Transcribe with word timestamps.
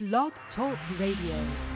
Blog 0.00 0.32
Talk 0.56 0.78
Radio. 0.98 1.69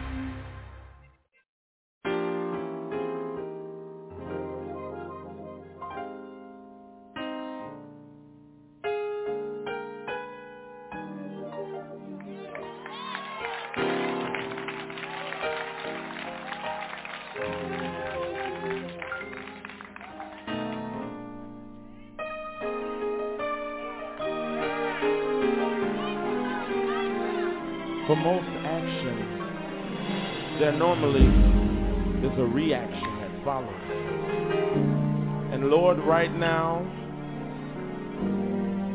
Right 36.06 36.34
now, 36.36 36.80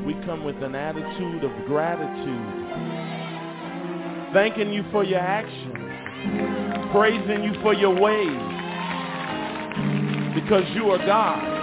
we 0.05 0.13
come 0.26 0.44
with 0.44 0.62
an 0.63 0.76
attitude 0.76 1.44
of 1.44 1.52
gratitude, 1.66 2.67
thanking 4.34 4.72
you 4.72 4.84
for 4.91 5.04
your 5.04 5.20
actions, 5.20 6.91
praising 6.91 7.44
you 7.44 7.53
for 7.62 7.73
your 7.73 7.94
ways, 8.00 8.41
because 10.36 10.64
you 10.76 10.91
are 10.91 11.03
God. 11.05 11.58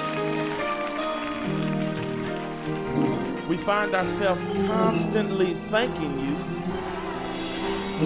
We 3.49 3.57
find 3.65 3.95
ourselves 3.95 4.41
constantly 4.67 5.57
thanking 5.71 6.19
you 6.19 6.37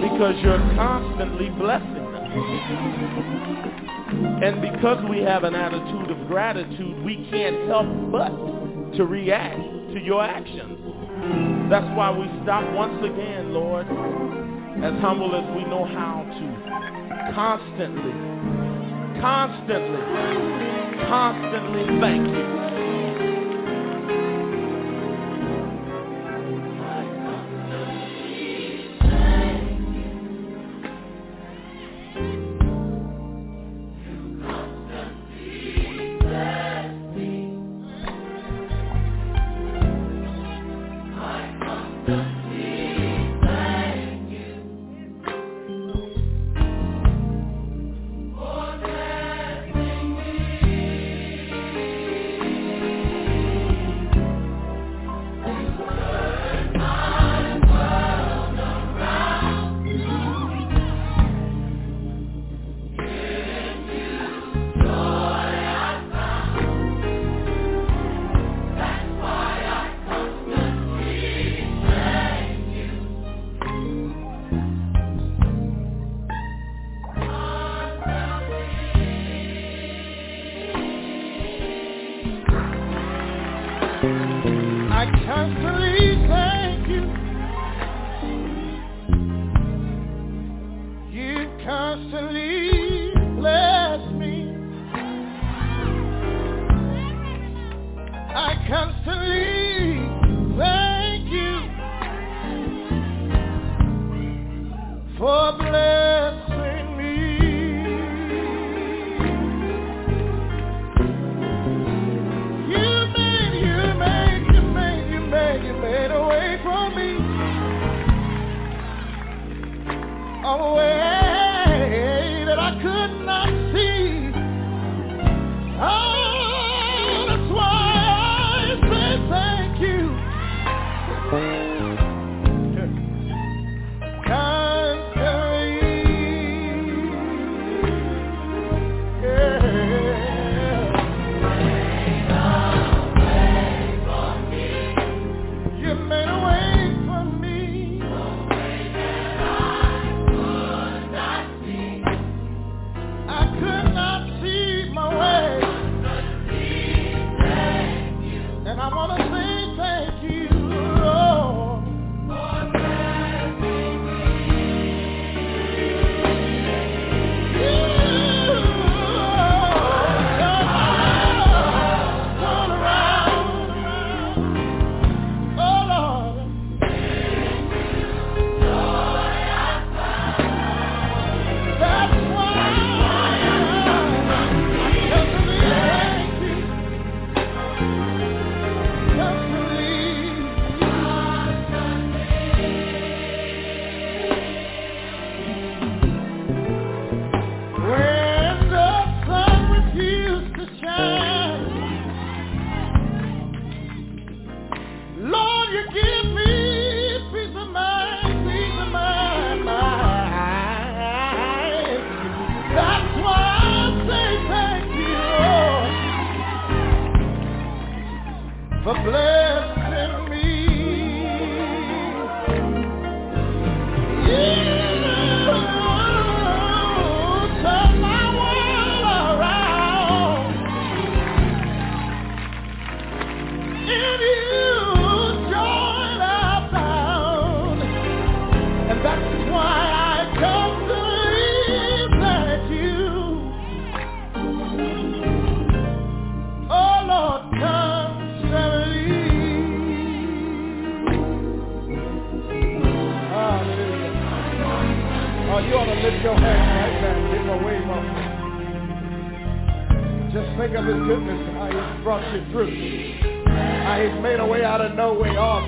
because 0.01 0.35
you're 0.41 0.59
constantly 0.75 1.49
blessing 1.49 2.05
us. 2.15 3.97
And 4.11 4.61
because 4.61 5.03
we 5.09 5.19
have 5.21 5.43
an 5.43 5.55
attitude 5.55 6.11
of 6.11 6.27
gratitude, 6.27 7.03
we 7.03 7.27
can't 7.31 7.67
help 7.67 7.87
but 8.11 8.29
to 8.97 9.05
react 9.05 9.57
to 9.93 9.99
your 9.99 10.23
actions. 10.23 10.77
That's 11.69 11.87
why 11.95 12.11
we 12.11 12.25
stop 12.43 12.69
once 12.73 12.99
again, 13.05 13.53
Lord, 13.53 13.87
as 13.87 14.99
humble 15.01 15.33
as 15.35 15.47
we 15.55 15.63
know 15.63 15.85
how 15.85 16.23
to, 16.27 17.33
constantly, 17.33 18.11
constantly, 19.21 20.01
constantly 21.07 21.85
thank 22.01 22.27
you. 22.27 23.00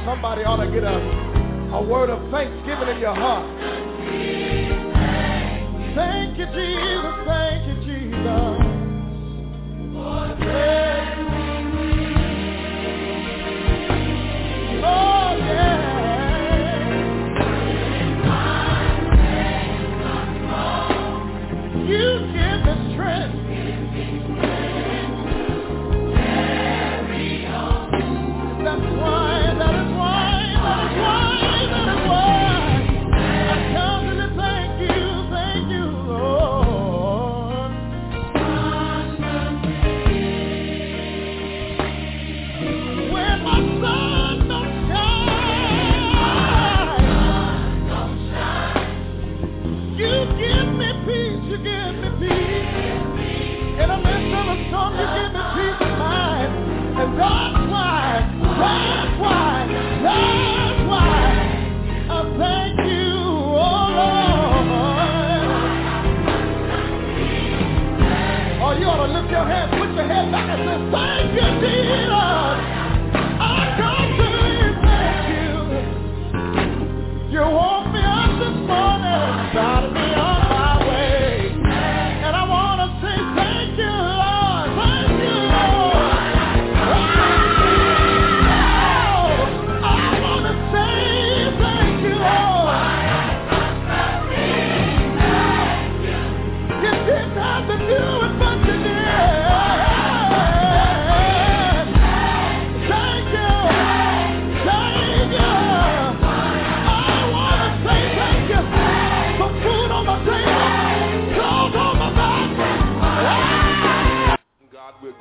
Somebody 0.06 0.44
ought 0.44 0.58
to 0.58 0.70
get 0.70 0.84
a, 0.84 1.00
a 1.76 1.82
word 1.82 2.10
of 2.10 2.20
thanksgiving 2.30 2.90
in 2.90 3.00
your 3.00 3.16
heart. 3.16 3.48
Thank 5.96 6.38
you, 6.38 6.46
Jesus. 6.48 7.16
Thank 7.26 7.68
you, 7.68 7.76
Jesus. 7.86 8.63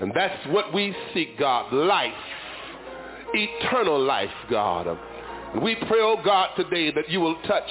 And 0.00 0.12
that's 0.14 0.46
what 0.48 0.72
we 0.74 0.94
seek, 1.14 1.38
God, 1.38 1.72
life 1.72 2.12
eternal 3.34 4.00
life, 4.02 4.30
God. 4.50 4.98
We 5.62 5.74
pray, 5.74 6.00
oh 6.00 6.20
God, 6.24 6.50
today 6.56 6.90
that 6.92 7.08
you 7.08 7.20
will 7.20 7.36
touch 7.42 7.68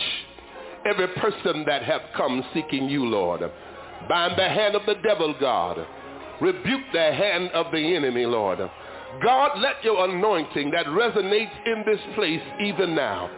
every 0.86 1.08
person 1.08 1.64
that 1.68 1.84
have 1.84 2.02
come 2.16 2.44
seeking 2.54 2.90
you, 2.90 3.06
Lord. 3.06 3.42
Bind 4.08 4.38
the 4.38 4.48
hand 4.48 4.76
of 4.76 4.86
the 4.86 4.96
devil, 5.04 5.36
God. 5.40 5.86
Rebuke 6.42 6.82
the 6.94 7.14
hand 7.14 7.50
of 7.52 7.72
the 7.72 7.96
enemy, 7.96 8.26
Lord. 8.26 8.60
God, 9.24 9.60
let 9.60 9.84
your 9.84 10.06
anointing 10.10 10.72
that 10.72 10.86
resonates 10.88 11.66
in 11.66 11.84
this 11.86 12.00
place 12.16 12.42
even 12.62 12.96
now. 12.96 13.30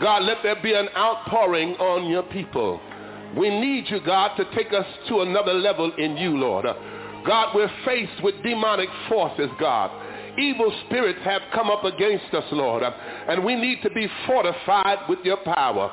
God, 0.00 0.22
let 0.22 0.38
there 0.42 0.62
be 0.62 0.74
an 0.74 0.88
outpouring 0.96 1.74
on 1.76 2.10
your 2.10 2.22
people. 2.24 2.80
We 3.36 3.50
need 3.50 3.88
you, 3.88 4.00
God, 4.04 4.36
to 4.36 4.44
take 4.54 4.72
us 4.72 4.86
to 5.08 5.20
another 5.20 5.54
level 5.54 5.92
in 5.98 6.16
you, 6.16 6.36
Lord. 6.38 6.66
God, 7.28 7.54
we're 7.54 7.70
faced 7.84 8.24
with 8.24 8.42
demonic 8.42 8.88
forces, 9.08 9.50
God 9.60 9.90
evil 10.38 10.72
spirits 10.86 11.18
have 11.24 11.42
come 11.52 11.68
up 11.68 11.84
against 11.84 12.32
us, 12.32 12.44
Lord, 12.52 12.82
and 12.84 13.44
we 13.44 13.56
need 13.56 13.82
to 13.82 13.90
be 13.90 14.06
fortified 14.26 14.98
with 15.08 15.18
your 15.24 15.38
power. 15.38 15.92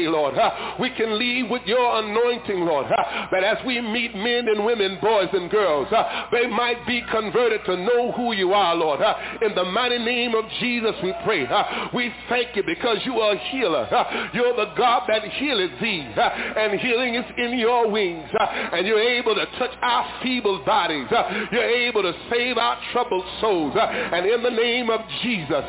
Lord, 0.07 0.35
we 0.79 0.89
can 0.91 1.17
leave 1.17 1.49
with 1.49 1.63
your 1.65 1.99
anointing, 1.99 2.61
Lord, 2.61 2.87
that 3.31 3.43
as 3.43 3.57
we 3.65 3.81
meet 3.81 4.15
men 4.15 4.47
and 4.47 4.65
women, 4.65 4.97
boys 5.01 5.29
and 5.33 5.49
girls, 5.49 5.87
they 6.31 6.47
might 6.47 6.85
be 6.87 7.01
converted 7.11 7.65
to 7.65 7.77
know 7.77 8.11
who 8.13 8.33
you 8.33 8.53
are, 8.53 8.75
Lord. 8.75 8.99
In 9.41 9.55
the 9.55 9.65
mighty 9.65 9.99
name 9.99 10.35
of 10.35 10.45
Jesus, 10.59 10.95
we 11.03 11.13
pray. 11.23 11.47
We 11.93 12.13
thank 12.29 12.55
you 12.55 12.63
because 12.65 12.97
you 13.05 13.19
are 13.19 13.33
a 13.33 13.37
healer. 13.49 13.87
You're 14.33 14.55
the 14.55 14.73
God 14.77 15.03
that 15.07 15.23
healeth 15.23 15.79
thee, 15.81 16.01
and 16.01 16.79
healing 16.79 17.15
is 17.15 17.25
in 17.37 17.57
your 17.57 17.89
wings, 17.89 18.29
and 18.39 18.85
you're 18.85 18.99
able 18.99 19.35
to 19.35 19.45
touch 19.57 19.71
our 19.81 20.21
feeble 20.23 20.63
bodies. 20.65 21.07
You're 21.51 21.63
able 21.63 22.03
to 22.03 22.13
save 22.29 22.57
our 22.57 22.77
troubled 22.91 23.25
souls. 23.39 23.75
And 23.75 24.25
in 24.25 24.43
the 24.43 24.49
name 24.49 24.89
of 24.89 25.01
Jesus, 25.23 25.65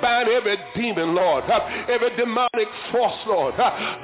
bind 0.00 0.28
every 0.28 0.56
demon, 0.74 1.14
Lord, 1.14 1.44
every 1.88 2.16
demonic 2.16 2.68
force, 2.92 3.18
Lord, 3.26 3.54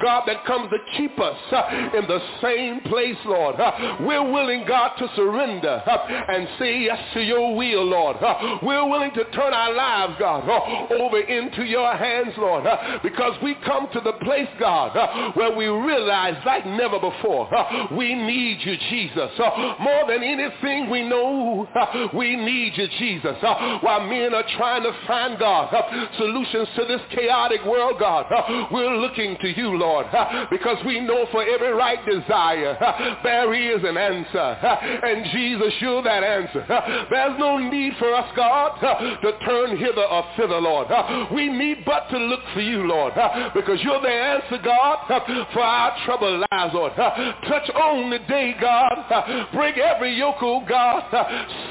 God, 0.01 0.23
that 0.27 0.45
comes 0.45 0.69
to 0.69 0.77
keep 0.97 1.19
us 1.19 1.37
uh, 1.51 1.89
in 1.97 2.07
the 2.07 2.19
same 2.41 2.81
place, 2.81 3.17
Lord. 3.25 3.59
Uh, 3.59 3.97
we're 4.01 4.31
willing, 4.31 4.65
God, 4.67 4.95
to 4.97 5.07
surrender 5.15 5.81
uh, 5.85 6.07
and 6.27 6.47
say 6.59 6.81
yes 6.81 6.99
to 7.13 7.21
your 7.21 7.55
will, 7.55 7.83
Lord. 7.85 8.17
We're 8.61 8.87
willing 8.87 9.11
to 9.13 9.23
turn 9.31 9.53
our 9.53 9.73
lives, 9.73 10.15
God, 10.19 10.47
over 10.91 11.19
into 11.19 11.63
your 11.63 11.95
hands, 11.95 12.33
Lord, 12.37 12.65
because 13.01 13.33
we 13.41 13.55
come 13.65 13.87
to 13.93 14.01
the 14.01 14.13
place, 14.23 14.49
God, 14.59 15.35
where 15.35 15.55
we 15.55 15.67
realize 15.67 16.35
like 16.45 16.65
never 16.65 16.99
before, 16.99 17.49
we 17.95 18.13
need 18.15 18.59
you, 18.61 18.75
Jesus. 18.89 19.31
More 19.79 20.07
than 20.07 20.23
anything 20.23 20.89
we 20.89 21.07
know, 21.07 21.67
we 22.13 22.35
need 22.35 22.73
you, 22.77 22.87
Jesus. 22.99 23.37
While 23.41 24.07
men 24.07 24.33
are 24.33 24.45
trying 24.57 24.83
to 24.83 24.93
find, 25.07 25.39
God, 25.39 25.73
solutions 26.17 26.67
to 26.75 26.85
this 26.85 27.01
chaotic 27.11 27.63
world, 27.65 27.99
God, 27.99 28.25
we're 28.71 28.95
looking 28.97 29.37
to 29.41 29.47
you, 29.49 29.62
Lord, 29.71 30.07
because 30.49 30.77
we 30.85 30.99
know 30.99 31.25
for 31.31 31.43
every 31.43 31.73
right 31.73 32.03
desire, 32.05 32.77
there 33.23 33.53
is 33.53 33.83
an 33.83 33.97
answer. 33.97 34.57
And 35.03 35.25
Jesus, 35.31 35.73
you're 35.79 36.03
that 36.03 36.23
answer. 36.23 36.65
There's 37.09 37.39
no 37.39 37.57
need 37.57 37.93
for 37.99 38.13
us, 38.13 38.29
God, 38.35 38.79
to 38.79 39.31
turn 39.45 39.77
hither 39.77 40.03
or 40.03 40.25
thither, 40.37 40.59
Lord. 40.59 40.87
We 41.33 41.49
need 41.49 41.85
but 41.85 42.09
to 42.09 42.17
look 42.17 42.41
for 42.53 42.61
you, 42.61 42.87
Lord, 42.87 43.13
because 43.53 43.79
you're 43.81 44.01
the 44.01 44.09
answer, 44.09 44.57
God, 44.63 45.07
for 45.53 45.61
our 45.61 45.95
troubled 46.05 46.45
lives, 46.51 46.73
Lord. 46.73 46.93
Touch 46.95 47.69
on 47.75 48.09
the 48.09 48.19
day, 48.27 48.55
God. 48.59 49.47
Break 49.53 49.77
every 49.77 50.17
yoke, 50.17 50.37
oh 50.41 50.63
God. 50.67 51.03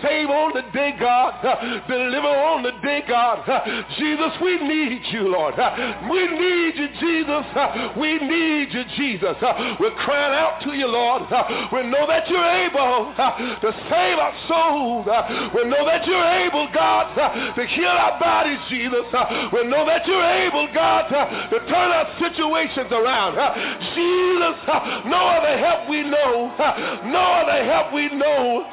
Save 0.02 0.28
on 0.28 0.52
the 0.54 0.62
day, 0.72 0.94
God. 0.98 1.40
Deliver 1.88 2.28
on 2.28 2.62
the 2.62 2.72
day, 2.82 3.02
God. 3.06 3.44
Jesus, 3.98 4.32
we 4.42 4.58
need 4.66 5.02
you, 5.10 5.28
Lord. 5.28 5.54
We 6.10 6.26
need 6.28 6.76
you, 6.76 6.88
Jesus. 7.00 7.46
We 7.98 8.18
need 8.18 8.72
you, 8.72 8.84
Jesus. 8.96 9.36
Uh, 9.40 9.76
we're 9.80 9.94
crying 10.04 10.34
out 10.34 10.62
to 10.62 10.72
you, 10.74 10.86
Lord. 10.86 11.22
Uh, 11.30 11.68
we 11.72 11.82
know 11.88 12.06
that 12.06 12.28
you're 12.28 12.52
able 12.66 13.14
uh, 13.16 13.60
to 13.60 13.70
save 13.90 14.18
our 14.18 14.34
souls. 14.48 15.06
We 15.54 15.64
know 15.68 15.84
that 15.86 16.06
you're 16.06 16.32
able, 16.46 16.68
God, 16.72 17.14
to 17.54 17.66
heal 17.66 17.88
our 17.88 18.18
bodies, 18.18 18.58
Jesus. 18.68 19.04
We 19.52 19.64
know 19.68 19.84
that 19.86 20.06
you're 20.06 20.24
able, 20.24 20.68
God, 20.72 21.08
to 21.08 21.58
turn 21.66 21.90
our 21.92 22.08
situations 22.18 22.90
around. 22.90 23.36
Jesus, 23.94 24.56
no 25.06 25.20
other 25.38 25.58
help 25.58 25.88
we 25.88 26.02
know. 26.02 26.52
No 27.06 27.24
other 27.42 27.64
help 27.64 27.92
we 27.92 28.08
know. 28.14 28.66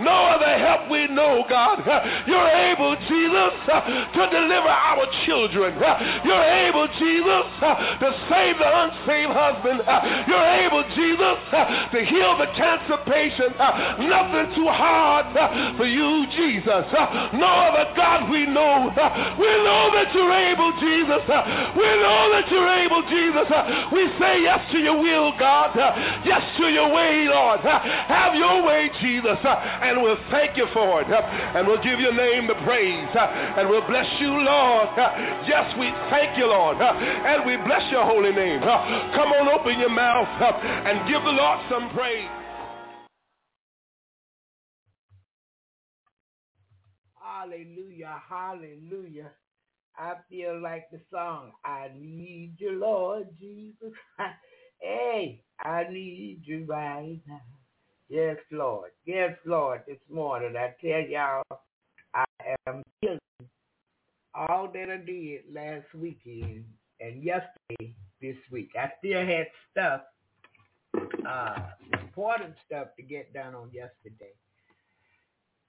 No 0.00 0.16
other 0.34 0.58
help 0.58 0.90
we 0.90 1.06
know, 1.08 1.44
God. 1.48 1.80
You're 2.26 2.48
able, 2.48 2.96
Jesus, 3.08 3.52
to 3.66 4.22
deliver 4.30 4.68
our 4.68 5.06
children. 5.26 5.74
You're 6.24 6.48
able, 6.68 6.88
Jesus, 6.98 7.46
to 7.60 8.08
save 8.30 8.53
the 8.58 8.68
unsaved 8.68 9.32
husband. 9.32 9.80
Uh, 9.82 10.24
you're 10.28 10.50
able, 10.64 10.82
Jesus, 10.94 11.38
uh, 11.52 11.90
to 11.90 11.98
heal 12.04 12.38
the 12.38 12.50
cancer 12.56 12.98
patient. 13.06 13.54
Uh, 13.58 13.98
nothing 14.04 14.54
too 14.54 14.68
hard 14.70 15.30
for 15.76 15.86
you, 15.86 16.26
Jesus. 16.36 16.86
No 17.34 17.50
other 17.68 17.92
God 17.96 18.30
we 18.30 18.46
know. 18.46 18.90
We 19.38 19.50
know 19.64 19.90
that 19.94 20.14
you're 20.14 20.32
able, 20.32 20.70
Jesus. 20.80 21.24
We 21.76 21.88
know 22.00 22.22
that 22.32 22.46
you're 22.50 22.72
able, 22.84 23.02
Jesus. 23.10 23.48
We 23.92 24.06
say 24.18 24.42
yes 24.42 24.60
to 24.72 24.78
your 24.78 25.00
will, 25.00 25.32
God. 25.38 25.74
Yes 26.24 26.42
to 26.58 26.68
your 26.68 26.92
way, 26.92 27.26
Lord. 27.28 27.60
Have 27.60 28.34
your 28.34 28.64
way, 28.64 28.90
Jesus. 29.00 29.38
And 29.44 30.02
we'll 30.02 30.20
thank 30.30 30.56
you 30.56 30.66
for 30.72 31.02
it. 31.02 31.08
And 31.10 31.66
we'll 31.66 31.82
give 31.82 32.00
your 32.00 32.14
name 32.14 32.46
the 32.46 32.58
praise. 32.64 33.08
And 33.14 33.68
we'll 33.68 33.86
bless 33.86 34.08
you, 34.20 34.30
Lord. 34.30 34.88
Yes, 35.46 35.74
we 35.78 35.90
thank 36.10 36.38
you, 36.38 36.46
Lord. 36.46 36.78
And 36.80 37.44
we 37.44 37.56
bless 37.64 37.90
your 37.90 38.04
holy 38.04 38.32
name. 38.32 38.43
Come 38.44 39.32
on, 39.32 39.48
open 39.48 39.80
your 39.80 39.88
mouth 39.88 40.28
up 40.42 40.62
and 40.62 41.08
give 41.08 41.22
the 41.22 41.30
Lord 41.30 41.60
some 41.70 41.88
praise. 41.96 42.28
Hallelujah, 47.14 48.20
hallelujah. 48.28 49.30
I 49.96 50.14
feel 50.28 50.60
like 50.60 50.90
the 50.90 51.00
song, 51.10 51.52
I 51.64 51.88
need 51.98 52.56
you, 52.58 52.72
Lord 52.72 53.28
Jesus. 53.40 53.92
hey, 54.78 55.40
I 55.60 55.84
need 55.90 56.40
you 56.44 56.66
right 56.66 57.20
now. 57.26 57.40
Yes, 58.10 58.36
Lord. 58.50 58.90
Yes, 59.06 59.36
Lord, 59.46 59.82
this 59.88 59.98
morning. 60.10 60.54
I 60.56 60.74
tell 60.84 61.00
y'all, 61.00 61.60
I 62.14 62.24
am 62.66 62.82
feeling 63.00 63.18
all 64.34 64.68
that 64.72 64.90
I 64.90 65.04
did 65.04 65.42
last 65.50 65.86
weekend 65.94 66.64
and 67.00 67.22
yesterday 67.22 67.94
this 68.20 68.36
week. 68.50 68.70
I 68.78 68.90
still 68.98 69.24
had 69.24 69.46
stuff, 69.70 70.00
uh, 71.28 71.56
important 72.00 72.54
stuff 72.66 72.88
to 72.96 73.02
get 73.02 73.32
done 73.32 73.54
on 73.54 73.70
yesterday. 73.72 74.32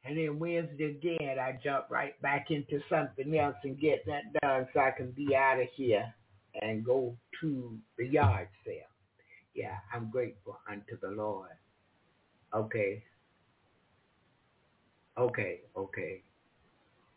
And 0.04 0.18
then 0.18 0.38
Wednesday 0.38 0.92
again, 0.92 1.40
I 1.40 1.58
jump 1.64 1.86
right 1.90 2.20
back 2.22 2.52
into 2.52 2.80
something 2.90 3.36
else 3.38 3.56
and 3.64 3.80
get 3.80 4.06
that 4.06 4.40
done 4.42 4.68
so 4.74 4.80
I 4.80 4.92
can 4.92 5.12
be 5.12 5.36
out 5.36 5.60
of 5.60 5.68
here 5.76 6.14
and 6.62 6.86
go 6.86 7.18
to 7.42 7.78
the 7.98 8.08
yard 8.08 8.48
sale. 8.64 8.84
Yeah, 9.56 9.78
I'm 9.94 10.12
grateful 10.12 10.60
unto 10.70 11.00
the 11.02 11.10
Lord. 11.10 11.50
Okay. 12.54 13.04
Okay, 15.18 15.62
okay. 15.76 16.22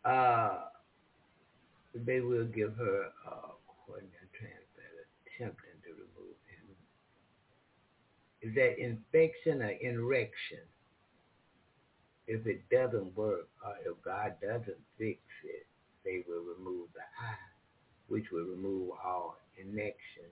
Uh, 0.05 0.61
they 1.93 2.21
will 2.21 2.45
give 2.45 2.75
her 2.77 3.03
a 3.27 3.31
coordinator 3.85 4.29
translator 4.31 5.05
attempting 5.27 5.77
to 5.83 5.91
remove 5.91 6.37
him. 6.47 6.75
Is 8.41 8.55
that 8.55 8.79
infection 8.79 9.61
or 9.61 9.73
erection? 9.81 10.59
If 12.27 12.45
it 12.45 12.61
doesn't 12.69 13.17
work 13.17 13.47
or 13.65 13.73
if 13.85 14.01
God 14.03 14.35
doesn't 14.41 14.77
fix 14.97 15.19
it, 15.43 15.65
they 16.05 16.23
will 16.27 16.43
remove 16.43 16.89
the 16.93 17.01
eye, 17.01 17.49
which 18.07 18.25
will 18.31 18.45
remove 18.45 18.91
all 19.03 19.37
infection 19.57 20.29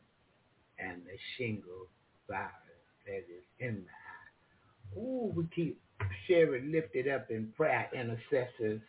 and 0.79 1.01
the 1.05 1.17
shingle 1.37 1.87
virus 2.27 2.51
that 3.05 3.17
is 3.17 3.43
in 3.59 3.83
the 3.85 4.99
eye. 4.99 4.99
Ooh, 4.99 5.33
we 5.35 5.45
keep 5.55 5.79
Sherry 6.27 6.61
lifted 6.61 7.07
up 7.07 7.29
in 7.31 7.51
prayer 7.57 7.89
intercessors. 7.93 8.81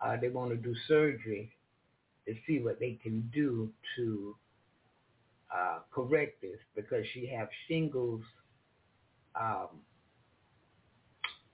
Uh, 0.00 0.16
they 0.20 0.28
want 0.28 0.50
to 0.50 0.56
do 0.56 0.74
surgery 0.86 1.50
to 2.26 2.34
see 2.46 2.60
what 2.60 2.78
they 2.78 2.98
can 3.02 3.30
do 3.34 3.70
to 3.96 4.36
uh, 5.54 5.78
correct 5.92 6.40
this 6.42 6.58
because 6.74 7.04
she 7.14 7.26
has 7.26 7.48
shingles 7.68 8.22
um, 9.40 9.68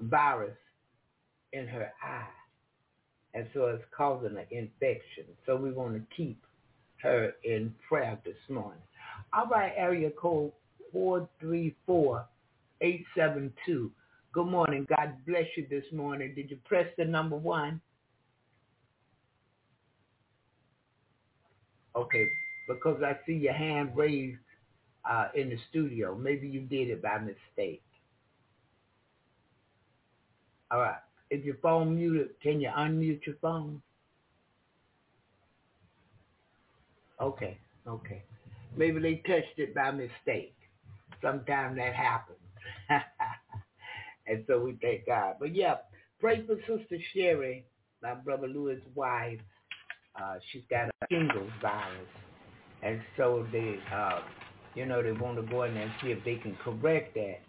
virus 0.01 0.57
in 1.53 1.67
her 1.67 1.93
eye. 2.03 2.27
And 3.35 3.47
so 3.55 3.67
it's 3.67 3.85
causing 3.97 4.37
an 4.37 4.47
infection. 4.51 5.25
So 5.47 5.57
we 5.57 5.73
want 5.73 5.95
to 5.95 6.03
keep 6.17 6.43
her 7.03 7.33
in 7.45 7.75
prayer 7.89 8.19
this 8.25 8.37
morning. 8.49 8.83
All 9.33 9.47
right, 9.47 9.73
area 9.77 10.11
code 10.11 10.53
434-872. 10.95 12.25
Good 14.33 14.47
morning. 14.47 14.87
God 14.89 15.15
bless 15.27 15.47
you 15.57 15.67
this 15.69 15.85
morning. 15.93 16.35
Did 16.35 16.51
you 16.51 16.59
press 16.65 16.87
the 16.99 17.05
number 17.05 17.37
one? 17.37 17.81
Okay, 21.97 22.25
because 22.69 23.03
I 23.03 23.19
see 23.27 23.35
your 23.35 23.53
hand 23.53 23.91
raised 23.95 24.39
uh, 25.09 25.29
in 25.35 25.51
the 25.51 25.59
studio. 25.71 26.15
Maybe 26.17 26.49
you 26.49 26.61
did 26.61 26.89
it 26.91 27.03
by 27.03 27.19
mistake. 27.19 27.83
All 30.71 30.81
right. 30.81 31.01
If 31.31 31.45
your 31.45 31.57
phone 31.63 31.97
muted, 31.97 32.31
can 32.43 32.61
you 32.61 32.71
unmute 32.77 33.27
your 33.27 33.37
phone? 33.41 33.83
Okay, 37.21 37.57
okay. 37.87 38.23
Maybe 38.77 39.01
they 39.01 39.17
touched 39.27 39.59
it 39.59 39.75
by 39.75 39.91
mistake. 39.93 40.55
sometimes 41.23 41.77
that 41.77 41.95
happens. 41.95 42.39
and 44.27 44.45
so 44.47 44.61
we 44.61 44.77
thank 44.83 45.07
God. 45.07 45.37
But 45.41 45.55
yeah, 45.55 45.77
pray 46.21 46.45
for 46.47 46.57
Sister 46.67 46.99
Sherry, 47.15 47.65
my 48.03 48.15
brother 48.15 48.49
Louis' 48.49 48.81
wife. 48.95 49.41
Uh, 50.21 50.37
she's 50.51 50.63
got 50.69 50.89
a 50.89 50.93
shingles 51.11 51.51
virus. 51.61 52.09
And 52.83 53.01
so 53.17 53.47
they, 53.53 53.77
uh, 53.95 54.21
you 54.75 54.87
know, 54.87 55.03
they 55.03 55.13
want 55.13 55.37
to 55.37 55.43
go 55.43 55.65
in 55.65 55.75
there 55.75 55.85
and 55.85 55.93
see 56.03 56.11
if 56.11 56.25
they 56.25 56.37
can 56.37 56.57
correct 56.57 57.15
that. 57.15 57.41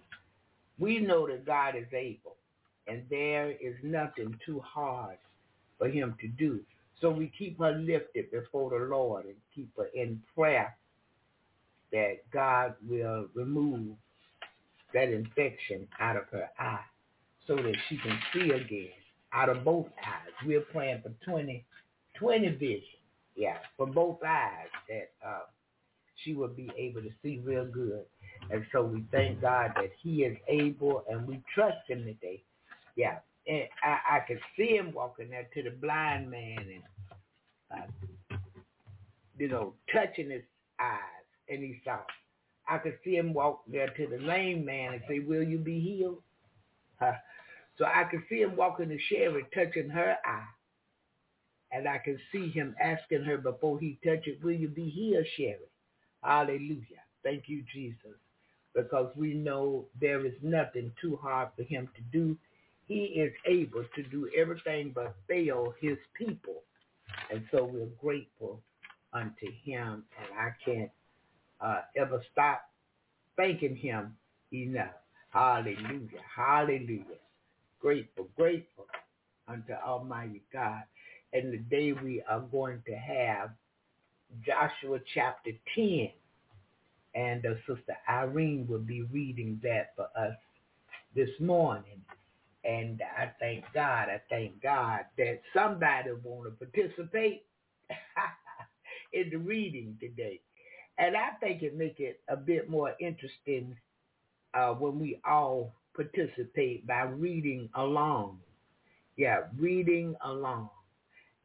We 0.80 1.00
know 1.00 1.28
that 1.28 1.46
God 1.46 1.76
is 1.76 1.88
able, 1.94 2.36
and 2.88 3.04
there 3.10 3.52
is 3.52 3.76
nothing 3.84 4.38
too 4.46 4.60
hard 4.60 5.18
for 5.78 5.88
him 5.88 6.16
to 6.22 6.28
do. 6.28 6.60
So 7.00 7.10
we 7.10 7.32
keep 7.38 7.60
her 7.60 7.74
lifted 7.74 8.32
before 8.32 8.70
the 8.72 8.86
Lord 8.86 9.26
and 9.26 9.36
keep 9.54 9.70
her 9.78 9.90
in 9.94 10.22
prayer 10.36 10.76
that 11.92 12.18
God 12.32 12.76
will 12.88 13.28
remove 13.34 13.96
that 14.94 15.10
infection 15.10 15.88
out 16.00 16.18
of 16.18 16.24
her 16.32 16.50
eye 16.60 16.86
so 17.48 17.56
that 17.56 17.76
she 17.88 17.98
can 17.98 18.18
see 18.34 18.52
again 18.52 18.90
out 19.34 19.50
of 19.50 19.64
both 19.64 19.88
eyes. 20.06 20.32
We're 20.46 20.62
praying 20.62 21.02
for 21.02 21.12
20, 21.30 21.66
20 22.20 22.48
vision, 22.50 22.84
yeah, 23.36 23.58
for 23.78 23.88
both 23.88 24.20
eyes 24.26 24.68
that 24.90 25.12
uh, 25.26 25.42
she 26.18 26.34
will 26.34 26.50
be 26.50 26.70
able 26.78 27.02
to 27.02 27.10
see 27.22 27.42
real 27.44 27.66
good. 27.66 28.06
And 28.52 28.66
so 28.72 28.84
we 28.84 29.04
thank 29.12 29.42
God 29.42 29.72
that 29.76 29.92
he 30.02 30.24
is 30.24 30.38
able 30.48 31.04
and 31.10 31.28
we 31.28 31.42
trust 31.54 31.78
him 31.88 32.06
today. 32.06 32.44
Yeah. 32.96 33.20
And 33.48 33.64
I, 33.84 34.18
I 34.18 34.20
could 34.28 34.40
see 34.58 34.76
him 34.76 34.94
walking 34.94 35.30
there 35.30 35.48
to 35.54 35.64
the 35.64 35.72
blind 35.72 36.30
man 36.30 36.58
and, 36.60 36.84
uh, 38.32 38.38
you 39.38 39.50
know, 39.50 39.74
touching 39.92 40.30
his 40.30 40.44
eyes 40.80 41.26
and 41.50 41.60
he 41.60 41.82
saw. 41.84 42.00
I 42.68 42.78
could 42.78 42.98
see 43.04 43.16
him 43.16 43.34
walk 43.34 43.64
there 43.68 43.90
to 43.90 44.08
the 44.08 44.24
lame 44.24 44.64
man 44.64 44.94
and 44.94 45.02
say, 45.08 45.20
will 45.20 45.44
you 45.44 45.58
be 45.58 45.80
healed? 45.80 46.22
Huh. 47.00 47.14
So 47.78 47.86
I 47.86 48.06
could 48.10 48.22
see 48.30 48.38
him 48.38 48.56
walking 48.56 48.90
to 48.90 48.98
Sherry, 49.10 49.46
touching 49.54 49.90
her 49.90 50.16
eye. 50.26 50.48
And 51.72 51.88
I 51.90 51.98
can 51.98 52.20
see 52.32 52.50
him 52.52 52.76
asking 52.82 53.24
her 53.24 53.38
before 53.38 53.80
he 53.80 53.98
touch 54.06 54.28
it, 54.28 54.44
will 54.44 54.54
you 54.54 54.70
be 54.70 54.90
healed, 54.90 55.26
Sherry? 55.36 55.58
Hallelujah. 56.24 57.04
Thank 57.24 57.46
you, 57.48 57.64
Jesus. 57.74 58.18
Because 58.76 59.12
we 59.18 59.34
know 59.36 59.88
there 60.02 60.26
is 60.26 60.34
nothing 60.44 60.94
too 61.02 61.18
hard 61.22 61.50
for 61.58 61.64
him 61.64 61.90
to 61.96 62.02
do. 62.12 62.38
He 62.88 63.06
is 63.06 63.34
able 63.48 63.86
to 63.96 64.04
do 64.04 64.30
everything 64.38 64.94
but 64.96 65.16
fail 65.28 65.74
his 65.82 65.98
people. 66.18 66.64
And 67.32 67.46
so 67.52 67.66
we're 67.66 67.88
grateful 68.02 68.62
unto 69.14 69.48
him. 69.66 70.06
And 70.20 70.40
I 70.40 70.52
can't 70.66 70.92
uh, 71.62 71.82
ever 71.98 72.24
stop 72.32 72.64
thanking 73.38 73.76
him 73.76 74.18
enough. 74.54 74.96
Hallelujah. 75.32 76.22
Hallelujah. 76.36 77.20
Grateful, 77.82 78.30
grateful 78.38 78.88
unto 79.48 79.74
Almighty 79.74 80.44
God. 80.54 80.84
And 81.34 81.54
the 81.54 81.58
day 81.60 81.94
we 81.94 82.24
are 82.30 82.42
going 82.42 82.84
to 82.88 82.96
have 82.96 83.52
Joshua 84.46 85.00
chapter 85.14 85.52
10. 85.76 86.10
And 87.16 87.46
uh, 87.46 87.54
Sister 87.68 87.96
Irene 88.10 88.66
will 88.68 88.80
be 88.80 89.04
reading 89.04 89.60
that 89.64 89.92
for 89.96 90.08
us 90.20 90.36
this 91.16 91.30
morning. 91.40 92.02
And 92.66 93.02
I 93.18 93.32
thank 93.40 93.66
God, 93.74 94.10
I 94.10 94.22
thank 94.30 94.62
God 94.64 95.02
that 95.18 95.42
somebody 95.54 96.12
want 96.24 96.50
to 96.50 96.66
participate 96.66 97.44
in 99.14 99.30
the 99.30 99.38
reading 99.38 99.98
today. 100.00 100.40
And 100.98 101.16
I 101.18 101.32
think 101.40 101.62
it 101.62 101.76
make 101.76 102.00
it 102.00 102.22
a 102.30 102.38
bit 102.38 102.70
more 102.70 102.94
interesting 103.00 103.76
uh, 104.54 104.74
when 104.74 105.00
we 105.00 105.20
all 105.28 105.74
participate 105.96 106.86
by 106.88 107.02
reading 107.02 107.70
along. 107.76 108.40
Yeah, 109.18 109.42
reading 109.60 110.16
along. 110.26 110.70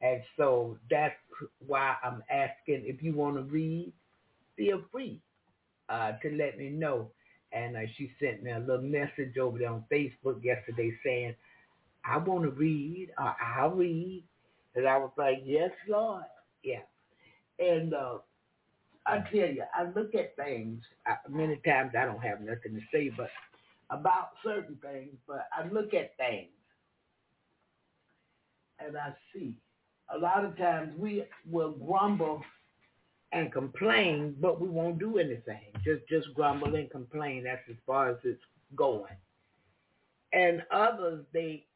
And 0.00 0.22
so 0.36 0.78
that's 0.90 1.14
why 1.66 1.96
I'm 2.04 2.22
asking 2.30 2.84
if 2.86 3.02
you 3.02 3.14
want 3.14 3.36
to 3.36 3.42
read, 3.42 3.92
feel 4.56 4.82
free 4.92 5.20
uh, 5.88 6.12
to 6.22 6.30
let 6.30 6.58
me 6.58 6.70
know. 6.70 7.10
And 7.52 7.76
uh, 7.76 7.80
she 7.96 8.10
sent 8.20 8.42
me 8.42 8.52
a 8.52 8.58
little 8.58 8.82
message 8.82 9.38
over 9.38 9.58
there 9.58 9.70
on 9.70 9.84
Facebook 9.90 10.44
yesterday 10.44 10.92
saying, 11.04 11.34
I 12.04 12.18
want 12.18 12.44
to 12.44 12.50
read, 12.50 13.10
or 13.18 13.34
I'll 13.40 13.70
read. 13.70 14.24
And 14.74 14.86
I 14.86 14.98
was 14.98 15.10
like, 15.16 15.42
yes, 15.44 15.70
Lord. 15.88 16.24
Yeah. 16.62 16.82
And 17.58 17.94
uh, 17.94 18.18
I 19.06 19.18
tell 19.32 19.48
you, 19.48 19.64
I 19.74 19.84
look 19.94 20.14
at 20.14 20.36
things, 20.36 20.82
I, 21.06 21.16
many 21.28 21.56
times 21.66 21.92
I 21.98 22.04
don't 22.04 22.22
have 22.22 22.40
nothing 22.40 22.74
to 22.74 22.80
say 22.92 23.10
but 23.16 23.30
about 23.90 24.30
certain 24.44 24.76
things, 24.82 25.16
but 25.26 25.48
I 25.56 25.66
look 25.68 25.94
at 25.94 26.16
things 26.16 26.50
and 28.78 28.96
I 28.96 29.14
see 29.32 29.54
a 30.14 30.18
lot 30.18 30.44
of 30.44 30.56
times 30.56 30.92
we 30.98 31.24
will 31.50 31.72
grumble 31.72 32.42
and 33.32 33.52
complain, 33.52 34.36
but 34.40 34.60
we 34.60 34.68
won't 34.68 34.98
do 34.98 35.18
anything. 35.18 35.60
Just 35.84 36.08
just 36.08 36.32
grumble 36.34 36.74
and 36.74 36.90
complain. 36.90 37.44
That's 37.44 37.62
as 37.68 37.76
far 37.86 38.10
as 38.10 38.16
it's 38.24 38.40
going. 38.74 39.16
And 40.32 40.62
others, 40.72 41.24
they 41.32 41.66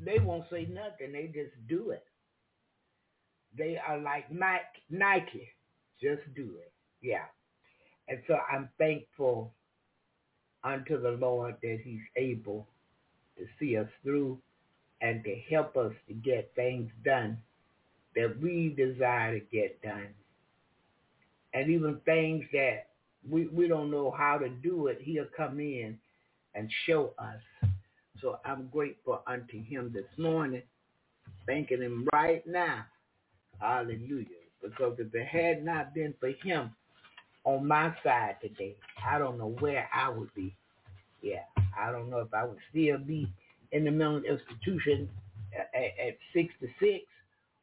they 0.00 0.18
won't 0.18 0.44
say 0.50 0.66
nothing. 0.66 1.12
They 1.12 1.26
just 1.26 1.54
do 1.68 1.90
it. 1.90 2.04
They 3.56 3.78
are 3.78 3.98
like 3.98 4.30
Nike. 4.30 5.48
Just 6.00 6.22
do 6.34 6.50
it. 6.58 6.72
Yeah. 7.02 7.24
And 8.08 8.20
so 8.26 8.36
I'm 8.52 8.68
thankful 8.78 9.52
unto 10.64 11.00
the 11.00 11.12
Lord 11.12 11.56
that 11.62 11.78
he's 11.82 12.00
able 12.16 12.66
to 13.38 13.44
see 13.58 13.76
us 13.76 13.88
through 14.02 14.38
and 15.00 15.24
to 15.24 15.34
help 15.50 15.76
us 15.76 15.92
to 16.08 16.14
get 16.14 16.52
things 16.54 16.90
done 17.04 17.38
that 18.16 18.40
we 18.40 18.74
desire 18.76 19.38
to 19.38 19.44
get 19.52 19.80
done. 19.82 20.08
And 21.54 21.70
even 21.70 22.00
things 22.04 22.44
that 22.52 22.86
we, 23.28 23.46
we 23.48 23.68
don't 23.68 23.90
know 23.90 24.10
how 24.16 24.38
to 24.38 24.48
do 24.48 24.86
it, 24.86 24.98
he'll 25.02 25.26
come 25.36 25.60
in 25.60 25.98
and 26.54 26.70
show 26.86 27.12
us. 27.18 27.70
So 28.20 28.38
I'm 28.44 28.68
grateful 28.72 29.22
unto 29.26 29.62
him 29.62 29.90
this 29.94 30.04
morning, 30.18 30.62
thanking 31.46 31.80
him 31.80 32.06
right 32.12 32.46
now. 32.46 32.84
Hallelujah. 33.60 34.26
Because 34.62 34.96
if 34.98 35.14
it 35.14 35.26
had 35.26 35.64
not 35.64 35.94
been 35.94 36.14
for 36.20 36.30
him 36.44 36.70
on 37.44 37.66
my 37.66 37.94
side 38.04 38.36
today, 38.42 38.76
I 39.06 39.18
don't 39.18 39.38
know 39.38 39.56
where 39.60 39.88
I 39.94 40.10
would 40.10 40.32
be. 40.34 40.54
Yeah, 41.22 41.44
I 41.78 41.90
don't 41.92 42.10
know 42.10 42.18
if 42.18 42.32
I 42.32 42.44
would 42.44 42.58
still 42.70 42.98
be 42.98 43.28
in 43.72 43.84
the 43.84 43.90
mental 43.90 44.22
institution 44.24 45.08
at, 45.54 45.70
at 45.74 46.16
66 46.34 47.04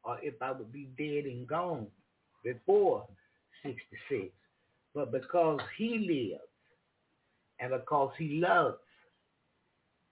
or 0.04 0.20
if 0.22 0.42
I 0.42 0.52
would 0.52 0.72
be 0.72 0.90
dead 0.98 1.26
and 1.26 1.48
gone 1.48 1.88
before 2.44 3.08
66. 3.64 4.32
But 4.94 5.12
because 5.12 5.60
he 5.78 6.00
lives 6.00 6.42
and 7.60 7.72
because 7.72 8.12
he 8.18 8.40
loves 8.40 8.78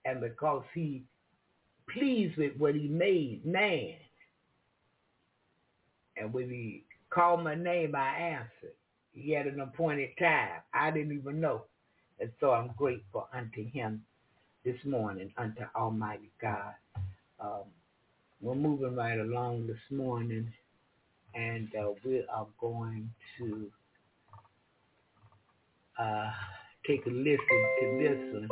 and 0.04 0.20
because 0.20 0.62
he 0.74 1.02
pleased 1.92 2.36
with 2.36 2.52
what 2.58 2.74
he 2.74 2.88
made, 2.88 3.44
man, 3.44 3.94
and 6.16 6.32
when 6.32 6.48
he 6.48 6.84
called 7.10 7.42
my 7.42 7.54
name, 7.54 7.94
I 7.94 8.16
answered. 8.16 8.74
He 9.12 9.32
had 9.32 9.46
an 9.46 9.60
appointed 9.60 10.10
time. 10.18 10.60
I 10.74 10.90
didn't 10.90 11.16
even 11.16 11.40
know. 11.40 11.62
And 12.20 12.30
so 12.40 12.52
I'm 12.52 12.70
grateful 12.76 13.28
unto 13.32 13.68
him 13.68 14.02
this 14.64 14.76
morning, 14.84 15.32
unto 15.36 15.62
Almighty 15.74 16.30
God. 16.40 16.74
Um, 17.40 17.64
we're 18.40 18.54
moving 18.54 18.94
right 18.96 19.18
along 19.18 19.66
this 19.66 19.76
morning, 19.90 20.52
and 21.34 21.68
uh, 21.74 21.90
we 22.04 22.24
are 22.32 22.46
going 22.60 23.10
to 23.38 23.66
uh, 25.98 26.30
take 26.86 27.04
a 27.06 27.10
listen 27.10 27.38
to 27.80 27.98
this 27.98 28.18
one, 28.32 28.48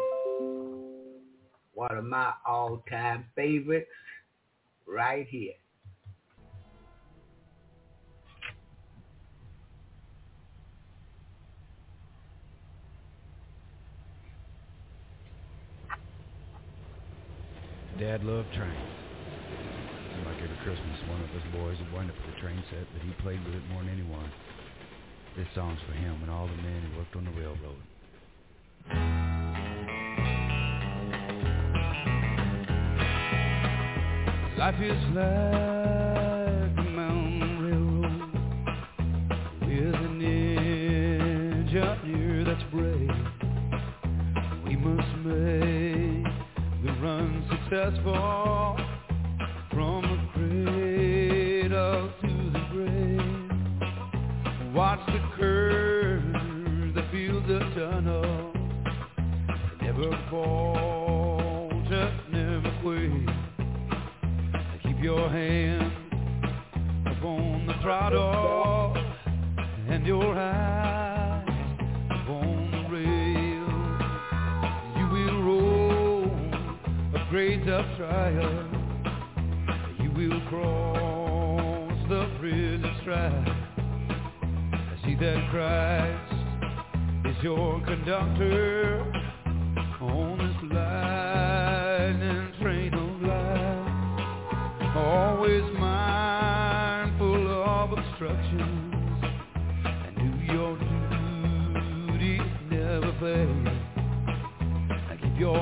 one 1.74 1.98
of 1.98 2.04
my 2.04 2.32
all-time 2.46 3.26
favorites, 3.36 3.86
right 4.86 5.26
here. 5.28 5.52
Dad 17.98 18.24
loved 18.24 18.52
trains 18.54 18.93
Christmas, 20.64 20.98
one 21.10 21.20
of 21.20 21.28
his 21.28 21.42
boys 21.52 21.76
had 21.76 21.92
wind 21.92 22.08
up 22.08 22.16
with 22.24 22.34
a 22.34 22.40
train 22.40 22.64
set, 22.70 22.86
but 22.94 23.02
he 23.02 23.12
played 23.20 23.44
with 23.44 23.54
it 23.54 23.62
more 23.68 23.82
than 23.82 23.92
anyone. 23.92 24.32
This 25.36 25.46
song's 25.54 25.78
for 25.86 25.92
him 25.92 26.22
and 26.22 26.30
all 26.30 26.46
the 26.46 26.56
men 26.56 26.80
who 26.80 26.96
worked 26.96 27.14
on 27.16 27.26
the 27.26 27.32
railroad. 27.32 27.82
Life 34.56 34.80
is 34.80 35.04
like 35.14 36.78
a 36.78 36.90
mountain 36.90 37.60
railroad 37.60 38.32
with 39.60 39.94
an 40.00 40.22
engineer 41.68 42.44
that's 42.44 42.64
brave. 42.72 43.10
We 44.64 44.76
must 44.76 45.14
make 45.26 46.24
the 46.82 46.92
run 47.02 47.44
successful. 47.50 48.83
Falter, 60.34 62.10
never 62.32 62.72
quit. 62.82 63.28
Keep 64.82 65.00
your 65.00 65.28
hand 65.28 65.92
upon 67.06 67.66
the 67.68 67.74
throttle 67.80 68.96
and 69.88 70.04
your 70.04 70.34
eyes 70.34 71.46
upon 72.10 72.70
the 72.72 72.82
rail. 72.90 73.68
You 74.98 75.06
will 75.14 75.40
roll 75.44 76.24
a 77.14 77.26
great 77.30 77.68
up 77.68 77.86
trial. 77.96 78.70
You 80.02 80.10
will 80.10 80.40
cross 80.48 82.08
the 82.08 82.26
bridge 82.40 82.82
of 82.82 82.90
strife. 83.02 83.48
I 84.58 84.96
see 85.04 85.14
that 85.14 85.48
Christ 85.52 86.34
is 87.28 87.40
your 87.44 87.80
conductor 87.84 89.23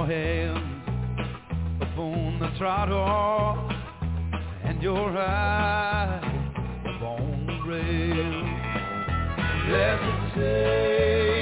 your 0.03 0.11
hands 0.11 0.83
upon 1.81 2.39
the 2.41 2.51
throttle 2.59 3.71
and 4.65 4.83
your 4.83 5.17
eyes 5.17 6.25
upon 6.97 7.47
the 7.47 7.53
rail. 7.69 8.43
Blessed 9.69 10.35
Savior, 10.35 11.42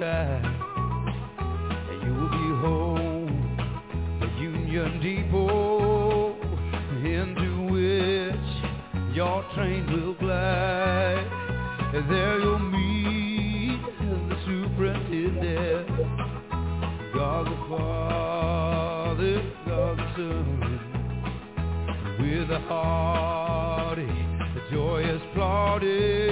and 0.00 0.46
you 2.04 2.14
will 2.14 2.30
be 2.30 2.48
home. 2.62 3.56
the 4.20 4.28
Union 4.40 5.00
Depot 5.00 6.36
into 7.04 7.50
which 7.72 8.48
your 9.16 9.44
train 9.54 9.86
will 9.90 10.14
glide. 10.14 11.26
And 11.94 12.10
there 12.10 12.38
you'll 12.38 12.58
meet 12.60 13.80
the 13.98 14.36
superintendent, 14.46 15.88
God 17.14 17.46
the 17.46 17.56
Father, 17.68 19.42
God 19.66 19.98
the 19.98 20.06
Son 20.14 20.80
with 22.20 22.50
a 22.50 22.60
hearty, 22.68 24.06
joyous 24.70 25.22
plaudit, 25.34 26.27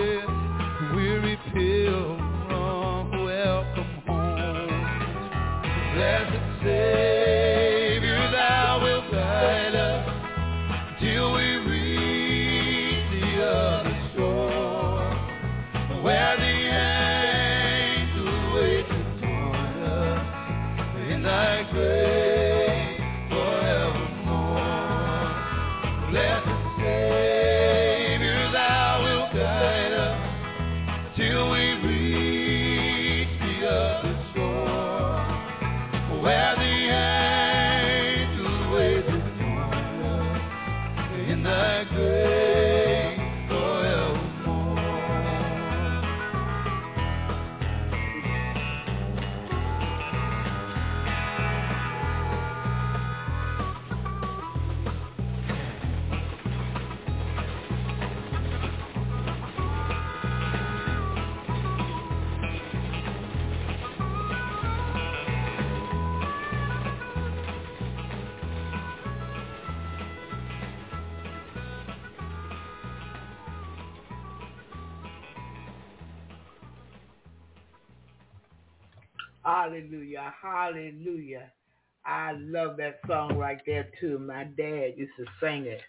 song 83.06 83.36
right 83.36 83.60
there 83.66 83.88
too. 84.00 84.18
My 84.18 84.44
dad 84.44 84.94
used 84.96 85.12
to 85.18 85.24
sing 85.40 85.66
it. 85.66 85.80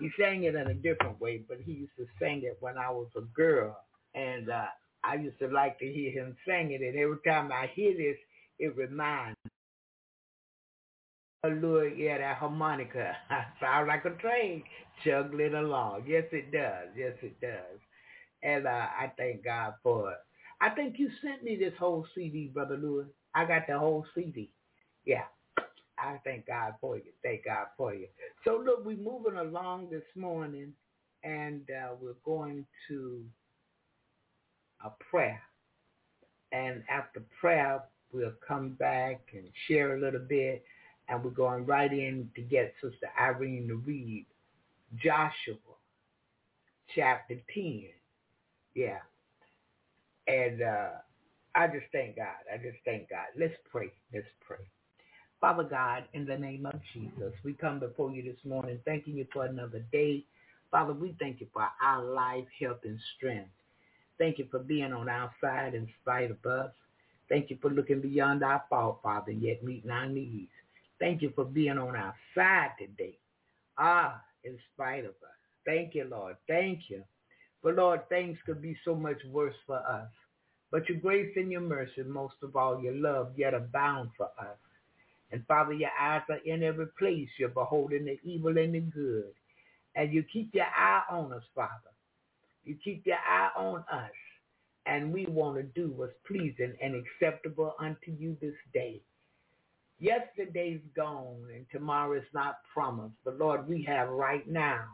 He 0.00 0.10
sang 0.20 0.44
it 0.44 0.54
in 0.54 0.66
a 0.66 0.74
different 0.74 1.20
way, 1.20 1.42
but 1.48 1.58
he 1.64 1.72
used 1.72 1.96
to 1.98 2.06
sing 2.20 2.42
it 2.44 2.58
when 2.60 2.76
I 2.78 2.90
was 2.90 3.08
a 3.16 3.22
girl. 3.34 3.76
And 4.14 4.50
uh, 4.50 4.66
I 5.04 5.14
used 5.16 5.38
to 5.40 5.48
like 5.48 5.78
to 5.78 5.90
hear 5.90 6.10
him 6.12 6.36
sing 6.46 6.72
it. 6.72 6.82
And 6.82 6.98
every 6.98 7.18
time 7.26 7.50
I 7.52 7.70
hear 7.74 7.96
this, 7.96 8.16
it 8.58 8.76
reminds 8.76 9.36
me. 9.44 9.50
Hallelujah, 11.42 11.94
yeah, 11.96 12.18
that 12.18 12.38
harmonica. 12.38 13.16
Sound 13.60 13.88
like 13.88 14.04
a 14.04 14.10
train 14.10 14.62
juggling 15.04 15.54
along. 15.54 16.04
Yes, 16.06 16.24
it 16.32 16.52
does. 16.52 16.88
Yes, 16.96 17.14
it 17.22 17.40
does. 17.40 17.80
And 18.42 18.66
uh, 18.66 18.70
I 18.70 19.12
thank 19.16 19.44
God 19.44 19.74
for 19.82 20.12
it. 20.12 20.18
I 20.60 20.70
think 20.70 20.98
you 20.98 21.10
sent 21.22 21.42
me 21.44 21.56
this 21.56 21.74
whole 21.78 22.06
CD, 22.14 22.50
Brother 22.52 22.76
Lewis. 22.76 23.06
I 23.34 23.44
got 23.44 23.66
the 23.68 23.78
whole 23.78 24.06
CD. 24.14 24.50
Yeah. 25.04 25.24
I 25.98 26.18
thank 26.24 26.46
God 26.46 26.74
for 26.80 26.96
you. 26.96 27.02
Thank 27.22 27.44
God 27.44 27.66
for 27.76 27.94
you. 27.94 28.06
So 28.44 28.62
look, 28.64 28.84
we're 28.84 28.96
moving 28.96 29.38
along 29.38 29.88
this 29.90 30.04
morning, 30.14 30.72
and 31.24 31.62
uh, 31.70 31.94
we're 32.00 32.14
going 32.24 32.66
to 32.88 33.24
a 34.84 34.90
prayer. 35.10 35.40
And 36.52 36.82
after 36.88 37.22
prayer, 37.40 37.82
we'll 38.12 38.32
come 38.46 38.70
back 38.70 39.20
and 39.32 39.44
share 39.66 39.96
a 39.96 40.00
little 40.00 40.20
bit, 40.20 40.64
and 41.08 41.24
we're 41.24 41.30
going 41.30 41.66
right 41.66 41.92
in 41.92 42.30
to 42.34 42.42
get 42.42 42.74
Sister 42.82 43.08
Irene 43.20 43.68
to 43.68 43.76
read 43.76 44.26
Joshua 44.96 45.56
chapter 46.94 47.36
10. 47.54 47.84
Yeah. 48.74 48.98
And 50.28 50.62
uh, 50.62 50.88
I 51.54 51.66
just 51.68 51.86
thank 51.92 52.16
God. 52.16 52.26
I 52.52 52.56
just 52.58 52.78
thank 52.84 53.08
God. 53.10 53.26
Let's 53.38 53.54
pray. 53.70 53.90
Let's 54.12 54.26
pray. 54.46 54.58
Father 55.40 55.64
God, 55.64 56.04
in 56.14 56.24
the 56.24 56.36
name 56.36 56.64
of 56.66 56.80
Jesus, 56.94 57.32
we 57.44 57.52
come 57.52 57.78
before 57.78 58.10
you 58.10 58.22
this 58.22 58.42
morning 58.44 58.78
thanking 58.84 59.16
you 59.16 59.26
for 59.32 59.44
another 59.44 59.84
day. 59.92 60.24
Father, 60.70 60.94
we 60.94 61.14
thank 61.20 61.40
you 61.40 61.46
for 61.52 61.66
our 61.82 62.02
life, 62.04 62.46
health, 62.58 62.80
and 62.84 62.98
strength. 63.16 63.50
Thank 64.18 64.38
you 64.38 64.46
for 64.50 64.60
being 64.60 64.92
on 64.94 65.08
our 65.08 65.30
side 65.40 65.74
in 65.74 65.88
spite 66.00 66.30
of 66.30 66.44
us. 66.46 66.70
Thank 67.28 67.50
you 67.50 67.58
for 67.60 67.70
looking 67.70 68.00
beyond 68.00 68.42
our 68.42 68.62
fault, 68.70 69.00
Father, 69.02 69.32
yet 69.32 69.62
meeting 69.62 69.90
our 69.90 70.06
needs. 70.08 70.50
Thank 70.98 71.20
you 71.20 71.32
for 71.34 71.44
being 71.44 71.76
on 71.76 71.94
our 71.94 72.14
side 72.34 72.70
today. 72.78 73.18
Ah, 73.76 74.22
in 74.44 74.58
spite 74.72 75.04
of 75.04 75.10
us. 75.10 75.36
Thank 75.66 75.94
you, 75.94 76.04
Lord. 76.04 76.36
Thank 76.48 76.88
you. 76.88 77.02
But 77.62 77.74
Lord, 77.74 78.08
things 78.08 78.38
could 78.46 78.62
be 78.62 78.76
so 78.84 78.94
much 78.94 79.18
worse 79.30 79.56
for 79.66 79.76
us. 79.76 80.08
But 80.70 80.88
your 80.88 80.98
grace 80.98 81.32
and 81.36 81.52
your 81.52 81.60
mercy, 81.60 82.02
most 82.04 82.36
of 82.42 82.56
all 82.56 82.80
your 82.80 82.94
love, 82.94 83.32
yet 83.36 83.54
abound 83.54 84.10
for 84.16 84.30
us. 84.38 84.56
And 85.32 85.44
Father, 85.46 85.72
your 85.72 85.90
eyes 86.00 86.22
are 86.28 86.40
in 86.44 86.62
every 86.62 86.86
place. 86.98 87.28
You're 87.38 87.48
beholding 87.48 88.04
the 88.04 88.18
evil 88.22 88.56
and 88.58 88.74
the 88.74 88.80
good. 88.80 89.32
And 89.94 90.12
you 90.12 90.24
keep 90.32 90.54
your 90.54 90.66
eye 90.66 91.02
on 91.10 91.32
us, 91.32 91.42
Father. 91.54 91.72
You 92.64 92.76
keep 92.82 93.06
your 93.06 93.16
eye 93.16 93.50
on 93.56 93.84
us. 93.92 94.10
And 94.86 95.12
we 95.12 95.26
want 95.26 95.56
to 95.56 95.62
do 95.64 95.92
what's 95.96 96.12
pleasing 96.26 96.74
and 96.82 96.94
acceptable 96.94 97.74
unto 97.80 98.12
you 98.18 98.36
this 98.40 98.54
day. 98.72 99.00
Yesterday's 99.98 100.80
gone 100.94 101.46
and 101.54 101.66
tomorrow 101.72 102.16
is 102.18 102.26
not 102.34 102.58
promised. 102.72 103.14
But 103.24 103.38
Lord, 103.38 103.68
we 103.68 103.82
have 103.84 104.08
right 104.10 104.46
now. 104.48 104.84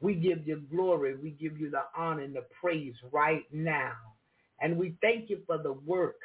We 0.00 0.14
give 0.14 0.46
you 0.46 0.62
glory. 0.70 1.14
We 1.16 1.30
give 1.30 1.58
you 1.58 1.70
the 1.70 1.84
honor 1.96 2.22
and 2.22 2.34
the 2.34 2.44
praise 2.60 2.94
right 3.12 3.44
now. 3.52 3.92
And 4.60 4.76
we 4.76 4.96
thank 5.00 5.30
you 5.30 5.40
for 5.46 5.58
the 5.58 5.72
work 5.72 6.16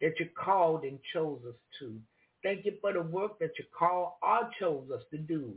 that 0.00 0.14
you 0.18 0.28
called 0.42 0.84
and 0.84 0.98
chose 1.12 1.40
us 1.46 1.54
to. 1.80 1.94
Thank 2.42 2.64
you 2.64 2.74
for 2.80 2.92
the 2.92 3.02
work 3.02 3.38
that 3.40 3.52
you 3.58 3.64
called 3.76 4.12
or 4.22 4.50
chose 4.60 4.90
us 4.94 5.02
to 5.10 5.18
do. 5.18 5.54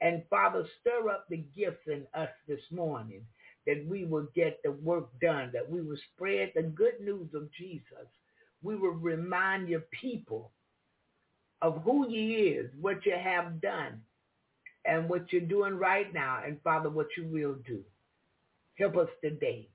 And 0.00 0.22
Father, 0.28 0.66
stir 0.80 1.08
up 1.08 1.26
the 1.28 1.44
gifts 1.56 1.86
in 1.86 2.06
us 2.14 2.28
this 2.48 2.60
morning 2.70 3.22
that 3.66 3.84
we 3.88 4.04
will 4.04 4.28
get 4.34 4.60
the 4.62 4.72
work 4.72 5.08
done, 5.20 5.50
that 5.52 5.68
we 5.68 5.80
will 5.82 5.96
spread 6.14 6.52
the 6.54 6.62
good 6.62 7.00
news 7.00 7.28
of 7.34 7.50
Jesus. 7.52 8.06
We 8.62 8.76
will 8.76 8.92
remind 8.92 9.68
your 9.68 9.84
people 10.00 10.50
of 11.62 11.82
who 11.82 12.08
you 12.08 12.60
is, 12.60 12.70
what 12.80 13.04
you 13.06 13.16
have 13.20 13.60
done, 13.60 14.00
and 14.84 15.08
what 15.08 15.32
you're 15.32 15.40
doing 15.42 15.74
right 15.74 16.12
now, 16.14 16.42
and 16.46 16.60
Father, 16.62 16.90
what 16.90 17.08
you 17.16 17.26
will 17.26 17.56
do. 17.66 17.82
Help 18.78 18.96
us 18.96 19.08
today. 19.22 19.68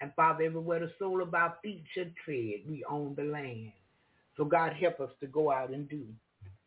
And 0.00 0.12
Father, 0.14 0.44
everywhere 0.44 0.80
the 0.80 0.92
sole 0.98 1.22
of 1.22 1.34
our 1.34 1.56
feet 1.62 1.84
should 1.94 2.14
tread, 2.24 2.60
we 2.68 2.84
own 2.88 3.14
the 3.16 3.24
land. 3.24 3.72
So 4.38 4.44
God, 4.44 4.72
help 4.72 5.00
us 5.00 5.10
to 5.20 5.26
go 5.26 5.50
out 5.50 5.70
and 5.70 5.88
do 5.88 6.04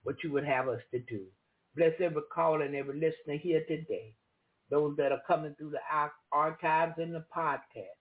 what 0.04 0.18
you 0.24 0.32
would 0.34 0.46
have 0.46 0.68
us 0.68 0.82
to 0.92 1.00
do. 1.00 1.22
Bless 1.76 1.94
every 2.02 2.22
caller 2.34 2.64
and 2.64 2.76
every 2.76 2.96
listener 2.96 3.38
here 3.42 3.64
today. 3.68 4.14
Those 4.70 4.98
that 4.98 5.14
are 5.14 5.22
coming 5.26 5.56
through 5.58 5.72
the 5.72 5.80
archives 6.32 6.96
and 6.98 7.16
the 7.16 7.24
podcast. 7.36 7.98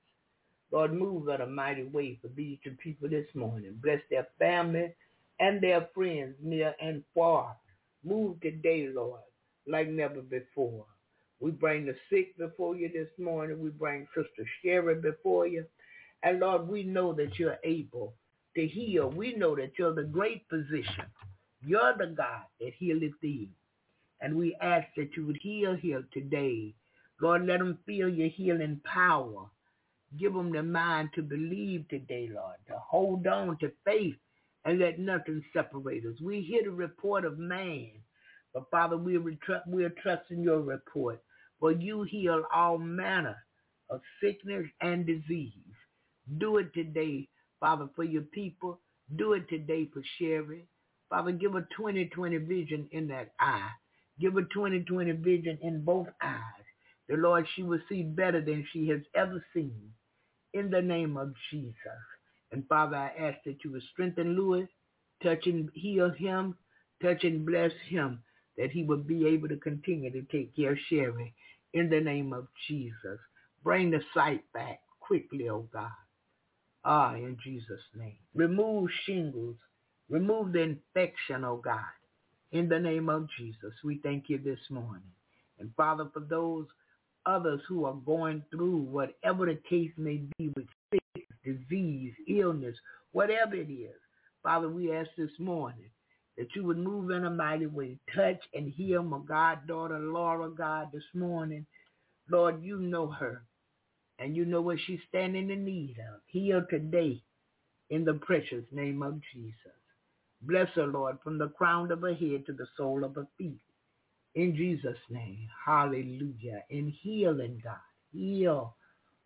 Lord, 0.73 0.93
move 0.93 1.29
in 1.29 1.41
a 1.41 1.47
mighty 1.47 1.85
way 1.85 2.19
for 2.21 2.29
these 2.29 2.59
two 2.65 2.73
people 2.83 3.09
this 3.09 3.27
morning. 3.35 3.79
Bless 3.81 4.01
their 4.11 4.27
family 4.39 4.93
and 5.39 5.61
their 5.61 5.89
friends 5.95 6.35
near 6.43 6.75
and 6.83 7.05
far. 7.15 7.57
Move 8.05 8.41
today, 8.41 8.89
Lord, 8.93 9.21
like 9.69 9.89
never 9.89 10.21
before. 10.21 10.85
We 11.41 11.53
bring 11.53 11.87
the 11.87 11.95
sick 12.11 12.37
before 12.37 12.77
you 12.77 12.89
this 12.93 13.09
morning. 13.25 13.63
We 13.63 13.71
bring 13.71 14.07
Sister 14.15 14.49
Sherry 14.63 14.97
before 14.97 15.47
you. 15.47 15.65
And 16.23 16.41
Lord, 16.41 16.69
we 16.69 16.83
know 16.83 17.13
that 17.15 17.39
you're 17.39 17.59
able 17.65 18.15
to 18.57 18.67
heal. 18.67 19.11
We 19.11 19.35
know 19.35 19.57
that 19.57 19.73
you're 19.79 19.95
the 19.95 20.05
great 20.05 20.45
physician. 20.51 21.07
You're 21.65 21.97
the 21.99 22.09
God 22.09 22.43
that 22.61 22.73
healeth 22.79 23.21
thee. 23.23 23.51
And 24.21 24.37
we 24.37 24.57
ask 24.61 24.87
that 24.97 25.17
you 25.17 25.27
would 25.27 25.39
heal 25.43 25.77
here 25.77 26.05
today. 26.13 26.75
Lord, 27.21 27.47
let 27.47 27.59
them 27.61 27.79
feel 27.87 28.09
your 28.09 28.29
healing 28.29 28.81
power. 28.85 29.47
Give 30.19 30.35
them 30.35 30.53
the 30.53 30.63
mind 30.63 31.11
to 31.15 31.23
believe 31.23 31.89
today, 31.89 32.31
Lord, 32.33 32.57
to 32.69 32.75
hold 32.79 33.27
on 33.27 33.59
to 33.59 33.73
faith 33.85 34.17
and 34.65 34.79
let 34.79 34.99
nothing 34.99 35.45
separate 35.53 36.05
us. 36.07 36.21
We 36.23 36.43
hear 36.43 36.63
the 36.65 36.71
report 36.71 37.25
of 37.25 37.39
man, 37.39 37.91
but 38.55 38.71
Father, 38.71 38.97
we're, 38.99 39.21
retru- 39.21 39.63
we're 39.67 39.95
trusting 40.03 40.43
your 40.43 40.61
report. 40.61 41.23
For 41.61 41.73
you 41.73 42.05
heal 42.05 42.45
all 42.55 42.79
manner 42.79 43.37
of 43.91 44.01
sickness 44.23 44.67
and 44.81 45.07
disease. 45.07 45.53
Do 46.39 46.59
it 46.59 46.73
today, 46.75 47.29
Father, 47.61 47.89
for 47.95 48.05
your 48.05 48.23
people. 48.23 48.81
Do 49.17 49.35
it 49.35 49.49
today 49.49 49.89
for 49.93 50.03
Sherry. 50.19 50.67
Father, 51.11 51.33
give 51.33 51.53
her 51.53 51.69
2020 51.77 52.37
vision 52.39 52.89
in 52.93 53.09
that 53.09 53.33
eye. 53.41 53.71
Give 54.21 54.35
her 54.35 54.43
2020 54.53 55.13
vision 55.13 55.59
in 55.63 55.85
both 55.85 56.09
eyes. 56.23 56.65
The 57.09 57.17
Lord, 57.17 57.47
she 57.55 57.63
will 57.63 57.81
see 57.89 58.03
better 58.03 58.41
than 58.41 58.67
she 58.73 58.89
has 58.89 59.01
ever 59.15 59.45
seen. 59.55 59.93
In 60.55 60.71
the 60.71 60.83
name 60.83 61.17
of 61.17 61.35
Jesus. 61.51 61.75
And 62.53 62.67
Father, 62.69 62.97
I 62.97 63.13
ask 63.19 63.39
that 63.45 63.65
you 63.65 63.73
would 63.73 63.83
strengthen 63.93 64.37
Lewis, 64.37 64.69
touch 65.23 65.47
and 65.47 65.71
heal 65.75 66.11
him, 66.11 66.57
touch 67.03 67.25
and 67.25 67.47
bless 67.47 67.73
him, 67.89 68.23
that 68.57 68.71
he 68.71 68.85
would 68.85 69.07
be 69.07 69.27
able 69.27 69.49
to 69.49 69.57
continue 69.57 70.11
to 70.13 70.23
take 70.31 70.57
care 70.57 70.73
of 70.73 70.79
Sherry 70.89 71.35
in 71.75 71.89
the 71.91 72.01
name 72.01 72.33
of 72.33 72.49
Jesus. 72.69 73.19
Bring 73.63 73.91
the 73.91 74.03
sight 74.15 74.43
back 74.53 74.81
quickly, 75.01 75.49
oh 75.49 75.69
God. 75.73 75.91
Ah, 76.85 77.15
in 77.15 77.37
Jesus' 77.45 77.81
name. 77.97 78.17
Remove 78.35 78.91
shingles. 79.07 79.57
Remove 80.09 80.53
the 80.53 80.61
infection, 80.61 81.45
oh 81.45 81.59
God. 81.59 81.81
In 82.53 82.69
the 82.69 82.81
name 82.81 83.09
of 83.09 83.29
Jesus, 83.39 83.75
we 83.85 84.01
thank 84.03 84.25
you 84.29 84.39
this 84.39 84.61
morning. 84.71 85.13
And 85.59 85.71
Father, 85.77 86.09
for 86.13 86.21
those 86.21 86.67
others 87.27 87.61
who 87.69 87.85
are 87.85 87.95
going 87.95 88.43
through 88.51 88.79
whatever 88.79 89.47
the 89.47 89.59
case 89.69 89.93
may 89.99 90.23
be 90.39 90.49
with 90.57 90.67
sickness, 90.91 91.29
disease, 91.45 92.15
illness, 92.29 92.77
whatever 93.13 93.55
it 93.57 93.71
is, 93.71 93.95
Father, 94.43 94.69
we 94.69 94.93
ask 94.93 95.11
this 95.19 95.31
morning 95.39 95.91
that 96.39 96.49
you 96.57 96.65
would 96.65 96.79
move 96.79 97.11
in 97.11 97.27
a 97.27 97.31
mighty 97.31 97.67
way. 97.67 97.99
Touch 98.17 98.41
and 98.55 98.73
heal 98.73 99.03
my 99.03 99.19
goddaughter 99.29 99.99
Laura, 99.99 100.51
God, 100.51 100.89
this 100.93 101.05
morning. 101.15 101.67
Lord, 102.31 102.63
you 102.63 102.79
know 102.79 103.09
her, 103.09 103.43
and 104.21 104.37
you 104.37 104.47
know 104.47 104.63
what 104.63 104.79
she's 104.87 105.01
standing 105.09 105.51
in 105.51 105.65
need 105.65 105.97
of. 106.01 106.21
Heal 106.29 106.65
today 106.71 107.23
in 107.91 108.05
the 108.05 108.15
precious 108.15 108.65
name 108.73 109.03
of 109.03 109.21
Jesus. 109.35 109.57
Bless 110.43 110.69
her, 110.77 110.87
Lord, 110.87 111.19
from 111.25 111.39
the 111.39 111.49
crown 111.49 111.93
of 111.93 112.03
her 112.03 112.15
head 112.15 112.47
to 112.47 112.53
the 112.53 112.67
sole 112.77 113.05
of 113.05 113.17
her 113.17 113.29
feet. 113.39 113.61
In 114.35 114.57
Jesus' 114.57 114.99
name, 115.11 115.49
hallelujah. 115.67 116.65
In 116.71 116.89
healing, 117.03 117.61
God, 117.65 117.77
heal. 118.13 118.77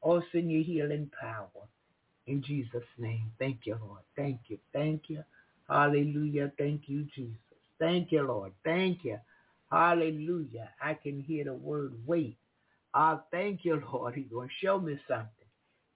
Also 0.02 0.26
in 0.34 0.50
your 0.50 0.64
healing 0.64 1.10
power. 1.20 1.48
In 2.26 2.42
Jesus' 2.42 2.84
name, 2.98 3.32
thank 3.38 3.60
you, 3.66 3.78
Lord. 3.82 4.02
Thank 4.16 4.40
you, 4.48 4.58
thank 4.72 5.04
you. 5.08 5.24
Hallelujah. 5.68 6.52
Thank 6.58 6.82
you, 6.88 7.06
Jesus. 7.14 7.36
Thank 7.78 8.12
you, 8.12 8.22
Lord. 8.22 8.52
Thank 8.64 9.04
you. 9.04 9.18
Hallelujah. 9.70 10.70
I 10.82 10.94
can 10.94 11.20
hear 11.20 11.44
the 11.44 11.54
word 11.54 11.94
wait. 12.06 12.36
I 12.94 13.18
thank 13.32 13.64
you, 13.64 13.82
Lord. 13.92 14.14
He's 14.14 14.28
going 14.32 14.48
to 14.48 14.66
show 14.66 14.78
me 14.78 14.98
something. 15.08 15.28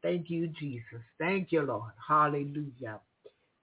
Thank 0.02 0.30
you, 0.30 0.48
Jesus. 0.60 1.00
Thank 1.18 1.52
you, 1.52 1.62
Lord. 1.62 1.92
Hallelujah. 2.08 3.00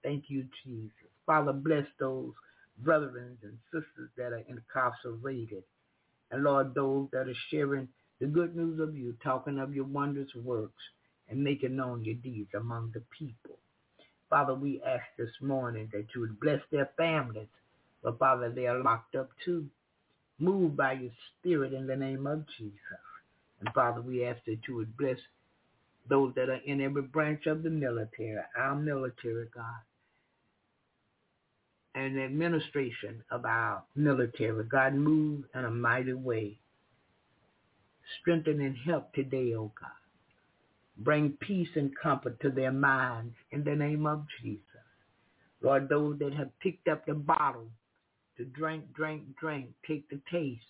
Thank 0.04 0.26
you, 0.30 0.46
Jesus. 0.64 0.92
Father, 1.26 1.54
bless 1.54 1.86
those 2.00 2.34
brethren 2.80 3.38
and 3.44 3.58
sisters 3.72 4.10
that 4.18 4.34
are 4.34 4.44
incarcerated. 4.48 5.64
And 6.32 6.44
Lord, 6.44 6.74
those 6.74 7.10
that 7.12 7.28
are 7.28 7.36
sharing 7.52 7.88
the 8.20 8.28
good 8.28 8.56
news 8.56 8.80
of 8.80 8.96
you, 8.96 9.16
talking 9.24 9.60
of 9.60 9.76
your 9.76 9.86
wondrous 9.86 10.30
works 10.36 10.84
and 11.30 11.44
making 11.44 11.76
known 11.76 12.04
your 12.04 12.16
deeds 12.16 12.52
among 12.56 12.92
the 12.94 13.04
people. 13.18 13.58
Father, 14.30 14.56
we 14.56 14.82
ask 14.86 15.04
this 15.18 15.32
morning 15.42 15.90
that 15.94 16.08
you 16.16 16.22
would 16.22 16.40
bless 16.40 16.62
their 16.72 16.90
families. 16.98 17.48
But 18.04 18.20
Father, 18.20 18.50
they 18.52 18.68
are 18.68 18.82
locked 18.84 19.16
up 19.16 19.30
too. 19.44 19.68
Move 20.40 20.76
by 20.76 20.94
your 20.94 21.12
spirit 21.40 21.74
in 21.74 21.88
the 21.88 21.96
name 21.96 22.28
of 22.28 22.46
Jesus. 22.58 22.80
And 23.66 23.74
Father, 23.74 24.02
we 24.02 24.24
ask 24.24 24.40
that 24.46 24.60
you 24.68 24.76
would 24.76 24.96
bless 24.96 25.18
those 26.08 26.34
that 26.36 26.50
are 26.50 26.62
in 26.68 26.82
every 26.82 27.02
branch 27.02 27.48
of 27.48 27.64
the 27.64 27.70
military, 27.70 28.38
our 28.56 28.76
military, 28.76 29.48
God, 29.54 29.82
and 31.96 32.16
the 32.16 32.22
administration 32.22 33.24
of 33.32 33.44
our 33.44 33.82
military. 33.96 34.64
God, 34.66 34.94
move 34.94 35.46
in 35.56 35.66
a 35.66 35.72
mighty 35.72 36.14
way. 36.14 36.60
Strengthen 38.22 38.62
and 38.62 38.78
help 38.86 39.12
today, 39.14 39.56
oh 39.56 39.72
God. 39.80 39.90
Bring 40.98 41.32
peace 41.40 41.70
and 41.76 41.92
comfort 41.98 42.40
to 42.42 42.52
their 42.52 42.72
minds 42.72 43.34
in 43.52 43.64
the 43.64 43.76
name 43.76 44.06
of 44.06 44.28
Jesus. 44.44 44.62
Lord, 45.62 45.90
those 45.90 46.20
that 46.20 46.34
have 46.34 46.58
picked 46.60 46.88
up 46.88 47.08
the 47.08 47.16
bottle 47.16 47.70
to 48.38 48.46
drink, 48.46 48.94
drink, 48.94 49.24
drink, 49.40 49.70
take 49.88 50.08
the 50.10 50.22
taste, 50.32 50.62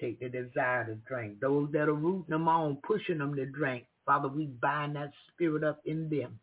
take 0.00 0.20
the 0.20 0.28
desire 0.28 0.86
to 0.86 0.94
drink. 1.06 1.40
Those 1.40 1.70
that 1.72 1.88
are 1.88 1.94
rooting 1.94 2.30
them 2.30 2.48
on, 2.48 2.78
pushing 2.86 3.18
them 3.18 3.34
to 3.36 3.46
drink, 3.46 3.84
Father, 4.06 4.28
we 4.28 4.46
bind 4.46 4.96
that 4.96 5.12
spirit 5.32 5.62
up 5.62 5.80
in 5.84 6.08
them 6.08 6.38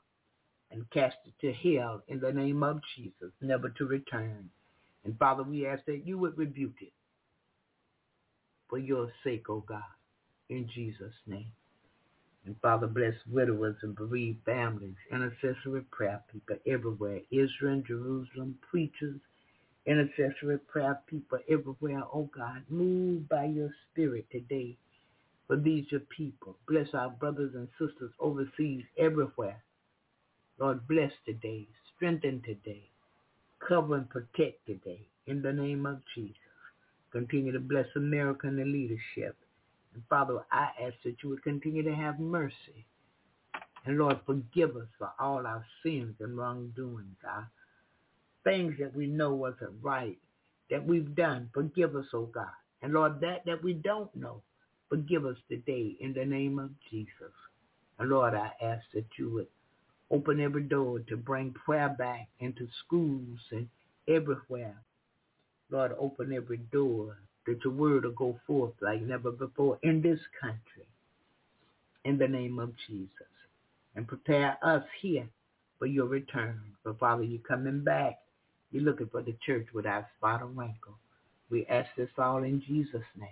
and 0.72 0.90
cast 0.92 1.16
it 1.26 1.34
to 1.42 1.54
hell 1.54 2.04
in 2.08 2.20
the 2.20 2.32
name 2.32 2.64
of 2.64 2.82
Jesus, 2.96 3.32
never 3.42 3.70
to 3.70 3.86
return. 3.86 4.50
And 5.04 5.18
Father, 5.18 5.44
we 5.44 5.66
ask 5.66 5.86
that 5.86 6.06
you 6.06 6.18
would 6.18 6.38
rebuke 6.38 6.76
it 6.82 6.94
for 8.70 8.78
your 8.78 9.12
sake, 9.24 9.50
O 9.50 9.56
oh 9.56 9.64
God, 9.68 9.82
in 10.50 10.70
Jesus' 10.74 11.14
name. 11.26 11.52
And 12.46 12.56
Father, 12.62 12.88
bless 12.88 13.14
widowers 13.30 13.76
and 13.82 13.96
bereaved 13.96 14.40
families, 14.46 14.96
intercessory 15.12 15.82
prayer 15.92 16.22
people 16.32 16.56
everywhere, 16.66 17.20
Israel, 17.32 17.84
Jerusalem, 17.86 18.58
preachers, 18.70 19.20
intercessory 19.88 20.60
prayer 20.60 21.02
people 21.08 21.40
everywhere. 21.50 22.04
Oh 22.14 22.30
God, 22.36 22.64
move 22.70 23.30
by 23.30 23.46
your 23.46 23.72
spirit 23.92 24.28
today 24.32 24.78
for 25.48 25.58
these 25.58 25.86
your 25.92 26.02
people. 26.02 26.58
Bless 26.68 26.90
our 26.94 27.10
brothers 27.12 27.54
and 27.56 27.70
sisters 27.80 28.12
overseas 28.20 28.84
everywhere 29.00 29.58
Lord, 30.60 30.88
bless 30.88 31.12
today, 31.26 31.68
strengthen 31.96 32.42
today, 32.44 32.90
cover 33.68 33.96
and 33.96 34.10
protect 34.10 34.66
today 34.68 35.02
in 35.28 35.42
the 35.42 35.54
name 35.54 35.86
of 35.86 36.02
Jesus. 36.16 36.38
Continue 37.12 37.52
to 37.54 37.60
bless 37.60 37.88
America 37.96 38.48
and 38.48 38.60
the 38.60 38.66
leadership. 38.66 39.38
And 39.94 40.04
Father, 40.10 40.40
I 40.52 40.70
ask 40.84 40.96
that 41.06 41.18
you 41.24 41.30
would 41.30 41.44
continue 41.44 41.84
to 41.84 41.96
have 41.96 42.20
mercy. 42.20 42.86
And 43.86 43.98
Lord, 43.98 44.20
forgive 44.26 44.76
us 44.78 44.88
for 45.00 45.12
all 45.20 45.48
our 45.48 45.66
sins 45.84 46.16
and 46.20 46.38
wrongdoings, 46.38 47.18
our 47.28 47.50
things 48.48 48.76
that 48.80 48.96
we 48.96 49.08
know 49.08 49.34
wasn't 49.34 49.74
right, 49.82 50.18
that 50.70 50.86
we've 50.86 51.14
done. 51.16 51.50
Forgive 51.54 51.96
us, 51.96 52.06
oh 52.14 52.28
God. 52.28 52.46
And 52.82 52.94
Lord, 52.94 53.20
that 53.22 53.44
that 53.46 53.62
we 53.64 53.74
don't 53.74 54.14
know, 54.16 54.42
forgive 54.90 55.26
us 55.26 55.38
today 55.50 55.98
in 56.00 56.14
the 56.14 56.26
name 56.26 56.58
of 56.58 56.70
Jesus. 56.90 57.34
And 58.00 58.10
Lord, 58.10 58.34
I 58.36 58.52
ask 58.62 58.84
that 58.94 59.06
you 59.18 59.34
would 59.34 59.48
open 60.10 60.40
every 60.40 60.64
door 60.64 61.00
to 61.00 61.18
bring 61.18 61.54
prayer 61.66 61.90
back 61.90 62.30
into 62.40 62.68
schools 62.86 63.40
and 63.52 63.68
everywhere. 64.08 64.76
Lord, 65.70 65.94
open 66.00 66.32
every 66.32 66.60
door 66.72 67.18
that 67.46 67.60
your 67.66 67.74
word 67.74 68.06
will 68.06 68.12
go 68.12 68.40
forth 68.48 68.74
like 68.82 69.02
never 69.02 69.32
before 69.32 69.78
in 69.84 70.02
this 70.02 70.20
country. 70.40 70.88
In 72.06 72.18
the 72.18 72.28
name 72.28 72.60
of 72.60 72.72
Jesus. 72.88 73.10
And 73.96 74.08
prepare 74.08 74.58
us 74.62 74.84
here 75.02 75.28
for 75.80 75.88
your 75.88 76.06
return. 76.06 76.62
For 76.84 76.94
Father, 76.94 77.24
you're 77.24 77.42
coming 77.42 77.84
back. 77.84 78.20
You're 78.72 78.84
looking 78.84 79.08
for 79.08 79.22
the 79.22 79.36
church 79.46 79.68
without 79.74 80.06
spot 80.18 80.42
or 80.42 80.48
wrinkle. 80.48 80.98
We 81.50 81.66
ask 81.68 81.90
this 81.98 82.10
all 82.18 82.44
in 82.44 82.62
Jesus' 82.68 83.02
name. 83.20 83.30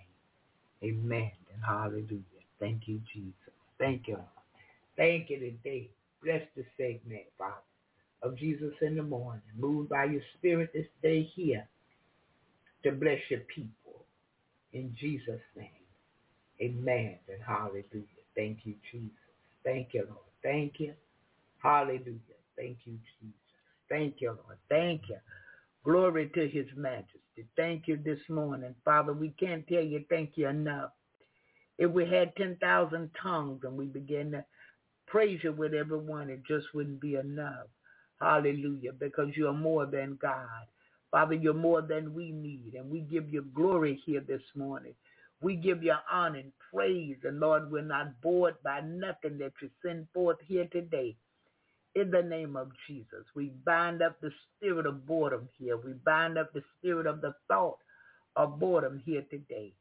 Amen 0.84 1.32
and 1.54 1.63
hallelujah. 1.65 2.21
Thank 2.60 2.88
you, 2.88 3.02
Jesus. 3.13 3.54
Thank 3.80 4.08
you. 4.08 4.19
Thank 4.98 5.30
you 5.30 5.39
today. 5.39 5.89
Bless 6.24 6.41
the 6.56 6.63
segment, 6.78 7.24
Father, 7.38 7.54
of 8.24 8.38
Jesus 8.38 8.74
in 8.82 8.95
the 8.95 9.04
morning. 9.04 9.41
Moved 9.58 9.89
by 9.89 10.06
your 10.06 10.21
spirit 10.38 10.71
this 10.74 10.88
day 11.04 11.30
here 11.36 11.67
to 12.84 12.91
bless 12.91 13.19
your 13.30 13.41
people. 13.41 14.06
In 14.74 14.95
Jesus' 15.00 15.41
name. 15.56 15.69
Amen 16.62 17.17
and 17.28 17.41
hallelujah. 17.45 18.06
Thank 18.36 18.60
you, 18.63 18.76
Jesus. 18.91 19.12
Thank 19.63 19.89
you, 19.93 20.06
Lord. 20.08 20.19
Thank 20.43 20.80
you. 20.80 20.93
Hallelujah. 21.62 22.19
Thank 22.56 22.78
you, 22.86 22.98
Jesus. 23.19 23.45
Thank 23.89 24.15
you, 24.19 24.30
Lord. 24.30 24.58
Thank 24.69 25.04
you. 25.10 25.17
Glory 25.84 26.32
to 26.34 26.48
his 26.48 26.65
majesty. 26.76 27.45
Thank 27.56 27.88
you 27.88 27.98
this 28.04 28.19
morning. 28.30 28.74
Father, 28.84 29.13
we 29.13 29.30
can't 29.39 29.67
tell 29.67 29.84
you 29.84 30.04
thank 30.10 30.32
you 30.36 30.48
enough. 30.48 30.91
If 31.78 31.91
we 31.91 32.06
had 32.10 32.36
10,000 32.38 33.12
tongues 33.21 33.62
and 33.63 33.78
we 33.78 33.86
began 33.86 34.32
to 34.32 34.45
praise 35.08 35.39
you 35.43 35.52
with 35.52 35.74
everyone, 35.74 36.30
it 36.30 36.41
just 36.48 36.67
wouldn't 36.74 37.02
be 37.02 37.15
enough. 37.15 37.67
Hallelujah. 38.19 38.93
Because 38.93 39.30
you 39.36 39.48
are 39.48 39.54
more 39.54 39.86
than 39.86 40.17
God. 40.21 40.65
Father, 41.12 41.36
you're 41.36 41.54
more 41.54 41.82
than 41.82 42.13
we 42.13 42.32
need. 42.32 42.74
And 42.76 42.89
we 42.89 43.02
give 43.02 43.30
you 43.30 43.45
glory 43.54 44.02
here 44.06 44.21
this 44.21 44.41
morning. 44.56 44.93
We 45.41 45.56
give 45.56 45.84
you 45.84 45.93
honor 46.12 46.39
and 46.39 46.52
praise. 46.74 47.17
And 47.24 47.39
Lord, 47.39 47.71
we're 47.71 47.82
not 47.82 48.19
bored 48.21 48.56
by 48.63 48.82
nothing 48.82 49.38
that 49.39 49.54
you 49.62 49.69
send 49.86 50.08
forth 50.13 50.38
here 50.48 50.67
today. 50.71 51.15
In 51.96 52.12
the 52.12 52.22
name 52.22 52.58
of 52.58 52.72
Jesus, 52.88 53.26
we 53.36 53.52
bind 53.66 54.02
up 54.02 54.20
the 54.20 54.32
spirit 54.58 54.86
of 54.86 55.08
boredom 55.08 55.48
here. 55.58 55.78
We 55.78 55.94
bind 55.94 56.38
up 56.38 56.52
the 56.54 56.64
spirit 56.78 57.08
of 57.08 57.22
the 57.22 57.34
thought 57.48 57.78
of 58.36 58.60
boredom 58.60 59.02
here 59.06 59.24
today. 59.30 59.74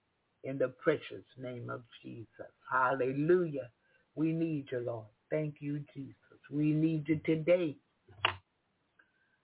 In 0.45 0.59
the 0.59 0.69
precious 0.69 1.25
name 1.39 1.71
of 1.71 1.83
Jesus. 2.03 2.53
Hallelujah. 2.71 3.71
We 4.15 4.33
need 4.33 4.67
you, 4.71 4.81
Lord. 4.81 5.07
Thank 5.31 5.57
you, 5.61 5.83
Jesus. 5.95 6.15
We 6.51 6.73
need 6.73 7.09
you 7.09 7.21
today. 7.25 7.77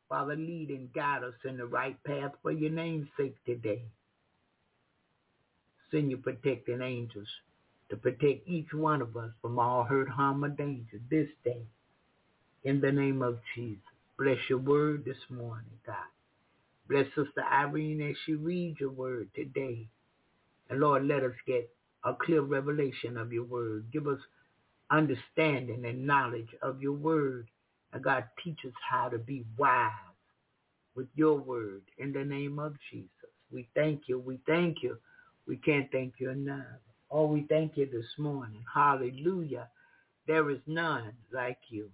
Father, 0.09 0.37
lead 0.37 0.69
and 0.71 0.93
guide 0.93 1.25
us 1.25 1.35
in 1.45 1.57
the 1.57 1.67
right 1.67 1.97
path 2.05 2.33
for 2.43 2.53
your 2.53 2.71
name's 2.71 3.09
sake 3.17 3.37
today. 3.47 3.83
Send 5.91 6.11
your 6.11 6.21
protecting 6.21 6.83
angels 6.83 7.29
to 7.91 7.97
protect 7.97 8.47
each 8.47 8.73
one 8.73 9.03
of 9.03 9.17
us 9.17 9.31
from 9.43 9.59
all 9.59 9.85
hurt, 9.85 10.09
harm, 10.09 10.45
or 10.45 10.49
danger 10.49 11.01
this 11.11 11.29
day. 11.45 11.63
In 12.65 12.81
the 12.81 12.93
name 12.93 13.23
of 13.23 13.39
Jesus. 13.55 13.83
Bless 14.19 14.39
your 14.51 14.59
word 14.59 15.05
this 15.05 15.17
morning, 15.31 15.79
God. 15.87 15.97
Bless 16.89 17.07
Sister 17.09 17.43
Irene 17.51 18.03
as 18.11 18.17
she 18.27 18.35
reads 18.35 18.81
your 18.81 18.91
word 18.91 19.31
today. 19.35 19.89
And 20.69 20.81
Lord, 20.81 21.07
let 21.07 21.23
us 21.23 21.35
get 21.47 21.71
a 22.05 22.15
clear 22.15 22.43
revelation 22.43 23.17
of 23.17 23.33
your 23.33 23.45
word. 23.45 23.87
Give 23.93 24.07
us 24.09 24.21
understanding 24.91 25.85
and 25.87 26.07
knowledge 26.07 26.49
of 26.63 26.83
your 26.83 26.93
word. 26.95 27.49
And 27.93 28.05
God, 28.05 28.25
teach 28.45 28.59
us 28.67 28.73
how 28.91 29.09
to 29.09 29.19
be 29.19 29.45
wise 29.57 29.91
with 30.95 31.09
your 31.15 31.39
word 31.39 31.83
in 31.99 32.13
the 32.13 32.25
name 32.25 32.59
of 32.59 32.75
Jesus. 32.91 33.09
We 33.53 33.69
thank 33.75 34.03
you. 34.09 34.19
We 34.19 34.41
thank 34.47 34.79
you. 34.83 34.99
We 35.47 35.57
can't 35.57 35.91
thank 35.93 36.15
you 36.19 36.31
enough. 36.31 36.67
Oh, 37.11 37.27
we 37.27 37.47
thank 37.49 37.77
you 37.77 37.87
this 37.87 38.07
morning. 38.19 38.65
Hallelujah. 38.73 39.69
There 40.27 40.51
is 40.51 40.61
none 40.67 41.13
like 41.33 41.59
you. 41.71 41.91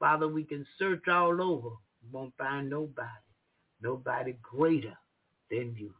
Father, 0.00 0.28
we 0.28 0.44
can 0.44 0.66
search 0.78 1.08
all 1.08 1.40
over. 1.42 1.70
We 2.02 2.10
won't 2.12 2.34
find 2.38 2.70
nobody. 2.70 3.08
Nobody 3.82 4.36
greater 4.42 4.96
than 5.50 5.74
you. 5.78 5.94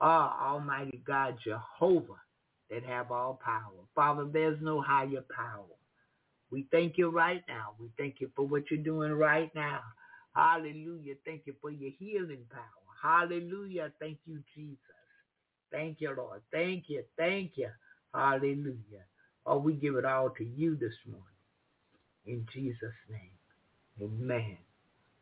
Ah, 0.00 0.52
Almighty 0.52 1.02
God, 1.06 1.38
Jehovah, 1.44 2.20
that 2.70 2.84
have 2.84 3.10
all 3.12 3.40
power. 3.44 3.84
Father, 3.94 4.26
there's 4.32 4.58
no 4.62 4.80
higher 4.82 5.24
power. 5.34 5.66
We 6.50 6.66
thank 6.70 6.98
you 6.98 7.10
right 7.10 7.42
now. 7.48 7.74
We 7.80 7.88
thank 7.98 8.20
you 8.20 8.30
for 8.36 8.46
what 8.46 8.70
you're 8.70 8.82
doing 8.82 9.12
right 9.12 9.54
now. 9.54 9.80
Hallelujah. 10.34 11.14
Thank 11.24 11.42
you 11.46 11.54
for 11.60 11.70
your 11.70 11.92
healing 11.98 12.44
power. 12.50 12.62
Hallelujah. 13.02 13.92
Thank 14.00 14.18
you, 14.26 14.42
Jesus. 14.54 14.78
Thank 15.72 16.00
you, 16.00 16.14
Lord. 16.16 16.42
Thank 16.52 16.84
you. 16.88 17.04
Thank 17.18 17.52
you. 17.56 17.70
Hallelujah. 18.14 19.04
Oh, 19.46 19.58
we 19.58 19.74
give 19.74 19.96
it 19.96 20.04
all 20.04 20.30
to 20.30 20.44
you 20.44 20.76
this 20.76 20.94
morning. 21.06 21.24
In 22.28 22.46
Jesus' 22.54 22.94
name. 23.10 23.32
Amen. 24.02 24.58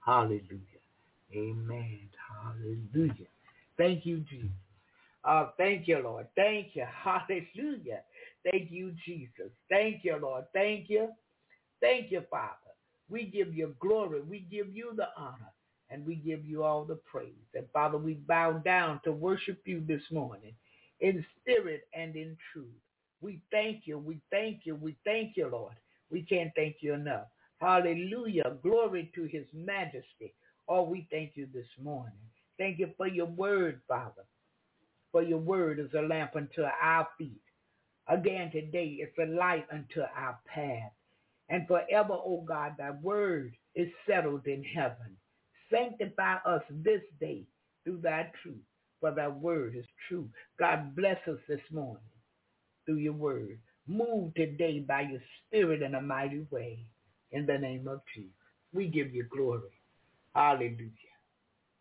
Hallelujah. 0.05 0.83
Amen. 1.35 2.09
Hallelujah. 2.45 3.29
Thank 3.79 4.07
you, 4.07 4.21
Jesus. 4.31 4.51
Uh, 5.25 5.49
thank 5.59 5.89
you, 5.89 6.01
Lord. 6.01 6.29
Thank 6.37 6.69
you. 6.77 6.85
Hallelujah. 7.05 8.03
Thank 8.51 8.71
you, 8.71 8.95
Jesus. 9.07 9.53
Thank 9.71 10.05
you, 10.05 10.19
Lord. 10.23 10.47
Thank 10.55 10.91
you. 10.91 11.11
Thank 11.81 12.13
you, 12.13 12.23
Father. 12.31 12.55
We 13.11 13.25
give 13.27 13.55
you 13.55 13.77
glory. 13.81 14.23
We 14.23 14.41
give 14.41 14.75
you 14.75 14.93
the 14.97 15.09
honor. 15.17 15.53
And 15.91 16.07
we 16.07 16.17
give 16.17 16.45
you 16.47 16.65
all 16.65 16.85
the 16.85 16.97
praise. 16.97 17.33
And 17.55 17.67
Father, 17.73 17.99
we 17.99 18.15
bow 18.15 18.55
down 18.55 19.01
to 19.05 19.13
worship 19.13 19.63
you 19.67 19.83
this 19.87 20.03
morning 20.11 20.55
in 21.01 21.25
spirit 21.41 21.83
and 21.95 22.17
in 22.17 22.37
truth. 22.53 22.67
We 23.21 23.41
thank 23.53 23.87
you. 23.87 23.99
We 23.99 24.21
thank 24.31 24.63
you. 24.67 24.77
We 24.77 24.97
thank 25.05 25.37
you, 25.37 25.49
Lord. 25.49 25.75
We 26.11 26.23
can't 26.23 26.53
thank 26.55 26.77
you 26.81 26.95
enough. 26.95 27.27
Hallelujah. 27.61 28.57
Glory 28.63 29.11
to 29.15 29.25
his 29.25 29.47
majesty. 29.53 30.35
Oh, 30.69 30.83
we 30.83 31.07
thank 31.11 31.33
you 31.35 31.47
this 31.53 31.69
morning. 31.83 32.19
Thank 32.59 32.79
you 32.79 32.91
for 32.97 33.07
your 33.07 33.27
word, 33.27 33.81
Father. 33.89 34.25
For 35.13 35.23
your 35.23 35.39
word 35.39 35.79
is 35.79 35.93
a 35.97 36.03
lamp 36.03 36.37
unto 36.37 36.63
our 36.63 37.09
feet. 37.19 37.41
Again 38.09 38.51
today, 38.53 38.99
it's 39.01 39.19
a 39.19 39.27
light 39.27 39.67
unto 39.73 40.01
our 40.01 40.39
path. 40.47 40.93
And 41.49 41.67
forever, 41.67 42.15
O 42.15 42.23
oh 42.25 42.45
God, 42.47 42.73
thy 42.79 42.91
word 42.91 43.57
is 43.75 43.89
settled 44.09 44.47
in 44.47 44.65
heaven. 44.65 45.17
Sanctify 45.73 46.37
us 46.47 46.63
this 46.71 47.03
day 47.21 47.47
through 47.85 48.01
thy 48.01 48.31
truth, 48.43 48.63
for 49.01 49.13
thy 49.13 49.29
word 49.29 49.77
is 49.77 49.87
true. 50.09 50.29
God 50.59 50.95
bless 50.97 51.19
us 51.29 51.39
this 51.49 51.61
morning 51.71 52.03
through 52.85 52.99
your 52.99 53.13
word. 53.13 53.59
Move 53.89 54.35
today 54.35 54.81
by 54.81 55.03
your 55.03 55.21
spirit 55.47 55.83
in 55.83 55.95
a 55.95 56.01
mighty 56.01 56.47
way. 56.51 56.85
In 57.33 57.47
the 57.47 57.59
name 57.59 57.89
of 57.89 58.01
Jesus. 58.15 58.31
We 58.73 58.89
give 58.89 59.15
you 59.15 59.25
glory. 59.25 59.81
Hallelujah. 60.35 60.91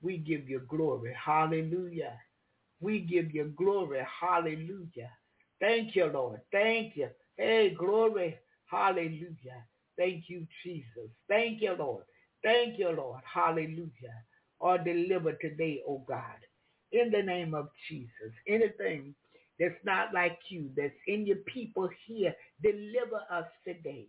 We 0.02 0.18
give 0.18 0.50
you 0.50 0.62
glory. 0.68 1.14
Hallelujah. 1.14 2.14
We 2.80 3.00
give 3.00 3.34
you 3.34 3.54
glory. 3.58 4.02
Hallelujah. 4.20 5.10
Thank 5.60 5.96
you, 5.96 6.06
Lord. 6.06 6.42
Thank 6.52 6.96
you. 6.96 7.10
Hey, 7.38 7.76
glory. 7.78 8.38
Hallelujah. 8.66 9.64
Thank 9.98 10.26
you, 10.30 10.46
Jesus. 10.64 11.10
Thank 11.28 11.62
you, 11.62 11.76
Lord. 11.78 12.04
Thank 12.44 12.78
you, 12.78 12.92
Lord. 12.92 13.22
Hallelujah. 13.32 14.16
Or 14.60 14.78
deliver 14.78 15.34
today, 15.34 15.82
oh 15.88 16.04
God. 16.08 16.40
In 16.92 17.12
the 17.12 17.24
name 17.24 17.54
of 17.54 17.70
Jesus. 17.90 18.34
Anything 18.48 19.16
that's 19.60 19.76
not 19.86 20.14
like 20.14 20.40
you, 20.50 20.70
that's 20.76 20.94
in 21.08 21.26
your 21.26 21.38
people 21.38 21.90
here, 22.08 22.36
deliver 22.62 23.22
us 23.32 23.46
today. 23.66 24.08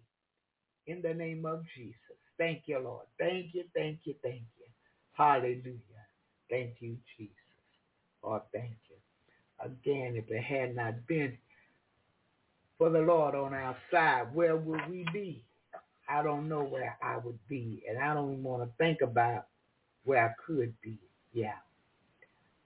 In 0.87 1.03
the 1.03 1.15
name 1.15 1.45
of 1.47 1.63
Jesus. 1.77 1.97
Thank 2.39 2.63
you, 2.67 2.79
Lord. 2.79 3.07
Thank 3.19 3.55
you, 3.55 3.65
thank 3.75 4.01
you, 4.05 4.15
thank 4.23 4.43
you. 4.59 4.67
Hallelujah. 5.13 5.81
Thank 6.51 6.75
you, 6.81 6.97
Jesus. 7.17 7.35
Oh, 8.23 8.43
thank 8.53 8.77
you. 8.91 8.97
Again, 9.65 10.17
if 10.17 10.31
it 10.31 10.43
had 10.43 10.77
not 10.77 11.07
been 11.07 11.37
for 12.79 12.91
the 12.91 13.01
Lord 13.01 13.35
on 13.35 13.55
our 13.55 13.77
side, 13.91 14.35
where 14.35 14.57
would 14.57 14.89
we 14.91 15.07
be? 15.13 15.45
I 16.09 16.23
don't 16.23 16.49
know 16.49 16.63
where 16.65 16.97
I 17.03 17.17
would 17.19 17.39
be, 17.49 17.83
and 17.89 17.99
I 17.99 18.15
don't 18.15 18.33
even 18.33 18.45
want 18.45 18.63
to 18.63 18.71
think 18.79 19.01
about 19.03 19.47
where 20.05 20.25
I 20.25 20.33
could 20.47 20.75
be. 20.83 20.99
Yeah. 21.33 21.55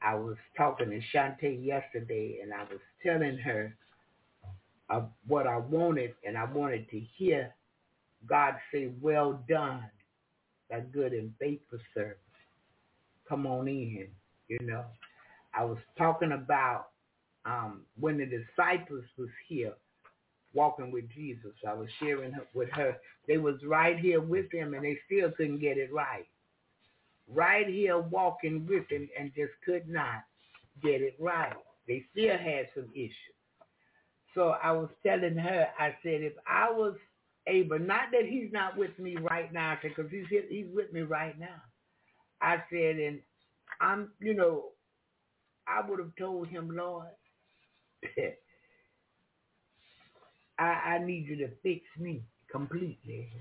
I 0.03 0.15
was 0.15 0.37
talking 0.57 0.91
to 0.91 1.01
Shantae 1.17 1.65
yesterday, 1.65 2.41
and 2.43 2.53
I 2.53 2.63
was 2.63 2.81
telling 3.03 3.39
her 3.39 3.77
of 4.89 5.09
what 5.27 5.47
I 5.47 5.59
wanted, 5.59 6.15
and 6.27 6.37
I 6.37 6.45
wanted 6.45 6.89
to 6.91 7.01
hear 7.17 7.55
God 8.29 8.55
say, 8.73 8.91
well 9.01 9.43
done, 9.49 9.85
that 10.71 10.93
good 10.93 11.13
and 11.13 11.33
faithful 11.39 11.79
servant. 11.95 12.19
Come 13.29 13.47
on 13.47 13.69
in, 13.69 14.09
you 14.49 14.59
know. 14.63 14.85
I 15.55 15.65
was 15.65 15.79
talking 15.99 16.33
about 16.33 16.89
um, 17.45 17.83
when 17.99 18.19
the 18.19 18.27
disciples 18.27 19.05
was 19.19 19.29
here 19.49 19.75
walking 20.55 20.91
with 20.91 21.09
Jesus. 21.15 21.53
I 21.67 21.75
was 21.75 21.89
sharing 22.01 22.33
with 22.55 22.71
her. 22.73 22.97
They 23.29 23.39
was 23.39 23.57
right 23.65 23.99
here 23.99 24.21
with 24.21 24.53
him, 24.53 24.75
and 24.75 24.85
they 24.85 24.99
still 25.07 25.31
couldn't 25.33 25.61
get 25.61 25.79
it 25.79 25.93
right. 25.93 26.27
Right 27.31 27.69
here 27.69 27.99
walking 27.99 28.67
with 28.69 28.91
him, 28.91 29.09
and 29.19 29.33
just 29.35 29.53
could 29.65 29.89
not 29.89 30.25
get 30.83 31.03
it 31.03 31.17
right. 31.21 31.55
They 31.89 32.05
still 32.13 32.39
had 32.39 32.69
some 32.75 32.91
issues. 32.95 33.15
So 34.35 34.51
I 34.63 34.73
was 34.73 34.91
telling 35.07 35.37
her, 35.37 35.69
I 35.79 35.91
said, 36.03 36.23
if 36.23 36.35
I 36.47 36.71
was 36.71 36.97
able, 37.47 37.79
not 37.79 38.11
that 38.13 38.27
he's 38.29 38.53
not 38.53 38.77
with 38.77 38.99
me 38.99 39.17
right 39.19 39.53
now, 39.53 39.79
because 39.83 40.11
he's 40.11 40.27
he's 40.51 40.67
with 40.73 40.93
me 40.93 41.03
right 41.03 41.39
now. 41.39 41.63
I 42.43 42.57
said, 42.71 42.97
and 42.97 43.21
I'm, 43.81 44.13
you 44.21 44.35
know, 44.35 44.71
I 45.69 45.89
would 45.89 45.99
have 46.01 46.17
told 46.19 46.49
him, 46.49 46.71
Lord, 46.77 47.09
I, 50.59 50.65
I 50.65 50.99
need 51.05 51.27
you 51.29 51.37
to 51.39 51.49
fix 51.63 51.83
me 51.99 52.23
completely 52.51 53.33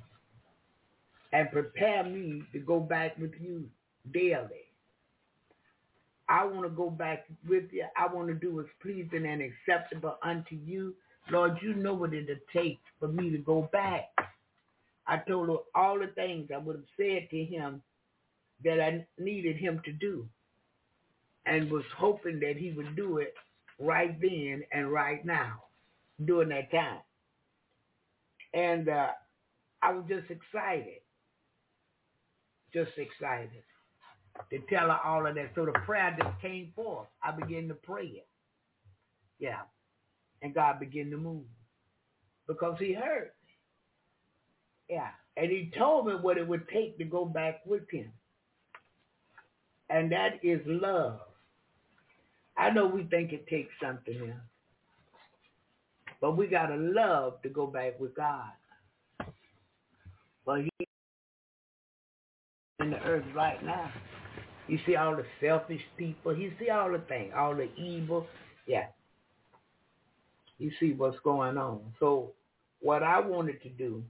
and 1.34 1.52
prepare 1.52 2.04
me 2.04 2.44
to 2.54 2.60
go 2.60 2.80
back 2.80 3.18
with 3.18 3.34
you 3.40 3.70
daily. 4.14 4.70
I 6.28 6.46
want 6.46 6.64
to 6.64 6.70
go 6.70 6.92
back 6.92 7.26
with 7.48 7.66
you. 7.72 7.86
I 7.98 8.14
want 8.14 8.28
to 8.28 8.36
do 8.36 8.56
what's 8.56 8.70
pleasing 8.82 9.26
and 9.26 9.42
acceptable 9.42 10.18
unto 10.24 10.56
you. 10.56 10.94
Lord, 11.32 11.58
you 11.62 11.74
know 11.74 11.96
what 11.96 12.14
it'll 12.14 12.36
take 12.54 12.80
for 13.00 13.08
me 13.08 13.32
to 13.32 13.40
go 13.40 13.68
back. 13.72 14.10
I 15.08 15.18
told 15.28 15.50
her 15.50 15.56
all 15.74 15.98
the 15.98 16.08
things 16.08 16.50
I 16.54 16.58
would 16.58 16.76
have 16.76 16.86
said 16.96 17.30
to 17.32 17.44
him 17.44 17.82
that 18.64 18.80
I 18.80 19.06
needed 19.18 19.58
him 19.58 19.82
to 19.86 19.92
do 19.92 20.28
and 21.48 21.72
was 21.72 21.84
hoping 21.98 22.40
that 22.42 22.58
he 22.58 22.72
would 22.74 22.96
do 22.96 23.18
it 23.18 23.34
right 23.80 24.20
then 24.22 24.64
and 24.72 24.92
right 24.92 25.26
now 25.26 25.64
during 26.24 26.50
that 26.50 26.70
time. 26.70 27.00
And 28.54 28.88
uh, 28.88 29.08
I 29.82 29.94
was 29.94 30.04
just 30.08 30.30
excited, 30.30 31.02
just 32.72 32.92
excited 32.98 33.64
to 34.50 34.60
tell 34.70 34.88
her 34.88 35.00
all 35.04 35.26
of 35.26 35.36
that. 35.36 35.52
So 35.56 35.66
the 35.66 35.72
prayer 35.72 36.16
just 36.22 36.42
came 36.42 36.72
forth. 36.76 37.08
I 37.24 37.32
began 37.32 37.68
to 37.68 37.74
pray 37.74 38.06
it. 38.06 38.28
Yeah. 39.40 39.62
And 40.42 40.54
God 40.54 40.80
began 40.80 41.12
to 41.12 41.18
move 41.18 41.44
because 42.48 42.78
he 42.80 42.94
heard 42.94 43.32
me. 43.48 44.96
Yeah. 44.96 45.10
And 45.38 45.52
he 45.52 45.72
told 45.78 46.08
me 46.08 46.14
what 46.14 46.38
it 46.38 46.48
would 46.48 46.68
take 46.70 46.98
to 46.98 47.06
go 47.06 47.26
back 47.26 47.62
with 47.66 47.90
him. 47.90 48.12
And 49.90 50.12
that 50.12 50.40
is 50.44 50.62
love. 50.66 51.20
I 52.58 52.70
know 52.72 52.88
we 52.88 53.04
think 53.04 53.32
it 53.32 53.48
takes 53.48 53.72
something 53.82 54.20
else. 54.30 54.40
But 56.22 56.36
we 56.36 56.48
got 56.48 56.68
to 56.68 56.76
love 56.76 57.42
to 57.44 57.50
go 57.50 57.68
back 57.68 58.00
with 58.00 58.14
God. 58.16 58.52
But 60.46 60.62
he 60.64 60.70
in 62.80 62.92
the 62.92 63.00
earth 63.04 63.26
right 63.36 63.64
now. 63.64 63.92
You 64.70 64.78
see 64.86 64.96
all 64.96 65.16
the 65.16 65.26
selfish 65.42 65.82
people. 65.98 66.38
You 66.38 66.52
see 66.60 66.70
all 66.70 66.92
the 66.92 67.00
things, 67.00 67.34
all 67.36 67.56
the 67.56 67.74
evil. 67.76 68.28
Yeah. 68.68 68.86
You 70.60 70.72
see 70.80 70.94
what's 70.94 71.18
going 71.24 71.58
on. 71.58 71.82
So 72.00 72.34
what 72.80 73.02
I 73.02 73.20
wanted 73.20 73.62
to 73.64 73.70
do 73.70 74.04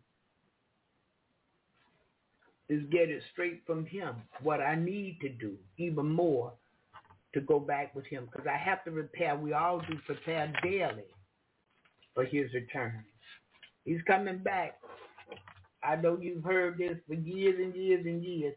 is 2.68 2.84
get 2.92 3.10
it 3.10 3.24
straight 3.32 3.62
from 3.66 3.86
him, 3.86 4.16
what 4.44 4.60
I 4.60 4.76
need 4.76 5.18
to 5.22 5.30
do, 5.30 5.56
even 5.78 6.12
more, 6.12 6.52
to 7.34 7.42
go 7.42 7.60
back 7.60 7.96
with 7.96 8.06
him. 8.06 8.28
Because 8.30 8.48
I 8.48 8.58
have 8.58 8.84
to 8.84 8.92
prepare. 8.92 9.36
We 9.38 9.54
all 9.54 9.80
do 9.80 9.98
prepare 10.06 10.52
daily 10.62 11.06
for 12.14 12.26
his 12.26 12.54
return. 12.54 13.04
He's 13.86 14.02
coming 14.06 14.40
back. 14.40 14.78
I 15.82 15.96
know 15.96 16.18
you've 16.20 16.44
heard 16.44 16.78
this 16.78 16.98
for 17.08 17.14
years 17.14 17.56
and 17.64 17.74
years 17.74 18.06
and 18.06 18.24
years, 18.24 18.56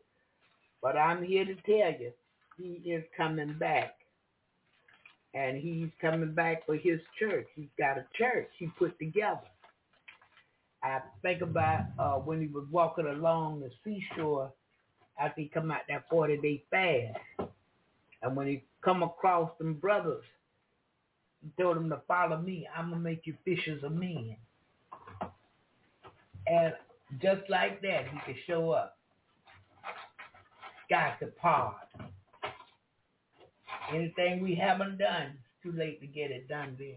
but 0.82 0.96
I'm 0.96 1.22
here 1.22 1.44
to 1.44 1.54
tell 1.54 2.00
you, 2.00 2.12
he 2.58 2.90
is 2.90 3.04
coming 3.16 3.54
back. 3.58 3.94
And 5.34 5.56
he's 5.56 5.88
coming 6.00 6.34
back 6.34 6.66
for 6.66 6.74
his 6.74 7.00
church. 7.18 7.46
He's 7.54 7.70
got 7.78 7.96
a 7.96 8.04
church 8.18 8.48
he 8.58 8.66
put 8.78 8.98
together. 8.98 9.40
I 10.82 11.00
think 11.22 11.40
about 11.40 11.84
uh, 11.98 12.14
when 12.14 12.40
he 12.40 12.48
was 12.48 12.66
walking 12.70 13.06
along 13.06 13.60
the 13.60 13.70
seashore 13.84 14.52
after 15.18 15.40
he 15.40 15.48
come 15.48 15.70
out 15.70 15.82
that 15.88 16.10
40-day 16.10 16.64
fast. 16.70 17.50
And 18.22 18.36
when 18.36 18.46
he 18.46 18.64
come 18.84 19.02
across 19.02 19.50
them 19.58 19.74
brothers, 19.74 20.24
he 21.40 21.62
told 21.62 21.76
them 21.76 21.88
to 21.90 22.00
follow 22.06 22.38
me. 22.38 22.68
I'm 22.76 22.90
going 22.90 23.00
to 23.00 23.04
make 23.04 23.22
you 23.24 23.34
fishers 23.44 23.82
of 23.84 23.92
men. 23.92 24.36
And 26.46 26.74
just 27.20 27.42
like 27.48 27.80
that, 27.82 28.08
he 28.08 28.18
could 28.26 28.40
show 28.46 28.70
up. 28.70 28.98
Got 30.92 31.20
to 31.20 31.28
part. 31.28 31.88
Anything 33.94 34.42
we 34.42 34.54
haven't 34.54 34.98
done, 34.98 35.38
it's 35.38 35.62
too 35.62 35.72
late 35.72 36.02
to 36.02 36.06
get 36.06 36.30
it 36.30 36.46
done 36.48 36.76
then. 36.78 36.96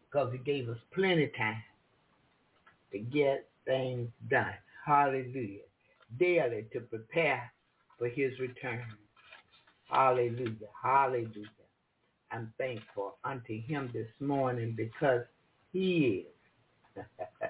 Because 0.00 0.32
he 0.32 0.38
gave 0.38 0.68
us 0.68 0.78
plenty 0.92 1.26
of 1.26 1.36
time 1.36 1.62
to 2.90 2.98
get 2.98 3.48
things 3.64 4.08
done. 4.28 4.54
Hallelujah. 4.84 5.60
Daily 6.18 6.66
to 6.72 6.80
prepare 6.80 7.52
for 7.96 8.08
his 8.08 8.36
return. 8.40 8.82
Hallelujah. 9.88 10.66
Hallelujah. 10.82 11.46
I'm 12.32 12.52
thankful 12.58 13.18
unto 13.22 13.62
him 13.62 13.88
this 13.92 14.10
morning 14.18 14.74
because 14.76 15.22
he 15.72 16.26
is. 16.96 17.04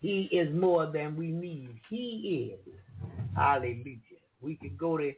he 0.00 0.30
is 0.32 0.50
more 0.54 0.86
than 0.90 1.14
we 1.14 1.26
need. 1.26 1.78
He 1.90 2.56
is. 2.66 2.74
Hallelujah. 3.36 3.98
We 4.40 4.56
can 4.56 4.76
go 4.76 4.96
to 4.96 5.12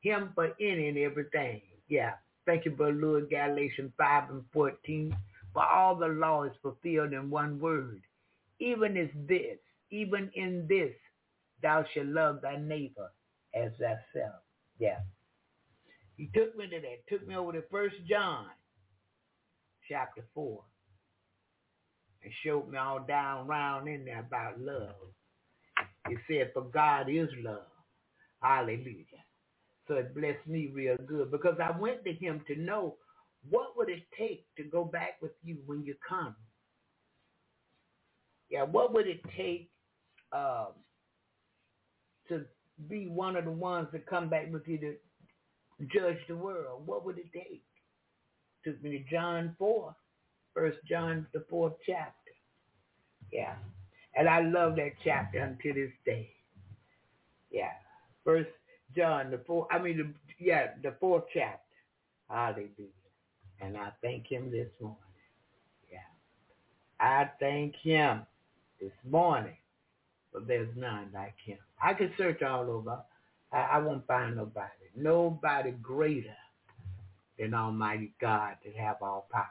him 0.00 0.30
for 0.34 0.52
any 0.60 0.88
and 0.88 0.98
everything. 0.98 1.62
Yeah. 1.88 2.14
Thank 2.44 2.64
you, 2.64 2.72
Brother 2.72 2.92
Lord, 2.92 3.30
Galatians 3.30 3.92
5 3.96 4.30
and 4.30 4.44
14. 4.52 5.16
For 5.52 5.64
all 5.64 5.94
the 5.94 6.08
law 6.08 6.44
is 6.44 6.52
fulfilled 6.60 7.12
in 7.12 7.30
one 7.30 7.60
word. 7.60 8.02
Even 8.58 8.96
as 8.96 9.08
this, 9.28 9.58
even 9.90 10.30
in 10.34 10.66
this, 10.68 10.94
thou 11.62 11.84
shalt 11.94 12.06
love 12.06 12.40
thy 12.42 12.56
neighbor 12.56 13.12
as 13.54 13.70
thyself. 13.72 14.42
Yeah. 14.78 15.00
He 16.16 16.30
took 16.34 16.56
me 16.56 16.66
to 16.66 16.80
that, 16.80 17.06
took 17.08 17.26
me 17.26 17.36
over 17.36 17.52
to 17.52 17.62
First 17.70 17.96
John 18.08 18.46
chapter 19.88 20.24
4 20.34 20.62
and 22.24 22.32
showed 22.44 22.68
me 22.68 22.78
all 22.78 23.00
down 23.00 23.46
round 23.46 23.88
in 23.88 24.04
there 24.04 24.20
about 24.20 24.60
love. 24.60 25.12
He 26.08 26.16
said, 26.28 26.50
for 26.52 26.62
God 26.62 27.08
is 27.08 27.28
love. 27.42 27.66
Hallelujah. 28.40 29.04
So 29.88 29.94
it 29.94 30.14
blessed 30.14 30.46
me 30.46 30.70
real 30.72 30.96
good 31.06 31.30
because 31.30 31.56
I 31.62 31.76
went 31.78 32.04
to 32.04 32.12
him 32.12 32.42
to 32.48 32.56
know 32.56 32.96
what 33.50 33.76
would 33.76 33.88
it 33.88 34.02
take 34.18 34.46
to 34.56 34.64
go 34.64 34.84
back 34.84 35.20
with 35.20 35.32
you 35.42 35.58
when 35.66 35.84
you 35.84 35.94
come? 36.08 36.34
Yeah, 38.50 38.64
what 38.64 38.92
would 38.92 39.06
it 39.06 39.20
take 39.36 39.70
um, 40.32 40.68
to 42.28 42.44
be 42.88 43.08
one 43.08 43.36
of 43.36 43.44
the 43.44 43.50
ones 43.50 43.88
to 43.92 43.98
come 43.98 44.28
back 44.28 44.52
with 44.52 44.66
you 44.66 44.78
to 44.78 44.94
judge 45.92 46.18
the 46.28 46.36
world? 46.36 46.86
What 46.86 47.04
would 47.04 47.18
it 47.18 47.32
take? 47.32 47.64
Took 48.64 48.82
me 48.82 48.90
to 48.98 49.04
John 49.10 49.56
4, 49.58 49.94
First 50.54 50.78
John, 50.88 51.26
the 51.32 51.44
fourth 51.50 51.72
chapter. 51.86 52.12
Yeah. 53.32 53.54
And 54.16 54.28
I 54.28 54.40
love 54.42 54.76
that 54.76 54.92
chapter 55.04 55.38
until 55.38 55.74
this 55.74 55.92
day. 56.04 56.30
Yeah. 57.50 57.72
First 58.24 58.50
John, 58.96 59.30
the 59.30 59.40
fourth, 59.46 59.68
I 59.70 59.78
mean, 59.78 59.96
the, 59.98 60.44
yeah, 60.44 60.68
the 60.82 60.94
fourth 61.00 61.24
chapter. 61.32 61.58
Hallelujah. 62.28 62.68
And 63.60 63.76
I 63.76 63.90
thank 64.02 64.26
him 64.26 64.50
this 64.50 64.68
morning. 64.80 64.98
Yeah. 65.90 65.98
I 67.00 67.30
thank 67.40 67.74
him 67.82 68.22
this 68.80 68.92
morning, 69.08 69.56
but 70.32 70.46
there's 70.46 70.68
none 70.76 71.10
like 71.14 71.34
him. 71.44 71.58
I 71.82 71.94
can 71.94 72.12
search 72.18 72.42
all 72.42 72.70
over. 72.70 72.98
I, 73.52 73.58
I 73.72 73.78
won't 73.78 74.06
find 74.06 74.36
nobody. 74.36 74.68
Nobody 74.96 75.70
greater 75.72 76.34
than 77.38 77.54
Almighty 77.54 78.12
God 78.20 78.56
that 78.64 78.76
have 78.76 78.96
all 79.02 79.26
power. 79.30 79.46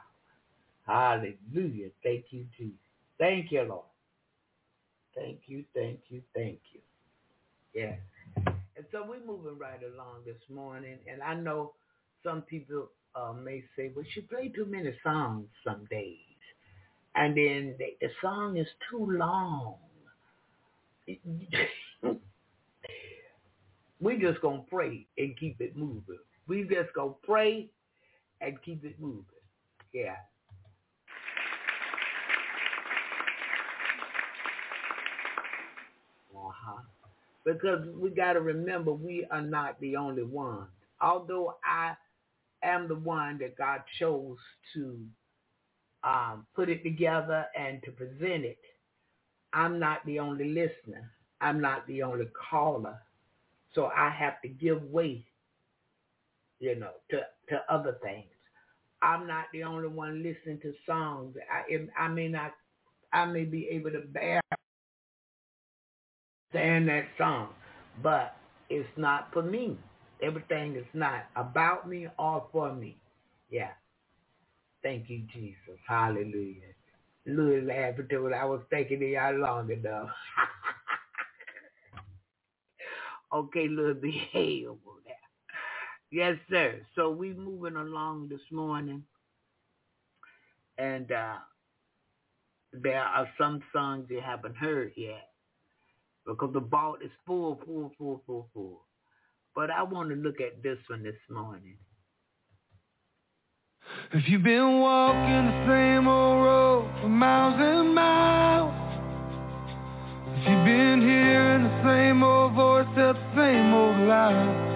Hallelujah. 0.86 1.90
Thank 2.02 2.26
you, 2.30 2.46
Jesus. 2.56 2.78
Thank 3.18 3.52
you, 3.52 3.62
Lord. 3.62 3.84
Thank 5.14 5.40
you, 5.46 5.64
thank 5.74 6.00
you, 6.08 6.22
thank 6.34 6.58
you. 6.72 6.80
Yeah. 7.74 7.96
And 8.46 8.86
so 8.90 9.04
we're 9.06 9.24
moving 9.24 9.58
right 9.58 9.80
along 9.82 10.24
this 10.26 10.40
morning. 10.48 10.98
And 11.10 11.22
I 11.22 11.34
know 11.34 11.74
some 12.24 12.42
people 12.42 12.88
uh, 13.14 13.32
may 13.32 13.62
say, 13.76 13.90
well, 13.94 14.04
she 14.12 14.22
played 14.22 14.54
too 14.54 14.66
many 14.66 14.94
songs 15.02 15.46
some 15.64 15.86
days. 15.90 16.16
And 17.14 17.36
then 17.36 17.74
the, 17.78 17.96
the 18.00 18.08
song 18.22 18.56
is 18.56 18.66
too 18.90 19.06
long. 19.10 19.76
we 24.00 24.18
just 24.18 24.40
going 24.40 24.60
to 24.60 24.66
pray 24.70 25.06
and 25.18 25.38
keep 25.38 25.60
it 25.60 25.76
moving. 25.76 26.18
We 26.48 26.62
just 26.62 26.94
going 26.94 27.10
to 27.10 27.26
pray 27.26 27.68
and 28.40 28.60
keep 28.62 28.84
it 28.84 28.98
moving. 29.00 29.24
Yeah. 29.92 30.16
Because 37.44 37.86
we 37.96 38.10
got 38.10 38.34
to 38.34 38.40
remember 38.40 38.92
we 38.92 39.26
are 39.30 39.42
not 39.42 39.80
the 39.80 39.96
only 39.96 40.24
ones. 40.24 40.68
Although 41.00 41.56
I 41.64 41.94
am 42.62 42.88
the 42.88 42.94
one 42.96 43.38
that 43.38 43.56
God 43.58 43.82
chose 43.98 44.38
to 44.74 45.00
um, 46.04 46.46
put 46.54 46.68
it 46.68 46.82
together 46.84 47.46
and 47.58 47.82
to 47.84 47.92
present 47.92 48.44
it, 48.44 48.58
I'm 49.52 49.78
not 49.78 50.04
the 50.06 50.18
only 50.20 50.46
listener. 50.50 51.10
I'm 51.40 51.60
not 51.60 51.86
the 51.88 52.02
only 52.02 52.26
caller. 52.50 52.98
So 53.74 53.86
I 53.86 54.10
have 54.10 54.40
to 54.42 54.48
give 54.48 54.82
way, 54.84 55.24
you 56.60 56.76
know, 56.76 56.92
to, 57.10 57.20
to 57.50 57.62
other 57.70 57.98
things. 58.02 58.26
I'm 59.02 59.26
not 59.26 59.46
the 59.52 59.64
only 59.64 59.88
one 59.88 60.22
listening 60.22 60.60
to 60.62 60.74
songs. 60.86 61.36
I, 61.52 61.88
I 62.02 62.08
may 62.08 62.28
not, 62.28 62.52
I 63.12 63.26
may 63.26 63.44
be 63.44 63.68
able 63.68 63.90
to 63.92 64.00
bear 64.00 64.40
saying 66.52 66.86
that 66.86 67.04
song, 67.18 67.48
but 68.02 68.36
it's 68.68 68.88
not 68.96 69.28
for 69.32 69.42
me. 69.42 69.76
Everything 70.22 70.76
is 70.76 70.86
not 70.94 71.24
about 71.36 71.88
me 71.88 72.06
or 72.18 72.46
for 72.52 72.72
me. 72.72 72.96
Yeah. 73.50 73.70
Thank 74.82 75.10
you, 75.10 75.22
Jesus. 75.32 75.78
Hallelujah. 75.86 76.72
Louis 77.26 77.62
laughing 77.62 78.06
to 78.10 78.26
it. 78.26 78.34
I 78.34 78.44
was 78.44 78.60
thinking 78.70 79.02
of 79.02 79.08
y'all 79.08 79.38
long 79.38 79.70
enough. 79.70 80.08
okay, 83.34 83.68
Louis, 83.68 83.94
behave 83.94 84.68
there. 85.04 85.14
Yes, 86.10 86.36
sir. 86.50 86.80
So 86.94 87.10
we 87.10 87.32
moving 87.32 87.76
along 87.76 88.28
this 88.28 88.40
morning. 88.50 89.04
And 90.78 91.12
uh, 91.12 91.36
there 92.72 93.02
are 93.02 93.28
some 93.38 93.62
songs 93.72 94.06
you 94.08 94.20
haven't 94.20 94.56
heard 94.56 94.92
yet 94.96 95.31
because 96.26 96.52
the 96.52 96.60
vault 96.60 96.98
is 97.04 97.10
full, 97.26 97.60
full, 97.64 97.92
full, 97.98 98.22
full, 98.26 98.48
full. 98.52 98.86
But 99.54 99.70
I 99.70 99.82
want 99.82 100.08
to 100.10 100.14
look 100.14 100.40
at 100.40 100.62
this 100.62 100.78
one 100.88 101.02
this 101.02 101.16
morning. 101.30 101.76
If 104.12 104.28
you've 104.28 104.42
been 104.42 104.80
walking 104.80 105.46
the 105.46 105.66
same 105.68 106.08
old 106.08 106.44
road 106.44 106.90
for 107.00 107.08
miles 107.08 107.54
and 107.58 107.94
miles, 107.94 108.72
if 110.38 110.48
you've 110.48 110.64
been 110.64 111.00
hearing 111.00 111.64
the 111.64 111.82
same 111.84 112.22
old 112.22 112.54
voice 112.54 112.86
at 112.96 113.14
the 113.14 113.32
same 113.36 113.74
old 113.74 114.08
lie, 114.08 114.70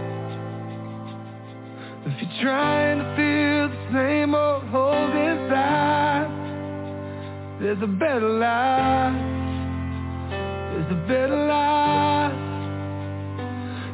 if 2.06 2.22
you're 2.22 2.42
trying 2.42 2.98
to 2.98 3.04
feel 3.16 3.68
the 3.68 3.88
same 3.92 4.34
old 4.34 4.64
holes 4.64 5.14
inside, 5.14 6.28
there's 7.60 7.82
a 7.82 7.86
better 7.86 8.28
life. 8.28 9.35
There's 10.88 10.98
a 10.98 11.08
better 11.08 11.46
life. 11.46 12.32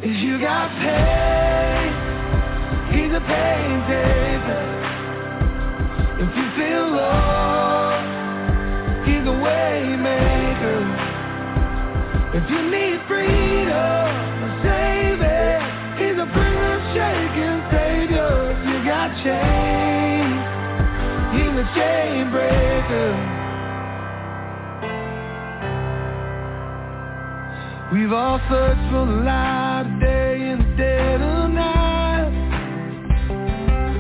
If 0.03 0.23
you 0.23 0.39
got 0.41 0.69
pain, 0.77 1.89
he's 2.93 3.13
a 3.17 3.21
pain 3.21 3.81
taker. 3.89 4.65
If 6.21 6.37
you 6.37 6.47
feel 6.53 6.93
lost, 6.93 8.05
he's 9.09 9.25
a 9.25 9.33
way 9.41 9.97
maker. 9.97 10.85
If 12.37 12.45
you 12.51 12.61
need 12.69 13.01
freedom, 13.09 14.13
save 14.61 15.21
it. 15.25 15.63
He's 15.97 16.19
a 16.21 16.29
prison 16.29 16.81
shaking 16.93 17.61
savior. 17.73 18.53
If 18.53 18.69
you 18.69 18.85
got 18.85 19.17
chains, 19.25 20.45
he's 21.33 21.57
a 21.57 21.65
chain 21.73 22.31
breaker. 22.31 23.42
We've 27.93 28.11
all 28.11 28.41
searched 28.49 28.91
for 28.91 29.05
the 29.05 29.21
light 29.23 29.83
of 29.85 30.01
day 30.01 30.49
in 30.49 30.59
the 30.61 30.77
dead 30.79 31.21
of 31.21 31.51
night. 31.51 32.33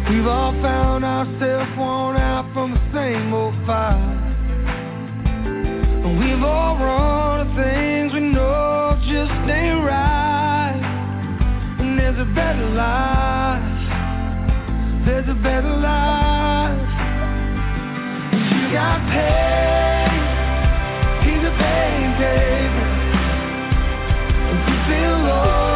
We've 0.08 0.26
all 0.26 0.52
found 0.62 1.04
ourselves 1.04 1.70
worn 1.76 2.16
out 2.16 2.50
from 2.54 2.72
the 2.72 2.80
same 2.94 3.34
old 3.34 3.54
fight. 3.66 4.16
We've 6.18 6.42
all 6.42 6.78
run 6.78 7.46
to 7.46 7.54
things 7.62 8.14
we 8.14 8.20
know 8.20 8.96
just 9.02 9.30
ain't 9.52 9.84
right. 9.84 10.80
And 11.80 11.98
there's 11.98 12.18
a 12.18 12.24
better 12.34 12.70
life. 12.70 13.60
There's 15.04 15.28
a 15.28 15.34
better 15.34 15.76
life. 15.76 16.80
You 18.32 18.72
got 18.72 19.04
pain, 19.12 20.16
he's 21.28 21.44
a 21.44 21.52
pain 21.60 22.16
taker. 22.16 22.81
Feel 24.86 25.18
lost, 25.26 25.71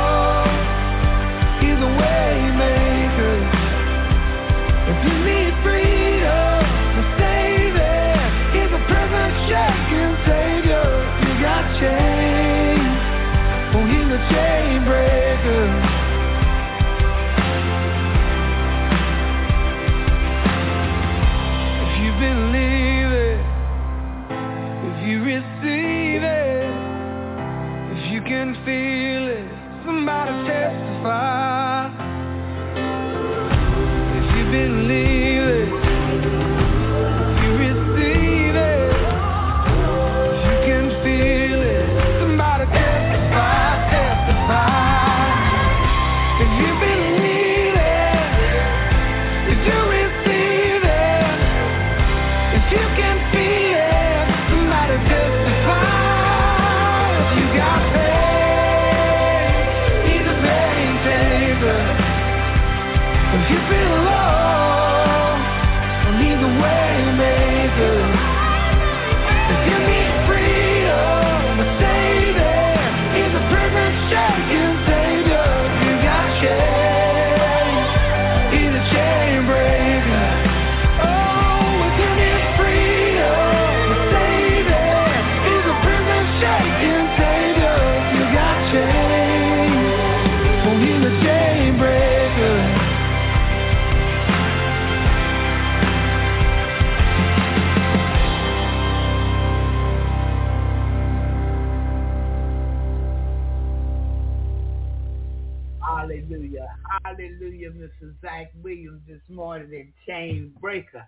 Hallelujah, 107.87 107.93
Mr. 108.03 108.14
Zach 108.22 108.53
Williams 108.62 109.03
this 109.09 109.20
morning 109.28 109.72
in 109.72 109.93
Chain 110.07 110.55
Breaker. 110.61 111.07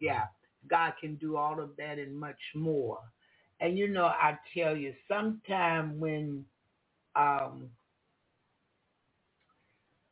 Yeah, 0.00 0.24
God 0.68 0.94
can 1.00 1.16
do 1.16 1.36
all 1.36 1.60
of 1.60 1.70
that 1.78 1.98
and 1.98 2.18
much 2.18 2.40
more. 2.54 2.98
And 3.60 3.78
you 3.78 3.88
know, 3.88 4.06
I 4.06 4.38
tell 4.56 4.76
you, 4.76 4.94
sometime 5.08 6.00
when 6.00 6.44
um, 7.16 7.70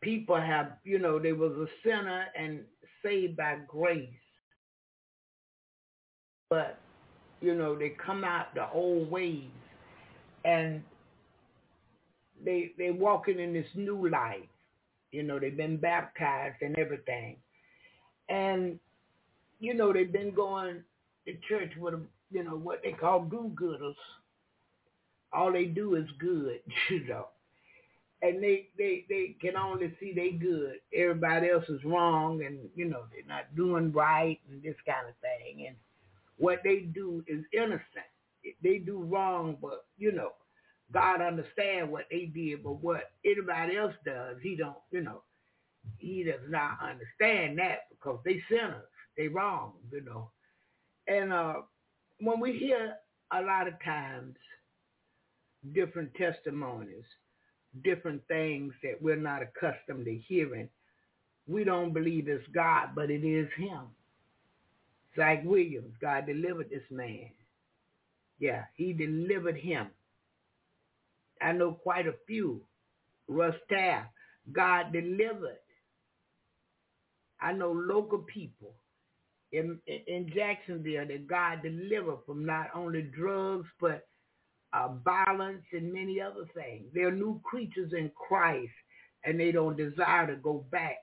people 0.03 0.37
have, 0.41 0.79
you 0.85 0.99
know, 0.99 1.19
they 1.19 1.33
was 1.33 1.53
a 1.53 1.67
sinner 1.85 2.27
and 2.39 2.61
saved 3.05 3.37
by 3.37 3.59
grace, 3.69 4.11
but 6.51 6.79
you 7.41 7.55
know, 7.55 7.79
they 7.79 7.91
come 8.05 8.25
out 8.25 8.55
the 8.55 8.69
old 8.73 9.11
ways 9.11 9.51
and 10.45 10.83
they 12.45 12.73
they 12.79 12.91
walking 12.91 13.41
in 13.41 13.53
this 13.53 13.67
new 13.75 14.09
life. 14.09 14.41
You 15.13 15.23
know, 15.23 15.39
they've 15.39 15.57
been 15.57 15.79
baptized 15.79 16.57
and 16.61 16.79
everything. 16.79 17.37
And, 18.29 18.79
you 19.59 19.75
know, 19.75 19.93
they've 19.93 20.13
been 20.13 20.35
going 20.35 20.83
to 21.27 21.35
church 21.49 21.73
with, 21.79 21.95
you 22.31 22.45
know, 22.45 22.57
what 22.57 22.81
they 22.83 22.93
call 22.93 23.25
do-gooders. 23.25 23.95
All 25.33 25.53
they 25.53 25.65
do 25.65 25.95
is 25.95 26.07
good, 26.19 26.61
you 26.91 27.07
know. 27.07 27.29
And 28.21 28.43
they, 28.43 28.69
they, 28.77 29.05
they 29.09 29.37
can 29.41 29.57
only 29.57 29.95
see 30.01 30.13
they 30.13 30.33
good. 30.33 30.77
Everybody 30.93 31.51
else 31.51 31.69
is 31.69 31.85
wrong 31.85 32.43
and, 32.45 32.59
you 32.75 32.87
know, 32.87 33.05
they're 33.13 33.29
not 33.29 33.55
doing 33.55 33.93
right 33.93 34.41
and 34.51 34.61
this 34.63 34.75
kind 34.85 35.07
of 35.09 35.15
thing. 35.21 35.67
And 35.69 35.77
what 36.37 36.59
they 36.65 36.81
do 36.81 37.23
is 37.29 37.45
innocent. 37.53 38.09
They 38.63 38.79
do 38.79 39.03
wrong, 39.05 39.57
but, 39.63 39.87
you 39.99 40.11
know, 40.11 40.33
God 40.93 41.21
understand 41.21 41.91
what 41.91 42.07
they 42.11 42.27
did, 42.27 42.63
but 42.63 42.83
what 42.83 43.11
anybody 43.25 43.77
else 43.77 43.95
does, 44.05 44.37
he 44.43 44.57
don't, 44.57 44.77
you 44.91 45.03
know, 45.03 45.23
he 45.99 46.25
does 46.25 46.41
not 46.49 46.79
understand 46.83 47.59
that 47.59 47.89
because 47.91 48.21
they 48.25 48.43
sinners. 48.51 48.85
They 49.17 49.29
wrong, 49.29 49.73
you 49.93 50.03
know. 50.05 50.31
And 51.09 51.33
uh, 51.33 51.55
when 52.21 52.41
we 52.41 52.53
hear 52.57 52.95
a 53.33 53.43
lot 53.43 53.69
of 53.69 53.75
times 53.85 54.37
different 55.75 56.15
testimonies, 56.15 57.05
different 57.85 58.23
things 58.29 58.73
that 58.83 59.01
we're 59.01 59.17
not 59.17 59.43
accustomed 59.43 60.07
to 60.07 60.17
hearing, 60.29 60.69
we 61.47 61.65
don't 61.65 61.93
believe 61.93 62.29
it's 62.29 62.47
God, 62.55 62.91
but 62.95 63.11
it 63.11 63.25
is 63.25 63.49
him. 63.57 63.83
Zach 65.17 65.43
Williams, 65.45 65.95
God 66.01 66.27
delivered 66.27 66.71
this 66.71 66.83
man. 66.91 67.31
Yeah, 68.39 68.65
he 68.75 68.93
delivered 68.93 69.57
him. 69.57 69.89
I 71.43 71.53
know 71.53 71.73
quite 71.73 72.07
a 72.07 72.15
few. 72.27 72.61
Russ 73.29 73.55
Taff, 73.71 74.07
God 74.53 74.93
delivered. 74.93 75.59
I 77.41 77.53
know 77.53 77.73
local 77.73 78.19
people 78.19 78.75
in, 79.53 79.79
in 79.87 80.31
Jacksonville 80.35 81.07
that 81.07 81.27
God 81.27 81.63
delivered 81.63 82.19
from 82.27 82.45
not 82.45 82.69
only 82.75 83.03
drugs, 83.03 83.69
but 83.81 84.07
uh, 84.73 84.89
violence 85.05 85.63
and 85.73 85.93
many 85.93 86.21
other 86.21 86.45
things. 86.55 86.85
They're 86.93 87.13
new 87.13 87.41
creatures 87.45 87.93
in 87.93 88.11
Christ, 88.15 88.73
and 89.25 89.39
they 89.39 89.53
don't 89.53 89.77
desire 89.77 90.27
to 90.27 90.37
go 90.37 90.65
back 90.71 90.97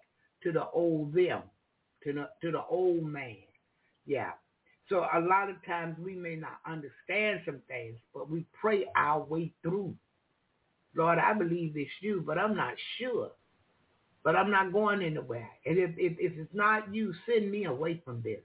to 0.44 0.52
the 0.52 0.70
old 0.70 1.14
them, 1.14 1.42
to 2.04 2.14
the, 2.14 2.30
to 2.42 2.52
the 2.52 2.64
old 2.70 3.04
man. 3.04 3.38
Yeah. 4.06 4.32
So 4.90 5.08
a 5.12 5.20
lot 5.20 5.50
of 5.50 5.56
times 5.66 5.98
we 6.00 6.14
may 6.16 6.36
not 6.36 6.60
understand 6.68 7.42
some 7.46 7.62
things, 7.68 7.98
but 8.14 8.30
we 8.30 8.46
pray 8.60 8.86
our 8.96 9.24
way 9.24 9.52
through. 9.64 9.96
Lord, 10.96 11.20
I 11.20 11.34
believe 11.34 11.74
it's 11.76 11.92
you, 12.02 12.24
but 12.26 12.38
I'm 12.38 12.56
not 12.56 12.76
sure. 12.98 13.32
But 14.24 14.36
I'm 14.36 14.50
not 14.50 14.74
going 14.74 15.04
anywhere. 15.04 15.50
And 15.66 15.78
if, 15.78 15.92
if, 15.98 16.14
if 16.20 16.38
it's 16.38 16.54
not 16.54 16.94
you, 16.94 17.14
send 17.28 17.52
me 17.52 17.66
away 17.66 18.02
from 18.04 18.22
this. 18.24 18.42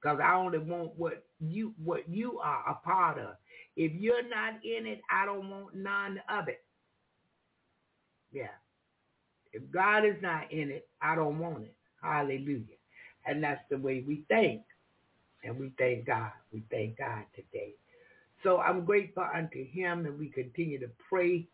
Because 0.00 0.18
I 0.22 0.34
only 0.34 0.58
want 0.58 0.92
what 0.96 1.24
you 1.40 1.74
what 1.82 2.08
you 2.08 2.38
are 2.38 2.62
a 2.70 2.86
part 2.86 3.18
of. 3.18 3.36
If 3.76 3.92
you're 3.94 4.28
not 4.28 4.54
in 4.64 4.86
it, 4.86 5.00
I 5.10 5.26
don't 5.26 5.50
want 5.50 5.74
none 5.74 6.20
of 6.28 6.48
it. 6.48 6.62
Yeah. 8.32 8.48
If 9.52 9.62
God 9.70 10.04
is 10.04 10.16
not 10.20 10.52
in 10.52 10.70
it, 10.70 10.88
I 11.00 11.14
don't 11.14 11.38
want 11.38 11.64
it. 11.64 11.74
Hallelujah. 12.02 12.76
And 13.26 13.42
that's 13.42 13.62
the 13.70 13.78
way 13.78 14.04
we 14.06 14.24
think. 14.28 14.62
And 15.42 15.58
we 15.58 15.72
thank 15.78 16.06
God. 16.06 16.32
We 16.52 16.64
thank 16.70 16.98
God 16.98 17.24
today. 17.34 17.74
So 18.42 18.58
I'm 18.58 18.84
grateful 18.84 19.26
unto 19.34 19.64
him 19.66 20.06
and 20.06 20.18
we 20.18 20.28
continue 20.28 20.78
to 20.80 20.90
pray 21.08 21.48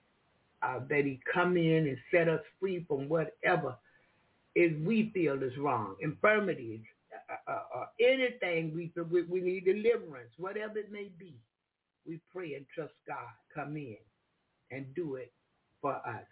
uh, 0.62 0.80
that 0.88 1.04
he 1.04 1.20
come 1.32 1.56
in 1.56 1.88
and 1.88 1.98
set 2.10 2.28
us 2.28 2.40
free 2.60 2.84
from 2.88 3.08
whatever 3.08 3.76
is 4.54 4.72
we 4.84 5.10
feel 5.14 5.42
is 5.42 5.56
wrong, 5.58 5.96
infirmities, 6.00 6.80
uh, 7.30 7.50
uh, 7.50 7.80
uh, 7.80 7.86
anything 8.00 8.72
we 8.74 8.92
we, 9.10 9.22
we 9.22 9.40
need 9.40 9.64
deliverance, 9.64 10.30
whatever 10.38 10.78
it 10.78 10.90
may 10.92 11.10
be. 11.18 11.34
We 12.06 12.20
pray 12.32 12.54
and 12.54 12.66
trust 12.74 12.94
God 13.06 13.18
come 13.54 13.76
in 13.76 13.96
and 14.70 14.86
do 14.94 15.16
it 15.16 15.32
for 15.80 15.94
us 15.94 16.26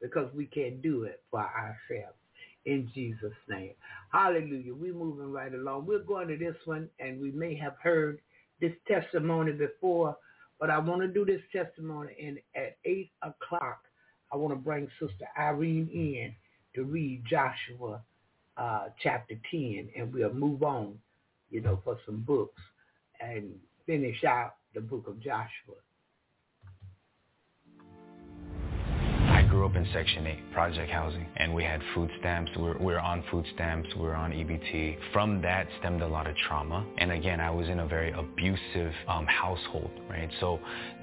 because 0.00 0.32
we 0.34 0.46
can't 0.46 0.82
do 0.82 1.04
it 1.04 1.22
for 1.30 1.40
ourselves. 1.40 2.16
In 2.64 2.90
Jesus' 2.94 3.32
name. 3.48 3.72
Hallelujah. 4.12 4.74
We're 4.74 4.94
moving 4.94 5.32
right 5.32 5.52
along. 5.52 5.86
We're 5.86 5.98
going 6.00 6.28
to 6.28 6.36
this 6.36 6.56
one, 6.64 6.88
and 7.00 7.20
we 7.20 7.30
may 7.32 7.56
have 7.56 7.74
heard 7.82 8.20
this 8.60 8.72
testimony 8.86 9.52
before, 9.52 10.16
but 10.62 10.70
I 10.70 10.78
want 10.78 11.00
to 11.00 11.08
do 11.08 11.24
this 11.24 11.40
testimony, 11.50 12.12
and 12.24 12.38
at 12.54 12.76
8 12.84 13.10
o'clock, 13.22 13.80
I 14.32 14.36
want 14.36 14.52
to 14.52 14.56
bring 14.56 14.86
Sister 15.00 15.26
Irene 15.36 15.90
in 15.92 16.32
to 16.76 16.84
read 16.84 17.24
Joshua 17.28 18.00
uh, 18.56 18.84
chapter 19.02 19.34
10, 19.50 19.88
and 19.96 20.14
we'll 20.14 20.32
move 20.32 20.62
on, 20.62 21.00
you 21.50 21.62
know, 21.62 21.80
for 21.82 21.98
some 22.06 22.20
books 22.20 22.62
and 23.20 23.50
finish 23.86 24.22
out 24.22 24.54
the 24.72 24.80
book 24.80 25.08
of 25.08 25.18
Joshua. 25.18 25.80
Grew 29.62 29.70
up 29.70 29.76
in 29.76 29.86
Section 29.92 30.26
8, 30.26 30.52
project 30.52 30.90
housing, 30.90 31.24
and 31.36 31.54
we 31.54 31.62
had 31.62 31.80
food 31.94 32.10
stamps. 32.18 32.50
We 32.56 32.62
were, 32.64 32.76
we 32.80 32.94
on 32.94 33.22
food 33.30 33.44
stamps. 33.54 33.88
We 33.94 34.02
were 34.02 34.16
on 34.16 34.32
EBT. 34.32 34.96
From 35.12 35.40
that 35.42 35.68
stemmed 35.78 36.02
a 36.02 36.08
lot 36.08 36.26
of 36.26 36.34
trauma. 36.48 36.84
And 36.98 37.12
again, 37.12 37.38
I 37.38 37.48
was 37.48 37.68
in 37.68 37.78
a 37.78 37.86
very 37.86 38.10
abusive 38.10 38.92
um, 39.06 39.24
household, 39.26 39.92
right? 40.10 40.28
So 40.40 40.58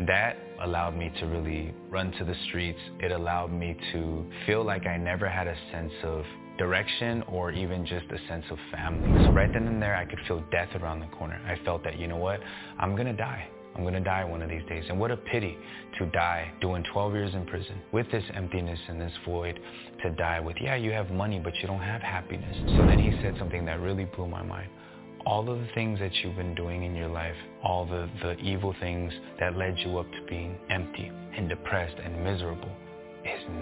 that 0.07 0.36
allowed 0.62 0.97
me 0.97 1.10
to 1.22 1.26
really 1.28 1.74
run 1.89 2.12
to 2.20 2.26
the 2.26 2.36
streets. 2.49 2.80
It 2.99 3.14
allowed 3.14 3.53
me 3.53 3.78
to 3.93 4.26
feel 4.45 4.66
like 4.66 4.86
I 4.86 4.97
never 4.97 5.30
had 5.30 5.47
a 5.47 5.55
sense 5.72 5.93
of 6.03 6.26
direction 6.57 7.24
or 7.30 7.53
even 7.53 7.86
just 7.86 8.07
a 8.12 8.28
sense 8.28 8.43
of 8.51 8.57
family. 8.74 9.24
So 9.24 9.32
right 9.32 9.51
then 9.53 9.68
and 9.68 9.82
there, 9.82 9.95
I 9.95 10.03
could 10.03 10.20
feel 10.28 10.43
death 10.51 10.76
around 10.76 10.99
the 10.99 11.07
corner. 11.16 11.39
I 11.47 11.64
felt 11.64 11.82
that, 11.86 11.97
you 11.97 12.07
know 12.07 12.18
what, 12.18 12.41
I'm 12.78 12.95
going 12.95 13.07
to 13.07 13.14
die. 13.14 13.47
I'm 13.80 13.86
going 13.86 13.94
to 13.94 14.02
die 14.02 14.26
one 14.26 14.42
of 14.42 14.50
these 14.50 14.66
days. 14.68 14.84
And 14.90 15.00
what 15.00 15.10
a 15.10 15.16
pity 15.16 15.58
to 16.00 16.06
die 16.08 16.52
doing 16.60 16.84
12 16.92 17.14
years 17.14 17.34
in 17.34 17.46
prison 17.46 17.80
with 17.94 18.12
this 18.12 18.26
emptiness 18.36 18.78
and 18.90 19.00
this 19.00 19.14
void 19.26 19.58
to 20.04 20.10
die 20.16 20.42
with, 20.42 20.58
yeah, 20.60 20.76
you 20.76 20.92
have 20.92 21.10
money, 21.12 21.40
but 21.42 21.56
you 21.62 21.68
don't 21.68 21.80
have 21.80 22.02
happiness. 22.02 22.58
So 22.76 22.86
then 22.86 23.00
he 23.00 23.12
said 23.22 23.36
something 23.40 23.64
that 23.68 23.80
really 23.80 24.04
blew 24.04 24.28
my 24.28 24.44
mind. 24.44 24.70
All 25.26 25.50
of 25.50 25.60
the 25.60 25.68
things 25.76 25.98
that 26.00 26.14
you've 26.16 26.36
been 26.36 26.56
doing 26.56 26.84
in 26.84 26.94
your 26.94 27.08
life, 27.08 27.38
all 27.64 27.86
the, 27.86 28.10
the 28.22 28.38
evil 28.40 28.76
things 28.82 29.14
that 29.40 29.56
led 29.56 29.78
you 29.80 29.98
up 29.98 30.12
to 30.12 30.26
being 30.28 30.58
empty 30.70 31.10
and 31.38 31.48
depressed 31.48 31.96
and 32.04 32.22
miserable, 32.22 32.68
is 32.68 32.89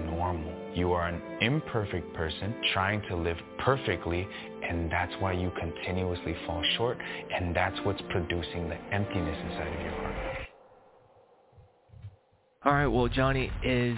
normal. 0.05 0.53
You 0.75 0.91
are 0.91 1.07
an 1.07 1.21
imperfect 1.41 2.13
person 2.13 2.53
trying 2.73 3.01
to 3.09 3.15
live 3.15 3.38
perfectly, 3.59 4.27
and 4.67 4.91
that's 4.91 5.13
why 5.19 5.33
you 5.33 5.51
continuously 5.59 6.35
fall 6.45 6.63
short, 6.77 6.97
and 7.33 7.55
that's 7.55 7.79
what's 7.83 8.01
producing 8.09 8.69
the 8.69 8.77
emptiness 8.91 9.38
inside 9.49 9.73
of 9.73 9.81
your 9.81 9.91
heart. 9.91 10.38
All 12.65 12.73
right, 12.73 12.88
well, 12.88 13.07
Johnny, 13.07 13.51
is 13.63 13.97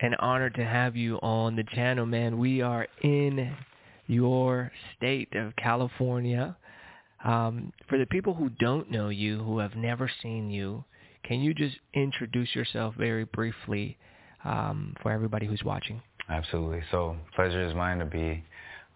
an 0.00 0.14
honor 0.18 0.50
to 0.50 0.64
have 0.64 0.96
you 0.96 1.16
on 1.16 1.56
the 1.56 1.64
channel, 1.74 2.06
man. 2.06 2.38
We 2.38 2.62
are 2.62 2.86
in 3.02 3.54
your 4.06 4.70
state 4.96 5.34
of 5.34 5.56
California. 5.56 6.56
Um, 7.24 7.72
for 7.88 7.98
the 7.98 8.06
people 8.06 8.34
who 8.34 8.50
don't 8.50 8.90
know 8.90 9.08
you, 9.08 9.42
who 9.42 9.58
have 9.58 9.74
never 9.76 10.10
seen 10.22 10.50
you, 10.50 10.84
can 11.24 11.40
you 11.40 11.54
just 11.54 11.76
introduce 11.94 12.54
yourself 12.54 12.94
very 12.96 13.24
briefly 13.24 13.96
um, 14.44 14.94
for 15.02 15.10
everybody 15.10 15.46
who's 15.46 15.62
watching. 15.64 16.00
Absolutely. 16.28 16.82
So 16.90 17.16
pleasure 17.34 17.66
is 17.66 17.74
mine 17.74 17.98
to 17.98 18.06
be 18.06 18.42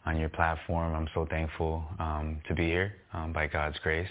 on 0.07 0.19
your 0.19 0.31
platform. 0.31 0.95
I'm 0.95 1.09
so 1.13 1.27
thankful 1.29 1.85
um, 1.99 2.41
to 2.49 2.55
be 2.55 2.65
here 2.65 2.95
um, 3.13 3.33
by 3.33 3.47
God's 3.47 3.79
grace. 3.83 4.09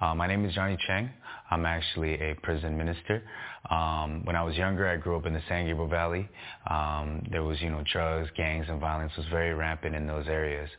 Uh, 0.00 0.14
my 0.14 0.26
name 0.26 0.44
is 0.46 0.54
Johnny 0.54 0.78
Cheng. 0.86 1.10
I'm 1.50 1.66
actually 1.66 2.14
a 2.14 2.34
prison 2.42 2.76
minister. 2.78 3.22
Um, 3.70 4.24
when 4.24 4.36
I 4.36 4.42
was 4.42 4.56
younger, 4.56 4.88
I 4.88 4.96
grew 4.96 5.16
up 5.16 5.26
in 5.26 5.34
the 5.34 5.42
San 5.46 5.66
Gabriel 5.66 5.88
Valley. 5.88 6.28
Um, 6.70 7.26
there 7.30 7.42
was, 7.42 7.60
you 7.60 7.68
know, 7.68 7.82
drugs, 7.92 8.30
gangs, 8.36 8.66
and 8.68 8.80
violence 8.80 9.12
was 9.16 9.26
very 9.30 9.52
rampant 9.52 9.94
in 9.94 10.06
those 10.06 10.26
areas. 10.28 10.70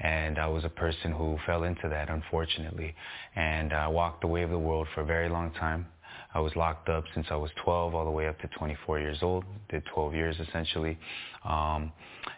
And 0.00 0.38
I 0.38 0.46
was 0.46 0.64
a 0.64 0.70
person 0.70 1.12
who 1.12 1.38
fell 1.44 1.64
into 1.64 1.88
that, 1.90 2.08
unfortunately. 2.08 2.94
And 3.36 3.74
I 3.74 3.88
walked 3.88 4.24
away 4.24 4.42
of 4.42 4.50
the 4.50 4.58
world 4.58 4.88
for 4.94 5.02
a 5.02 5.06
very 5.06 5.28
long 5.28 5.52
time. 5.52 5.86
I 6.34 6.40
was 6.40 6.54
locked 6.56 6.88
up 6.88 7.04
since 7.14 7.26
I 7.30 7.36
was 7.36 7.50
12 7.62 7.94
all 7.94 8.04
the 8.04 8.10
way 8.10 8.26
up 8.26 8.38
to 8.40 8.48
24 8.48 8.98
years 8.98 9.18
old. 9.22 9.44
Did 9.68 9.84
12 9.94 10.14
years 10.14 10.36
essentially. 10.40 10.98
Um, 11.44 11.92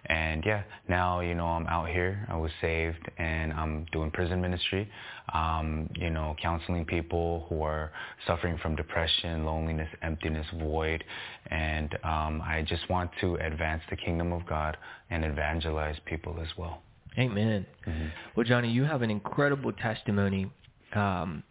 and 0.06 0.42
yeah, 0.44 0.62
now, 0.88 1.20
you 1.20 1.34
know, 1.34 1.46
I'm 1.46 1.66
out 1.66 1.88
here. 1.88 2.26
I 2.28 2.36
was 2.36 2.50
saved 2.60 3.08
and 3.18 3.52
I'm 3.52 3.86
doing 3.92 4.10
prison 4.10 4.40
ministry, 4.40 4.90
um, 5.32 5.88
you 5.94 6.10
know, 6.10 6.36
counseling 6.42 6.84
people 6.84 7.46
who 7.48 7.62
are 7.62 7.92
suffering 8.26 8.58
from 8.58 8.76
depression, 8.76 9.44
loneliness, 9.46 9.88
emptiness, 10.02 10.46
void. 10.58 11.02
And 11.50 11.94
um, 12.04 12.42
I 12.44 12.64
just 12.68 12.88
want 12.90 13.10
to 13.20 13.36
advance 13.36 13.82
the 13.90 13.96
kingdom 13.96 14.32
of 14.32 14.46
God 14.46 14.76
and 15.10 15.24
evangelize 15.24 15.96
people 16.04 16.36
as 16.40 16.48
well. 16.58 16.82
Amen. 17.18 17.64
Mm-hmm. 17.86 18.08
Well, 18.36 18.44
Johnny, 18.44 18.70
you 18.70 18.84
have 18.84 19.02
an 19.02 19.10
incredible 19.10 19.72
testimony. 19.72 20.50
Um, 20.94 21.42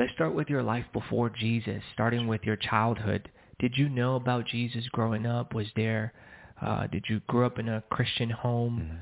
Let's 0.00 0.14
start 0.14 0.34
with 0.34 0.48
your 0.48 0.62
life 0.62 0.86
before 0.94 1.28
Jesus, 1.28 1.82
starting 1.92 2.26
with 2.26 2.40
your 2.44 2.56
childhood. 2.56 3.28
Did 3.58 3.76
you 3.76 3.90
know 3.90 4.16
about 4.16 4.46
Jesus 4.46 4.88
growing 4.92 5.26
up? 5.26 5.54
Was 5.54 5.66
there, 5.76 6.14
uh, 6.62 6.86
did 6.86 7.04
you 7.10 7.20
grow 7.26 7.44
up 7.44 7.58
in 7.58 7.68
a 7.68 7.84
Christian 7.90 8.30
home? 8.30 8.98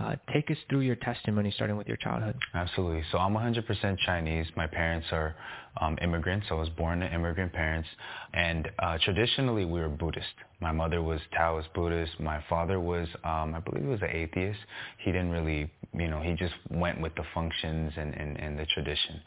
Mm-hmm. 0.00 0.06
Uh, 0.06 0.16
take 0.32 0.50
us 0.50 0.56
through 0.70 0.80
your 0.80 0.96
testimony, 0.96 1.50
starting 1.54 1.76
with 1.76 1.86
your 1.86 1.98
childhood. 1.98 2.38
Absolutely. 2.54 3.02
So 3.12 3.18
I'm 3.18 3.34
100% 3.34 3.98
Chinese. 4.06 4.46
My 4.56 4.66
parents 4.66 5.08
are 5.12 5.36
um, 5.80 5.98
immigrants. 6.02 6.46
I 6.50 6.54
was 6.54 6.68
born 6.70 7.00
to 7.00 7.12
immigrant 7.12 7.52
parents, 7.52 7.88
and 8.32 8.70
uh, 8.78 8.98
traditionally 9.04 9.64
we 9.64 9.80
were 9.80 9.88
Buddhist. 9.88 10.26
My 10.60 10.72
mother 10.72 11.02
was 11.02 11.20
Taoist 11.36 11.72
Buddhist. 11.72 12.18
My 12.18 12.42
father 12.48 12.80
was, 12.80 13.06
um, 13.22 13.54
I 13.54 13.60
believe, 13.60 13.84
he 13.84 13.88
was 13.88 14.02
an 14.02 14.10
atheist. 14.10 14.58
He 14.98 15.12
didn't 15.12 15.30
really, 15.30 15.70
you 15.94 16.08
know, 16.08 16.20
he 16.20 16.34
just 16.34 16.54
went 16.70 17.00
with 17.00 17.14
the 17.14 17.22
functions 17.32 17.92
and, 17.96 18.12
and, 18.14 18.36
and 18.38 18.58
the 18.58 18.66
tradition. 18.66 19.20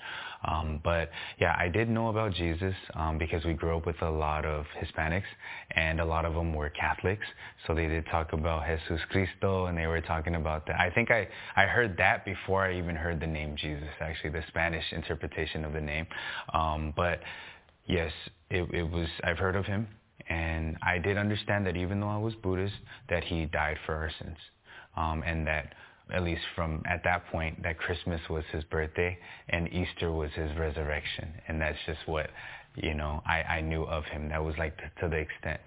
Um, 0.44 0.82
but 0.84 1.10
yeah, 1.40 1.56
I 1.58 1.70
did 1.70 1.90
know 1.90 2.10
about 2.10 2.34
Jesus 2.34 2.74
um, 2.96 3.18
because 3.18 3.46
we 3.46 3.54
grew 3.54 3.78
up 3.78 3.86
with 3.86 4.02
a 4.02 4.10
lot 4.10 4.44
of 4.46 4.66
Hispanics, 4.82 5.24
and 5.72 6.02
a 6.02 6.06
lot 6.06 6.26
of 6.26 6.34
them 6.34 6.54
were 6.54 6.70
Catholics. 6.70 7.26
So 7.66 7.76
they 7.76 7.88
did 7.88 8.06
talk 8.08 8.34
about 8.34 8.64
Jesus 8.66 9.00
Cristo, 9.10 9.68
and 9.68 9.78
they 9.78 9.88
were 9.88 10.02
talking 10.02 10.36
about 10.36 10.66
that. 10.68 10.80
I 10.80 10.90
think 10.90 11.12
I 11.12 11.28
I 11.56 11.66
heard 11.66 11.96
that 11.98 12.26
before 12.26 12.66
I 12.66 12.78
even 12.78 12.96
heard 12.96 13.20
the 13.20 13.28
name 13.28 13.56
Jesus. 13.56 13.88
Actually, 14.00 14.32
the 14.32 14.44
Spanish 14.48 14.84
interpretation 14.92 15.64
of 15.64 15.74
the 15.74 15.82
name. 15.82 16.08
Um, 16.54 16.94
but 16.96 17.20
yes, 17.88 18.12
it, 18.50 18.70
it 18.74 18.90
was. 18.90 19.08
I've 19.24 19.38
heard 19.38 19.56
of 19.56 19.66
him, 19.66 19.88
and 20.30 20.78
I 20.82 20.98
did 20.98 21.18
understand 21.18 21.66
that 21.68 21.78
even 21.78 22.00
though 22.00 22.10
I 22.10 22.18
was 22.18 22.34
Buddhist, 22.36 22.74
that 23.10 23.24
he 23.24 23.46
died 23.46 23.78
for 23.86 23.96
our 23.96 24.12
sins, 24.20 24.38
um, 24.96 25.24
and 25.26 25.46
that 25.48 25.74
at 26.14 26.24
least 26.24 26.42
from 26.56 26.84
at 26.86 27.04
that 27.04 27.26
point, 27.32 27.62
that 27.64 27.78
Christmas 27.78 28.20
was 28.30 28.44
his 28.52 28.64
birthday 28.66 29.18
and 29.50 29.72
Easter 29.74 30.12
was 30.12 30.32
his 30.36 30.56
resurrection, 30.58 31.34
and 31.48 31.62
that's 31.62 31.78
just 31.86 32.00
what 32.06 32.30
you 32.76 32.94
know 32.94 33.22
I, 33.26 33.44
I 33.44 33.62
knew 33.62 33.84
of 33.84 34.04
him. 34.06 34.30
That 34.30 34.44
was 34.44 34.56
like 34.58 34.78
to, 34.78 35.02
to 35.02 35.10
the 35.10 35.18
extent. 35.18 35.62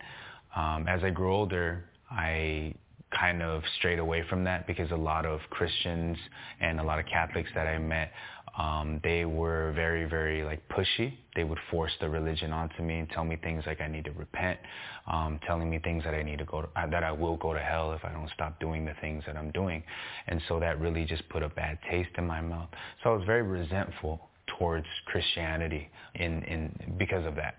Um, 0.54 0.86
as 0.86 1.02
I 1.02 1.10
grew 1.10 1.34
older, 1.34 1.84
I 2.10 2.74
kind 3.18 3.42
of 3.42 3.62
strayed 3.78 3.98
away 3.98 4.24
from 4.28 4.44
that 4.44 4.66
because 4.66 4.90
a 4.90 4.96
lot 4.96 5.24
of 5.24 5.40
Christians 5.50 6.16
and 6.60 6.80
a 6.80 6.82
lot 6.82 6.98
of 6.98 7.06
Catholics 7.06 7.50
that 7.54 7.66
I 7.66 7.78
met 7.78 8.10
um, 8.56 9.00
they 9.02 9.24
were 9.24 9.72
very, 9.74 10.04
very 10.04 10.44
like 10.44 10.62
pushy. 10.68 11.14
They 11.34 11.44
would 11.44 11.58
force 11.70 11.90
the 12.00 12.08
religion 12.08 12.52
onto 12.52 12.82
me 12.82 13.00
and 13.00 13.10
tell 13.10 13.24
me 13.24 13.36
things 13.36 13.64
like 13.66 13.80
I 13.80 13.88
need 13.88 14.04
to 14.04 14.12
repent, 14.12 14.58
um, 15.06 15.40
telling 15.46 15.68
me 15.68 15.80
things 15.80 16.04
that 16.04 16.14
I 16.14 16.22
need 16.22 16.38
to 16.38 16.44
go 16.44 16.62
to, 16.62 16.68
uh, 16.76 16.86
that 16.88 17.02
I 17.02 17.10
will 17.10 17.36
go 17.36 17.52
to 17.52 17.58
hell 17.58 17.92
if 17.92 18.04
I 18.04 18.12
don't 18.12 18.30
stop 18.34 18.60
doing 18.60 18.84
the 18.84 18.94
things 19.00 19.24
that 19.26 19.36
I'm 19.36 19.50
doing. 19.50 19.82
And 20.28 20.40
so 20.48 20.60
that 20.60 20.80
really 20.80 21.04
just 21.04 21.28
put 21.28 21.42
a 21.42 21.48
bad 21.48 21.78
taste 21.90 22.10
in 22.16 22.26
my 22.26 22.40
mouth. 22.40 22.68
So 23.02 23.10
I 23.10 23.16
was 23.16 23.24
very 23.26 23.42
resentful 23.42 24.20
towards 24.58 24.86
Christianity 25.06 25.88
in, 26.14 26.42
in 26.44 26.94
because 26.96 27.26
of 27.26 27.34
that. 27.36 27.56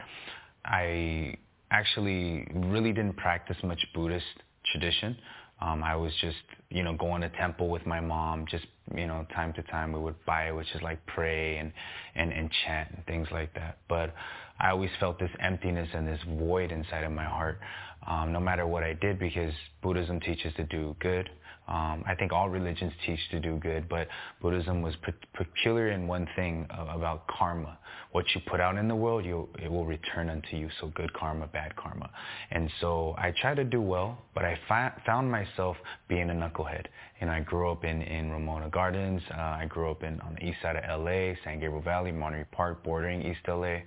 I 0.64 1.36
actually 1.72 2.48
really 2.54 2.94
didn't 2.94 3.18
practice 3.18 3.58
much 3.64 3.86
Buddhist 3.94 4.26
tradition. 4.72 5.18
Um, 5.62 5.84
I 5.84 5.96
was 5.96 6.12
just, 6.20 6.38
you 6.70 6.84
know, 6.84 6.94
going 6.96 7.22
to 7.22 7.30
temple 7.30 7.70
with 7.70 7.86
my 7.86 8.02
mom, 8.02 8.46
just, 8.50 8.66
you 8.94 9.08
know, 9.08 9.26
time 9.34 9.54
to 9.54 9.64
time 9.64 9.94
we 9.94 10.00
would 10.00 10.26
buy, 10.26 10.52
which 10.52 10.68
is 10.76 10.82
like 10.82 11.06
pray 11.06 11.58
and, 11.58 11.72
and, 12.16 12.34
and 12.34 12.52
chant 12.66 12.90
and 12.94 13.06
things 13.06 13.28
like 13.32 13.54
that. 13.54 13.78
But 13.88 14.14
I 14.60 14.70
always 14.70 14.90
felt 15.00 15.18
this 15.18 15.32
emptiness 15.40 15.88
and 15.94 16.08
this 16.08 16.20
void 16.38 16.72
inside 16.72 17.04
of 17.06 17.12
my 17.12 17.24
heart, 17.24 17.60
um, 18.06 18.34
no 18.34 18.40
matter 18.40 18.68
what 18.68 18.84
I 18.84 18.94
did, 18.94 19.18
because 19.18 19.54
Buddhism 19.82 20.20
teaches 20.20 20.54
to 20.56 20.64
do 20.66 20.96
good. 21.00 21.30
Um, 21.68 22.04
I 22.06 22.14
think 22.14 22.32
all 22.32 22.50
religions 22.50 22.94
teach 23.06 23.20
to 23.32 23.40
do 23.40 23.58
good, 23.58 23.90
but 23.90 24.08
Buddhism 24.40 24.84
was 24.84 24.94
pe- 25.02 25.14
peculiar 25.34 25.90
in 25.90 26.08
one 26.08 26.28
thing 26.36 26.68
about 26.70 27.26
karma. 27.28 27.78
What 28.12 28.26
you 28.36 28.42
put 28.48 28.60
out 28.60 28.78
in 28.78 28.88
the 28.88 28.96
world, 28.96 29.26
you, 29.26 29.50
it 29.62 29.72
will 29.72 29.86
return 29.86 30.30
unto 30.30 30.56
you. 30.58 30.70
So 30.80 30.92
good 30.94 31.12
karma, 31.14 31.48
bad 31.48 31.76
karma. 31.76 32.10
And 32.52 32.70
so 32.82 33.16
I 33.18 33.34
try 33.42 33.56
to 33.56 33.64
do 33.64 33.82
well, 33.82 34.18
but 34.36 34.46
I 34.46 34.60
fi- 34.68 34.94
found 35.06 35.32
myself 35.32 35.76
being 36.08 36.30
a 36.30 36.34
knucklehead. 36.34 36.86
And 37.20 37.32
I 37.32 37.40
grew 37.40 37.72
up 37.72 37.84
in, 37.84 38.02
in 38.04 38.32
Ramona 38.32 38.70
Gardens. 38.70 39.22
Uh, 39.32 39.42
I 39.42 39.66
grew 39.68 39.90
up 39.90 40.04
in, 40.04 40.22
on 40.22 40.36
the 40.36 40.46
east 40.46 40.58
side 40.62 40.76
of 40.76 41.02
LA, 41.02 41.34
San 41.44 41.60
Gabriel 41.60 41.82
Valley, 41.82 42.12
Monterey 42.12 42.46
Park, 42.52 42.84
bordering 42.84 43.24
East 43.24 43.40
LA. 43.48 43.80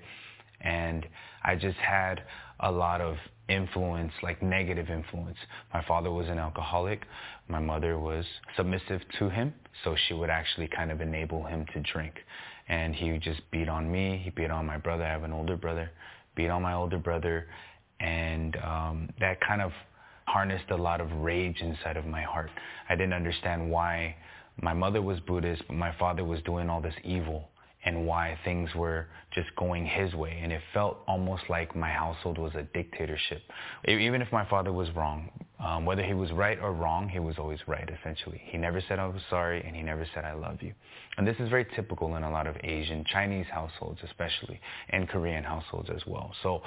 And 0.60 1.06
I 1.44 1.54
just 1.54 1.78
had 1.78 2.22
a 2.60 2.72
lot 2.72 3.00
of 3.00 3.16
influence, 3.48 4.12
like 4.22 4.42
negative 4.42 4.90
influence. 4.90 5.36
My 5.72 5.82
father 5.84 6.10
was 6.10 6.28
an 6.28 6.38
alcoholic. 6.38 7.04
My 7.48 7.60
mother 7.60 7.98
was 7.98 8.24
submissive 8.56 9.00
to 9.18 9.28
him, 9.30 9.54
so 9.82 9.96
she 10.06 10.14
would 10.14 10.30
actually 10.30 10.68
kind 10.68 10.90
of 10.90 11.00
enable 11.00 11.44
him 11.44 11.64
to 11.72 11.80
drink. 11.80 12.14
And 12.68 12.94
he 12.94 13.12
would 13.12 13.22
just 13.22 13.40
beat 13.50 13.68
on 13.68 13.90
me. 13.90 14.20
He 14.22 14.30
beat 14.30 14.50
on 14.50 14.66
my 14.66 14.76
brother. 14.76 15.04
I 15.04 15.08
have 15.08 15.24
an 15.24 15.32
older 15.32 15.56
brother. 15.56 15.90
Beat 16.36 16.48
on 16.48 16.62
my 16.62 16.74
older 16.74 16.98
brother. 16.98 17.46
And 18.00 18.56
um, 18.56 19.08
that 19.18 19.40
kind 19.40 19.62
of 19.62 19.72
harnessed 20.26 20.70
a 20.70 20.76
lot 20.76 21.00
of 21.00 21.10
rage 21.12 21.60
inside 21.60 21.96
of 21.96 22.04
my 22.04 22.22
heart. 22.22 22.50
I 22.88 22.94
didn't 22.94 23.14
understand 23.14 23.70
why 23.70 24.16
my 24.60 24.74
mother 24.74 25.00
was 25.00 25.18
Buddhist, 25.20 25.62
but 25.66 25.76
my 25.76 25.94
father 25.98 26.24
was 26.24 26.40
doing 26.42 26.68
all 26.68 26.82
this 26.82 26.94
evil 27.02 27.48
and 27.84 28.06
why 28.06 28.38
things 28.44 28.68
were 28.74 29.06
just 29.32 29.48
going 29.56 29.86
his 29.86 30.12
way. 30.14 30.40
And 30.42 30.52
it 30.52 30.60
felt 30.74 30.98
almost 31.06 31.44
like 31.48 31.76
my 31.76 31.90
household 31.90 32.38
was 32.38 32.52
a 32.54 32.64
dictatorship. 32.74 33.42
Even 33.86 34.20
if 34.20 34.32
my 34.32 34.48
father 34.48 34.72
was 34.72 34.90
wrong, 34.96 35.30
um, 35.60 35.84
whether 35.84 36.02
he 36.02 36.14
was 36.14 36.30
right 36.32 36.58
or 36.60 36.72
wrong, 36.72 37.08
he 37.08 37.18
was 37.18 37.36
always 37.38 37.60
right, 37.66 37.88
essentially. 38.00 38.40
He 38.44 38.58
never 38.58 38.80
said 38.88 38.98
I 38.98 39.06
was 39.06 39.22
sorry, 39.28 39.62
and 39.64 39.74
he 39.74 39.82
never 39.82 40.06
said 40.14 40.24
I 40.24 40.34
love 40.34 40.62
you. 40.62 40.72
And 41.16 41.26
this 41.26 41.36
is 41.38 41.48
very 41.48 41.66
typical 41.76 42.16
in 42.16 42.22
a 42.22 42.30
lot 42.30 42.46
of 42.46 42.56
Asian, 42.62 43.04
Chinese 43.12 43.46
households 43.52 44.00
especially, 44.04 44.60
and 44.90 45.08
Korean 45.08 45.44
households 45.44 45.90
as 45.90 46.02
well. 46.06 46.32
So, 46.42 46.62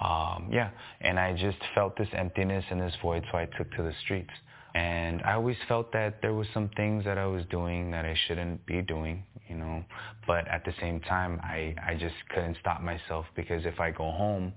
um, 0.00 0.48
yeah, 0.50 0.70
and 1.00 1.18
I 1.18 1.34
just 1.34 1.58
felt 1.74 1.96
this 1.96 2.08
emptiness 2.12 2.64
and 2.70 2.80
this 2.80 2.94
void, 3.02 3.24
so 3.30 3.38
I 3.38 3.46
took 3.58 3.70
to 3.72 3.82
the 3.82 3.92
streets. 4.04 4.32
And 4.74 5.20
I 5.22 5.32
always 5.32 5.56
felt 5.68 5.92
that 5.92 6.22
there 6.22 6.32
was 6.32 6.46
some 6.54 6.70
things 6.76 7.04
that 7.04 7.18
I 7.18 7.26
was 7.26 7.44
doing 7.50 7.90
that 7.90 8.04
I 8.04 8.16
shouldn't 8.26 8.64
be 8.66 8.82
doing, 8.82 9.24
you 9.50 9.56
know. 9.56 9.84
But 10.26 10.48
at 10.48 10.64
the 10.64 10.72
same 10.80 11.00
time, 11.00 11.40
I, 11.42 11.74
I 11.84 11.94
just 11.94 12.14
couldn't 12.34 12.56
stop 12.60 12.80
myself 12.80 13.26
because 13.36 13.66
if 13.66 13.80
I 13.80 13.90
go 13.90 14.10
home, 14.10 14.52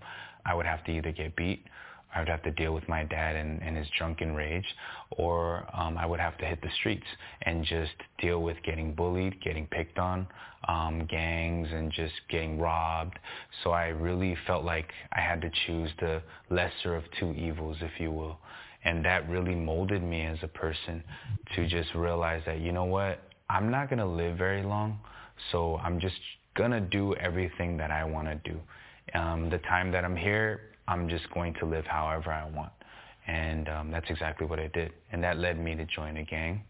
I 0.45 0.53
would 0.53 0.65
have 0.65 0.83
to 0.85 0.91
either 0.91 1.11
get 1.11 1.35
beat, 1.35 1.65
I 2.15 2.19
would 2.19 2.29
have 2.29 2.43
to 2.43 2.51
deal 2.51 2.73
with 2.73 2.87
my 2.87 3.03
dad 3.03 3.35
and, 3.35 3.61
and 3.63 3.75
his 3.75 3.87
drunken 3.97 4.35
rage, 4.35 4.65
or 5.11 5.65
um, 5.73 5.97
I 5.97 6.05
would 6.05 6.19
have 6.19 6.37
to 6.39 6.45
hit 6.45 6.61
the 6.61 6.69
streets 6.79 7.05
and 7.41 7.65
just 7.65 7.93
deal 8.19 8.41
with 8.41 8.57
getting 8.63 8.93
bullied, 8.93 9.41
getting 9.41 9.65
picked 9.67 9.97
on, 9.97 10.27
um, 10.67 11.07
gangs, 11.09 11.69
and 11.71 11.91
just 11.91 12.13
getting 12.29 12.59
robbed. 12.59 13.17
So 13.63 13.71
I 13.71 13.87
really 13.87 14.37
felt 14.45 14.63
like 14.63 14.91
I 15.11 15.21
had 15.21 15.41
to 15.41 15.49
choose 15.65 15.89
the 15.99 16.21
lesser 16.49 16.95
of 16.95 17.03
two 17.19 17.31
evils, 17.31 17.77
if 17.81 17.99
you 17.99 18.11
will. 18.11 18.37
And 18.85 19.03
that 19.05 19.27
really 19.29 19.55
molded 19.55 20.03
me 20.03 20.25
as 20.25 20.37
a 20.43 20.47
person 20.47 21.03
to 21.55 21.67
just 21.67 21.95
realize 21.95 22.43
that, 22.45 22.59
you 22.59 22.71
know 22.73 22.85
what, 22.85 23.19
I'm 23.53 23.69
not 23.69 23.87
going 23.87 23.99
to 23.99 24.05
live 24.05 24.35
very 24.35 24.63
long, 24.63 24.99
so 25.51 25.77
I'm 25.77 25.99
just 25.99 26.15
going 26.55 26.71
to 26.71 26.81
do 26.81 27.13
everything 27.15 27.77
that 27.77 27.91
I 27.91 28.03
want 28.03 28.27
to 28.27 28.51
do. 28.51 28.59
Um, 29.13 29.51
the 29.51 29.59
time 29.59 29.91
that 29.91 30.03
I'm 30.03 30.15
here, 30.15 30.61
I'm 30.87 31.07
just 31.07 31.31
going 31.35 31.53
to 31.59 31.67
live 31.67 31.85
however 31.85 32.31
I 32.31 32.49
want. 32.49 32.71
And 33.27 33.69
um, 33.69 33.91
that's 33.91 34.09
exactly 34.09 34.47
what 34.47 34.59
I 34.59 34.71
did. 34.73 34.91
And 35.11 35.23
that 35.23 35.37
led 35.37 35.59
me 35.59 35.75
to 35.75 35.85
join 35.85 36.17
a 36.17 36.23
gang. 36.23 36.63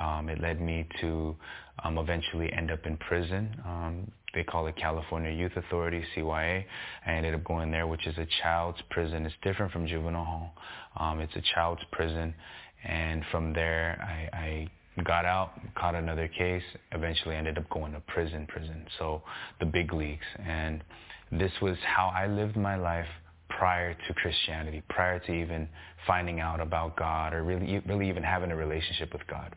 Um, 0.00 0.28
it 0.28 0.40
led 0.40 0.60
me 0.60 0.88
to 1.00 1.36
um, 1.84 1.98
eventually 1.98 2.52
end 2.52 2.72
up 2.72 2.84
in 2.84 2.96
prison. 2.96 3.56
Um, 3.64 4.10
they 4.34 4.42
call 4.42 4.66
it 4.66 4.74
California 4.74 5.30
Youth 5.30 5.52
Authority, 5.54 6.02
CYA. 6.16 6.64
I 7.06 7.10
ended 7.12 7.34
up 7.34 7.44
going 7.44 7.70
there, 7.70 7.86
which 7.86 8.08
is 8.08 8.18
a 8.18 8.26
child's 8.42 8.80
prison. 8.90 9.24
It's 9.24 9.36
different 9.44 9.70
from 9.70 9.86
juvenile 9.86 10.24
hall. 10.24 10.54
Um, 10.96 11.20
it's 11.20 11.36
a 11.36 11.42
child's 11.54 11.82
prison. 11.92 12.34
And 12.82 13.22
from 13.30 13.52
there, 13.52 14.02
I, 14.02 14.36
I 14.36 14.68
got 15.02 15.24
out, 15.24 15.52
caught 15.74 15.94
another 15.94 16.28
case, 16.28 16.62
eventually 16.92 17.34
ended 17.34 17.58
up 17.58 17.68
going 17.70 17.92
to 17.92 18.00
prison, 18.00 18.46
prison. 18.46 18.86
So 18.98 19.22
the 19.58 19.66
big 19.66 19.92
leagues. 19.92 20.26
And 20.44 20.84
this 21.32 21.50
was 21.60 21.76
how 21.84 22.12
I 22.14 22.26
lived 22.26 22.56
my 22.56 22.76
life 22.76 23.06
prior 23.48 23.94
to 23.94 24.14
Christianity, 24.14 24.82
prior 24.88 25.18
to 25.18 25.32
even 25.32 25.68
finding 26.06 26.40
out 26.40 26.60
about 26.60 26.96
God 26.96 27.34
or 27.34 27.42
really, 27.42 27.80
really 27.86 28.08
even 28.08 28.22
having 28.22 28.52
a 28.52 28.56
relationship 28.56 29.12
with 29.12 29.26
God. 29.26 29.54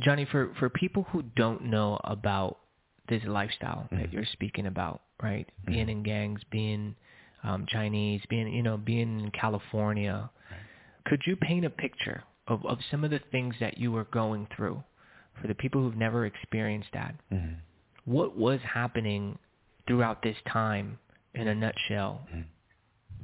Johnny, 0.00 0.26
for, 0.30 0.54
for 0.58 0.70
people 0.70 1.06
who 1.10 1.22
don't 1.36 1.64
know 1.64 2.00
about 2.04 2.58
this 3.08 3.22
lifestyle 3.26 3.88
mm-hmm. 3.92 3.96
that 3.96 4.12
you're 4.12 4.24
speaking 4.32 4.66
about, 4.66 5.02
right? 5.22 5.46
Mm-hmm. 5.62 5.72
Being 5.72 5.88
in 5.90 6.02
gangs, 6.02 6.40
being 6.50 6.94
um, 7.42 7.66
Chinese, 7.68 8.22
being 8.30 8.48
you 8.48 8.62
know, 8.62 8.78
being 8.78 9.20
in 9.20 9.30
California. 9.32 10.30
Right. 10.50 10.60
Could 11.06 11.22
you 11.26 11.36
paint 11.36 11.64
a 11.64 11.70
picture 11.70 12.22
of, 12.50 12.64
of 12.66 12.78
some 12.90 13.04
of 13.04 13.10
the 13.10 13.20
things 13.30 13.54
that 13.60 13.78
you 13.78 13.92
were 13.92 14.04
going 14.04 14.46
through 14.54 14.82
for 15.40 15.48
the 15.48 15.54
people 15.54 15.80
who've 15.80 15.96
never 15.96 16.26
experienced 16.26 16.88
that? 16.92 17.14
Mm-hmm. 17.32 17.54
What 18.04 18.36
was 18.36 18.60
happening 18.62 19.38
throughout 19.86 20.22
this 20.22 20.36
time 20.52 20.98
in 21.34 21.48
a 21.48 21.54
nutshell? 21.54 22.26
Mm-hmm. 22.28 22.40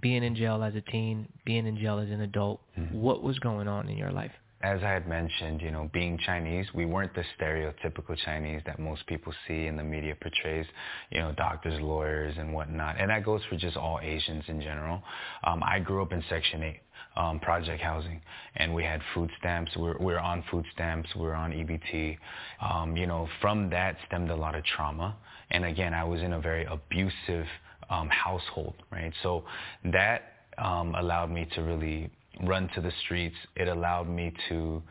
Being 0.00 0.22
in 0.22 0.36
jail 0.36 0.62
as 0.62 0.74
a 0.74 0.80
teen, 0.80 1.28
being 1.44 1.66
in 1.66 1.76
jail 1.76 1.98
as 1.98 2.10
an 2.10 2.20
adult, 2.20 2.60
mm-hmm. 2.78 2.96
what 2.96 3.22
was 3.22 3.38
going 3.40 3.66
on 3.66 3.88
in 3.88 3.96
your 3.96 4.12
life? 4.12 4.32
as 4.62 4.82
I 4.82 4.90
had 4.90 5.06
mentioned, 5.06 5.60
you 5.60 5.70
know, 5.70 5.90
being 5.92 6.18
Chinese, 6.24 6.66
we 6.74 6.86
weren't 6.86 7.14
the 7.14 7.24
stereotypical 7.38 8.16
Chinese 8.24 8.62
that 8.64 8.78
most 8.78 9.06
people 9.06 9.32
see 9.46 9.66
and 9.66 9.78
the 9.78 9.84
media 9.84 10.16
portrays, 10.20 10.66
you 11.10 11.18
know, 11.18 11.32
doctors, 11.36 11.78
lawyers, 11.80 12.34
and 12.38 12.54
whatnot. 12.54 12.96
And 12.98 13.10
that 13.10 13.24
goes 13.24 13.42
for 13.50 13.56
just 13.56 13.76
all 13.76 14.00
Asians 14.02 14.44
in 14.48 14.60
general. 14.60 15.02
Um, 15.44 15.62
I 15.62 15.78
grew 15.78 16.02
up 16.02 16.12
in 16.12 16.24
Section 16.30 16.62
8. 16.62 16.80
Um, 17.16 17.40
project 17.40 17.80
housing, 17.80 18.20
and 18.56 18.74
we 18.74 18.84
had 18.84 19.00
food 19.14 19.30
stamps. 19.38 19.74
We 19.74 19.84
we're, 19.84 19.98
we're 19.98 20.18
on 20.18 20.44
food 20.50 20.66
stamps. 20.74 21.08
We 21.14 21.22
we're 21.22 21.32
on 21.32 21.50
EBT. 21.50 22.18
Um, 22.60 22.94
you 22.94 23.06
know, 23.06 23.26
from 23.40 23.70
that 23.70 23.96
stemmed 24.06 24.30
a 24.30 24.36
lot 24.36 24.54
of 24.54 24.62
trauma. 24.64 25.16
And 25.50 25.64
again, 25.64 25.94
I 25.94 26.04
was 26.04 26.20
in 26.20 26.34
a 26.34 26.40
very 26.40 26.66
abusive 26.66 27.46
um, 27.88 28.10
household, 28.10 28.74
right? 28.90 29.12
So 29.22 29.44
that 29.84 30.24
um, 30.58 30.94
allowed 30.94 31.30
me 31.30 31.48
to 31.54 31.62
really 31.62 32.10
run 32.42 32.68
to 32.74 32.80
the 32.80 32.92
streets, 33.04 33.36
it 33.54 33.68
allowed 33.68 34.08
me 34.08 34.32
to 34.48 34.82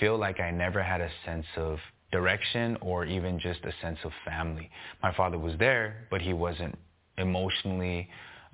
feel 0.00 0.18
like 0.18 0.40
I 0.40 0.50
never 0.50 0.82
had 0.82 1.00
a 1.00 1.10
sense 1.24 1.46
of 1.56 1.78
direction 2.12 2.78
or 2.80 3.04
even 3.04 3.38
just 3.38 3.60
a 3.64 3.72
sense 3.82 3.98
of 4.04 4.12
family. 4.24 4.70
My 5.02 5.14
father 5.14 5.38
was 5.38 5.54
there, 5.58 6.06
but 6.10 6.20
he 6.22 6.32
wasn't 6.32 6.78
emotionally 7.18 8.08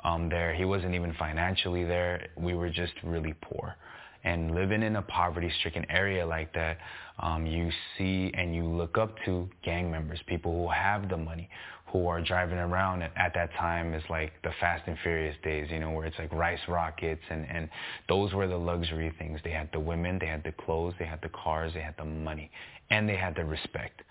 um, 0.04 0.28
there. 0.28 0.54
He 0.54 0.64
wasn't 0.64 0.94
even 0.94 1.14
financially 1.14 1.84
there. 1.84 2.28
We 2.36 2.54
were 2.54 2.70
just 2.70 2.92
really 3.02 3.34
poor. 3.40 3.74
And 4.22 4.54
living 4.54 4.82
in 4.82 4.96
a 4.96 5.02
poverty-stricken 5.02 5.86
area 5.90 6.26
like 6.26 6.52
that, 6.54 6.78
um, 7.20 7.46
you 7.46 7.70
see 7.96 8.30
and 8.34 8.54
you 8.54 8.64
look 8.64 8.98
up 8.98 9.14
to 9.24 9.48
gang 9.62 9.90
members, 9.90 10.20
people 10.26 10.52
who 10.52 10.70
have 10.70 11.08
the 11.08 11.16
money, 11.16 11.48
who 11.86 12.06
are 12.06 12.20
driving 12.20 12.58
around 12.58 13.02
at 13.02 13.32
that 13.34 13.52
time 13.54 13.94
is 13.94 14.02
like 14.08 14.32
the 14.42 14.50
Fast 14.60 14.84
and 14.86 14.96
Furious 15.02 15.36
days, 15.42 15.68
you 15.70 15.80
know, 15.80 15.90
where 15.90 16.06
it's 16.06 16.18
like 16.18 16.32
rice 16.32 16.60
rockets 16.68 17.22
and, 17.30 17.46
and 17.50 17.68
those 18.08 18.32
were 18.32 18.46
the 18.46 18.56
luxury 18.56 19.12
things. 19.18 19.40
They 19.42 19.50
had 19.50 19.68
the 19.72 19.80
women, 19.80 20.18
they 20.20 20.26
had 20.26 20.44
the 20.44 20.52
clothes, 20.52 20.94
they 20.98 21.06
had 21.06 21.20
the 21.22 21.30
cars, 21.30 21.72
they 21.74 21.80
had 21.80 21.96
the 21.98 22.04
money, 22.04 22.50
and 22.90 23.08
they 23.08 23.16
had 23.16 23.34
the 23.34 23.44
respect. 23.44 24.02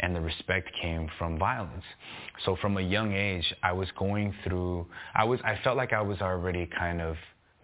And 0.00 0.14
the 0.14 0.20
respect 0.20 0.70
came 0.80 1.08
from 1.18 1.38
violence. 1.38 1.84
So 2.44 2.56
from 2.60 2.76
a 2.76 2.80
young 2.80 3.12
age, 3.12 3.54
I 3.62 3.72
was 3.72 3.88
going 3.98 4.34
through, 4.44 4.86
I 5.14 5.24
was, 5.24 5.40
I 5.44 5.58
felt 5.62 5.76
like 5.76 5.92
I 5.92 6.02
was 6.02 6.20
already 6.20 6.66
kind 6.66 7.00
of 7.00 7.16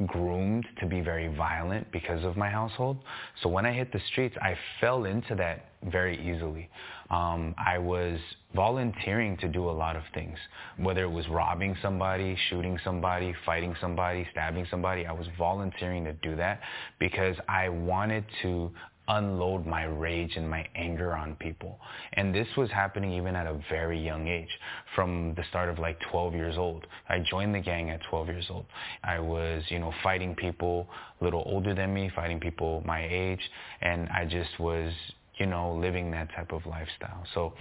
groomed 0.06 0.66
to 0.80 0.86
be 0.86 1.00
very 1.00 1.28
violent 1.34 1.90
because 1.92 2.24
of 2.24 2.36
my 2.36 2.48
household. 2.48 2.98
So 3.42 3.48
when 3.48 3.66
I 3.66 3.72
hit 3.72 3.92
the 3.92 4.00
streets, 4.10 4.36
I 4.40 4.56
fell 4.80 5.04
into 5.04 5.34
that 5.36 5.66
very 5.84 6.16
easily. 6.16 6.70
Um, 7.10 7.54
I 7.58 7.78
was 7.78 8.18
volunteering 8.54 9.36
to 9.38 9.48
do 9.48 9.68
a 9.68 9.72
lot 9.72 9.96
of 9.96 10.02
things, 10.14 10.38
whether 10.76 11.02
it 11.02 11.10
was 11.10 11.28
robbing 11.28 11.76
somebody, 11.82 12.36
shooting 12.48 12.78
somebody, 12.84 13.34
fighting 13.44 13.74
somebody, 13.80 14.26
stabbing 14.30 14.66
somebody. 14.70 15.06
I 15.06 15.12
was 15.12 15.26
volunteering 15.36 16.04
to 16.04 16.12
do 16.14 16.36
that 16.36 16.60
because 16.98 17.36
I 17.48 17.68
wanted 17.68 18.24
to 18.42 18.70
unload 19.10 19.66
my 19.66 19.84
rage 19.84 20.36
and 20.36 20.48
my 20.48 20.64
anger 20.76 21.16
on 21.16 21.34
people. 21.36 21.78
And 22.12 22.32
this 22.34 22.46
was 22.56 22.70
happening 22.70 23.12
even 23.12 23.34
at 23.34 23.46
a 23.46 23.60
very 23.68 24.00
young 24.00 24.28
age, 24.28 24.48
from 24.94 25.34
the 25.34 25.42
start 25.50 25.68
of 25.68 25.78
like 25.78 25.98
12 26.10 26.34
years 26.34 26.56
old. 26.56 26.86
I 27.08 27.18
joined 27.18 27.54
the 27.54 27.60
gang 27.60 27.90
at 27.90 28.00
12 28.08 28.28
years 28.28 28.46
old. 28.48 28.66
I 29.02 29.18
was, 29.18 29.64
you 29.68 29.80
know, 29.80 29.92
fighting 30.02 30.34
people 30.36 30.86
a 31.20 31.24
little 31.24 31.42
older 31.44 31.74
than 31.74 31.92
me, 31.92 32.10
fighting 32.14 32.38
people 32.38 32.82
my 32.86 33.06
age, 33.10 33.40
and 33.82 34.08
I 34.10 34.24
just 34.24 34.58
was, 34.60 34.92
you 35.38 35.46
know, 35.46 35.74
living 35.74 36.12
that 36.12 36.28
type 36.36 36.52
of 36.52 36.64
lifestyle. 36.66 37.24
So 37.34 37.52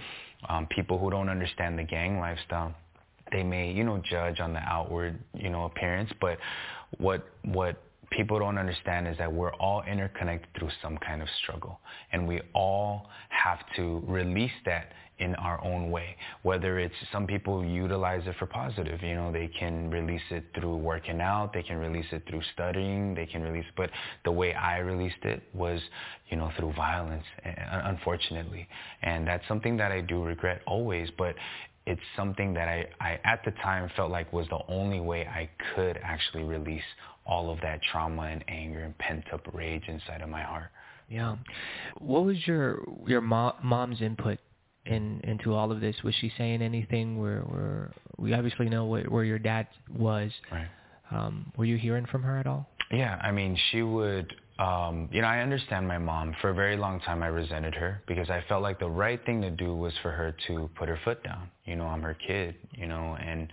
um, 0.48 0.66
people 0.66 0.98
who 0.98 1.10
don't 1.10 1.28
understand 1.28 1.78
the 1.78 1.84
gang 1.84 2.20
lifestyle, 2.20 2.74
they 3.32 3.42
may, 3.42 3.72
you 3.72 3.82
know, 3.82 4.00
judge 4.08 4.38
on 4.38 4.52
the 4.52 4.60
outward, 4.60 5.18
you 5.34 5.50
know, 5.50 5.64
appearance, 5.64 6.10
but 6.20 6.38
what 6.98 7.26
what 7.44 7.80
people 8.10 8.38
don't 8.38 8.58
understand 8.58 9.06
is 9.06 9.16
that 9.18 9.32
we're 9.32 9.54
all 9.54 9.82
interconnected 9.82 10.48
through 10.58 10.70
some 10.82 10.98
kind 10.98 11.22
of 11.22 11.28
struggle. 11.42 11.80
And 12.12 12.26
we 12.26 12.40
all 12.54 13.08
have 13.28 13.60
to 13.76 14.02
release 14.06 14.52
that 14.66 14.92
in 15.20 15.34
our 15.36 15.62
own 15.62 15.90
way. 15.90 16.16
Whether 16.42 16.78
it's 16.78 16.94
some 17.12 17.26
people 17.26 17.64
utilize 17.64 18.22
it 18.26 18.34
for 18.38 18.46
positive, 18.46 19.02
you 19.02 19.14
know, 19.14 19.30
they 19.30 19.48
can 19.48 19.90
release 19.90 20.22
it 20.30 20.44
through 20.54 20.76
working 20.76 21.20
out, 21.20 21.52
they 21.52 21.62
can 21.62 21.76
release 21.76 22.06
it 22.10 22.22
through 22.28 22.40
studying, 22.54 23.14
they 23.14 23.26
can 23.26 23.42
release, 23.42 23.66
but 23.76 23.90
the 24.24 24.32
way 24.32 24.54
I 24.54 24.78
released 24.78 25.22
it 25.22 25.42
was, 25.52 25.80
you 26.30 26.38
know, 26.38 26.50
through 26.58 26.72
violence, 26.72 27.24
eh, 27.44 27.52
unfortunately. 27.84 28.66
And 29.02 29.26
that's 29.26 29.46
something 29.46 29.76
that 29.76 29.92
I 29.92 30.00
do 30.00 30.24
regret 30.24 30.62
always, 30.66 31.10
but 31.16 31.34
it's 31.86 32.00
something 32.16 32.54
that 32.54 32.68
I, 32.68 32.86
I 33.00 33.18
at 33.24 33.44
the 33.44 33.50
time 33.62 33.90
felt 33.96 34.10
like 34.10 34.32
was 34.32 34.46
the 34.48 34.60
only 34.68 35.00
way 35.00 35.26
I 35.26 35.50
could 35.74 35.98
actually 36.02 36.44
release 36.44 36.82
all 37.30 37.48
of 37.50 37.60
that 37.60 37.80
trauma 37.90 38.22
and 38.22 38.44
anger 38.48 38.80
and 38.80 38.98
pent 38.98 39.24
up 39.32 39.42
rage 39.54 39.84
inside 39.86 40.20
of 40.20 40.28
my 40.28 40.42
heart. 40.42 40.70
Yeah. 41.08 41.36
What 41.98 42.24
was 42.24 42.36
your 42.46 42.80
your 43.06 43.20
mo- 43.20 43.56
mom's 43.62 44.02
input 44.02 44.38
in 44.84 45.20
into 45.24 45.54
all 45.54 45.72
of 45.72 45.80
this? 45.80 45.96
Was 46.04 46.14
she 46.16 46.32
saying 46.36 46.60
anything? 46.60 47.18
Where 47.18 47.40
where 47.42 47.92
we 48.18 48.34
obviously 48.34 48.68
know 48.68 48.84
where, 48.84 49.04
where 49.04 49.24
your 49.24 49.38
dad 49.38 49.68
was. 49.96 50.30
Right. 50.52 50.68
Um, 51.10 51.52
were 51.56 51.64
you 51.64 51.76
hearing 51.76 52.06
from 52.06 52.22
her 52.22 52.36
at 52.38 52.46
all? 52.46 52.68
Yeah, 52.92 53.18
I 53.22 53.30
mean, 53.30 53.56
she 53.70 53.82
would. 53.82 54.34
Um, 54.58 55.08
you 55.10 55.22
know, 55.22 55.28
I 55.28 55.40
understand 55.40 55.88
my 55.88 55.98
mom. 55.98 56.34
For 56.40 56.50
a 56.50 56.54
very 56.54 56.76
long 56.76 57.00
time, 57.00 57.22
I 57.22 57.28
resented 57.28 57.74
her 57.74 58.02
because 58.06 58.28
I 58.28 58.44
felt 58.48 58.62
like 58.62 58.78
the 58.78 58.90
right 58.90 59.24
thing 59.24 59.40
to 59.42 59.50
do 59.50 59.74
was 59.74 59.92
for 60.02 60.10
her 60.10 60.34
to 60.48 60.68
put 60.76 60.88
her 60.88 60.98
foot 61.04 61.22
down. 61.24 61.48
You 61.64 61.76
know, 61.76 61.86
I'm 61.86 62.02
her 62.02 62.14
kid. 62.26 62.56
You 62.72 62.86
know, 62.86 63.16
and 63.24 63.48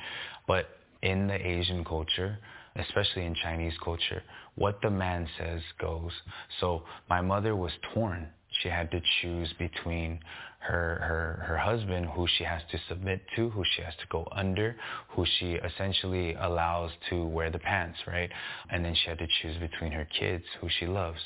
but 0.47 0.65
in 1.01 1.27
the 1.27 1.35
Asian 1.35 1.85
culture, 1.85 2.37
especially 2.77 3.25
in 3.25 3.35
Chinese 3.43 3.73
culture, 3.83 4.23
what 4.55 4.79
the 4.81 4.89
man 4.89 5.27
says 5.37 5.61
goes. 5.79 6.11
So 6.59 6.83
my 7.09 7.21
mother 7.21 7.55
was 7.55 7.71
torn. 7.93 8.27
She 8.61 8.69
had 8.69 8.89
to 8.91 9.01
choose 9.21 9.53
between 9.59 10.19
her, 10.59 10.99
her, 11.01 11.45
her 11.47 11.57
husband, 11.57 12.07
who 12.07 12.27
she 12.37 12.43
has 12.43 12.61
to 12.71 12.79
submit 12.89 13.21
to, 13.35 13.49
who 13.49 13.63
she 13.75 13.81
has 13.83 13.93
to 13.95 14.07
go 14.09 14.27
under, 14.31 14.75
who 15.09 15.25
she 15.39 15.53
essentially 15.53 16.33
allows 16.33 16.91
to 17.09 17.25
wear 17.25 17.51
the 17.51 17.59
pants, 17.59 17.99
right? 18.07 18.29
And 18.69 18.83
then 18.83 18.95
she 18.95 19.09
had 19.09 19.19
to 19.19 19.27
choose 19.41 19.57
between 19.59 19.91
her 19.91 20.07
kids, 20.19 20.43
who 20.59 20.67
she 20.79 20.87
loves. 20.87 21.19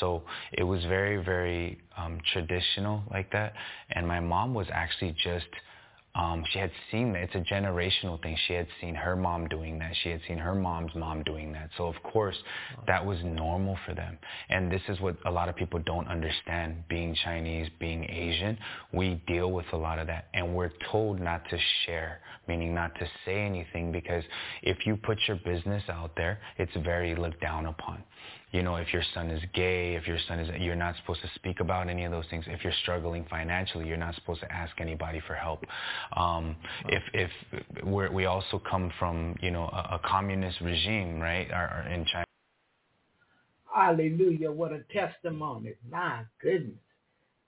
So 0.00 0.24
it 0.52 0.64
was 0.64 0.82
very, 0.84 1.22
very 1.22 1.78
um, 1.96 2.18
traditional 2.32 3.02
like 3.10 3.30
that. 3.32 3.54
And 3.90 4.06
my 4.06 4.20
mom 4.20 4.52
was 4.54 4.66
actually 4.72 5.14
just 5.22 5.46
um, 6.14 6.44
she 6.52 6.58
had 6.58 6.70
seen 6.90 7.14
that. 7.14 7.22
It's 7.22 7.34
a 7.34 7.54
generational 7.54 8.20
thing. 8.22 8.36
She 8.46 8.52
had 8.52 8.66
seen 8.80 8.94
her 8.94 9.16
mom 9.16 9.48
doing 9.48 9.78
that. 9.78 9.92
She 10.02 10.10
had 10.10 10.20
seen 10.28 10.36
her 10.36 10.54
mom's 10.54 10.94
mom 10.94 11.22
doing 11.22 11.52
that. 11.52 11.70
So 11.78 11.86
of 11.86 11.94
course, 12.02 12.36
that 12.86 13.04
was 13.04 13.18
normal 13.24 13.78
for 13.86 13.94
them. 13.94 14.18
And 14.50 14.70
this 14.70 14.82
is 14.88 15.00
what 15.00 15.16
a 15.24 15.30
lot 15.30 15.48
of 15.48 15.56
people 15.56 15.80
don't 15.80 16.06
understand. 16.08 16.84
Being 16.88 17.16
Chinese, 17.24 17.68
being 17.80 18.04
Asian, 18.04 18.58
we 18.92 19.22
deal 19.26 19.52
with 19.52 19.66
a 19.72 19.76
lot 19.76 19.98
of 19.98 20.06
that. 20.08 20.26
And 20.34 20.54
we're 20.54 20.72
told 20.90 21.18
not 21.18 21.48
to 21.48 21.58
share, 21.86 22.20
meaning 22.46 22.74
not 22.74 22.94
to 22.96 23.06
say 23.24 23.40
anything 23.40 23.90
because 23.90 24.22
if 24.62 24.84
you 24.84 24.96
put 24.96 25.18
your 25.26 25.38
business 25.38 25.82
out 25.88 26.10
there, 26.14 26.40
it's 26.58 26.72
very 26.84 27.14
looked 27.14 27.40
down 27.40 27.66
upon 27.66 28.02
you 28.52 28.62
know, 28.62 28.76
if 28.76 28.92
your 28.92 29.02
son 29.14 29.30
is 29.30 29.42
gay, 29.54 29.94
if 29.94 30.06
your 30.06 30.18
son 30.28 30.38
is, 30.38 30.60
you're 30.60 30.76
not 30.76 30.94
supposed 30.96 31.22
to 31.22 31.30
speak 31.34 31.60
about 31.60 31.88
any 31.88 32.04
of 32.04 32.12
those 32.12 32.26
things. 32.28 32.44
If 32.46 32.62
you're 32.62 32.74
struggling 32.82 33.24
financially, 33.30 33.88
you're 33.88 33.96
not 33.96 34.14
supposed 34.14 34.40
to 34.40 34.52
ask 34.52 34.78
anybody 34.78 35.22
for 35.26 35.34
help. 35.34 35.64
Um, 36.14 36.56
if 36.88 37.02
if 37.14 37.30
we're, 37.82 38.12
we 38.12 38.26
also 38.26 38.60
come 38.70 38.92
from, 38.98 39.36
you 39.40 39.50
know, 39.50 39.64
a, 39.64 39.94
a 39.94 40.00
communist 40.04 40.60
regime, 40.60 41.18
right, 41.18 41.50
or, 41.50 41.84
or 41.86 41.90
in 41.90 42.04
China. 42.04 42.26
Hallelujah! 43.74 44.52
What 44.52 44.72
a 44.72 44.82
testimony! 44.92 45.72
My 45.90 46.24
goodness, 46.42 46.76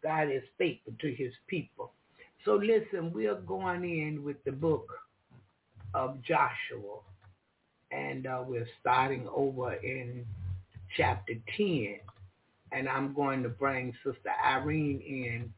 God 0.03 0.31
is 0.31 0.43
faithful 0.57 0.95
to 1.03 1.15
His 1.15 1.33
people. 1.49 1.93
So 2.47 2.55
listen, 2.55 3.13
we're 3.13 3.41
going 3.41 3.85
in 3.85 4.25
with 4.25 4.43
the 4.45 4.53
book 4.53 4.89
of 5.93 6.23
Joshua, 6.23 7.01
and 7.91 8.27
uh, 8.27 8.43
we're 8.47 8.69
starting 8.81 9.29
over 9.35 9.75
in 9.75 10.25
chapter 10.97 11.35
10. 11.57 11.99
And 12.73 12.89
I'm 12.89 13.15
going 13.15 13.43
to 13.43 13.49
bring 13.49 13.93
Sister 14.05 14.31
Irene 14.45 15.01
in 15.07 15.53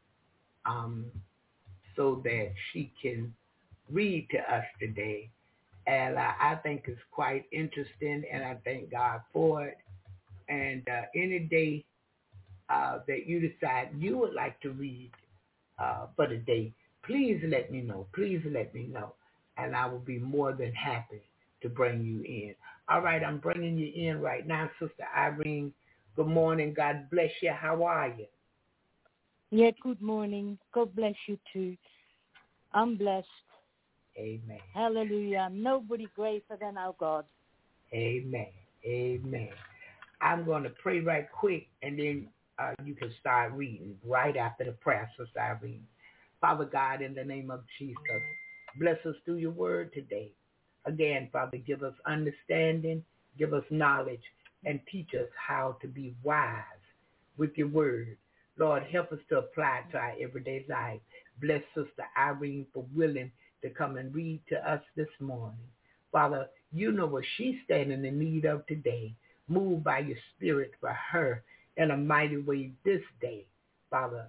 um, 0.66 1.06
so 1.94 2.20
that 2.24 2.52
she 2.72 2.92
can 3.00 3.32
read 3.90 4.28
to 4.30 4.38
us 4.38 4.64
today. 4.80 5.30
And 5.86 6.16
uh, 6.16 6.32
I 6.40 6.56
think 6.56 6.84
it's 6.86 7.00
quite 7.12 7.44
interesting, 7.52 8.24
and 8.30 8.44
I 8.44 8.56
thank 8.64 8.90
God 8.90 9.20
for 9.32 9.66
it. 9.66 9.78
And 10.48 10.82
uh, 10.88 11.02
any 11.14 11.40
day 11.40 11.84
uh, 12.68 12.98
that 13.06 13.26
you 13.26 13.40
decide 13.40 13.90
you 13.96 14.18
would 14.18 14.34
like 14.34 14.60
to 14.62 14.70
read 14.70 15.10
uh, 15.78 16.06
for 16.16 16.26
the 16.26 16.38
day, 16.38 16.72
please 17.04 17.40
let 17.48 17.70
me 17.70 17.80
know. 17.80 18.06
Please 18.14 18.42
let 18.50 18.74
me 18.74 18.88
know. 18.92 19.12
And 19.56 19.74
I 19.74 19.86
will 19.86 20.00
be 20.00 20.18
more 20.18 20.52
than 20.52 20.72
happy 20.72 21.22
to 21.62 21.68
bring 21.68 22.04
you 22.04 22.22
in. 22.22 22.54
All 22.88 23.00
right, 23.00 23.22
I'm 23.22 23.38
bringing 23.38 23.76
you 23.76 23.92
in 23.94 24.20
right 24.20 24.46
now, 24.46 24.70
Sister 24.78 25.06
Irene. 25.16 25.72
Good 26.14 26.28
morning. 26.28 26.72
God 26.72 27.10
bless 27.10 27.30
you. 27.42 27.52
How 27.52 27.82
are 27.82 28.08
you? 28.16 28.26
Yeah, 29.50 29.72
good 29.82 30.00
morning. 30.00 30.56
God 30.72 30.94
bless 30.94 31.14
you 31.26 31.36
too. 31.52 31.76
I'm 32.72 32.96
blessed. 32.96 33.26
Amen. 34.16 34.60
Hallelujah. 34.72 35.48
Nobody 35.52 36.06
greater 36.14 36.56
than 36.60 36.78
our 36.78 36.94
God. 36.98 37.24
Amen. 37.92 38.46
Amen. 38.84 39.48
I'm 40.20 40.44
going 40.44 40.62
to 40.62 40.70
pray 40.70 41.00
right 41.00 41.26
quick, 41.30 41.66
and 41.82 41.98
then 41.98 42.28
uh, 42.58 42.72
you 42.84 42.94
can 42.94 43.12
start 43.20 43.52
reading 43.52 43.96
right 44.04 44.36
after 44.36 44.64
the 44.64 44.72
prayer, 44.72 45.10
Sister 45.18 45.40
Irene. 45.40 45.84
Father 46.40 46.64
God, 46.64 47.02
in 47.02 47.14
the 47.14 47.24
name 47.24 47.50
of 47.50 47.64
Jesus, 47.78 47.96
bless 48.78 49.04
us 49.04 49.16
through 49.24 49.36
your 49.36 49.50
word 49.50 49.92
today. 49.92 50.30
Again, 50.86 51.28
Father, 51.32 51.58
give 51.58 51.82
us 51.82 51.94
understanding, 52.06 53.04
give 53.38 53.52
us 53.52 53.64
knowledge, 53.70 54.22
and 54.64 54.80
teach 54.90 55.10
us 55.14 55.28
how 55.36 55.76
to 55.82 55.88
be 55.88 56.14
wise 56.22 56.62
with 57.36 57.50
your 57.56 57.68
word. 57.68 58.16
Lord, 58.58 58.84
help 58.84 59.12
us 59.12 59.18
to 59.28 59.38
apply 59.38 59.82
it 59.86 59.92
to 59.92 59.98
our 59.98 60.14
everyday 60.20 60.64
life. 60.68 61.00
Bless 61.40 61.62
Sister 61.74 62.04
Irene 62.18 62.66
for 62.72 62.84
willing 62.94 63.30
to 63.62 63.70
come 63.70 63.96
and 63.96 64.14
read 64.14 64.40
to 64.48 64.70
us 64.70 64.80
this 64.96 65.08
morning. 65.20 65.58
Father, 66.12 66.48
you 66.72 66.92
know 66.92 67.06
what 67.06 67.24
she's 67.36 67.56
standing 67.64 68.04
in 68.04 68.18
need 68.18 68.44
of 68.46 68.66
today. 68.66 69.14
Move 69.48 69.84
by 69.84 70.00
your 70.00 70.16
spirit 70.36 70.72
for 70.80 70.96
her 71.12 71.42
in 71.76 71.90
a 71.90 71.96
mighty 71.96 72.38
way 72.38 72.72
this 72.84 73.02
day, 73.20 73.44
Father. 73.90 74.26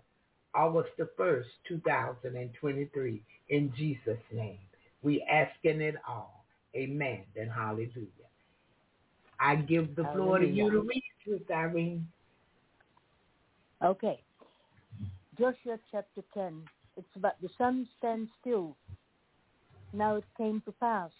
August 0.55 0.89
the 0.97 1.09
1st, 1.19 1.45
2023, 1.67 3.21
in 3.49 3.73
Jesus' 3.77 4.17
name. 4.33 4.59
We 5.03 5.23
asking 5.23 5.81
it 5.81 5.95
all. 6.07 6.36
Amen 6.75 7.23
and 7.35 7.51
hallelujah. 7.51 8.27
I 9.39 9.55
give 9.55 9.95
the 9.95 10.03
floor 10.13 10.39
to 10.39 10.47
you 10.47 10.69
to 10.71 10.81
read, 10.81 11.03
Sister 11.25 11.53
Irene. 11.53 12.07
Okay. 13.83 14.19
Joshua 15.37 15.77
chapter 15.91 16.23
10. 16.33 16.63
It's 16.97 17.15
about 17.15 17.39
the 17.41 17.49
sun 17.57 17.87
stand 17.97 18.27
still. 18.41 18.75
Now 19.93 20.15
it 20.15 20.23
came 20.35 20.61
to 20.65 20.71
pass 20.71 21.11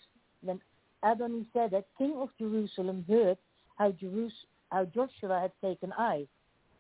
when 0.42 0.60
Adoni-Zedek, 1.04 1.84
king 1.98 2.16
of 2.18 2.30
Jerusalem, 2.40 3.06
heard 3.08 3.38
how, 3.78 3.92
Jerus- 3.92 4.46
how 4.72 4.86
Joshua 4.86 5.40
had 5.40 5.52
taken 5.62 5.94
Ai 5.94 6.28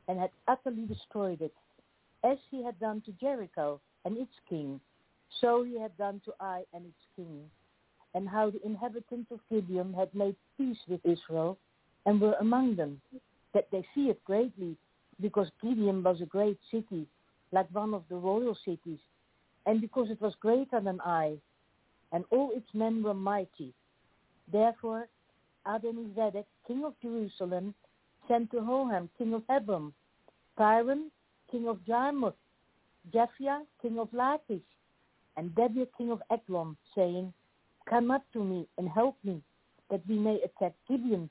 and 0.07 0.20
had 0.20 0.32
utterly 0.47 0.86
destroyed 0.88 1.41
it, 1.41 1.53
as 2.24 2.38
he 2.49 2.63
had 2.63 2.80
done 2.80 3.01
to 3.01 3.11
Jericho 3.13 3.80
and 4.05 4.18
its 4.18 4.34
king, 4.49 4.80
so 5.39 5.63
he 5.63 5.80
had 5.80 5.95
done 5.97 6.22
to 6.26 6.34
Ai 6.39 6.63
and 6.74 6.86
its 6.86 7.03
king, 7.15 7.49
and 8.18 8.28
how 8.28 8.49
the 8.49 8.65
inhabitants 8.65 9.30
of 9.32 9.39
Gibeon 9.47 9.93
had 9.93 10.11
made 10.15 10.36
peace 10.57 10.80
with 10.88 10.99
Israel 11.05 11.55
and 12.07 12.20
were 12.20 12.34
among 12.41 12.76
them, 12.76 12.99
that 13.53 13.68
they 13.72 13.86
feared 13.93 14.18
greatly, 14.26 14.76
because 15.22 15.51
Gibeon 15.61 16.01
was 16.01 16.20
a 16.20 16.26
great 16.26 16.57
city, 16.72 17.05
like 17.51 17.68
one 17.72 17.93
of 17.93 18.01
the 18.09 18.15
royal 18.15 18.57
cities, 18.65 18.97
and 19.68 19.80
because 19.80 20.09
it 20.09 20.20
was 20.20 20.34
greater 20.39 20.80
than 20.80 20.99
Ai, 21.05 21.36
and 22.11 22.24
all 22.32 22.49
its 22.55 22.74
men 22.74 23.03
were 23.03 23.13
mighty. 23.13 23.72
Therefore 24.51 25.07
Adonizedek, 25.68 26.45
king 26.65 26.86
of 26.86 26.93
Jerusalem, 27.03 27.76
sent 28.28 28.49
to 28.49 28.57
Hoham, 28.57 29.09
king 29.20 29.36
of 29.36 29.43
Hebron, 29.47 29.93
Piram, 30.57 31.11
king 31.51 31.68
of 31.68 31.86
Jarmuth, 31.86 32.34
Japhia, 33.13 33.61
king 33.80 33.99
of 33.99 34.11
Lachish, 34.11 34.70
and 35.36 35.51
Debir, 35.51 35.86
king 35.95 36.09
of 36.09 36.24
Eglon, 36.32 36.76
saying, 36.95 37.32
Come 37.89 38.11
up 38.11 38.23
to 38.33 38.43
me 38.43 38.67
and 38.77 38.89
help 38.89 39.15
me, 39.23 39.41
that 39.89 40.01
we 40.07 40.19
may 40.19 40.41
attack 40.43 40.73
Gibeon, 40.89 41.29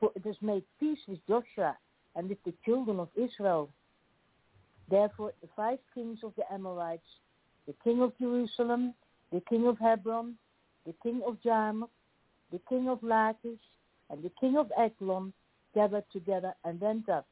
for 0.00 0.10
it 0.14 0.24
has 0.24 0.36
made 0.40 0.62
peace 0.80 0.98
with 1.06 1.18
Joshua 1.28 1.76
and 2.16 2.28
with 2.28 2.42
the 2.44 2.54
children 2.64 2.98
of 2.98 3.08
Israel. 3.14 3.68
Therefore 4.90 5.32
the 5.42 5.48
five 5.54 5.78
kings 5.94 6.20
of 6.22 6.32
the 6.36 6.50
Amorites, 6.52 7.02
the 7.66 7.74
king 7.84 8.00
of 8.00 8.16
Jerusalem, 8.18 8.94
the 9.32 9.42
king 9.48 9.66
of 9.66 9.78
Hebron, 9.78 10.36
the 10.86 10.94
king 11.02 11.20
of 11.26 11.42
Jarmuth, 11.42 11.90
the 12.50 12.60
king 12.68 12.88
of 12.88 13.02
Lachish, 13.02 13.60
and 14.08 14.22
the 14.22 14.32
king 14.40 14.56
of 14.56 14.72
Eglon 14.78 15.34
gathered 15.74 16.04
together 16.10 16.54
and 16.64 16.80
went 16.80 17.10
up. 17.10 17.26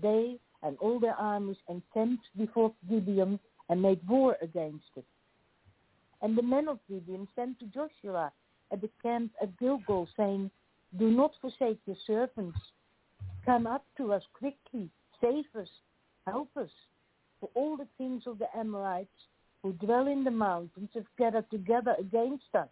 They 0.00 0.38
and 0.62 0.78
all 0.78 0.98
their 0.98 1.14
armies 1.14 1.58
encamped 1.68 2.24
before 2.36 2.72
Gibeon 2.88 3.38
and 3.68 3.82
made 3.82 4.00
war 4.08 4.36
against 4.40 4.86
it. 4.96 5.04
And 6.20 6.36
the 6.36 6.42
men 6.42 6.68
of 6.68 6.78
Gibeon 6.88 7.28
sent 7.36 7.58
to 7.60 7.66
Joshua 7.66 8.32
at 8.72 8.80
the 8.80 8.90
camp 9.02 9.32
at 9.42 9.58
Gilgal, 9.58 10.08
saying, 10.16 10.50
Do 10.98 11.10
not 11.10 11.32
forsake 11.40 11.80
your 11.86 11.96
servants. 12.06 12.58
Come 13.44 13.66
up 13.66 13.84
to 13.96 14.12
us 14.12 14.22
quickly, 14.34 14.90
save 15.20 15.46
us, 15.58 15.68
help 16.26 16.50
us. 16.56 16.70
For 17.40 17.48
all 17.54 17.76
the 17.76 17.86
kings 17.96 18.24
of 18.26 18.38
the 18.38 18.48
Amorites 18.56 19.08
who 19.62 19.72
dwell 19.74 20.06
in 20.06 20.24
the 20.24 20.30
mountains 20.30 20.90
have 20.94 21.06
gathered 21.18 21.48
together 21.50 21.94
against 21.98 22.54
us. 22.54 22.68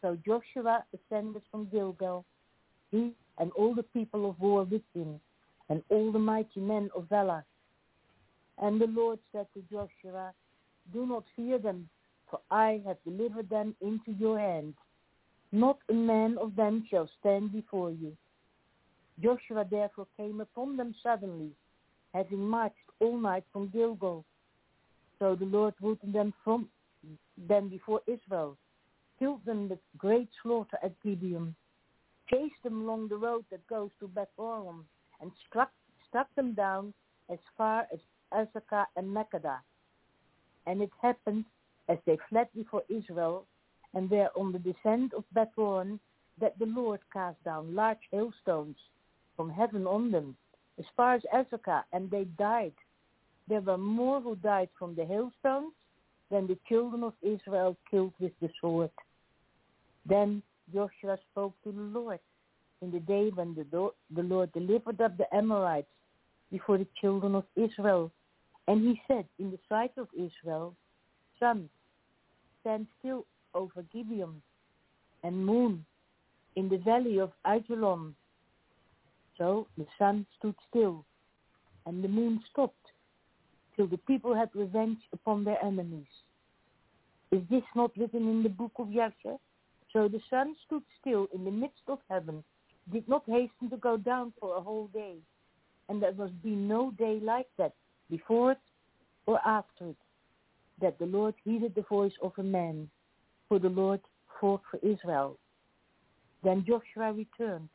So 0.00 0.18
Joshua 0.24 0.84
ascended 0.94 1.42
from 1.50 1.68
Gilgal, 1.70 2.24
he 2.90 3.12
and 3.38 3.50
all 3.52 3.74
the 3.74 3.82
people 3.82 4.28
of 4.28 4.38
war 4.40 4.64
with 4.64 4.82
him, 4.94 5.20
and 5.68 5.82
all 5.88 6.12
the 6.12 6.18
mighty 6.18 6.60
men 6.60 6.90
of 6.94 7.08
valor. 7.08 7.44
And 8.58 8.80
the 8.80 8.86
Lord 8.86 9.18
said 9.32 9.46
to 9.54 9.62
Joshua, 9.62 10.32
Do 10.92 11.06
not 11.06 11.24
fear 11.34 11.58
them, 11.58 11.88
for 12.34 12.40
I 12.50 12.82
have 12.84 12.96
delivered 13.04 13.48
them 13.48 13.76
into 13.80 14.10
your 14.18 14.40
hand. 14.40 14.74
Not 15.52 15.78
a 15.88 15.92
man 15.92 16.36
of 16.40 16.56
them 16.56 16.84
shall 16.90 17.08
stand 17.20 17.52
before 17.52 17.92
you. 17.92 18.16
Joshua 19.22 19.64
therefore 19.70 20.08
came 20.16 20.40
upon 20.40 20.76
them 20.76 20.96
suddenly, 21.00 21.52
having 22.12 22.40
marched 22.40 22.74
all 23.00 23.16
night 23.16 23.44
from 23.52 23.68
Gilgal. 23.68 24.24
So 25.20 25.36
the 25.36 25.44
Lord 25.44 25.74
routed 25.80 26.12
them 26.12 26.34
from 26.42 26.68
them 27.46 27.68
before 27.68 28.00
Israel, 28.08 28.58
killed 29.20 29.44
them 29.44 29.68
with 29.68 29.78
great 29.96 30.28
slaughter 30.42 30.78
at 30.82 31.00
Gibeon, 31.04 31.54
chased 32.28 32.60
them 32.64 32.82
along 32.82 33.10
the 33.10 33.16
road 33.16 33.44
that 33.52 33.64
goes 33.68 33.90
to 34.00 34.08
Beth-horon, 34.08 34.84
and 35.20 35.30
struck, 35.46 35.70
struck 36.08 36.26
them 36.34 36.52
down 36.52 36.92
as 37.30 37.38
far 37.56 37.86
as 37.92 38.00
Azekah 38.32 38.86
and 38.96 39.06
Makkedah. 39.06 39.60
And 40.66 40.82
it 40.82 40.90
happened, 41.00 41.44
as 41.88 41.98
they 42.06 42.18
fled 42.28 42.48
before 42.54 42.82
Israel, 42.88 43.46
and 43.94 44.10
were 44.10 44.28
on 44.36 44.52
the 44.52 44.58
descent 44.58 45.14
of 45.14 45.24
Beth-horon, 45.32 46.00
that 46.40 46.58
the 46.58 46.66
Lord 46.66 47.00
cast 47.12 47.42
down 47.44 47.74
large 47.74 47.98
hailstones 48.10 48.76
from 49.36 49.50
heaven 49.50 49.86
on 49.86 50.10
them, 50.10 50.36
as 50.78 50.84
far 50.96 51.14
as 51.14 51.22
Azekah, 51.32 51.84
and 51.92 52.10
they 52.10 52.24
died. 52.24 52.72
There 53.48 53.60
were 53.60 53.78
more 53.78 54.20
who 54.20 54.36
died 54.36 54.70
from 54.78 54.94
the 54.94 55.04
hailstones 55.04 55.74
than 56.30 56.46
the 56.46 56.58
children 56.68 57.04
of 57.04 57.12
Israel 57.22 57.76
killed 57.90 58.14
with 58.18 58.32
the 58.40 58.48
sword. 58.60 58.90
Then 60.06 60.42
Joshua 60.72 61.18
spoke 61.30 61.54
to 61.64 61.72
the 61.72 61.80
Lord 61.80 62.20
in 62.82 62.90
the 62.90 63.00
day 63.00 63.30
when 63.34 63.54
the, 63.54 63.64
do- 63.64 63.94
the 64.14 64.22
Lord 64.22 64.52
delivered 64.52 65.00
up 65.00 65.16
the 65.16 65.32
Amorites 65.34 65.88
before 66.50 66.78
the 66.78 66.86
children 67.00 67.34
of 67.34 67.44
Israel. 67.56 68.10
And 68.66 68.80
he 68.80 69.00
said 69.06 69.26
in 69.38 69.50
the 69.50 69.58
sight 69.68 69.92
of 69.96 70.08
Israel, 70.14 70.74
Sun, 71.38 71.68
stand 72.64 72.86
still 72.98 73.26
over 73.54 73.84
Gibeon, 73.92 74.40
and 75.22 75.44
moon 75.44 75.84
in 76.56 76.70
the 76.70 76.78
valley 76.78 77.18
of 77.18 77.30
Ajalon. 77.46 78.14
So 79.36 79.66
the 79.76 79.86
sun 79.98 80.24
stood 80.38 80.54
still, 80.70 81.04
and 81.84 82.02
the 82.02 82.08
moon 82.08 82.40
stopped, 82.50 82.86
till 83.76 83.86
the 83.86 83.98
people 83.98 84.34
had 84.34 84.48
revenge 84.54 84.98
upon 85.12 85.44
their 85.44 85.62
enemies. 85.62 86.06
Is 87.32 87.42
this 87.50 87.64
not 87.76 87.90
written 87.96 88.28
in 88.28 88.42
the 88.42 88.48
book 88.48 88.72
of 88.78 88.92
Jasher? 88.92 89.36
So 89.92 90.08
the 90.08 90.20
sun 90.30 90.54
stood 90.66 90.82
still 91.00 91.28
in 91.34 91.44
the 91.44 91.50
midst 91.50 91.82
of 91.88 91.98
heaven, 92.08 92.42
did 92.92 93.08
not 93.08 93.24
hasten 93.26 93.68
to 93.70 93.76
go 93.76 93.96
down 93.96 94.32
for 94.40 94.56
a 94.56 94.60
whole 94.60 94.88
day, 94.88 95.16
and 95.88 96.02
there 96.02 96.14
must 96.14 96.40
be 96.42 96.50
no 96.50 96.92
day 96.92 97.20
like 97.22 97.48
that, 97.58 97.74
before 98.10 98.52
it 98.52 98.58
or 99.26 99.38
after 99.46 99.88
it, 99.88 99.96
that 100.80 100.98
the 100.98 101.06
Lord 101.06 101.34
heeded 101.44 101.74
the 101.74 101.82
voice 101.82 102.12
of 102.22 102.32
a 102.38 102.42
man, 102.42 102.88
for 103.48 103.58
the 103.58 103.68
Lord 103.68 104.00
fought 104.40 104.62
for 104.70 104.78
Israel. 104.78 105.38
Then 106.42 106.64
Joshua 106.66 107.12
returned, 107.12 107.68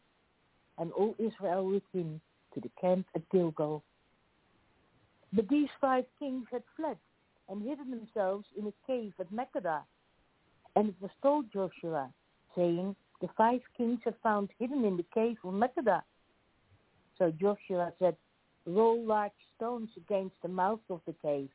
and 0.77 0.91
all 0.91 1.15
Israel 1.17 1.65
with 1.65 1.83
him, 1.93 2.21
to 2.53 2.59
the 2.59 2.69
camp 2.79 3.05
at 3.15 3.29
Gilgal. 3.29 3.83
But 5.33 5.47
these 5.49 5.69
five 5.79 6.05
kings 6.17 6.45
had 6.51 6.63
fled 6.75 6.97
and 7.49 7.61
hidden 7.61 7.89
themselves 7.91 8.45
in 8.57 8.67
a 8.67 8.73
cave 8.87 9.13
at 9.19 9.31
Makkedah. 9.31 9.81
And 10.75 10.89
it 10.89 10.95
was 10.99 11.11
told 11.21 11.51
Joshua, 11.51 12.09
saying, 12.55 12.95
The 13.21 13.27
five 13.37 13.61
kings 13.75 13.99
are 14.05 14.15
found 14.23 14.49
hidden 14.59 14.85
in 14.85 14.97
the 14.97 15.05
cave 15.13 15.37
of 15.43 15.53
Makkedah. 15.53 16.01
So 17.17 17.31
Joshua 17.31 17.91
said, 17.99 18.15
Roll 18.65 19.05
large 19.05 19.31
stones 19.55 19.89
against 19.97 20.35
the 20.41 20.47
mouth 20.47 20.79
of 20.89 21.01
the 21.05 21.15
cave. 21.21 21.49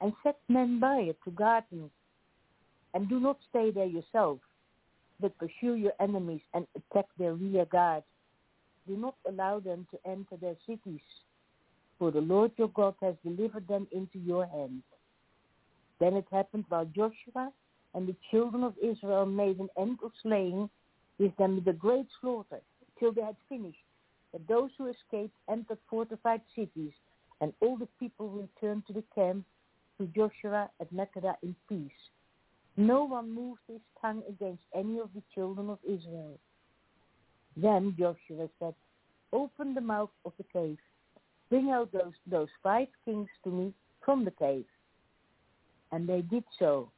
And 0.00 0.12
set 0.22 0.38
men 0.48 0.80
by 0.80 0.96
it 0.96 1.18
to 1.24 1.30
guard 1.30 1.64
them. 1.70 1.90
And 2.94 3.08
do 3.08 3.20
not 3.20 3.38
stay 3.48 3.70
there 3.70 3.86
yourself, 3.86 4.38
but 5.20 5.38
pursue 5.38 5.74
your 5.74 5.92
enemies 6.00 6.40
and 6.54 6.66
attack 6.74 7.06
their 7.18 7.34
rear 7.34 7.66
guard. 7.66 8.02
Do 8.88 8.96
not 8.96 9.14
allow 9.28 9.60
them 9.60 9.86
to 9.90 10.10
enter 10.10 10.36
their 10.40 10.56
cities, 10.66 11.00
for 11.98 12.10
the 12.10 12.20
Lord 12.20 12.52
your 12.56 12.68
God 12.68 12.94
has 13.00 13.14
delivered 13.24 13.68
them 13.68 13.86
into 13.92 14.18
your 14.18 14.46
hand. 14.46 14.82
Then 16.00 16.14
it 16.14 16.26
happened 16.32 16.64
while 16.68 16.86
Joshua 16.86 17.52
and 17.94 18.08
the 18.08 18.16
children 18.30 18.64
of 18.64 18.74
Israel 18.82 19.26
made 19.26 19.58
an 19.58 19.68
end 19.78 19.98
of 20.02 20.12
slaying 20.22 20.70
with 21.18 21.36
them 21.36 21.56
with 21.56 21.68
a 21.68 21.78
great 21.78 22.06
slaughter, 22.20 22.60
till 22.98 23.12
they 23.12 23.22
had 23.22 23.36
finished, 23.48 23.84
that 24.32 24.46
those 24.48 24.70
who 24.78 24.86
escaped 24.86 25.34
entered 25.48 25.78
fortified 25.88 26.40
cities, 26.56 26.92
and 27.40 27.52
all 27.60 27.76
the 27.76 27.88
people 27.98 28.30
returned 28.30 28.86
to 28.86 28.92
the 28.92 29.04
camp 29.14 29.44
to 30.00 30.06
Joshua 30.16 30.70
at 30.80 30.92
Makkedah 30.94 31.34
in 31.42 31.54
peace. 31.68 31.90
No 32.78 33.04
one 33.04 33.34
moved 33.34 33.60
his 33.68 33.80
tongue 34.00 34.22
against 34.26 34.62
any 34.74 34.98
of 34.98 35.10
the 35.14 35.22
children 35.34 35.68
of 35.68 35.78
Israel. 35.84 36.38
Then 37.54 37.94
Joshua 37.98 38.48
said, 38.58 38.74
Open 39.32 39.74
the 39.74 39.82
mouth 39.82 40.10
of 40.24 40.32
the 40.38 40.44
cave. 40.52 40.78
Bring 41.50 41.70
out 41.70 41.92
those, 41.92 42.14
those 42.26 42.48
five 42.62 42.88
kings 43.04 43.28
to 43.44 43.50
me 43.50 43.74
from 44.02 44.24
the 44.24 44.30
cave. 44.30 44.64
And 45.92 46.08
they 46.08 46.22
did 46.22 46.44
so, 46.58 46.90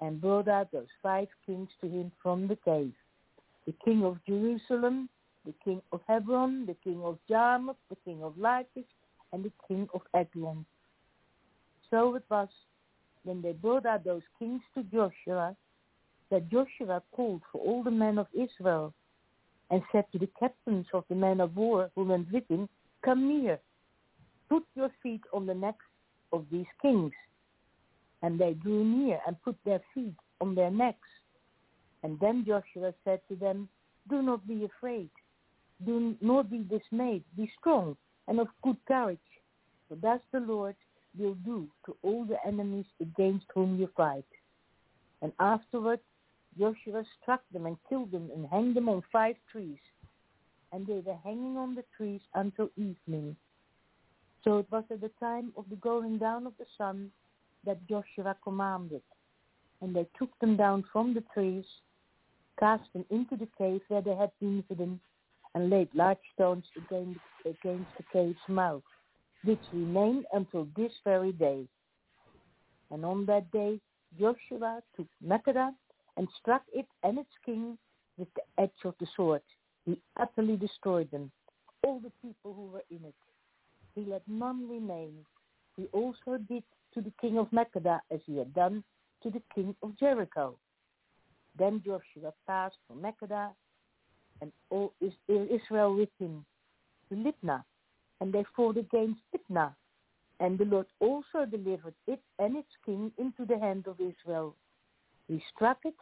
and 0.00 0.20
brought 0.20 0.48
out 0.48 0.72
those 0.72 0.88
five 1.02 1.28
kings 1.46 1.68
to 1.80 1.88
him 1.88 2.10
from 2.20 2.48
the 2.48 2.56
cave. 2.56 2.94
The 3.66 3.74
king 3.84 4.02
of 4.04 4.18
Jerusalem, 4.26 5.08
the 5.46 5.54
king 5.62 5.80
of 5.92 6.00
Hebron, 6.08 6.66
the 6.66 6.76
king 6.82 7.02
of 7.04 7.18
Jarmuth, 7.28 7.76
the 7.88 7.96
king 8.04 8.22
of 8.24 8.36
Lachish, 8.36 8.90
and 9.32 9.44
the 9.44 9.52
king 9.68 9.88
of 9.94 10.00
Eglon. 10.14 10.66
So 11.92 12.14
it 12.14 12.24
was, 12.30 12.48
when 13.24 13.42
they 13.42 13.52
brought 13.52 13.84
out 13.84 14.02
those 14.02 14.22
kings 14.38 14.62
to 14.74 14.82
Joshua, 14.84 15.54
that 16.30 16.48
Joshua 16.48 17.02
called 17.12 17.42
for 17.52 17.60
all 17.60 17.82
the 17.82 17.90
men 17.90 18.18
of 18.18 18.26
Israel, 18.32 18.94
and 19.70 19.82
said 19.92 20.06
to 20.12 20.18
the 20.18 20.30
captains 20.40 20.86
of 20.94 21.04
the 21.10 21.14
men 21.14 21.38
of 21.38 21.54
war 21.54 21.90
who 21.94 22.04
went 22.04 22.32
with 22.32 22.48
him, 22.48 22.66
Come 23.04 23.28
near, 23.28 23.60
put 24.48 24.64
your 24.74 24.90
feet 25.02 25.20
on 25.34 25.46
the 25.46 25.54
necks 25.54 25.84
of 26.32 26.46
these 26.50 26.66
kings. 26.80 27.12
And 28.22 28.38
they 28.38 28.54
drew 28.54 28.84
near 28.84 29.20
and 29.26 29.36
put 29.42 29.56
their 29.66 29.82
feet 29.94 30.14
on 30.40 30.54
their 30.54 30.70
necks. 30.70 31.08
And 32.02 32.18
then 32.20 32.44
Joshua 32.46 32.94
said 33.04 33.20
to 33.28 33.36
them, 33.36 33.68
Do 34.08 34.22
not 34.22 34.46
be 34.48 34.64
afraid, 34.64 35.10
do 35.84 36.16
not 36.22 36.50
be 36.50 36.58
dismayed, 36.58 37.24
be 37.36 37.52
strong 37.60 37.96
and 38.28 38.40
of 38.40 38.48
good 38.62 38.76
courage, 38.88 39.18
for 39.88 39.96
thus 39.96 40.20
the 40.32 40.40
Lord 40.40 40.76
will 41.18 41.34
do 41.44 41.68
to 41.86 41.96
all 42.02 42.24
the 42.24 42.38
enemies 42.46 42.86
against 43.00 43.46
whom 43.54 43.78
you 43.78 43.88
fight. 43.96 44.24
And 45.20 45.32
afterward 45.38 46.00
Joshua 46.58 47.04
struck 47.20 47.42
them 47.52 47.66
and 47.66 47.76
killed 47.88 48.12
them 48.12 48.30
and 48.34 48.46
hanged 48.46 48.76
them 48.76 48.88
on 48.88 49.02
five 49.12 49.36
trees. 49.50 49.78
And 50.72 50.86
they 50.86 51.02
were 51.04 51.18
hanging 51.24 51.56
on 51.56 51.74
the 51.74 51.84
trees 51.96 52.20
until 52.34 52.70
evening. 52.76 53.36
So 54.44 54.58
it 54.58 54.66
was 54.70 54.84
at 54.90 55.00
the 55.00 55.10
time 55.20 55.52
of 55.56 55.64
the 55.70 55.76
going 55.76 56.18
down 56.18 56.46
of 56.46 56.54
the 56.58 56.66
sun 56.76 57.10
that 57.64 57.86
Joshua 57.88 58.36
commanded. 58.42 59.02
And 59.80 59.94
they 59.94 60.06
took 60.18 60.36
them 60.40 60.56
down 60.56 60.84
from 60.92 61.14
the 61.14 61.24
trees, 61.34 61.64
cast 62.58 62.84
them 62.92 63.04
into 63.10 63.36
the 63.36 63.48
cave 63.58 63.80
where 63.88 64.02
they 64.02 64.16
had 64.16 64.30
been 64.40 64.64
hidden, 64.68 65.00
and 65.54 65.70
laid 65.70 65.88
large 65.94 66.18
stones 66.34 66.64
against, 66.76 67.20
against 67.44 67.90
the 67.96 68.04
cave's 68.12 68.36
mouth, 68.48 68.82
which 69.44 69.60
remain 69.72 70.24
until 70.32 70.66
this 70.76 70.92
very 71.04 71.32
day. 71.32 71.66
And 72.90 73.04
on 73.04 73.26
that 73.26 73.50
day 73.50 73.80
Joshua 74.18 74.82
took 74.96 75.06
Makkedah 75.26 75.70
and 76.16 76.28
struck 76.40 76.62
it 76.74 76.86
and 77.02 77.18
its 77.18 77.30
king 77.44 77.78
with 78.18 78.28
the 78.34 78.62
edge 78.62 78.70
of 78.84 78.94
the 79.00 79.06
sword. 79.16 79.42
He 79.84 79.98
utterly 80.20 80.56
destroyed 80.56 81.10
them, 81.10 81.30
all 81.82 81.98
the 82.00 82.12
people 82.22 82.54
who 82.54 82.66
were 82.66 82.84
in 82.90 83.04
it. 83.04 83.14
He 83.94 84.04
let 84.08 84.22
none 84.28 84.68
remain. 84.68 85.24
He 85.76 85.86
also 85.92 86.38
did 86.48 86.62
to 86.94 87.00
the 87.00 87.12
king 87.20 87.38
of 87.38 87.50
Makkedah 87.50 88.00
as 88.10 88.20
he 88.26 88.36
had 88.36 88.54
done 88.54 88.84
to 89.22 89.30
the 89.30 89.42
king 89.54 89.74
of 89.82 89.98
Jericho. 89.98 90.56
Then 91.58 91.82
Joshua 91.84 92.32
passed 92.46 92.76
from 92.86 93.02
Makkedah 93.02 93.50
and 94.40 94.52
all 94.70 94.92
Israel 95.28 95.94
with 95.94 96.08
him 96.18 96.44
to 97.08 97.14
Libnah, 97.14 97.64
and 98.22 98.32
they 98.32 98.44
fought 98.54 98.76
against 98.76 99.20
Libnah. 99.34 99.74
And 100.38 100.56
the 100.56 100.64
Lord 100.64 100.86
also 101.00 101.44
delivered 101.44 101.94
it 102.06 102.20
and 102.38 102.56
its 102.56 102.68
king 102.86 103.10
into 103.18 103.44
the 103.44 103.58
hand 103.58 103.88
of 103.88 103.96
Israel. 103.98 104.54
He 105.26 105.42
struck 105.52 105.78
it, 105.84 105.96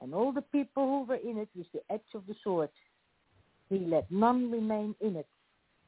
and 0.00 0.14
all 0.14 0.30
the 0.30 0.42
people 0.42 0.84
who 0.86 1.02
were 1.02 1.16
in 1.16 1.36
it 1.36 1.48
with 1.56 1.66
the 1.72 1.80
edge 1.92 2.10
of 2.14 2.22
the 2.28 2.36
sword. 2.44 2.70
He 3.70 3.80
let 3.80 4.08
none 4.08 4.52
remain 4.52 4.94
in 5.00 5.16
it, 5.16 5.26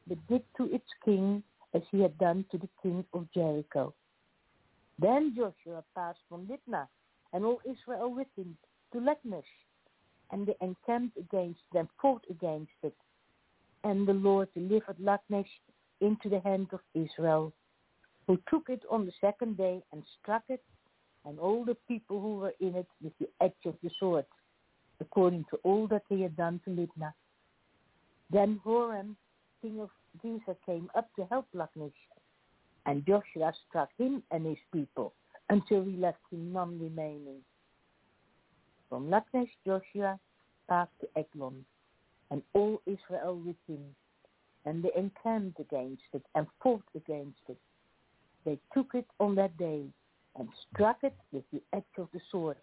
but 0.09 0.19
did 0.27 0.43
to 0.57 0.65
its 0.75 0.91
king 1.05 1.41
as 1.73 1.83
he 1.93 2.01
had 2.01 2.19
done 2.19 2.45
to 2.51 2.59
the 2.59 2.69
king 2.83 3.05
of 3.15 3.29
Jericho. 3.33 3.95
Then 4.99 5.33
Joshua 5.37 5.85
passed 5.95 6.19
from 6.29 6.49
Libnah, 6.49 6.89
and 7.33 7.45
all 7.45 7.61
Israel 7.65 8.13
with 8.13 8.27
him, 8.37 8.57
to 8.93 8.99
Lachish, 8.99 9.53
and 10.33 10.49
they 10.49 10.57
encamped 10.61 11.17
against 11.17 11.61
them, 11.73 11.89
fought 12.03 12.25
against 12.29 12.73
it. 12.83 12.97
And 13.85 14.07
the 14.07 14.13
Lord 14.13 14.49
delivered 14.55 14.97
Lachish 14.99 15.49
into 16.01 16.29
the 16.29 16.41
hand 16.41 16.69
of 16.73 16.81
Israel, 16.95 17.53
who 18.27 18.39
took 18.49 18.69
it 18.69 18.83
on 18.91 19.07
the 19.07 19.13
second 19.21 19.57
day 19.57 19.83
and 19.93 20.03
struck 20.21 20.43
it, 20.49 20.63
and 21.25 21.39
all 21.39 21.65
the 21.65 21.77
people 21.89 22.21
who 22.21 22.37
were 22.37 22.55
in 22.61 22.75
it 22.75 22.89
with 23.03 23.13
the 23.19 23.29
edge 23.41 23.53
of 23.67 23.75
the 23.83 23.91
sword, 23.99 24.27
according 25.01 25.45
to 25.51 25.57
all 25.63 25.87
that 25.89 26.03
he 26.09 26.23
had 26.23 26.37
done 26.37 26.61
to 26.65 26.71
Libnah. 26.71 27.13
Then 28.31 28.61
Horam, 28.65 29.17
king 29.61 29.81
of 29.81 29.91
Gezer, 30.23 30.57
came 30.65 30.91
up 30.95 31.09
to 31.17 31.25
help 31.27 31.47
Lachish, 31.53 31.93
and 32.87 33.05
Joshua 33.07 33.53
struck 33.69 33.91
him 33.99 34.23
and 34.31 34.47
his 34.47 34.59
people 34.73 35.15
until 35.49 35.85
he 35.85 35.97
left 35.97 36.21
him 36.31 36.53
none 36.53 36.79
remaining. 36.79 37.41
From 38.89 39.11
Lachish 39.11 39.51
Joshua 39.67 40.19
passed 40.69 40.93
to 41.01 41.09
Eglon, 41.17 41.65
and 42.31 42.43
all 42.55 42.81
Israel 42.87 43.41
with 43.45 43.57
him, 43.69 43.85
and 44.65 44.83
they 44.83 44.91
encamped 44.97 45.59
against 45.59 46.03
it 46.13 46.23
and 46.35 46.47
fought 46.63 46.85
against 46.95 47.41
it. 47.49 47.59
They 48.45 48.59
took 48.73 48.95
it 48.95 49.07
on 49.19 49.35
that 49.37 49.57
day 49.59 49.85
and 50.39 50.49
struck 50.73 50.99
it 51.03 51.17
with 51.33 51.45
the 51.53 51.63
edge 51.73 51.83
of 51.99 52.09
the 52.13 52.21
sword. 52.31 52.57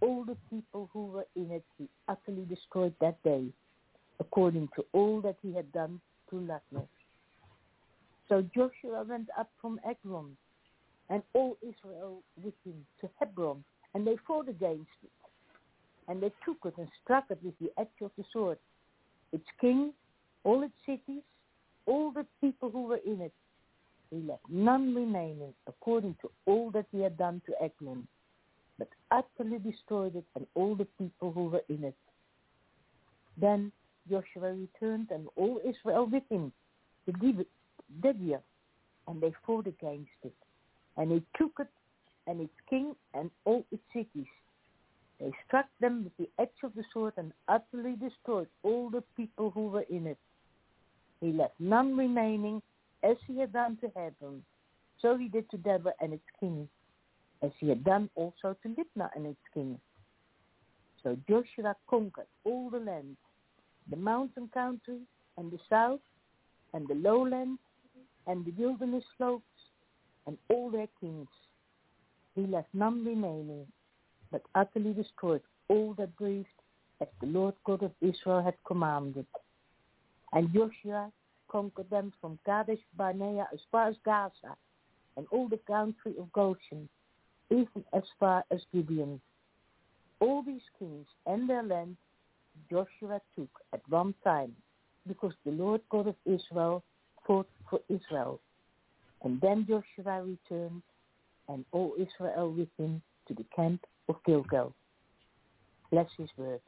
All 0.00 0.24
the 0.24 0.36
people 0.50 0.88
who 0.92 1.06
were 1.06 1.26
in 1.34 1.50
it 1.50 1.64
he 1.78 1.88
utterly 2.06 2.44
destroyed 2.44 2.94
that 3.00 3.22
day, 3.22 3.46
according 4.20 4.68
to 4.76 4.84
all 4.92 5.20
that 5.22 5.36
he 5.42 5.54
had 5.54 5.70
done 5.72 6.00
to 6.30 6.40
Lachish. 6.40 6.88
So 8.28 8.42
Joshua 8.54 9.04
went 9.08 9.28
up 9.38 9.50
from 9.60 9.80
Eglon, 9.88 10.36
and 11.08 11.22
all 11.32 11.56
Israel 11.62 12.22
with 12.42 12.54
him 12.64 12.84
to 13.00 13.08
Hebron, 13.18 13.64
and 13.94 14.06
they 14.06 14.16
fought 14.26 14.48
against 14.48 14.90
it. 15.02 15.10
And 16.08 16.22
they 16.22 16.32
took 16.44 16.58
it 16.64 16.74
and 16.78 16.88
struck 17.02 17.24
it 17.30 17.38
with 17.42 17.54
the 17.60 17.70
edge 17.78 17.88
of 18.00 18.10
the 18.16 18.24
sword. 18.32 18.58
Its 19.36 19.50
king, 19.60 19.92
all 20.44 20.62
its 20.62 20.80
cities, 20.86 21.22
all 21.84 22.10
the 22.10 22.24
people 22.40 22.70
who 22.70 22.84
were 22.84 23.02
in 23.04 23.20
it. 23.20 23.34
He 24.10 24.16
left 24.16 24.48
none 24.48 24.94
remaining 24.94 25.52
according 25.66 26.16
to 26.22 26.30
all 26.46 26.70
that 26.70 26.86
he 26.90 27.02
had 27.02 27.18
done 27.18 27.42
to 27.44 27.52
Eglon, 27.62 28.08
but 28.78 28.88
utterly 29.10 29.58
destroyed 29.58 30.16
it 30.16 30.24
and 30.36 30.46
all 30.54 30.74
the 30.74 30.86
people 30.98 31.32
who 31.32 31.48
were 31.48 31.64
in 31.68 31.84
it. 31.84 31.96
Then 33.36 33.72
Joshua 34.10 34.54
returned 34.54 35.10
and 35.10 35.28
all 35.36 35.60
Israel 35.62 36.06
with 36.06 36.22
him 36.30 36.50
to 37.04 37.12
Debir, 37.12 38.40
and 39.06 39.20
they 39.20 39.34
fought 39.44 39.66
against 39.66 40.20
it. 40.22 40.34
And 40.96 41.12
he 41.12 41.22
took 41.36 41.52
it 41.60 41.68
and 42.26 42.40
its 42.40 42.58
king 42.70 42.96
and 43.12 43.30
all 43.44 43.66
its 43.70 43.82
cities. 43.92 44.32
They 45.20 45.30
struck 45.46 45.66
them 45.80 46.04
with 46.04 46.16
the 46.18 46.42
edge 46.42 46.58
of 46.62 46.74
the 46.74 46.84
sword 46.92 47.14
and 47.16 47.32
utterly 47.48 47.96
destroyed 47.96 48.48
all 48.62 48.90
the 48.90 49.02
people 49.16 49.50
who 49.50 49.68
were 49.68 49.86
in 49.88 50.06
it. 50.06 50.18
He 51.20 51.32
left 51.32 51.54
none 51.58 51.96
remaining 51.96 52.60
as 53.02 53.16
he 53.26 53.38
had 53.38 53.52
done 53.52 53.78
to 53.80 53.90
Hebron. 53.96 54.42
So 55.00 55.16
he 55.16 55.28
did 55.28 55.50
to 55.50 55.56
Deborah 55.56 55.94
and 56.00 56.12
its 56.12 56.24
king, 56.38 56.68
as 57.42 57.50
he 57.58 57.68
had 57.68 57.84
done 57.84 58.10
also 58.14 58.56
to 58.62 58.68
Libnah 58.68 59.10
and 59.14 59.26
its 59.26 59.40
king. 59.54 59.78
So 61.02 61.16
Joshua 61.28 61.76
conquered 61.88 62.26
all 62.44 62.70
the 62.70 62.78
land, 62.78 63.16
the 63.90 63.96
mountain 63.96 64.48
country 64.52 65.00
and 65.38 65.50
the 65.50 65.58
south, 65.70 66.00
and 66.74 66.88
the 66.88 66.94
lowland, 66.94 67.58
and 68.26 68.44
the 68.44 68.50
wilderness 68.52 69.04
slopes, 69.16 69.44
and 70.26 70.36
all 70.50 70.70
their 70.70 70.88
kings. 71.00 71.28
He 72.34 72.46
left 72.46 72.68
none 72.74 73.04
remaining, 73.04 73.66
but 74.30 74.42
utterly 74.54 74.92
destroyed 74.92 75.42
all 75.68 75.94
that 75.94 76.16
breathed, 76.16 76.48
as 77.00 77.08
the 77.20 77.26
Lord 77.26 77.54
God 77.64 77.82
of 77.82 77.92
Israel 78.00 78.42
had 78.42 78.54
commanded. 78.66 79.26
And 80.32 80.52
Joshua 80.52 81.10
conquered 81.48 81.90
them 81.90 82.12
from 82.20 82.38
Kadesh 82.44 82.80
Barnea 82.96 83.46
as 83.52 83.60
far 83.70 83.88
as 83.88 83.96
Gaza, 84.04 84.56
and 85.16 85.26
all 85.30 85.48
the 85.48 85.60
country 85.66 86.14
of 86.18 86.32
Goshen, 86.32 86.88
even 87.50 87.84
as 87.92 88.02
far 88.18 88.44
as 88.50 88.60
Gibeon. 88.72 89.20
All 90.20 90.42
these 90.42 90.62
kings 90.78 91.06
and 91.26 91.48
their 91.48 91.62
land 91.62 91.96
Joshua 92.70 93.20
took 93.36 93.50
at 93.72 93.82
one 93.88 94.14
time, 94.24 94.54
because 95.06 95.32
the 95.44 95.52
Lord 95.52 95.80
God 95.90 96.08
of 96.08 96.16
Israel 96.24 96.82
fought 97.26 97.48
for 97.68 97.80
Israel. 97.88 98.40
And 99.22 99.40
then 99.40 99.66
Joshua 99.68 100.22
returned, 100.22 100.82
and 101.48 101.64
all 101.72 101.94
Israel 101.98 102.52
with 102.52 102.68
him 102.78 103.02
to 103.28 103.34
the 103.34 103.44
camp 103.54 103.84
of 104.08 104.16
Gilgal. 104.24 104.74
Bless 105.90 106.08
his 106.16 106.28
word. 106.36 106.60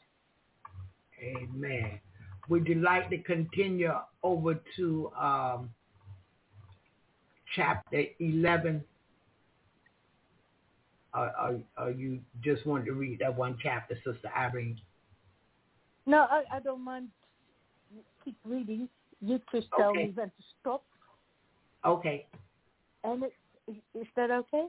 Amen. 1.21 2.01
Would 2.49 2.67
you 2.67 2.77
like 2.77 3.11
to 3.11 3.19
continue 3.19 3.93
over 4.23 4.61
to 4.77 5.11
um, 5.19 5.71
chapter 7.55 8.05
11? 8.21 8.85
Or, 11.15 11.33
or, 11.41 11.61
or, 11.79 11.91
you 11.91 12.21
just 12.45 12.67
want 12.67 12.85
to 12.85 12.93
read 12.93 13.21
that 13.21 13.35
one 13.37 13.57
chapter, 13.63 13.97
Sister 13.97 14.31
Irene? 14.37 14.79
No, 16.07 16.27
I, 16.31 16.45
I 16.53 16.61
don't 16.61 16.85
mind. 16.85 17.09
Keep 18.25 18.37
reading. 18.45 18.89
You 19.21 19.41
just 19.53 19.67
tell 19.77 19.91
Okay. 19.91 20.05
me 20.07 20.13
when 20.15 20.27
to 20.27 20.33
stop. 20.61 20.85
Okay. 21.85 22.27
And 23.05 23.25
it, 23.25 23.35
is 23.67 23.77
is 23.95 24.07
that 24.17 24.31
okay? 24.31 24.67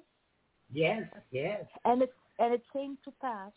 Yes, 0.72 1.04
yes. 1.32 1.66
And 1.86 2.04
it 2.04 2.14
and 2.40 2.53
it 2.53 2.64
came 2.74 2.98
to 3.03 3.11
pass 3.22 3.52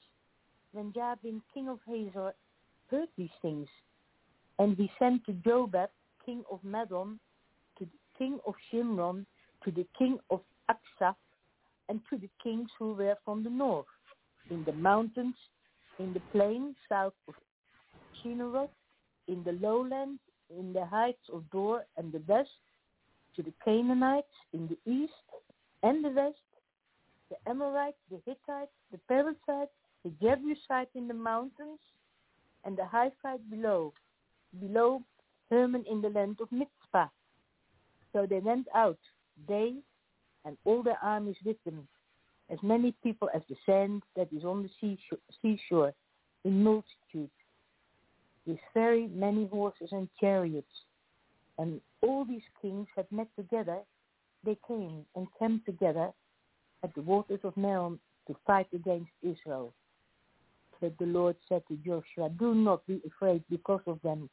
when 0.73 0.93
Jabin, 0.93 1.41
king 1.55 1.69
of 1.69 1.79
Hazor, 1.87 2.35
heard 2.91 3.09
these 3.17 3.31
things, 3.41 3.69
and 4.59 4.77
he 4.77 4.91
sent 4.99 5.25
to 5.27 5.33
Jobab, 5.33 5.89
king 6.25 6.45
of 6.51 6.61
Madon, 6.65 7.19
to 7.79 7.85
the 7.85 7.99
king 8.19 8.39
of 8.47 8.55
Shimron, 8.73 9.25
to 9.65 9.71
the 9.71 9.87
king 9.99 10.19
of 10.31 10.41
Aksaph, 10.71 11.15
and 11.89 12.01
to 12.11 12.17
the 12.17 12.29
kings 12.43 12.69
who 12.79 12.95
were 12.95 13.17
from 13.25 13.45
the 13.45 13.51
north, 13.51 13.87
in 14.51 14.65
the 14.65 14.73
mountains, 14.73 15.35
in 15.99 16.13
the 16.13 16.23
plain 16.33 16.75
south 16.89 17.15
of 17.29 17.35
Shineroth, 18.23 18.71
in 19.29 19.43
the 19.45 19.53
lowlands, 19.53 20.21
in 20.51 20.73
the 20.73 20.85
heights 20.87 21.29
of 21.33 21.49
Dor 21.51 21.85
and 21.97 22.13
the 22.13 22.23
west, 22.27 22.51
to 23.37 23.43
the 23.43 23.53
Canaanites 23.65 24.27
in 24.53 24.69
the 24.69 24.91
east 24.91 25.13
and 25.83 26.05
the 26.05 26.11
west, 26.11 26.37
the 27.33 27.51
Amorites, 27.51 27.97
the 28.11 28.21
Hittites, 28.27 28.73
the 28.91 28.99
Perizzites, 29.09 29.73
the 30.05 30.13
Jebusites 30.21 30.91
in 30.95 31.09
the 31.09 31.15
mountains, 31.15 31.79
and 32.65 32.77
the 32.77 32.85
Hivites 32.85 33.43
below, 33.51 33.95
below 34.61 35.03
Hermon 35.51 35.85
in 35.91 36.03
the 36.03 36.11
land 36.11 36.37
of 36.41 36.49
Mitzpah. 36.53 37.09
So 38.13 38.27
they 38.29 38.41
went 38.41 38.67
out, 38.75 38.99
they 39.49 39.77
and 40.45 40.59
all 40.65 40.83
their 40.83 40.99
armies 41.03 41.37
with 41.45 41.57
them, 41.65 41.89
as 42.51 42.59
many 42.63 42.95
people 43.03 43.31
as 43.35 43.43
the 43.49 43.57
sand 43.65 44.03
that 44.15 44.29
is 44.37 44.45
on 44.45 44.69
the 44.69 44.99
seashore, 45.41 45.95
in 46.45 46.63
multitude, 46.63 47.31
with 48.45 48.59
very 48.75 49.07
many 49.07 49.47
horses 49.47 49.89
and 49.93 50.09
chariots. 50.21 50.67
And 51.59 51.81
all 52.03 52.25
these 52.27 52.43
kings 52.61 52.89
had 52.95 53.07
met 53.11 53.29
together, 53.37 53.79
they 54.45 54.59
came 54.67 55.07
and 55.15 55.27
camped 55.39 55.65
together 55.65 56.11
at 56.83 56.95
the 56.95 57.03
waters 57.03 57.41
of 57.45 57.55
Merom 57.55 57.99
to 58.27 58.37
fight 58.47 58.69
against 58.73 59.11
Israel. 59.23 59.73
But 60.81 60.99
the 60.99 61.07
Lord 61.07 61.37
said 61.49 61.63
to 61.69 61.77
Joshua, 61.77 62.31
Do 62.31 62.55
not 62.55 62.87
be 62.87 63.01
afraid 63.07 63.43
because 63.49 63.83
of 63.87 64.01
them, 64.03 64.29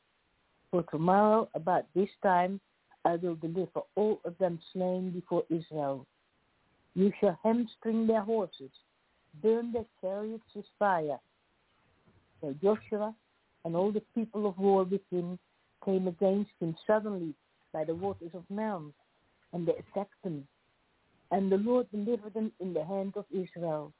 for 0.71 0.83
tomorrow 0.83 1.47
about 1.53 1.85
this 1.93 2.09
time 2.23 2.59
I 3.05 3.15
will 3.15 3.35
deliver 3.35 3.81
all 3.95 4.19
of 4.25 4.37
them 4.39 4.59
slain 4.73 5.11
before 5.11 5.43
Israel. 5.49 6.05
You 6.95 7.11
shall 7.19 7.37
hamstring 7.43 8.07
their 8.07 8.21
horses, 8.21 8.71
burn 9.41 9.71
their 9.71 9.85
chariots 10.01 10.43
with 10.55 10.65
fire. 10.77 11.19
So 12.41 12.55
Joshua 12.61 13.13
and 13.65 13.75
all 13.75 13.91
the 13.91 14.03
people 14.15 14.47
of 14.47 14.57
war 14.57 14.83
with 14.83 15.01
him 15.11 15.37
came 15.85 16.07
against 16.07 16.51
him 16.59 16.75
suddenly 16.87 17.33
by 17.71 17.83
the 17.83 17.95
waters 17.95 18.31
of 18.33 18.43
Merom, 18.51 18.91
and 19.53 19.67
they 19.67 19.73
attacked 19.73 20.21
them. 20.23 20.47
And 21.31 21.51
the 21.51 21.57
Lord 21.57 21.87
delivered 21.91 22.33
them 22.33 22.51
in 22.59 22.73
the 22.73 22.83
hand 22.83 23.13
of 23.15 23.25
Israel, 23.31 23.93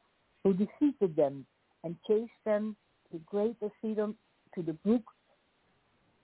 who 0.44 0.54
defeated 0.54 1.16
them 1.16 1.46
and 1.84 1.96
chased 2.08 2.32
them 2.46 2.76
to 3.12 3.20
greater 3.20 3.70
Sidon, 3.82 4.16
to 4.56 4.64
the 4.64 4.74
brook 4.74 5.04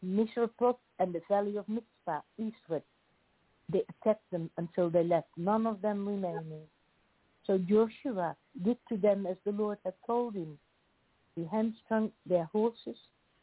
Misrephoth 0.03 0.77
and 0.99 1.13
the 1.13 1.21
valley 1.29 1.57
of 1.57 1.65
Mitzpah 1.67 2.21
eastward. 2.37 2.83
They 3.69 3.83
attacked 3.89 4.29
them 4.31 4.49
until 4.57 4.89
they 4.89 5.03
left 5.03 5.29
none 5.37 5.65
of 5.65 5.81
them 5.81 6.07
remaining. 6.07 6.67
So 7.45 7.57
Joshua 7.57 8.35
did 8.63 8.77
to 8.89 8.97
them 8.97 9.25
as 9.25 9.37
the 9.45 9.51
Lord 9.51 9.77
had 9.83 9.93
told 10.05 10.35
him. 10.35 10.57
He 11.35 11.45
hamstrung 11.45 12.11
their 12.25 12.45
horses 12.45 12.97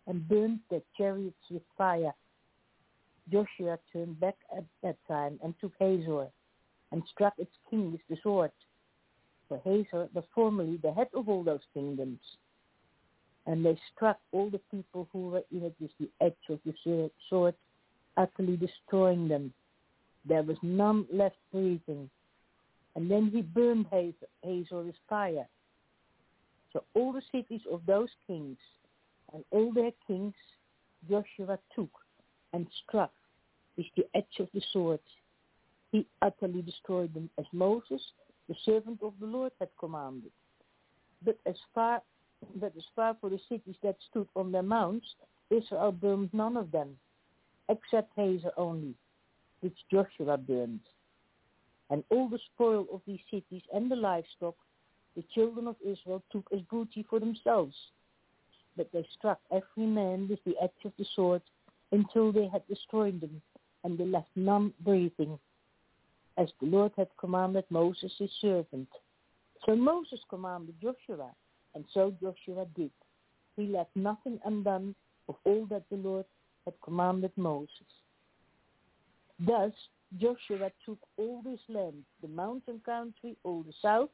and 0.07 0.27
burned 0.29 0.61
their 0.71 0.83
chariots 0.97 1.45
with 1.51 1.63
fire. 1.77 2.15
Joshua 3.31 3.79
turned 3.93 4.19
back 4.19 4.37
at 4.57 4.65
that 4.83 4.97
time 5.07 5.39
and 5.43 5.55
took 5.61 5.73
Hazor 5.79 6.29
and 6.93 7.03
struck 7.11 7.33
its 7.39 7.51
king 7.69 7.93
with 7.93 8.01
the 8.09 8.17
sword. 8.23 8.53
For 9.49 9.59
Hazor 9.65 10.09
was 10.15 10.25
formerly 10.35 10.77
the 10.77 10.93
head 10.93 11.09
of 11.15 11.29
all 11.29 11.43
those 11.43 11.61
kingdoms. 11.75 12.21
And 13.47 13.65
they 13.65 13.79
struck 13.95 14.19
all 14.31 14.51
the 14.51 14.61
people 14.71 15.09
who 15.13 15.31
were 15.31 15.43
in 15.51 15.65
it 15.65 15.75
with 15.81 15.91
the 15.99 16.11
edge 16.21 16.35
of 16.49 16.61
the 16.65 17.11
sword- 17.29 17.57
utterly 18.17 18.57
destroying 18.57 19.27
them. 19.27 19.53
There 20.25 20.43
was 20.43 20.57
none 20.63 21.07
left 21.11 21.39
breathing. 21.51 22.09
And 22.95 23.11
then 23.11 23.31
he 23.31 23.43
burned 23.43 23.87
Hazor 24.43 24.83
with 24.83 24.97
fire. 25.09 25.49
So 26.73 26.85
all 26.95 27.13
the 27.13 27.23
cities 27.33 27.67
of 27.71 27.85
those 27.87 28.11
kings 28.27 28.59
and 29.33 29.45
all 29.51 29.73
their 29.73 29.93
kings 30.07 30.35
Joshua 31.09 31.59
took 31.75 31.91
and 32.53 32.67
struck 32.85 33.13
with 33.77 33.87
the 33.97 34.07
edge 34.15 34.39
of 34.39 34.49
the 34.55 34.63
sword. 34.73 35.01
He 35.93 36.07
utterly 36.23 36.63
destroyed 36.63 37.13
them 37.13 37.29
as 37.39 37.45
Moses, 37.53 38.01
the 38.49 38.57
servant 38.65 39.03
of 39.03 39.13
the 39.21 39.27
Lord, 39.27 39.53
had 39.61 39.69
commanded. 39.79 40.33
But 41.25 41.39
as 41.47 41.57
far 41.75 42.03
but 42.57 42.73
as 42.77 42.85
far 42.97 43.17
for 43.21 43.31
the 43.31 43.39
cities 43.49 43.77
that 43.85 43.97
stood 44.11 44.27
on 44.35 44.51
their 44.51 44.65
mounts, 44.65 45.07
Israel 45.51 45.93
burned 45.93 46.31
none 46.33 46.57
of 46.57 46.73
them, 46.73 46.97
except 47.69 48.11
Hazor 48.17 48.51
only, 48.57 48.95
which 49.61 49.77
Joshua 49.93 50.37
burned. 50.37 50.81
And 51.91 52.03
all 52.11 52.29
the 52.29 52.41
spoil 52.53 52.87
of 52.93 53.01
these 53.07 53.21
cities 53.31 53.63
and 53.73 53.89
the 53.89 53.97
livestock, 53.97 54.57
the 55.15 55.23
children 55.35 55.69
of 55.69 55.77
Israel 55.87 56.23
took 56.33 56.49
as 56.53 56.61
booty 56.63 57.07
for 57.09 57.21
themselves. 57.21 57.77
But 58.77 58.91
they 58.93 59.07
struck 59.17 59.39
every 59.53 59.87
man 59.87 60.27
with 60.29 60.43
the 60.45 60.57
edge 60.61 60.71
of 60.85 60.93
the 60.99 61.07
sword 61.15 61.43
until 61.93 62.33
they 62.33 62.49
had 62.49 62.67
destroyed 62.67 63.21
them, 63.21 63.41
and 63.85 63.99
they 63.99 64.07
left 64.07 64.31
none 64.35 64.73
breathing, 64.81 65.39
as 66.39 66.49
the 66.61 66.67
Lord 66.67 66.93
had 66.97 67.09
commanded 67.19 67.65
Moses 67.71 68.13
his 68.19 68.31
servant. 68.41 68.89
So 69.67 69.77
Moses 69.77 70.21
commanded 70.29 70.75
Joshua, 70.81 71.31
and 71.75 71.85
so 71.93 72.15
Joshua 72.21 72.67
did. 72.75 72.91
He 73.57 73.67
left 73.67 73.91
nothing 73.95 74.41
undone 74.45 74.95
of 75.29 75.37
all 75.45 75.67
that 75.67 75.85
the 75.91 75.97
Lord 75.97 76.25
had 76.65 76.75
commanded 76.83 77.33
Moses. 77.37 77.71
Thus 79.39 79.73
Joshua 80.19 80.71
took 80.85 80.99
all 81.17 81.43
this 81.43 81.61
land, 81.69 82.05
the 82.21 82.29
mountain 82.29 82.81
country, 82.85 83.37
all 83.45 83.63
the 83.63 83.73
south, 83.81 84.11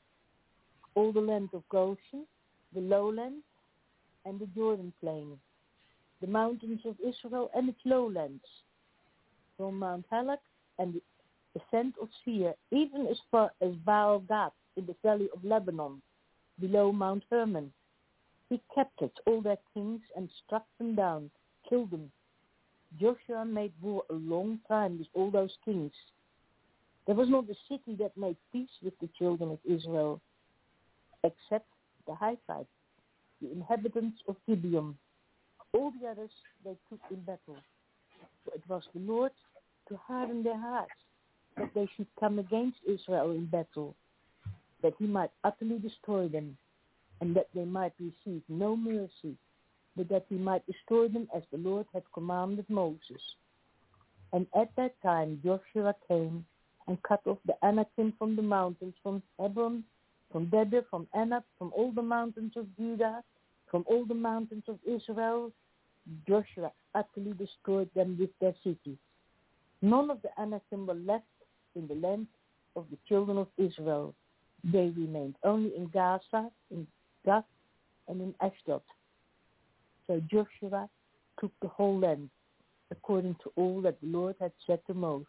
all 0.95 1.12
the 1.12 1.20
land 1.20 1.51
of 1.53 1.69
Goshen, 1.69 2.27
the 2.74 2.81
lowland, 2.81 3.43
and 4.24 4.39
the 4.39 4.47
Jordan 4.47 4.93
plain, 5.01 5.39
the 6.20 6.27
mountains 6.27 6.81
of 6.85 6.97
Israel 7.01 7.51
and 7.55 7.69
its 7.69 7.81
lowlands, 7.85 8.45
from 9.57 9.78
Mount 9.78 10.07
Halak 10.11 10.39
and 10.78 10.95
the 10.95 11.03
ascent 11.57 11.95
of 12.01 12.09
Seir, 12.25 12.55
even 12.70 13.07
as 13.07 13.16
far 13.31 13.51
as 13.61 13.73
Baal 13.85 14.20
Gad 14.20 14.53
in 14.77 14.87
the 14.87 14.97
valley 15.03 15.29
of 15.35 15.45
Lebanon, 15.45 16.01
below 16.61 16.93
Mount 16.93 17.25
Hermon. 17.31 17.73
He 18.49 18.61
captured 18.75 19.12
all 19.27 19.43
their 19.43 19.59
kings 19.75 20.01
and 20.16 20.29
struck 20.45 20.65
them 20.79 20.95
down, 20.95 21.31
killed 21.69 21.91
them. 21.91 22.11
Joshua 23.01 23.45
made 23.45 23.73
war 23.83 24.03
a 24.11 24.15
long 24.15 24.59
time 24.66 24.99
with 24.99 25.09
all 25.15 25.31
those 25.31 25.55
kings. 25.65 25.93
There 27.07 27.15
was 27.15 27.29
not 27.29 27.45
a 27.49 27.55
city 27.69 27.97
that 27.99 28.16
made 28.16 28.37
peace 28.53 28.70
with 28.83 28.99
the 29.01 29.09
children 29.19 29.51
of 29.51 29.59
Israel, 29.65 30.20
except 31.25 31.66
the 32.07 32.15
Hivites, 32.15 32.69
the 33.41 33.53
inhabitants 33.53 34.19
of 34.29 34.37
Gibeon. 34.47 34.97
All 35.73 35.93
the 36.01 36.09
others 36.09 36.31
they 36.65 36.77
took 36.89 37.01
in 37.11 37.20
battle. 37.20 37.57
For 38.45 38.55
it 38.55 38.62
was 38.69 38.83
the 38.95 39.01
Lord 39.01 39.33
to 39.89 39.97
harden 39.97 40.43
their 40.43 40.59
hearts, 40.59 40.91
that 41.59 41.74
they 41.74 41.89
should 41.97 42.06
come 42.18 42.39
against 42.39 42.78
Israel 42.86 43.32
in 43.32 43.47
battle, 43.47 43.94
that 44.82 44.94
he 44.98 45.06
might 45.06 45.30
utterly 45.44 45.78
destroy 45.78 46.28
them, 46.28 46.56
and 47.20 47.35
that 47.35 47.48
they 47.55 47.64
might 47.64 47.93
receive 47.98 48.43
no 48.48 48.76
mercy, 48.76 49.36
but 49.97 50.09
that 50.09 50.26
he 50.28 50.36
might 50.36 50.64
destroy 50.66 51.09
them 51.09 51.28
as 51.35 51.43
the 51.51 51.59
Lord 51.59 51.86
had 51.93 52.05
commanded 52.14 52.66
Moses. 52.68 53.22
And 54.32 54.47
at 54.55 54.70
that 54.76 54.94
time 55.02 55.40
Joshua 55.44 55.94
came 56.06 56.44
and 56.86 57.02
cut 57.02 57.20
off 57.26 57.39
the 57.47 57.55
Anakim 57.64 58.12
from 58.18 58.36
the 58.36 58.43
mountains, 58.43 58.94
from 59.02 59.22
Hebron, 59.39 59.85
from 60.30 60.47
Debir, 60.47 60.85
from 60.90 61.06
Anab, 61.14 61.43
from 61.59 61.72
all 61.76 61.90
the 61.93 62.02
mountains 62.02 62.52
of 62.56 62.66
Judah, 62.76 63.22
from 63.70 63.85
all 63.86 64.05
the 64.05 64.14
mountains 64.14 64.64
of 64.68 64.78
Israel. 64.86 65.51
Joshua 66.26 66.72
utterly 66.94 67.32
destroyed 67.32 67.90
them 67.94 68.16
with 68.18 68.30
their 68.40 68.55
cities. 68.64 68.97
None 69.82 70.10
of 70.10 70.22
the 70.22 70.30
Anakim 70.40 70.86
were 70.86 70.94
left 70.94 71.24
in 71.74 71.86
the 71.86 71.95
land 71.95 72.27
of 72.77 72.86
the 72.90 72.99
children 73.09 73.39
of 73.39 73.49
Israel. 73.57 74.15
They 74.65 74.93
remained 74.97 75.36
only 75.45 75.77
in 75.77 75.86
Gaza, 75.89 76.51
in 76.70 76.86
Gath, 77.24 77.45
and 78.09 78.20
in 78.20 78.35
Ashdod. 78.40 78.82
So 80.07 80.20
Joshua 80.31 80.89
took 81.40 81.53
the 81.62 81.69
whole 81.69 81.99
land 81.99 82.31
according 82.90 83.36
to 83.43 83.53
all 83.57 83.81
that 83.82 84.01
the 84.01 84.09
Lord 84.09 84.35
had 84.40 84.53
said 84.66 84.81
to 84.86 84.95
Moses. 84.95 85.27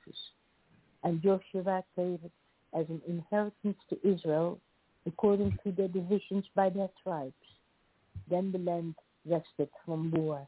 And 1.03 1.22
Joshua 1.22 1.84
gave 1.95 2.20
it 2.24 2.32
as 2.74 2.86
an 2.90 3.02
inheritance 3.07 3.78
to 3.90 4.07
Israel 4.07 4.60
according 5.06 5.57
to 5.64 5.72
their 5.72 5.88
divisions 5.88 6.45
by 6.56 6.70
their 6.70 6.90
tribes. 7.03 7.34
Then 8.30 8.52
the 8.52 8.60
land 8.60 8.95
rested 9.26 9.70
from 9.86 10.11
war. 10.11 10.48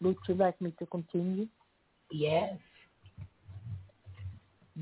Would 0.00 0.16
you 0.28 0.34
like 0.34 0.60
me 0.60 0.72
to 0.78 0.86
continue? 0.86 1.48
Yes. 2.10 2.56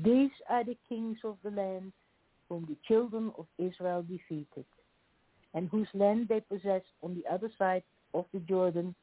These 0.03 0.31
are 0.49 0.63
the 0.63 0.77
kings 0.87 1.17
of 1.23 1.37
the 1.43 1.49
land 1.49 1.91
whom 2.49 2.65
the 2.69 2.77
children 2.87 3.31
of 3.37 3.47
Israel 3.57 4.03
defeated, 4.03 4.65
and 5.53 5.69
whose 5.69 5.87
land 5.93 6.27
they 6.27 6.39
possessed 6.39 6.93
on 7.01 7.15
the 7.15 7.25
other 7.31 7.49
side 7.57 7.83
of 8.13 8.25
the 8.33 8.39
Jordan 8.39 8.93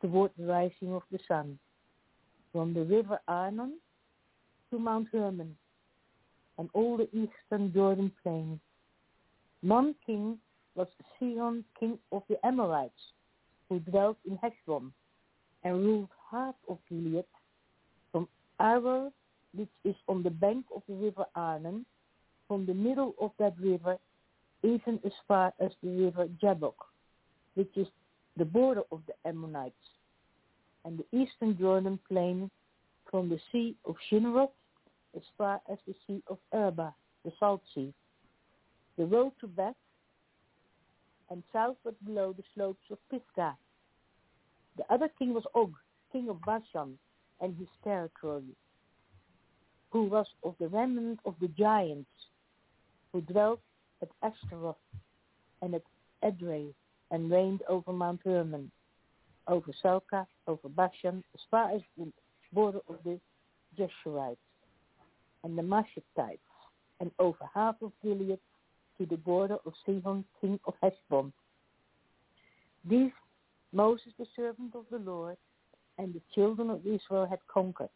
toward 0.00 0.30
the 0.38 0.46
rising 0.46 0.92
of 0.92 1.02
the 1.10 1.18
sun, 1.26 1.58
from 2.52 2.74
the 2.74 2.84
river 2.84 3.18
Arnon 3.26 3.74
to 4.70 4.78
Mount 4.78 5.08
Hermon, 5.12 5.56
and 6.58 6.70
all 6.72 6.96
the 6.96 7.08
eastern 7.12 7.72
Jordan 7.72 8.12
plain. 8.22 8.60
One 9.62 9.94
king 10.06 10.38
was 10.74 10.88
Sihon, 11.18 11.64
king 11.78 11.98
of 12.12 12.22
the 12.28 12.44
Amorites, 12.46 13.12
who 13.68 13.80
dwelt 13.80 14.18
in 14.24 14.36
Heshbon, 14.36 14.92
and 15.64 15.84
ruled 15.84 16.08
half 16.30 16.54
of 16.68 16.78
Gilead, 16.88 17.24
from 18.12 18.28
Aroer, 18.60 19.10
which 19.56 19.70
is 19.84 19.96
on 20.08 20.22
the 20.22 20.30
bank 20.30 20.64
of 20.74 20.82
the 20.88 20.94
river 20.94 21.24
Arnon, 21.34 21.84
from 22.46 22.66
the 22.66 22.74
middle 22.74 23.14
of 23.20 23.32
that 23.38 23.58
river, 23.58 23.98
even 24.62 25.00
as 25.04 25.12
far 25.26 25.52
as 25.60 25.70
the 25.82 25.90
river 25.90 26.28
Jabbok, 26.40 26.76
which 27.54 27.70
is 27.76 27.86
the 28.36 28.44
border 28.44 28.82
of 28.92 29.00
the 29.06 29.28
Ammonites, 29.28 29.74
and 30.84 30.98
the 30.98 31.18
eastern 31.18 31.58
Jordan 31.58 31.98
plain 32.08 32.50
from 33.10 33.28
the 33.28 33.40
sea 33.50 33.74
of 33.84 33.96
Shinneroth 34.10 34.50
as 35.16 35.22
far 35.38 35.60
as 35.70 35.78
the 35.86 35.94
sea 36.06 36.22
of 36.28 36.38
Arba, 36.52 36.94
the 37.24 37.32
Salt 37.40 37.62
Sea, 37.74 37.92
the 38.98 39.06
road 39.06 39.32
to 39.40 39.46
Beth, 39.46 39.74
and 41.30 41.42
southward 41.52 41.96
below 42.04 42.32
the 42.32 42.44
slopes 42.54 42.84
of 42.90 42.98
Pisgah. 43.10 43.56
The 44.76 44.84
other 44.92 45.08
king 45.18 45.34
was 45.34 45.44
Og, 45.54 45.74
king 46.12 46.28
of 46.28 46.40
Bashan, 46.42 46.98
and 47.40 47.56
his 47.56 47.68
territory, 47.82 48.54
who 49.90 50.04
was 50.04 50.26
of 50.42 50.54
the 50.58 50.68
remnant 50.68 51.20
of 51.24 51.34
the 51.40 51.48
giants, 51.48 52.10
who 53.12 53.20
dwelt 53.20 53.60
at 54.02 54.08
Ashtaroth 54.22 54.76
and 55.62 55.74
at 55.74 55.82
Edrei, 56.22 56.74
and 57.10 57.30
reigned 57.30 57.62
over 57.68 57.92
Mount 57.92 58.20
Hermon, 58.24 58.70
over 59.48 59.72
Salcah, 59.80 60.26
over 60.48 60.68
Bashan, 60.68 61.22
as 61.34 61.40
far 61.50 61.70
as 61.70 61.80
the 61.96 62.12
border 62.52 62.80
of 62.88 62.96
the 63.04 63.20
Jeshurites 63.78 64.36
and 65.44 65.56
the 65.56 65.62
Mashatites, 65.62 66.38
and 67.00 67.10
over 67.18 67.44
half 67.54 67.76
of 67.82 67.92
Gilead 68.02 68.38
to 68.98 69.06
the 69.06 69.16
border 69.16 69.58
of 69.64 69.72
Sihon, 69.84 70.24
king 70.40 70.58
of 70.66 70.74
Heshbon. 70.82 71.32
These 72.88 73.12
Moses, 73.72 74.12
the 74.18 74.26
servant 74.34 74.74
of 74.74 74.84
the 74.90 74.98
Lord, 74.98 75.36
and 75.98 76.14
the 76.14 76.22
children 76.34 76.70
of 76.70 76.86
Israel 76.86 77.26
had 77.26 77.40
conquered. 77.46 77.90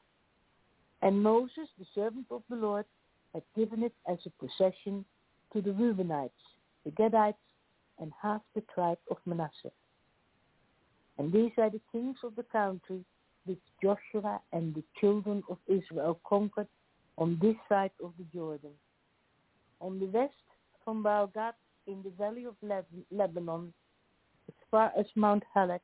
And 1.03 1.23
Moses, 1.23 1.69
the 1.79 1.87
servant 1.95 2.27
of 2.31 2.43
the 2.51 2.57
Lord, 2.57 2.85
had 3.33 3.43
given 3.57 3.83
it 3.83 3.95
as 4.09 4.19
a 4.27 4.45
possession 4.45 5.05
to 5.53 5.63
the 5.63 5.71
Reubenites, 5.71 6.31
the 6.85 6.91
Gadites, 6.91 7.35
and 7.99 8.13
half 8.21 8.43
the 8.55 8.63
tribe 8.75 8.99
of 9.11 9.17
Manasseh. 9.27 9.73
And 11.19 11.33
these 11.33 11.53
are 11.59 11.71
the 11.71 11.81
kings 11.93 12.17
of 12.25 12.35
the 12.37 12.45
country 12.45 13.05
which 13.45 13.61
Joshua 13.83 14.41
and 14.53 14.75
the 14.75 14.83
children 15.01 15.43
of 15.51 15.59
Israel 15.67 16.21
conquered 16.27 16.69
on 17.19 17.39
this 17.41 17.57
side 17.69 17.91
of 18.03 18.13
the 18.19 18.25
Jordan. 18.35 18.71
On 19.81 19.99
the 19.99 20.07
west 20.07 20.35
from 20.85 21.03
Baal-gad 21.03 21.55
in 21.87 22.03
the 22.03 22.11
valley 22.11 22.45
of 22.45 22.55
Lebanon, 23.11 23.73
as 24.49 24.55
far 24.71 24.93
as 24.99 25.07
Mount 25.15 25.43
Halak, 25.55 25.81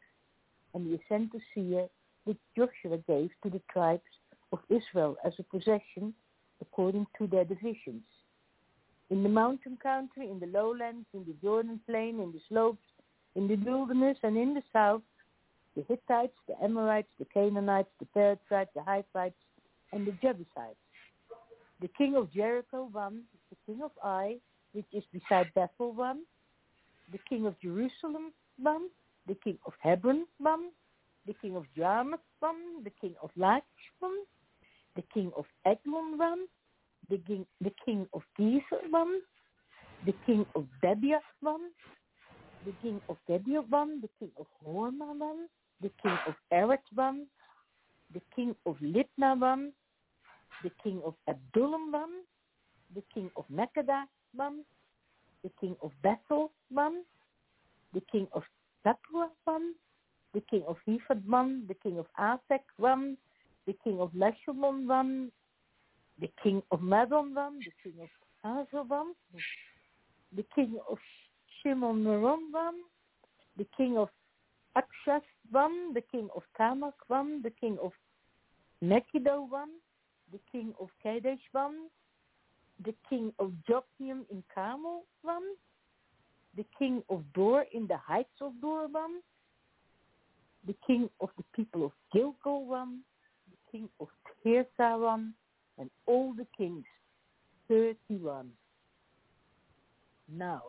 and 0.74 0.86
the 0.86 0.98
ascent 1.00 1.32
to 1.32 1.40
Seir, 1.54 1.88
which 2.24 2.38
Joshua 2.56 2.98
gave 3.06 3.30
to 3.42 3.50
the 3.50 3.62
tribes 3.72 4.02
of 4.52 4.60
Israel 4.68 5.16
as 5.24 5.32
a 5.38 5.42
possession 5.42 6.14
according 6.60 7.06
to 7.18 7.26
their 7.26 7.44
divisions. 7.44 8.02
In 9.10 9.22
the 9.22 9.28
mountain 9.28 9.78
country, 9.82 10.30
in 10.30 10.40
the 10.40 10.46
lowlands, 10.46 11.06
in 11.14 11.24
the 11.24 11.34
Jordan 11.42 11.80
plain, 11.88 12.20
in 12.20 12.32
the 12.32 12.40
slopes, 12.48 12.86
in 13.34 13.46
the 13.46 13.56
wilderness, 13.56 14.18
and 14.22 14.36
in 14.36 14.54
the 14.54 14.62
south, 14.72 15.02
the 15.76 15.82
Hittites, 15.82 16.36
the 16.48 16.54
Amorites, 16.62 17.08
the 17.18 17.26
Canaanites, 17.26 17.90
the 18.00 18.06
Perizzites, 18.06 18.70
the 18.74 18.82
Hivites, 18.82 19.36
and 19.92 20.06
the 20.06 20.12
Jebusites. 20.22 20.80
The 21.80 21.88
king 21.88 22.16
of 22.16 22.32
Jericho 22.32 22.88
one, 22.90 23.22
the 23.50 23.56
king 23.66 23.82
of 23.82 23.90
Ai, 24.02 24.36
which 24.72 24.86
is 24.92 25.04
beside 25.12 25.52
Bethel 25.54 25.92
one, 25.92 26.22
the 27.12 27.18
king 27.28 27.46
of 27.46 27.54
Jerusalem 27.60 28.32
one, 28.58 28.88
the 29.28 29.34
king 29.34 29.58
of 29.66 29.74
Hebron 29.80 30.26
one, 30.38 30.70
the 31.26 31.34
king 31.34 31.56
of 31.56 31.64
Jarmuth 31.76 32.20
one, 32.40 32.82
the 32.82 32.90
king 33.00 33.14
of 33.22 33.30
Lachish 33.36 33.64
one, 34.00 34.16
the 34.96 35.04
king 35.14 35.30
of 35.36 35.44
Eglon 35.64 36.18
one, 36.18 36.46
the 37.08 37.18
king, 37.18 37.46
the 37.60 37.72
king 37.84 38.06
of 38.12 38.22
Gezer 38.38 38.90
one, 38.90 39.20
the 40.04 40.14
king 40.24 40.44
of 40.54 40.66
Debir 40.82 41.20
one, 41.40 41.70
the 42.64 42.72
king 42.82 43.00
of 43.08 43.16
Debir 43.28 43.68
one, 43.68 44.00
the 44.00 44.08
king 44.18 44.30
of 44.38 44.46
Hormah 44.64 45.16
one, 45.18 45.48
the 45.82 45.90
king 46.02 46.16
of 46.26 46.34
Erech 46.50 46.84
one, 46.94 47.26
the 48.14 48.20
king 48.34 48.54
of 48.64 48.76
Libnah 48.78 49.38
one, 49.38 49.72
the 50.62 50.70
king 50.82 51.00
of 51.04 51.14
Adullam 51.28 51.92
one, 51.92 52.22
the 52.94 53.02
king 53.12 53.30
of 53.36 53.44
Makkedah 53.52 54.04
one, 54.34 54.64
the 55.42 55.50
king 55.60 55.76
of 55.82 55.92
Bethel 56.02 56.50
one, 56.70 57.02
the 57.92 58.02
king 58.10 58.26
of 58.32 58.42
Tapua 58.84 59.28
one, 59.44 59.74
the 60.34 60.40
king 60.50 60.62
of 60.66 60.76
Hephad 60.88 61.22
one, 61.26 61.64
the 61.68 61.74
king 61.74 61.98
of 61.98 62.06
Asek 62.18 62.64
one, 62.78 63.16
the 63.66 63.74
king 63.84 64.00
of 64.00 64.12
one, 64.86 65.30
the 66.20 66.30
king 66.42 66.62
of 66.70 66.80
Madon 66.80 67.34
the 67.34 67.72
king 67.82 67.94
of 68.00 68.08
Hazor 68.42 68.84
the 70.34 70.44
king 70.54 70.78
of 70.88 70.98
Shimon 71.62 72.04
Meron 72.04 72.52
one, 72.52 72.74
the 73.56 73.66
king 73.76 73.96
of 73.96 74.08
Akshas 74.76 75.22
one, 75.50 75.94
the 75.94 76.02
king 76.12 76.28
of 76.36 76.42
Tamak 76.58 76.92
one, 77.08 77.42
the 77.42 77.50
king 77.50 77.76
of 77.82 77.92
Megiddo 78.82 79.46
one, 79.48 79.70
the 80.32 80.38
king 80.52 80.74
of 80.80 80.88
Kadesh 81.02 81.40
one, 81.52 81.88
the 82.84 82.94
king 83.08 83.32
of 83.38 83.52
Jokneam 83.68 84.24
in 84.30 84.42
one, 85.22 85.42
the 86.56 86.64
king 86.78 87.02
of 87.08 87.22
Dor 87.34 87.64
in 87.72 87.86
the 87.86 87.96
heights 87.96 88.40
of 88.40 88.52
Dor 88.60 88.86
one, 88.88 89.20
the 90.66 90.74
king 90.86 91.08
of 91.20 91.30
the 91.36 91.44
people 91.54 91.84
of 91.86 91.92
the 92.12 93.06
king 93.76 93.88
of 94.00 94.08
Tirzah 94.44 95.32
and 95.78 95.90
all 96.06 96.32
the 96.34 96.46
kings, 96.56 96.84
31. 97.68 98.48
Now, 100.32 100.62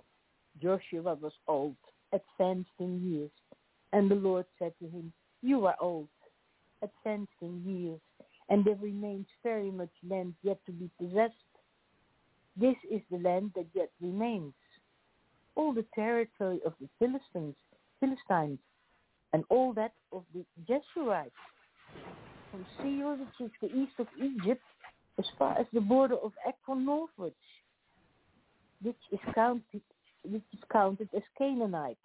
Joshua 0.61 1.15
was 1.15 1.31
old, 1.47 1.75
advanced 2.11 2.69
in 2.79 3.01
years, 3.09 3.31
and 3.93 4.11
the 4.11 4.15
Lord 4.15 4.45
said 4.59 4.73
to 4.79 4.85
him, 4.85 5.13
You 5.41 5.65
are 5.67 5.75
old, 5.79 6.09
advanced 6.81 7.31
in 7.41 7.63
years, 7.65 8.01
and 8.49 8.65
there 8.65 8.77
remains 8.81 9.27
very 9.43 9.71
much 9.71 9.91
land 10.07 10.33
yet 10.43 10.59
to 10.65 10.71
be 10.71 10.89
possessed. 10.99 11.33
This 12.59 12.75
is 12.91 13.01
the 13.09 13.19
land 13.19 13.51
that 13.55 13.67
yet 13.73 13.89
remains. 14.01 14.53
All 15.55 15.73
the 15.73 15.85
territory 15.95 16.59
of 16.65 16.73
the 16.81 16.89
Philistines, 16.99 17.55
Philistines, 17.99 18.59
and 19.33 19.43
all 19.49 19.73
that 19.73 19.93
of 20.11 20.23
the 20.33 20.43
Jeshurites, 20.67 21.31
from 22.57 22.65
Seir, 22.81 23.15
which 23.15 23.39
is 23.39 23.51
the 23.61 23.67
east 23.67 23.93
of 23.99 24.07
Egypt, 24.21 24.63
as 25.19 25.25
far 25.37 25.57
as 25.57 25.65
the 25.73 25.81
border 25.81 26.15
of 26.15 26.31
Ekron 26.47 26.85
northwards, 26.85 27.35
which 28.81 28.95
is 29.11 29.19
counted, 29.35 29.81
which 30.23 30.43
is 30.53 30.59
counted 30.71 31.09
as 31.15 31.23
Canaanite. 31.37 31.97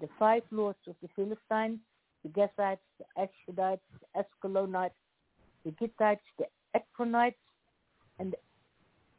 The 0.00 0.08
five 0.18 0.42
lords 0.50 0.78
of 0.86 0.94
the 1.02 1.08
Philistines, 1.16 1.80
the 2.22 2.28
Gazites, 2.30 2.78
the 2.98 3.04
Ashdodites, 3.18 3.80
the 4.00 4.24
Ascalonites, 4.24 4.90
the 5.64 5.72
Gittites, 5.72 6.20
the 6.38 6.46
Ekronites, 6.76 7.34
and 8.18 8.34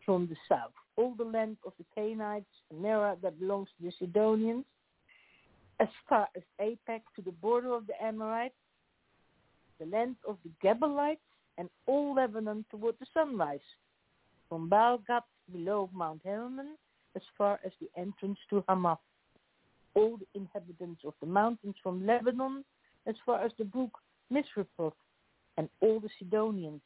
from 0.06 0.27
the 0.27 0.36
south, 0.48 0.72
all 0.95 1.14
the 1.18 1.23
land 1.23 1.57
of 1.65 1.73
the 1.77 1.86
Canaanites, 1.94 2.45
Nera 2.73 3.18
that 3.22 3.40
belongs 3.40 3.68
to 3.77 3.86
the 3.86 3.94
Sidonians, 3.99 4.65
as 5.80 5.88
far 6.07 6.27
as 6.36 6.44
Apex 6.60 7.06
to 7.15 7.22
the 7.22 7.31
border 7.31 7.73
of 7.73 7.88
the 7.88 8.03
Amorites, 8.03 8.56
the 9.80 9.85
land 9.85 10.15
of 10.27 10.38
the 10.43 10.51
Gebalites, 10.64 11.18
and 11.57 11.69
all 11.85 12.15
Lebanon 12.15 12.65
toward 12.72 12.95
the 12.99 13.06
sunrise, 13.14 13.60
from 14.47 14.69
Baal-gad 14.69 15.23
below 15.51 15.89
Mount 15.93 16.22
Hermon 16.23 16.77
as 17.15 17.22
far 17.38 17.60
as 17.65 17.72
the 17.81 17.89
entrance 17.99 18.39
to 18.49 18.64
Hamath. 18.68 18.99
All 19.95 20.18
the 20.18 20.39
inhabitants 20.39 21.01
of 21.06 21.14
the 21.19 21.27
mountains 21.27 21.76
from 21.81 22.06
Lebanon 22.06 22.64
as 23.07 23.15
far 23.26 23.43
as 23.43 23.51
the 23.57 23.65
brook 23.65 23.97
Misrephoth, 24.31 24.93
and 25.57 25.68
all 25.81 25.99
the 25.99 26.10
Sidonians. 26.19 26.81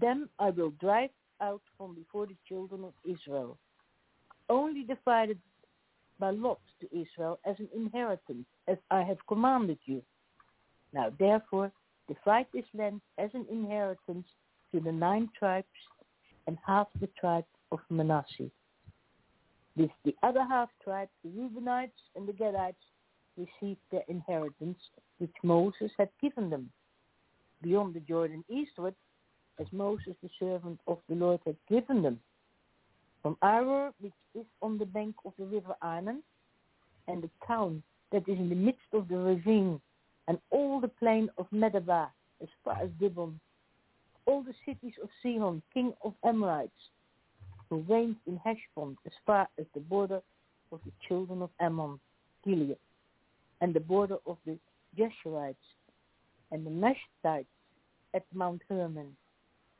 Them 0.00 0.28
I 0.38 0.50
will 0.50 0.70
drive 0.80 1.10
out 1.40 1.60
from 1.76 1.94
before 1.94 2.26
the 2.26 2.36
children 2.48 2.84
of 2.84 2.94
Israel. 3.04 3.58
Only 4.48 4.82
divided 4.82 5.38
by 6.18 6.30
lot 6.30 6.60
to 6.80 6.86
Israel 6.98 7.38
as 7.44 7.56
an 7.58 7.68
inheritance, 7.74 8.46
as 8.68 8.78
I 8.90 9.02
have 9.02 9.18
commanded 9.28 9.78
you. 9.84 10.02
Now 10.92 11.12
therefore 11.18 11.70
divide 12.08 12.46
this 12.52 12.64
land 12.74 13.00
as 13.18 13.30
an 13.34 13.46
inheritance 13.50 14.26
to 14.72 14.80
the 14.80 14.92
nine 14.92 15.28
tribes 15.38 15.66
and 16.46 16.58
half 16.66 16.88
the 17.00 17.08
tribe 17.18 17.44
of 17.70 17.78
Manasseh. 17.90 18.50
This 19.76 19.90
the 20.04 20.14
other 20.22 20.44
half 20.44 20.68
tribe, 20.82 21.08
the 21.24 21.30
Reubenites 21.30 21.90
and 22.16 22.28
the 22.28 22.32
Gadites, 22.32 22.74
received 23.36 23.80
their 23.90 24.04
inheritance 24.08 24.78
which 25.18 25.32
Moses 25.42 25.90
had 25.96 26.10
given 26.20 26.50
them. 26.50 26.70
Beyond 27.62 27.94
the 27.94 28.00
Jordan 28.00 28.44
eastward, 28.48 28.94
as 29.60 29.66
Moses 29.72 30.14
the 30.22 30.28
servant 30.38 30.80
of 30.86 30.98
the 31.08 31.14
Lord 31.14 31.40
had 31.46 31.56
given 31.68 32.02
them. 32.02 32.20
From 33.22 33.36
Aroer, 33.42 33.92
which 34.00 34.12
is 34.34 34.44
on 34.60 34.78
the 34.78 34.86
bank 34.86 35.14
of 35.24 35.32
the 35.38 35.46
river 35.46 35.74
Arnon, 35.80 36.22
and 37.08 37.22
the 37.22 37.30
town 37.46 37.82
that 38.10 38.28
is 38.28 38.38
in 38.38 38.48
the 38.48 38.54
midst 38.54 38.92
of 38.92 39.08
the 39.08 39.16
ravine, 39.16 39.80
and 40.28 40.38
all 40.50 40.80
the 40.80 40.88
plain 40.88 41.28
of 41.38 41.46
Medeba 41.50 42.08
as 42.42 42.48
far 42.64 42.76
as 42.82 42.90
Dibon, 43.00 43.38
all 44.26 44.42
the 44.42 44.54
cities 44.66 44.94
of 45.02 45.08
Sihon, 45.22 45.62
king 45.72 45.92
of 46.04 46.14
Amorites, 46.24 46.72
who 47.68 47.84
reigned 47.88 48.16
in 48.26 48.36
Heshbon 48.38 48.96
as 49.06 49.12
far 49.26 49.48
as 49.58 49.66
the 49.74 49.80
border 49.80 50.20
of 50.70 50.80
the 50.84 50.92
children 51.06 51.42
of 51.42 51.50
Ammon, 51.60 51.98
Gilead, 52.44 52.76
and 53.60 53.74
the 53.74 53.80
border 53.80 54.16
of 54.26 54.38
the 54.46 54.58
Geshurites, 54.96 55.56
and 56.50 56.66
the 56.66 56.70
Meshtites 56.70 57.46
at 58.14 58.24
Mount 58.34 58.62
Hermon, 58.68 59.16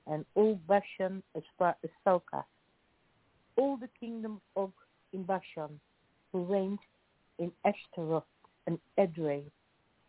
and 0.06 0.24
all 0.35 0.59
Bashan 0.66 1.23
as 1.36 1.43
far 1.59 1.77
as 1.85 1.90
Salcah, 2.05 2.44
all 3.56 3.77
the 3.77 3.89
kingdom 4.01 4.40
of 4.56 4.73
in 5.12 5.24
Bashan, 5.24 5.78
who 6.32 6.44
reigned 6.44 6.78
in 7.39 7.52
Ashtaroth 7.64 8.24
and 8.66 8.78
Edrei, 8.98 9.44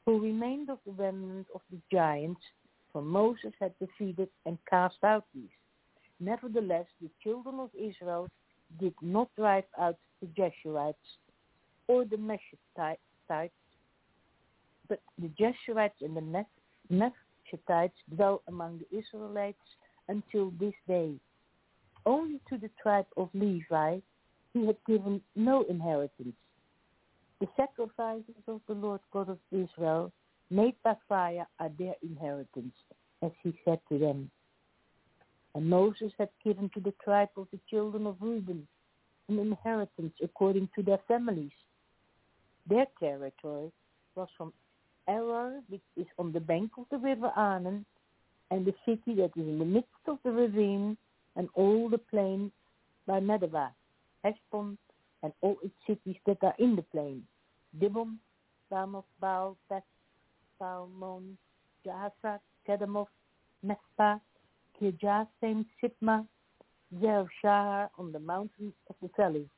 who 0.05 0.19
remained 0.19 0.69
of 0.69 0.79
the 0.85 0.91
remnant 0.91 1.47
of 1.55 1.61
the 1.71 1.79
giants, 1.91 2.41
for 2.91 3.01
Moses 3.01 3.53
had 3.59 3.73
defeated 3.79 4.29
and 4.45 4.57
cast 4.69 5.03
out 5.03 5.25
these. 5.33 5.49
Nevertheless, 6.19 6.85
the 7.01 7.09
children 7.23 7.59
of 7.59 7.69
Israel 7.73 8.29
did 8.79 8.93
not 9.01 9.29
drive 9.35 9.63
out 9.79 9.97
the 10.21 10.27
Jeshurites 10.27 11.17
or 11.87 12.05
the 12.05 12.17
Meshites, 12.17 13.49
but 14.87 15.01
the 15.17 15.29
Jeshurites 15.39 16.01
and 16.01 16.15
the 16.15 16.45
Meshitites 16.91 17.91
dwell 18.15 18.41
among 18.47 18.79
the 18.79 18.97
Israelites 18.97 19.57
until 20.07 20.51
this 20.59 20.73
day. 20.87 21.13
Only 22.05 22.39
to 22.49 22.57
the 22.57 22.69
tribe 22.81 23.07
of 23.15 23.29
Levi 23.33 23.99
he 24.53 24.65
had 24.65 24.77
given 24.85 25.21
no 25.35 25.63
inheritance. 25.63 26.35
The 27.43 27.49
sacrifices 27.57 28.41
of 28.47 28.61
the 28.69 28.73
Lord 28.73 29.01
God 29.11 29.27
of 29.27 29.37
Israel 29.51 30.13
made 30.49 30.75
by 30.81 30.95
fire 31.09 31.45
are 31.59 31.71
their 31.77 31.95
inheritance, 32.01 32.73
as 33.21 33.31
he 33.43 33.53
said 33.65 33.81
to 33.89 33.99
them. 33.99 34.31
And 35.53 35.69
Moses 35.69 36.13
had 36.17 36.29
given 36.41 36.69
to 36.73 36.79
the 36.79 36.93
tribe 37.03 37.31
of 37.35 37.49
the 37.51 37.59
children 37.69 38.07
of 38.07 38.15
Reuben 38.21 38.65
an 39.27 39.39
inheritance 39.39 40.13
according 40.23 40.69
to 40.75 40.83
their 40.83 40.99
families. 41.05 41.51
Their 42.65 42.85
territory 42.97 43.73
was 44.15 44.29
from 44.37 44.53
Aroer, 45.09 45.63
which 45.67 45.83
is 45.97 46.07
on 46.17 46.31
the 46.31 46.39
bank 46.39 46.71
of 46.77 46.85
the 46.91 46.97
river 46.97 47.29
Arnon, 47.35 47.85
and 48.51 48.65
the 48.65 48.73
city 48.85 49.15
that 49.15 49.35
is 49.35 49.45
in 49.49 49.59
the 49.59 49.65
midst 49.65 50.07
of 50.07 50.17
the 50.23 50.31
ravine, 50.31 50.95
and 51.35 51.49
all 51.55 51.89
the 51.89 51.97
plain 51.97 52.53
by 53.05 53.19
Medeba, 53.19 53.71
Heshbon, 54.23 54.77
and 55.23 55.33
all 55.41 55.57
its 55.61 55.75
cities 55.85 56.15
that 56.25 56.37
are 56.41 56.55
in 56.57 56.77
the 56.77 56.83
plain, 56.83 57.27
Dibon, 57.79 58.17
Bamoth, 58.71 59.05
Baal, 59.19 59.57
Beth, 59.69 59.83
Salmon, 60.59 61.37
Jaza, 61.85 62.39
Kedemoth, 62.67 63.07
Mespah, 63.65 64.19
Kirjathim, 64.79 65.65
Sipma, 65.81 66.25
Zershahar 67.01 67.89
on 67.97 68.11
the 68.11 68.19
mountains 68.19 68.73
of 68.89 68.95
the 69.01 69.09
valley, 69.17 69.49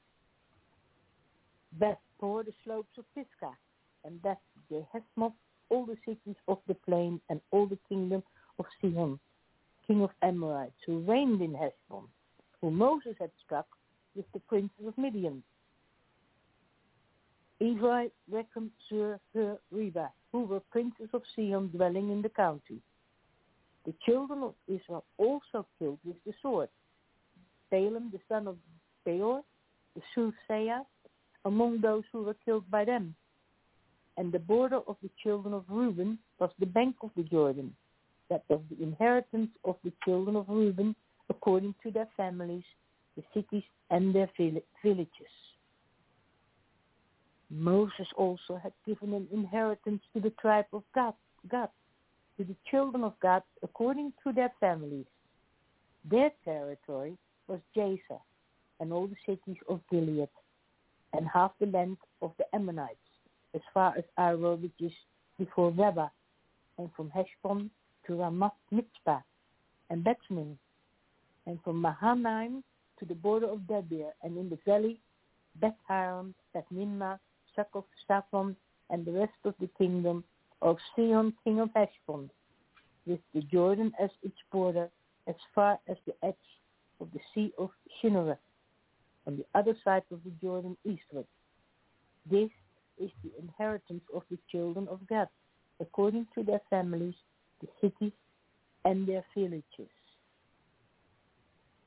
Beth 1.74 1.98
for 2.20 2.44
the 2.44 2.54
slopes 2.64 2.98
of 2.98 3.06
Pisgah, 3.14 3.56
and 4.06 4.22
Beth 4.22 4.38
Jehesmoth, 4.72 5.34
all 5.70 5.86
the 5.86 5.98
cities 6.06 6.36
of 6.48 6.60
the 6.68 6.76
plain, 6.76 7.20
and 7.30 7.42
all 7.52 7.66
the 7.68 7.80
kingdom 7.90 8.24
of 8.60 8.66
Sihon, 8.80 9.20
king 9.86 10.02
of 10.02 10.12
Amorites, 10.22 10.80
who 10.86 11.00
reigned 11.00 11.42
in 11.42 11.54
Heshbon, 11.54 12.08
who 12.62 12.72
Moses 12.72 13.16
had 13.20 13.32
struck 13.44 13.68
with 14.16 14.26
the 14.34 14.40
princes 14.40 14.88
of 14.88 14.98
Midian. 14.98 15.44
Evi, 17.62 18.12
Rechem, 18.32 18.70
Zur, 18.90 19.20
Hur, 19.34 19.58
Reba, 19.72 20.12
who 20.32 20.44
were 20.44 20.60
princes 20.72 21.10
of 21.14 21.22
Sihon 21.36 21.70
dwelling 21.70 22.12
in 22.12 22.22
the 22.22 22.30
county. 22.30 22.82
The 23.86 23.94
children 24.06 24.44
of 24.44 24.56
Israel 24.68 25.06
also 25.18 25.66
killed 25.80 26.00
with 26.04 26.18
the 26.26 26.34
sword. 26.42 26.70
Balaam, 27.72 28.12
the 28.12 28.20
son 28.28 28.48
of 28.48 28.58
Beor, 29.06 29.42
the 29.96 30.02
soothsayer, 30.14 30.82
among 31.46 31.82
those 31.82 32.04
who 32.12 32.24
were 32.24 32.36
killed 32.46 32.70
by 32.70 32.84
them. 32.84 33.16
And 34.18 34.32
the 34.32 34.40
border 34.40 34.80
of 34.88 34.98
the 35.04 35.10
children 35.22 35.54
of 35.54 35.66
Reuben 35.70 36.18
was 36.40 36.50
the 36.60 36.66
bank 36.66 36.96
of 37.04 37.12
the 37.16 37.24
Jordan, 37.24 37.76
that 38.30 38.44
was 38.50 38.62
the 38.70 38.84
inheritance 38.84 39.52
of 39.64 39.76
the 39.84 39.94
children 40.04 40.36
of 40.36 40.50
Reuben 40.50 40.96
according 41.30 41.76
to 41.84 41.92
their 41.92 42.08
families, 42.18 42.64
the 43.16 43.24
cities 43.34 43.64
and 43.90 44.14
their 44.14 44.30
villages. 44.84 45.34
Moses 47.50 48.08
also 48.18 48.60
had 48.62 48.74
given 48.86 49.14
an 49.14 49.28
inheritance 49.32 50.02
to 50.14 50.20
the 50.20 50.32
tribe 50.32 50.66
of 50.74 50.84
Gad, 50.94 51.14
Gad, 51.50 51.70
to 52.38 52.44
the 52.44 52.56
children 52.70 53.04
of 53.04 53.14
Gad 53.22 53.44
according 53.64 54.14
to 54.24 54.34
their 54.34 54.52
families. 54.60 55.06
Their 56.10 56.32
territory 56.44 57.18
was 57.48 57.60
Jazer 57.76 58.20
and 58.80 58.92
all 58.92 59.08
the 59.08 59.16
cities 59.26 59.58
of 59.70 59.80
Gilead, 59.90 60.30
and 61.14 61.28
half 61.28 61.52
the 61.60 61.68
land 61.68 61.98
of 62.22 62.34
the 62.38 62.46
Ammonites, 62.54 62.98
as 63.54 63.62
far 63.74 63.96
as 63.98 64.04
Aroer, 64.18 64.62
which 64.62 64.82
is 64.82 64.92
before 65.38 65.72
Rabbah, 65.72 66.10
and 66.78 66.90
from 66.96 67.10
Heshbon 67.10 67.70
to 68.06 68.14
Ramath 68.14 68.52
Mitzpah 68.72 69.24
and 69.90 70.04
Bethlehem, 70.04 70.58
and 71.46 71.60
from 71.64 71.82
Mahanaim 71.82 72.64
to 73.00 73.06
the 73.06 73.16
border 73.16 73.48
of 73.48 73.60
Debir, 73.60 74.12
and 74.24 74.38
in 74.38 74.50
the 74.50 74.60
valley 74.66 75.00
Beth 75.62 75.78
Haram, 75.88 76.34
Beth 76.54 76.66
Succoth, 77.56 77.86
Saphon, 78.08 78.56
and 78.90 79.06
the 79.06 79.12
rest 79.12 79.34
of 79.46 79.56
the 79.60 79.70
kingdom 79.78 80.24
of 80.62 80.78
Sihon, 80.96 81.34
king 81.44 81.60
of 81.60 81.70
Heshbon, 81.76 82.30
with 83.06 83.20
the 83.34 83.42
Jordan 83.42 83.92
as 84.00 84.10
its 84.24 84.38
border, 84.52 84.90
as 85.28 85.36
far 85.54 85.80
as 85.88 85.98
the 86.06 86.14
edge 86.24 86.36
of 87.00 87.08
the 87.14 87.20
sea 87.34 87.52
of 87.58 87.70
Chinnereth, 88.02 88.38
on 89.28 89.38
the 89.38 89.46
other 89.54 89.76
side 89.84 90.04
of 90.12 90.20
the 90.24 90.32
Jordan 90.42 90.78
eastward. 90.86 91.26
This 92.30 92.50
is 92.98 93.12
the 93.24 93.32
inheritance 93.40 94.04
of 94.14 94.24
the 94.32 94.38
children 94.52 94.88
of 94.88 95.06
Gad, 95.08 95.30
according 95.80 96.28
to 96.36 96.44
their 96.44 96.62
families, 96.70 97.16
the 97.62 97.68
cities, 97.82 98.14
and 98.86 99.08
their 99.08 99.26
villages. 99.36 99.90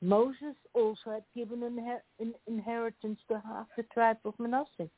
Moses 0.01 0.55
also 0.73 1.11
had 1.11 1.23
given 1.35 1.63
an 1.63 2.33
inheritance 2.47 3.19
to 3.27 3.41
half 3.45 3.67
the 3.75 3.83
tribe 3.83 4.17
of 4.23 4.33
Manasseh. 4.39 4.89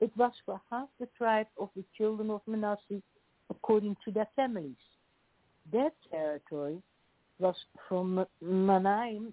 It 0.00 0.12
was 0.16 0.32
for 0.44 0.60
half 0.70 0.88
the 1.00 1.08
tribe 1.16 1.48
of 1.58 1.70
the 1.76 1.84
children 1.96 2.30
of 2.30 2.40
Manasseh 2.46 3.02
according 3.50 3.96
to 4.04 4.12
their 4.12 4.28
families. 4.36 4.76
Their 5.72 5.90
territory 6.10 6.80
was 7.38 7.56
from 7.88 8.26
Manaim, 8.42 9.32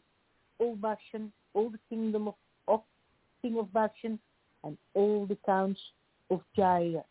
all 0.59 0.75
Bashan, 0.75 1.31
all 1.53 1.69
the 1.69 1.79
kingdom 1.89 2.27
of, 2.27 2.35
of 2.67 2.81
king 3.41 3.57
of 3.57 3.71
Bashan, 3.73 4.19
and 4.63 4.77
all 4.93 5.25
the 5.25 5.37
towns 5.45 5.77
of 6.29 6.41
Jair, 6.57 7.03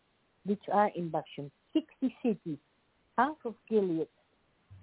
which 0.44 0.62
are 0.72 0.90
in 0.94 1.08
Bashan, 1.08 1.50
sixty 1.72 2.14
cities, 2.22 2.58
half 3.16 3.36
of 3.44 3.54
Gilead, 3.68 4.08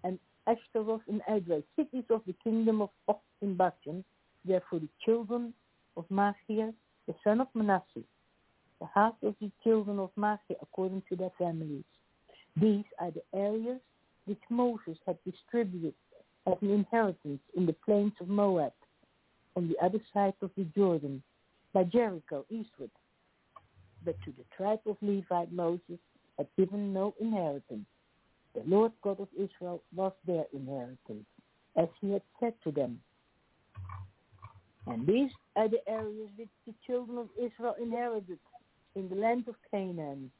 and 0.04 0.18
Ashtaroth 0.48 1.02
and 1.08 1.22
Edrei, 1.30 1.64
cities 1.76 2.06
of 2.10 2.22
the 2.26 2.36
kingdom 2.44 2.82
of 2.82 2.90
Og 3.08 3.18
in 3.42 3.56
Bashan, 3.56 4.04
therefore 4.46 4.80
the 4.80 4.90
children 5.06 5.54
of 5.98 6.06
Machir, 6.10 6.74
the 7.08 7.16
son 7.24 7.42
of 7.42 7.48
Manasseh, 7.54 8.06
the 8.82 8.88
half 8.94 9.14
of 9.22 9.36
the 9.40 9.52
children 9.64 9.99
of 9.99 10.10
Machir 10.18 10.56
according 10.62 11.03
to 11.08 11.16
their 11.16 11.32
families. 11.38 11.84
These 12.60 12.84
are 12.99 13.12
the 13.12 13.22
areas 13.34 13.80
which 14.26 14.41
Moses 14.49 14.98
had 15.06 15.18
distributed 15.24 15.94
as 16.48 16.56
an 16.62 16.72
inheritance 16.72 17.40
in 17.56 17.68
the 17.68 17.76
plains 17.86 18.14
of 18.20 18.28
Moab, 18.28 18.74
on 19.56 19.70
the 19.70 19.78
other 19.86 19.99
side 20.14 20.34
of 20.41 20.49
the 20.58 20.64
Jordan, 20.76 21.22
by 21.74 21.84
Jericho 21.84 22.44
eastward. 22.49 22.90
But 24.03 24.16
to 24.26 24.32
the 24.32 24.44
tribe 24.58 24.80
of 24.88 24.98
Levi 25.02 25.45
Moses 25.52 25.99
had 26.38 26.48
given 26.58 26.91
no 26.91 27.14
inheritance. 27.22 27.86
The 28.56 28.64
Lord 28.66 28.91
God 29.03 29.20
of 29.20 29.28
Israel 29.38 29.84
was 29.95 30.12
their 30.26 30.45
inheritance, 30.53 31.28
as 31.78 31.88
he 32.02 32.12
had 32.12 32.24
said 32.40 32.56
to 32.64 32.72
them. 32.72 32.99
And 34.88 35.06
these 35.06 35.30
are 35.56 35.70
the 35.70 35.88
areas 35.88 36.30
which 36.36 36.49
the 36.66 36.74
children 36.88 37.20
of 37.20 37.30
Israel 37.40 37.76
inherited 37.80 38.40
in 38.96 39.10
the 39.10 39.16
land 39.16 39.48
of 39.48 39.56
Canaan, 39.70 40.32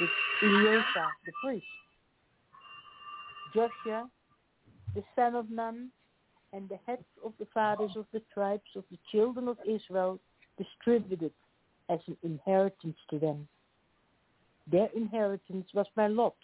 with 0.00 0.10
Eleazar 0.42 1.08
the 1.24 1.32
priest, 1.42 1.66
Joshua 3.54 4.08
the 4.94 5.02
son 5.16 5.34
of 5.34 5.50
Nun, 5.50 5.90
and 6.52 6.68
the 6.68 6.78
heads 6.86 7.04
of 7.24 7.32
the 7.38 7.46
fathers 7.52 7.90
of 7.96 8.06
the 8.12 8.22
tribes 8.32 8.70
of 8.76 8.84
the 8.90 8.98
children 9.10 9.48
of 9.48 9.58
Israel 9.68 10.20
distributed 10.56 11.32
as 11.90 11.98
an 12.06 12.16
inheritance 12.22 12.96
to 13.10 13.18
them. 13.18 13.48
Their 14.70 14.88
inheritance 14.94 15.66
was 15.74 15.86
by 15.96 16.06
lot, 16.06 16.36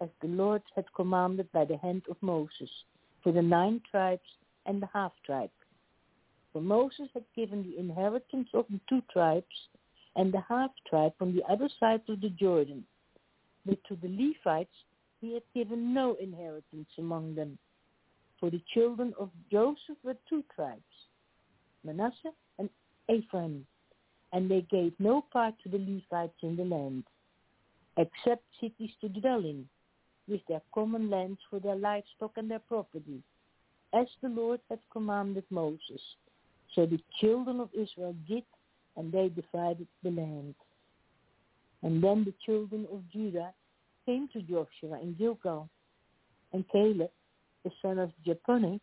as 0.00 0.08
the 0.22 0.28
Lord 0.28 0.62
had 0.74 0.86
commanded 0.94 1.52
by 1.52 1.66
the 1.66 1.76
hand 1.76 2.02
of 2.10 2.16
Moses, 2.22 2.70
for 3.22 3.30
the 3.30 3.42
nine 3.42 3.82
tribes 3.90 4.22
and 4.64 4.80
the 4.80 4.88
half 4.92 5.12
tribe. 5.24 5.50
For 6.52 6.62
Moses 6.62 7.08
had 7.12 7.24
given 7.36 7.62
the 7.62 7.78
inheritance 7.78 8.48
of 8.54 8.64
the 8.70 8.80
two 8.88 9.02
tribes 9.12 9.44
and 10.16 10.32
the 10.32 10.42
half 10.48 10.70
tribe 10.88 11.12
on 11.20 11.34
the 11.34 11.42
other 11.50 11.68
side 11.78 12.02
of 12.08 12.20
the 12.20 12.30
Jordan. 12.30 12.84
But 13.66 13.78
to 13.88 13.96
the 13.96 14.08
Levites 14.08 14.74
he 15.20 15.34
had 15.34 15.42
given 15.54 15.92
no 15.92 16.16
inheritance 16.20 16.88
among 16.98 17.34
them. 17.34 17.58
For 18.38 18.50
the 18.50 18.62
children 18.72 19.12
of 19.20 19.30
Joseph 19.50 19.98
were 20.02 20.16
two 20.28 20.42
tribes, 20.54 20.80
Manasseh 21.84 22.32
and 22.58 22.70
Ephraim, 23.12 23.66
and 24.32 24.50
they 24.50 24.62
gave 24.62 24.94
no 24.98 25.20
part 25.20 25.54
to 25.62 25.68
the 25.68 25.78
Levites 25.78 26.38
in 26.42 26.56
the 26.56 26.64
land, 26.64 27.04
except 27.98 28.42
cities 28.60 28.90
to 29.02 29.08
dwell 29.08 29.40
in, 29.40 29.68
with 30.26 30.40
their 30.48 30.62
common 30.72 31.10
lands 31.10 31.38
for 31.50 31.60
their 31.60 31.76
livestock 31.76 32.32
and 32.36 32.50
their 32.50 32.60
property, 32.60 33.22
as 33.92 34.06
the 34.22 34.28
Lord 34.28 34.60
had 34.70 34.78
commanded 34.90 35.44
Moses. 35.50 36.00
So 36.74 36.86
the 36.86 37.00
children 37.20 37.60
of 37.60 37.68
Israel 37.74 38.14
did, 38.26 38.44
and 38.96 39.12
they 39.12 39.28
divided 39.28 39.86
the 40.02 40.10
land. 40.10 40.54
And 41.82 42.02
then 42.02 42.24
the 42.24 42.34
children 42.44 42.86
of 42.92 43.02
Judah 43.10 43.52
came 44.06 44.28
to 44.32 44.42
Joshua 44.42 45.00
in 45.00 45.14
Gilgal, 45.18 45.68
and 46.52 46.64
Caleb, 46.70 47.10
the 47.64 47.70
son 47.80 47.98
of 47.98 48.10
Jephunneh, 48.26 48.80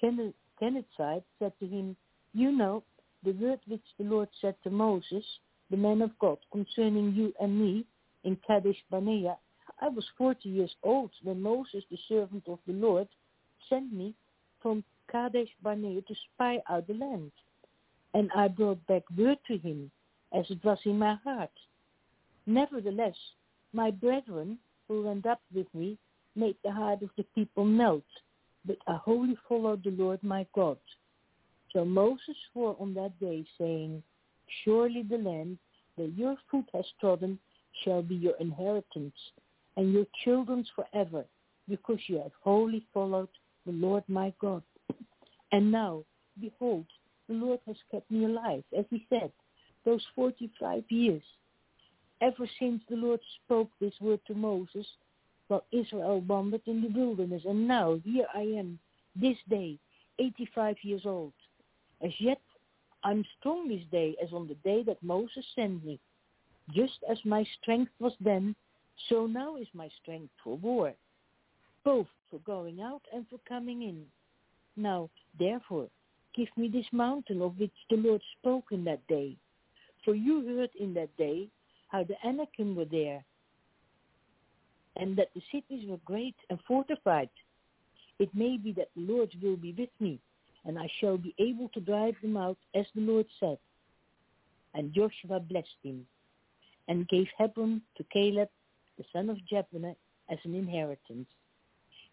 the 0.00 0.32
Kenizzite, 0.60 1.24
said 1.38 1.52
to 1.60 1.66
him, 1.66 1.96
You 2.32 2.52
know 2.52 2.82
the 3.24 3.32
word 3.32 3.60
which 3.66 3.82
the 3.98 4.04
Lord 4.04 4.28
said 4.40 4.54
to 4.64 4.70
Moses, 4.70 5.24
the 5.70 5.76
man 5.76 6.02
of 6.02 6.16
God, 6.18 6.38
concerning 6.52 7.12
you 7.14 7.32
and 7.40 7.60
me 7.60 7.84
in 8.24 8.36
Kadesh 8.46 8.76
Barnea. 8.90 9.36
I 9.80 9.88
was 9.88 10.04
forty 10.16 10.48
years 10.48 10.74
old 10.82 11.10
when 11.22 11.42
Moses, 11.42 11.82
the 11.90 11.98
servant 12.08 12.44
of 12.48 12.58
the 12.66 12.72
Lord, 12.72 13.08
sent 13.68 13.92
me 13.92 14.14
from 14.62 14.84
Kadesh 15.10 15.48
Barnea 15.62 16.00
to 16.02 16.14
spy 16.34 16.58
out 16.70 16.86
the 16.86 16.94
land. 16.94 17.32
And 18.16 18.30
I 18.34 18.48
brought 18.48 18.84
back 18.86 19.02
word 19.14 19.36
to 19.46 19.58
him, 19.58 19.90
as 20.32 20.46
it 20.48 20.64
was 20.64 20.78
in 20.86 20.98
my 20.98 21.16
heart. 21.22 21.50
Nevertheless, 22.46 23.14
my 23.74 23.90
brethren 23.90 24.56
who 24.88 25.02
went 25.02 25.26
up 25.26 25.42
with 25.54 25.66
me 25.74 25.98
made 26.34 26.56
the 26.64 26.72
heart 26.72 27.02
of 27.02 27.10
the 27.18 27.24
people 27.34 27.66
melt, 27.66 28.06
but 28.64 28.78
I 28.86 28.94
wholly 28.94 29.36
followed 29.46 29.84
the 29.84 29.90
Lord 29.90 30.22
my 30.22 30.46
God. 30.54 30.78
So 31.74 31.84
Moses 31.84 32.34
swore 32.50 32.74
on 32.80 32.94
that 32.94 33.20
day, 33.20 33.44
saying, 33.58 34.02
Surely 34.64 35.02
the 35.02 35.18
land 35.18 35.58
that 35.98 36.14
your 36.16 36.38
foot 36.50 36.64
has 36.72 36.86
trodden 36.98 37.38
shall 37.84 38.00
be 38.00 38.14
your 38.14 38.36
inheritance, 38.40 39.16
and 39.76 39.92
your 39.92 40.06
children's 40.24 40.70
forever, 40.74 41.26
because 41.68 41.98
you 42.06 42.16
have 42.16 42.32
wholly 42.42 42.82
followed 42.94 43.28
the 43.66 43.72
Lord 43.72 44.04
my 44.08 44.32
God. 44.40 44.62
And 45.52 45.70
now, 45.70 46.04
behold, 46.40 46.86
the 47.28 47.34
Lord 47.34 47.60
has 47.66 47.76
kept 47.90 48.10
me 48.10 48.24
alive, 48.24 48.64
as 48.76 48.84
he 48.90 49.06
said, 49.08 49.32
those 49.84 50.04
forty-five 50.14 50.84
years 50.88 51.22
ever 52.20 52.48
since 52.58 52.82
the 52.88 52.96
Lord 52.96 53.20
spoke 53.44 53.70
this 53.80 53.94
word 54.00 54.20
to 54.26 54.34
Moses 54.34 54.86
while 55.48 55.64
Israel 55.72 56.20
wandered 56.22 56.62
in 56.66 56.82
the 56.82 56.88
wilderness. 56.88 57.42
And 57.44 57.68
now 57.68 58.00
here 58.04 58.26
I 58.34 58.40
am, 58.40 58.78
this 59.14 59.36
day, 59.48 59.78
85 60.18 60.76
years 60.82 61.02
old. 61.04 61.32
As 62.02 62.12
yet 62.18 62.40
I'm 63.04 63.24
strong 63.38 63.68
this 63.68 63.84
day 63.90 64.16
as 64.22 64.32
on 64.32 64.48
the 64.48 64.54
day 64.56 64.82
that 64.84 65.02
Moses 65.02 65.44
sent 65.54 65.84
me. 65.84 66.00
Just 66.74 66.98
as 67.08 67.18
my 67.24 67.46
strength 67.60 67.92
was 68.00 68.12
then, 68.20 68.56
so 69.08 69.26
now 69.26 69.56
is 69.56 69.68
my 69.72 69.88
strength 70.02 70.32
for 70.42 70.56
war, 70.56 70.92
both 71.84 72.08
for 72.30 72.40
going 72.40 72.80
out 72.80 73.02
and 73.14 73.24
for 73.28 73.38
coming 73.48 73.82
in. 73.82 74.02
Now, 74.76 75.08
therefore, 75.38 75.86
give 76.36 76.48
me 76.56 76.68
this 76.68 76.86
mountain 76.92 77.40
of 77.42 77.58
which 77.58 77.72
the 77.90 77.96
Lord 77.96 78.22
spoke 78.38 78.66
in 78.70 78.84
that 78.84 79.06
day. 79.08 79.36
For 80.04 80.14
you 80.14 80.46
heard 80.46 80.70
in 80.78 80.94
that 80.94 81.16
day 81.16 81.48
how 81.88 82.04
the 82.04 82.14
Anakim 82.24 82.76
were 82.76 82.84
there, 82.84 83.24
and 84.96 85.16
that 85.16 85.28
the 85.34 85.42
cities 85.52 85.88
were 85.88 86.00
great 86.04 86.36
and 86.50 86.58
fortified. 86.66 87.30
It 88.18 88.34
may 88.34 88.56
be 88.56 88.72
that 88.72 88.90
the 88.94 89.02
Lord 89.02 89.30
will 89.42 89.56
be 89.56 89.72
with 89.72 89.90
me, 90.00 90.18
and 90.64 90.78
I 90.78 90.88
shall 91.00 91.18
be 91.18 91.34
able 91.38 91.68
to 91.70 91.80
drive 91.80 92.14
them 92.22 92.36
out, 92.36 92.58
as 92.74 92.86
the 92.94 93.00
Lord 93.00 93.26
said. 93.40 93.58
And 94.74 94.92
Joshua 94.92 95.40
blessed 95.40 95.68
him, 95.82 96.06
and 96.88 97.08
gave 97.08 97.26
Hebron 97.36 97.82
to 97.96 98.04
Caleb, 98.12 98.48
the 98.98 99.04
son 99.12 99.28
of 99.30 99.38
Jephunneh, 99.50 99.96
as 100.30 100.38
an 100.44 100.54
inheritance. 100.54 101.28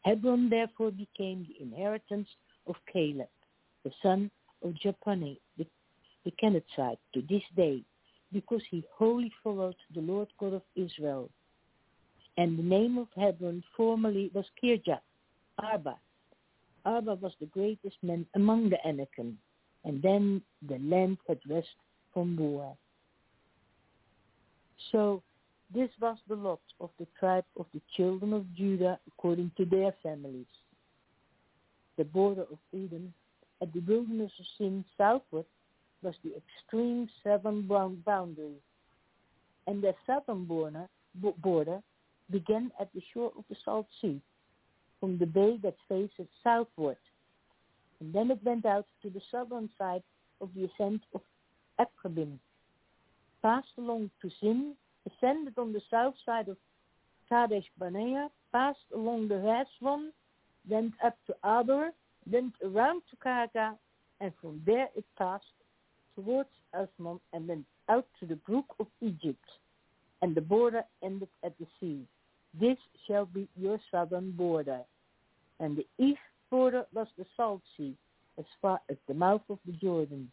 Hebron 0.01 0.49
therefore 0.49 0.91
became 0.91 1.47
the 1.47 1.63
inheritance 1.63 2.27
of 2.67 2.75
Caleb, 2.91 3.29
the 3.83 3.91
son 4.01 4.31
of 4.63 4.73
Jephunneh, 4.73 5.37
the, 5.57 5.65
the 6.25 6.31
to 7.13 7.21
this 7.29 7.43
day, 7.55 7.83
because 8.31 8.61
he 8.69 8.83
wholly 8.95 9.31
followed 9.43 9.75
the 9.93 10.01
Lord 10.01 10.27
God 10.39 10.53
of 10.53 10.61
Israel. 10.75 11.29
And 12.37 12.57
the 12.57 12.63
name 12.63 12.97
of 12.97 13.07
Hebron 13.15 13.63
formerly 13.77 14.31
was 14.33 14.45
Kirjath, 14.61 15.01
Arba. 15.59 15.97
Arba 16.85 17.15
was 17.15 17.33
the 17.39 17.45
greatest 17.47 17.97
man 18.01 18.25
among 18.35 18.69
the 18.69 18.87
Anakim, 18.87 19.37
and 19.85 20.01
then 20.01 20.41
the 20.67 20.79
land 20.79 21.17
had 21.27 21.39
rest 21.47 21.67
from 22.13 22.35
war. 22.35 22.75
So 24.91 25.21
this 25.73 25.89
was 26.01 26.17
the 26.27 26.35
lot 26.35 26.61
of 26.79 26.89
the 26.99 27.07
tribe 27.19 27.45
of 27.57 27.67
the 27.73 27.81
children 27.95 28.33
of 28.33 28.53
Judah 28.53 28.99
according 29.07 29.51
to 29.57 29.65
their 29.65 29.93
families. 30.03 30.47
The 31.97 32.03
border 32.03 32.43
of 32.43 32.57
Edom 32.73 33.13
at 33.63 33.71
the 33.71 33.79
wilderness 33.79 34.31
of 34.39 34.45
Sin 34.57 34.83
southward 34.97 35.45
was 36.01 36.15
the 36.23 36.33
extreme 36.35 37.09
southern 37.23 37.61
boundary, 38.05 38.57
and 39.67 39.81
the 39.81 39.95
southern 40.05 40.43
border, 40.43 40.89
border 41.41 41.79
began 42.29 42.71
at 42.79 42.89
the 42.93 43.01
shore 43.13 43.31
of 43.37 43.45
the 43.49 43.55
Salt 43.63 43.87
Sea, 44.01 44.19
from 44.99 45.17
the 45.17 45.25
bay 45.25 45.57
that 45.63 45.75
faces 45.87 46.27
southward, 46.43 46.97
and 48.01 48.13
then 48.13 48.31
it 48.31 48.43
went 48.43 48.65
out 48.65 48.85
to 49.01 49.09
the 49.09 49.21
southern 49.31 49.69
side 49.77 50.03
of 50.41 50.49
the 50.55 50.65
ascent 50.65 51.01
of 51.15 51.21
Akrabim, 51.79 52.37
passed 53.41 53.77
along 53.77 54.11
to 54.21 54.29
Sin, 54.41 54.73
ascended 55.07 55.57
on 55.57 55.71
the 55.71 55.81
south 55.89 56.15
side 56.25 56.49
of 56.49 56.57
Kadesh 57.29 57.69
Barnea, 57.79 58.29
passed 58.51 58.89
along 58.93 59.29
the 59.29 59.35
Hezron, 59.35 60.09
went 60.67 60.93
up 61.01 61.17
to 61.27 61.33
Ador, 61.45 61.91
went 62.31 62.53
around 62.63 63.01
to 63.09 63.15
Karka, 63.17 63.75
and 64.19 64.31
from 64.41 64.61
there 64.65 64.89
it 64.95 65.05
passed 65.17 65.45
towards 66.15 66.49
Asmon 66.73 67.19
and 67.33 67.49
then 67.49 67.65
out 67.89 68.05
to 68.19 68.25
the 68.25 68.35
brook 68.35 68.65
of 68.79 68.87
Egypt, 69.01 69.43
and 70.21 70.35
the 70.35 70.41
border 70.41 70.83
ended 71.03 71.29
at 71.43 71.57
the 71.59 71.67
sea. 71.79 72.05
This 72.59 72.77
shall 73.07 73.25
be 73.25 73.47
your 73.57 73.79
southern 73.91 74.31
border. 74.31 74.81
And 75.59 75.77
the 75.77 75.87
east 75.97 76.19
border 76.49 76.85
was 76.93 77.07
the 77.17 77.25
Salt 77.35 77.61
Sea, 77.75 77.95
as 78.37 78.45
far 78.61 78.79
as 78.89 78.97
the 79.07 79.13
mouth 79.13 79.41
of 79.49 79.59
the 79.65 79.73
Jordan. 79.73 80.31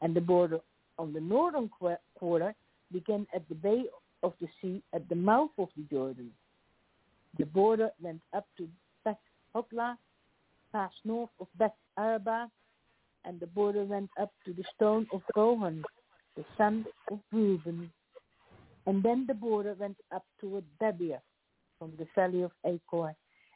And 0.00 0.14
the 0.14 0.20
border 0.20 0.60
on 0.98 1.12
the 1.12 1.20
northern 1.20 1.70
quarter 2.14 2.54
began 2.92 3.26
at 3.34 3.48
the 3.48 3.54
bay 3.54 3.84
of 4.22 4.32
the 4.40 4.48
sea 4.60 4.82
at 4.92 5.08
the 5.08 5.14
mouth 5.14 5.50
of 5.58 5.68
the 5.76 5.82
Jordan. 5.84 6.30
The 7.38 7.46
border 7.46 7.90
went 8.00 8.20
up 8.32 8.46
to 8.56 8.68
Beth 9.04 9.16
Hogla, 9.54 9.96
passed 10.72 11.00
north 11.04 11.30
of 11.40 11.46
Beth 11.58 11.72
Araba, 11.96 12.50
and 13.24 13.40
the 13.40 13.46
border 13.46 13.84
went 13.84 14.10
up 14.20 14.32
to 14.44 14.52
the 14.52 14.64
stone 14.74 15.06
of 15.12 15.22
Gohan, 15.34 15.82
the 16.36 16.44
son 16.56 16.86
of 17.10 17.18
Reuben. 17.32 17.90
And 18.86 19.02
then 19.02 19.26
the 19.26 19.34
border 19.34 19.74
went 19.78 19.96
up 20.14 20.24
toward 20.40 20.64
Debir, 20.80 21.20
from 21.78 21.92
the 21.98 22.06
valley 22.14 22.42
of 22.42 22.52
Achor, 22.64 23.14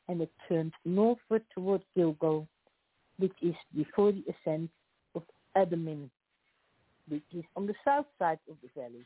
and 0.08 0.20
it 0.20 0.30
turned 0.48 0.72
northward 0.84 1.42
toward 1.54 1.82
Gilgal, 1.96 2.46
which 3.18 3.32
is 3.40 3.54
before 3.74 4.12
the 4.12 4.24
ascent 4.28 4.70
of 5.14 5.22
Adamim, 5.56 6.10
which 7.08 7.22
is 7.34 7.44
on 7.56 7.66
the 7.66 7.74
south 7.84 8.06
side 8.18 8.38
of 8.50 8.56
the 8.62 8.80
valley. 8.80 9.04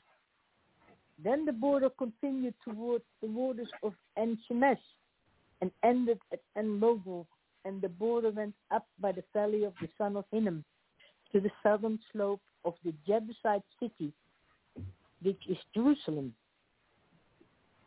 Then 1.23 1.45
the 1.45 1.53
border 1.53 1.91
continued 1.91 2.55
toward 2.65 3.03
the 3.23 3.29
waters 3.29 3.69
of 3.83 3.95
En-Shemesh 4.17 4.79
and 5.61 5.71
ended 5.83 6.19
at 6.33 6.41
En-Rogel, 6.57 7.27
and 7.67 7.83
the 7.83 7.89
border 7.89 8.31
went 8.31 8.55
up 8.71 8.87
by 9.01 9.11
the 9.11 9.25
valley 9.35 9.65
of 9.65 9.73
the 9.81 9.89
son 9.99 10.17
of 10.17 10.25
Hinnom 10.31 10.65
to 11.33 11.41
the 11.41 11.51
southern 11.65 11.99
slope 12.13 12.41
of 12.65 12.75
the 12.85 12.95
Jebusite 13.07 13.65
city, 13.81 14.13
which 15.21 15.43
is 15.49 15.59
Jerusalem. 15.75 16.33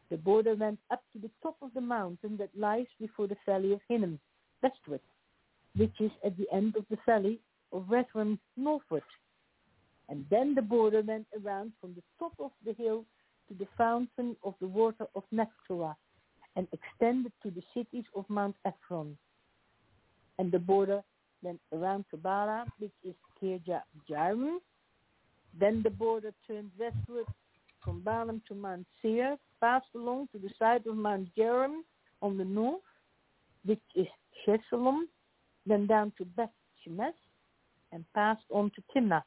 The 0.09 0.17
border 0.17 0.55
went 0.55 0.79
up 0.91 1.01
to 1.13 1.19
the 1.19 1.31
top 1.41 1.55
of 1.61 1.73
the 1.73 1.81
mountain 1.81 2.35
that 2.37 2.49
lies 2.57 2.87
before 2.99 3.27
the 3.27 3.37
valley 3.45 3.71
of 3.71 3.79
Hinnom, 3.87 4.19
westward, 4.61 4.99
which 5.77 5.95
is 6.01 6.11
at 6.25 6.35
the 6.37 6.47
end 6.51 6.75
of 6.75 6.85
the 6.89 6.97
valley 7.05 7.39
of 7.71 7.85
Rephaim 7.89 8.37
northward. 8.57 9.03
And 10.09 10.25
then 10.29 10.55
the 10.55 10.61
border 10.61 11.01
went 11.01 11.27
around 11.41 11.71
from 11.79 11.93
the 11.93 12.03
top 12.17 12.33
of 12.39 12.51
the 12.65 12.73
hill 12.73 13.05
to 13.47 13.53
the 13.53 13.67
fountain 13.77 14.35
of 14.43 14.55
the 14.59 14.67
water 14.67 15.05
of 15.15 15.23
Nephtoah 15.33 15.95
and 16.57 16.67
extended 16.73 17.31
to 17.43 17.51
the 17.51 17.63
cities 17.73 18.05
of 18.13 18.25
Mount 18.29 18.55
Ephron. 18.65 19.17
And 20.39 20.51
the 20.51 20.57
border 20.57 21.03
went 21.43 21.59
around 21.73 22.05
to 22.09 22.17
Bala, 22.17 22.65
which 22.79 22.93
is 23.03 23.13
Kirjat 23.39 23.83
Jearim. 24.09 24.57
Then 25.59 25.81
the 25.83 25.89
border 25.89 26.33
turned 26.47 26.71
westward 26.79 27.25
from 27.83 28.01
Balaam 28.01 28.41
to 28.47 28.55
Mount 28.55 28.87
Seir, 29.01 29.37
passed 29.59 29.93
along 29.95 30.29
to 30.31 30.39
the 30.39 30.49
side 30.57 30.87
of 30.87 30.95
Mount 30.95 31.27
Jearim 31.37 31.81
on 32.21 32.37
the 32.37 32.45
north, 32.45 32.81
which 33.65 33.81
is 33.95 34.07
Shesalom, 34.45 35.01
then 35.65 35.85
down 35.87 36.13
to 36.17 36.25
Beth 36.25 36.49
Shemesh, 36.81 37.11
and 37.91 38.05
passed 38.15 38.45
on 38.49 38.71
to 38.75 38.83
Timnah. 38.95 39.23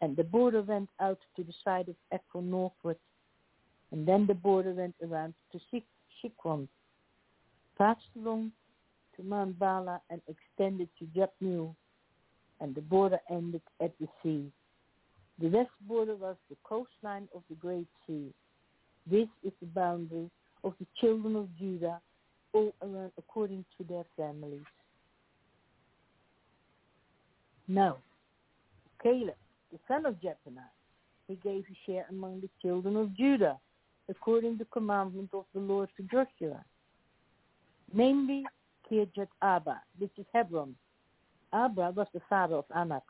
And 0.00 0.16
the 0.16 0.24
border 0.24 0.62
went 0.62 0.90
out 1.00 1.18
to 1.34 1.42
the 1.42 1.54
side 1.64 1.88
of 1.88 1.96
Ekron 2.12 2.48
northward, 2.50 2.98
and 3.90 4.06
then 4.06 4.26
the 4.26 4.34
border 4.34 4.72
went 4.72 4.94
around 5.02 5.34
to 5.50 5.82
Shikron, 6.22 6.68
passed 7.76 8.06
along 8.16 8.52
to 9.18 9.54
Bala 9.58 10.00
and 10.10 10.20
extended 10.28 10.88
to 10.98 11.04
Jabneel, 11.06 11.74
and 12.60 12.74
the 12.74 12.80
border 12.80 13.18
ended 13.30 13.62
at 13.80 13.92
the 14.00 14.08
sea. 14.22 14.50
The 15.40 15.48
west 15.48 15.70
border 15.82 16.16
was 16.16 16.36
the 16.48 16.56
coastline 16.64 17.28
of 17.34 17.42
the 17.48 17.56
Great 17.56 17.86
Sea. 18.06 18.32
This 19.08 19.28
is 19.44 19.52
the 19.60 19.66
boundary 19.66 20.30
of 20.64 20.74
the 20.80 20.86
children 21.00 21.36
of 21.36 21.48
Judah, 21.58 22.00
all 22.52 22.74
around 22.82 23.12
according 23.18 23.64
to 23.76 23.84
their 23.84 24.04
families. 24.16 24.64
Now, 27.68 27.98
Caleb, 29.02 29.36
the 29.70 29.78
son 29.86 30.06
of 30.06 30.14
Jephunneh, 30.14 30.70
he 31.28 31.36
gave 31.36 31.66
his 31.66 31.76
share 31.86 32.06
among 32.10 32.40
the 32.40 32.48
children 32.62 32.96
of 32.96 33.14
Judah, 33.14 33.58
according 34.08 34.54
to 34.54 34.64
the 34.64 34.70
commandment 34.70 35.30
of 35.34 35.44
the 35.54 35.60
Lord 35.60 35.90
to 35.96 36.02
Joshua, 36.04 36.64
namely 37.92 38.44
Kirjat 38.90 39.28
Arba, 39.42 39.80
which 39.98 40.12
is 40.18 40.26
Hebron. 40.32 40.74
Arba 41.52 41.92
was 41.94 42.06
the 42.12 42.20
father 42.28 42.56
of 42.56 42.64
Anak. 42.74 43.02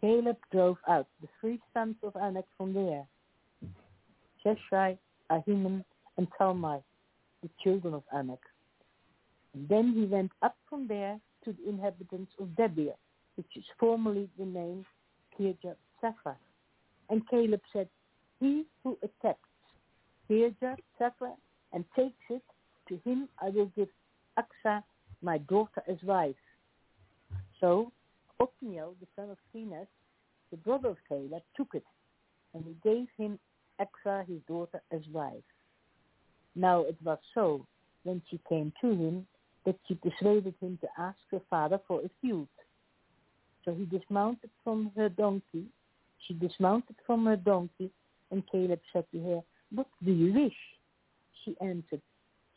Caleb 0.00 0.36
drove 0.50 0.78
out 0.88 1.06
the 1.20 1.28
three 1.40 1.60
sons 1.74 1.96
of 2.02 2.16
Anak 2.16 2.46
from 2.56 2.72
there, 2.72 3.04
Sheshai, 4.44 4.96
Ahiman, 5.30 5.84
and 6.16 6.26
Talmai, 6.38 6.82
the 7.42 7.50
children 7.62 7.94
of 7.94 8.02
Anak. 8.14 8.40
And 9.54 9.68
then 9.68 9.92
he 9.94 10.04
went 10.04 10.32
up 10.42 10.56
from 10.68 10.86
there 10.86 11.18
to 11.44 11.52
the 11.52 11.68
inhabitants 11.68 12.32
of 12.40 12.48
Debir, 12.48 12.94
which 13.36 13.56
is 13.56 13.64
formerly 13.78 14.28
the 14.38 14.44
name 14.44 14.86
Kirjat 15.38 15.76
Sefer. 16.00 16.36
And 17.10 17.28
Caleb 17.28 17.60
said, 17.72 17.88
He 18.38 18.64
who 18.84 18.96
attacks 19.02 19.48
Kirjat 20.28 20.78
Sefer 20.98 21.32
and 21.72 21.84
takes 21.96 22.14
it, 22.30 22.42
to 22.88 22.98
him 23.08 23.28
I 23.40 23.50
will 23.50 23.70
give 23.76 23.88
Achsah, 24.38 24.82
my 25.22 25.38
daughter, 25.38 25.82
as 25.88 25.96
wife. 26.02 26.34
So 27.60 27.92
Othniel, 28.40 28.94
the 29.00 29.06
son 29.16 29.30
of 29.30 29.36
Phinehas, 29.52 29.86
the 30.50 30.56
brother 30.56 30.88
of 30.88 30.96
Caleb, 31.08 31.42
took 31.56 31.68
it, 31.74 31.84
and 32.54 32.64
he 32.64 32.74
gave 32.88 33.06
him 33.16 33.38
Achsah, 33.80 34.26
his 34.26 34.40
daughter, 34.48 34.80
as 34.92 35.02
wife. 35.12 35.42
Now 36.54 36.80
it 36.80 36.96
was 37.04 37.18
so, 37.34 37.66
when 38.04 38.22
she 38.30 38.40
came 38.48 38.72
to 38.80 38.88
him, 38.88 39.26
that 39.66 39.76
she 39.86 39.94
persuaded 39.94 40.54
him 40.60 40.78
to 40.80 40.88
ask 40.98 41.18
her 41.30 41.40
father 41.50 41.78
for 41.86 42.00
a 42.00 42.10
field. 42.22 42.48
So 43.64 43.74
he 43.74 43.84
dismounted 43.84 44.50
from 44.64 44.90
her 44.96 45.08
donkey. 45.08 45.66
She 46.26 46.34
dismounted 46.34 46.96
from 47.06 47.26
her 47.26 47.36
donkey, 47.36 47.90
and 48.30 48.42
Caleb 48.50 48.80
said 48.92 49.04
to 49.12 49.22
her, 49.22 49.40
What 49.72 49.86
do 50.04 50.12
you 50.12 50.32
wish? 50.32 50.56
She 51.44 51.56
answered, 51.60 52.00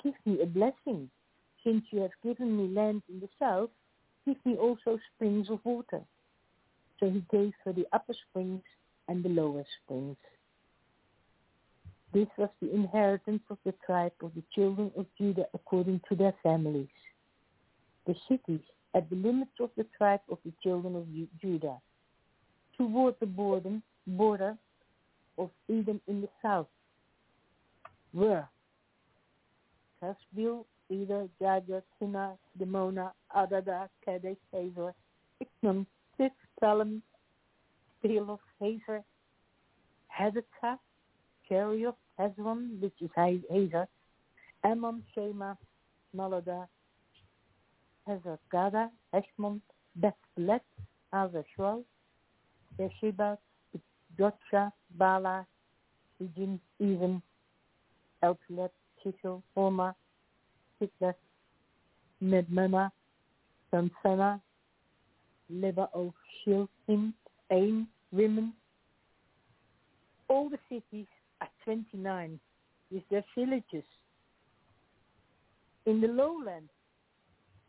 Give 0.04 0.14
me 0.26 0.42
a 0.42 0.46
blessing. 0.46 1.10
Since 1.64 1.86
you 1.92 2.02
have 2.02 2.12
given 2.24 2.58
me 2.58 2.74
land 2.74 3.04
in 3.10 3.20
the 3.20 3.30
south, 3.40 3.70
give 4.26 4.38
me 4.46 4.56
also 4.56 5.00
springs 5.16 5.50
of 5.50 5.60
water. 5.64 6.02
So 7.00 7.10
he 7.10 7.24
gave 7.32 7.54
her 7.64 7.74
the 7.74 7.88
upper 7.94 8.14
springs 8.30 8.64
and 9.08 9.24
the 9.24 9.30
lower 9.30 9.64
springs. 9.84 10.18
This 12.14 12.28
was 12.38 12.50
the 12.62 12.72
inheritance 12.72 13.42
of 13.50 13.58
the 13.66 13.74
tribe 13.86 14.14
of 14.22 14.32
the 14.36 14.44
children 14.54 14.92
of 14.96 15.08
Judah 15.18 15.46
according 15.54 16.02
to 16.10 16.16
their 16.16 16.34
families. 16.44 16.88
The 18.06 18.16
cities 18.30 18.62
at 18.94 19.10
the 19.10 19.16
limits 19.16 19.54
of 19.60 19.72
the 19.76 19.86
tribe 19.98 20.22
of 20.30 20.38
the 20.46 20.54
children 20.62 20.96
of 20.96 21.08
Judah, 21.42 21.78
toward 22.78 23.16
the 23.20 23.26
border, 23.26 23.82
border 24.06 24.56
of 25.38 25.50
Edom 25.70 26.00
in 26.08 26.22
the 26.22 26.30
south, 26.42 26.68
were 28.14 28.48
Casbil, 30.02 30.66
Eder, 30.92 31.28
Jaja, 31.42 31.82
Tina, 32.00 32.34
Demona, 32.60 33.12
Adada, 33.36 33.88
Kadesh, 34.06 34.38
Hazor, 34.54 34.94
Iknum, 35.42 35.86
Tif, 36.20 36.32
Talem, 36.62 37.02
Pelof, 38.04 38.40
Hazer, 38.60 39.04
Hezekiah, 40.08 40.78
Cherioth, 41.50 41.96
Hezron, 42.20 42.80
which 42.80 42.94
is 43.02 43.10
Hazer, 43.16 43.88
Ammon, 44.64 45.04
Shema, 45.14 45.56
Malada, 46.16 46.68
Hezekada, 48.08 48.90
Heshmon, 49.14 49.62
Bethlet, 50.00 50.62
Azashwal, 51.14 51.84
Yeshiba, 52.80 53.38
Jotsha, 54.20 54.72
Bala, 54.98 55.46
Ejin, 56.22 56.60
Even, 56.80 57.22
Elplet, 58.24 58.70
Shishel, 59.04 59.42
Homa, 59.56 59.96
Hitler, 60.84 61.16
Medmena, 62.22 62.92
Sansana, 63.72 64.42
Liver 65.50 65.88
of 65.94 66.14
Shiltim, 66.46 67.14
Ain, 67.52 67.88
Women. 68.12 68.54
All 70.28 70.50
the 70.50 70.58
cities 70.70 71.08
are 71.42 71.48
29 71.64 72.40
with 72.92 73.04
their 73.10 73.24
villages. 73.36 73.86
In 75.86 76.02
the 76.02 76.08
lowlands, 76.08 76.72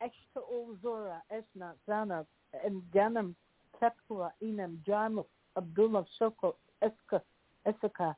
Eshtaol, 0.03 0.81
Zora, 0.83 1.23
Esna, 1.33 1.73
Zanab, 1.89 2.27
and 2.65 2.83
Ganem, 2.93 3.35
Tapua, 3.81 4.31
Inam, 4.43 4.77
Jarmuth, 4.87 5.27
Abdullah, 5.57 6.05
Sokol, 6.19 6.57
Eska, 6.83 7.21
Esaka, 7.67 8.15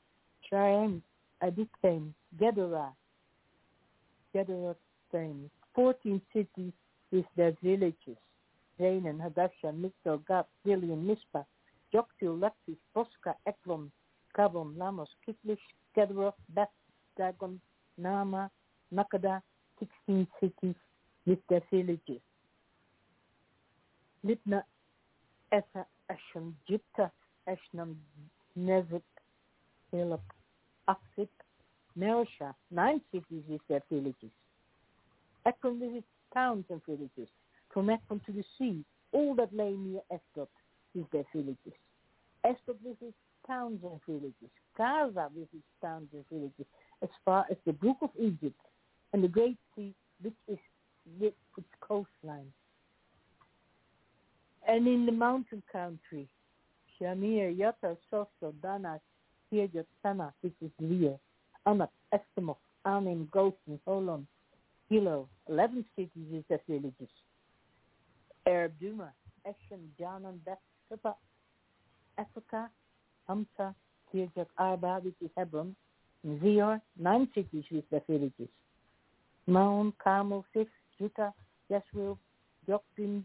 Shaim, 0.51 1.03
Adikam, 1.43 2.13
Gedera, 2.39 2.93
Gederatim, 5.13 5.51
14 5.75 6.21
cities 6.33 6.73
with 7.13 7.25
their 7.37 7.53
villages, 7.63 8.17
Zanen, 8.81 9.21
Hadasha, 9.21 9.73
Migdal, 9.73 10.27
Gad, 10.27 10.45
Gilead, 10.65 10.99
Mizpah, 10.99 11.45
Joktil, 11.93 12.41
Lachish, 12.41 12.81
Bosca, 12.95 13.35
Eklon, 13.47 13.91
Kabon, 14.37 14.77
Lamos, 14.77 15.09
Kitlish, 15.27 15.59
Gedroth, 15.97 16.35
Beth, 16.55 16.69
Dagon, 17.17 17.61
Nama, 17.99 18.51
Makada, 18.95 19.41
16 19.79 20.27
cities 20.41 20.75
with 21.27 21.39
their 21.49 21.63
villages. 21.71 22.21
Libna, 24.25 24.63
Essa, 25.53 25.87
Ashan, 26.11 26.53
Jipta, 26.69 27.11
Ashnam, 27.49 27.95
Nezib, 28.59 29.03
Philip, 29.91 30.21
Afsip, 30.89 31.29
Mareshah, 31.99 32.55
nine 32.71 33.01
cities 33.13 33.43
with 33.49 33.61
their 33.69 33.83
villages. 33.91 34.31
Ekron 35.47 35.79
with 35.81 36.05
towns 36.35 36.65
and 36.71 36.85
villages. 36.85 37.29
From 37.73 37.91
Ekron 37.91 38.21
to 38.27 38.33
the 38.33 38.45
sea, 38.59 38.85
all 39.13 39.35
that 39.37 39.55
lay 39.55 39.73
near 39.73 40.01
Ashdod 40.11 40.49
is 40.95 41.05
their 41.13 41.25
villages. 41.33 41.75
Ashdod 42.45 42.79
with 42.85 42.97
its 43.01 43.17
towns 43.47 43.81
and 43.85 44.01
villages. 44.07 44.51
Gaza 44.77 45.29
with 45.35 45.49
its 45.55 45.65
towns 45.81 46.09
and 46.13 46.25
villages, 46.29 46.67
as 47.03 47.09
far 47.25 47.47
as 47.51 47.57
the 47.65 47.73
brook 47.73 47.99
of 48.03 48.11
Egypt 48.19 48.61
and 49.13 49.23
the 49.23 49.29
great 49.29 49.57
sea 49.75 49.95
which 50.21 50.35
is 50.49 50.59
with 51.19 51.35
its 51.57 51.69
coastline. 51.81 52.53
And 54.67 54.87
in 54.89 55.07
the 55.07 55.13
mountain 55.13 55.63
country, 55.71 56.29
Shamir, 57.01 57.57
Yatta, 57.57 57.97
Soso, 58.13 58.53
Dana, 58.63 59.01
Kirjat, 59.53 59.87
Sana, 60.03 60.35
which 60.41 60.55
is 60.61 60.71
Leah, 60.81 61.19
Anak, 61.67 61.91
Estimoth, 62.13 62.57
Anim, 62.85 63.29
Goshen, 63.31 63.79
Holon, 63.87 64.27
Hilo, 64.89 65.29
11 65.49 65.85
cities 65.97 66.11
with 66.31 66.47
their 66.49 66.61
villages. 66.69 67.09
Arab 68.47 68.73
Duma, 68.81 69.13
Eshem, 69.47 69.81
Janan, 70.01 70.39
Beth, 70.45 70.59
Africa, 72.19 72.71
Hamza, 73.27 73.75
Kirjat, 74.13 74.47
Arba, 74.59 75.01
which 75.03 75.15
is 75.21 75.31
Hebron, 75.37 75.75
Zior, 76.27 76.81
nine 76.99 77.29
cities 77.35 77.65
with 77.71 77.89
their 77.91 78.03
villages. 78.09 78.49
Maon, 79.47 79.93
Carmel, 80.03 80.45
Sif, 80.53 80.69
Judah, 80.99 81.33
Yeshua, 81.71 82.17
Joktim, 82.69 83.23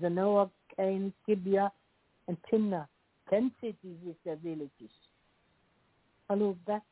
Zanoah, 0.00 0.50
Cain, 0.76 1.12
Kibia, 1.28 1.70
and 2.26 2.36
Timnah, 2.52 2.86
ten 3.30 3.52
cities 3.60 3.98
with 4.04 4.16
their 4.24 4.36
villages. 4.36 4.90
Halul, 6.30 6.56
Beth, 6.66 6.82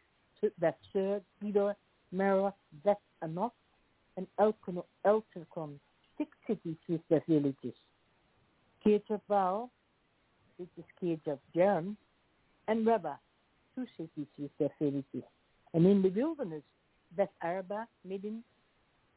Bethsur, 0.60 1.20
Gedor, 1.42 1.74
Merah, 2.14 2.52
Beth 2.84 2.96
Anoth, 3.24 3.52
and 4.16 4.26
Eltekon, 4.38 5.78
six 6.18 6.30
cities 6.46 6.76
with 6.88 7.00
their 7.08 7.22
villages. 7.28 7.74
Kirjat 8.84 9.20
Baal, 9.28 9.70
which 10.56 10.68
is 10.78 10.84
Jearim, 11.54 11.96
and 12.68 12.86
Reba, 12.86 13.18
two 13.74 13.86
cities 13.96 14.26
with 14.38 14.50
their 14.58 14.70
villages. 14.78 15.24
And 15.74 15.86
in 15.86 16.02
the 16.02 16.10
wilderness, 16.10 16.62
Beth 17.16 17.28
Arba, 17.42 17.86
Midin, 18.08 18.40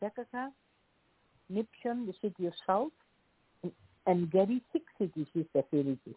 Zekaka, 0.01 0.49
Nipshon, 1.51 2.07
the 2.07 2.13
city 2.21 2.45
of 2.47 2.53
salt, 2.65 2.93
and, 3.63 3.71
and 4.07 4.31
Gedi, 4.31 4.61
six 4.71 4.85
cities 4.97 5.27
with 5.35 5.47
their 5.53 5.63
villages. 5.71 6.15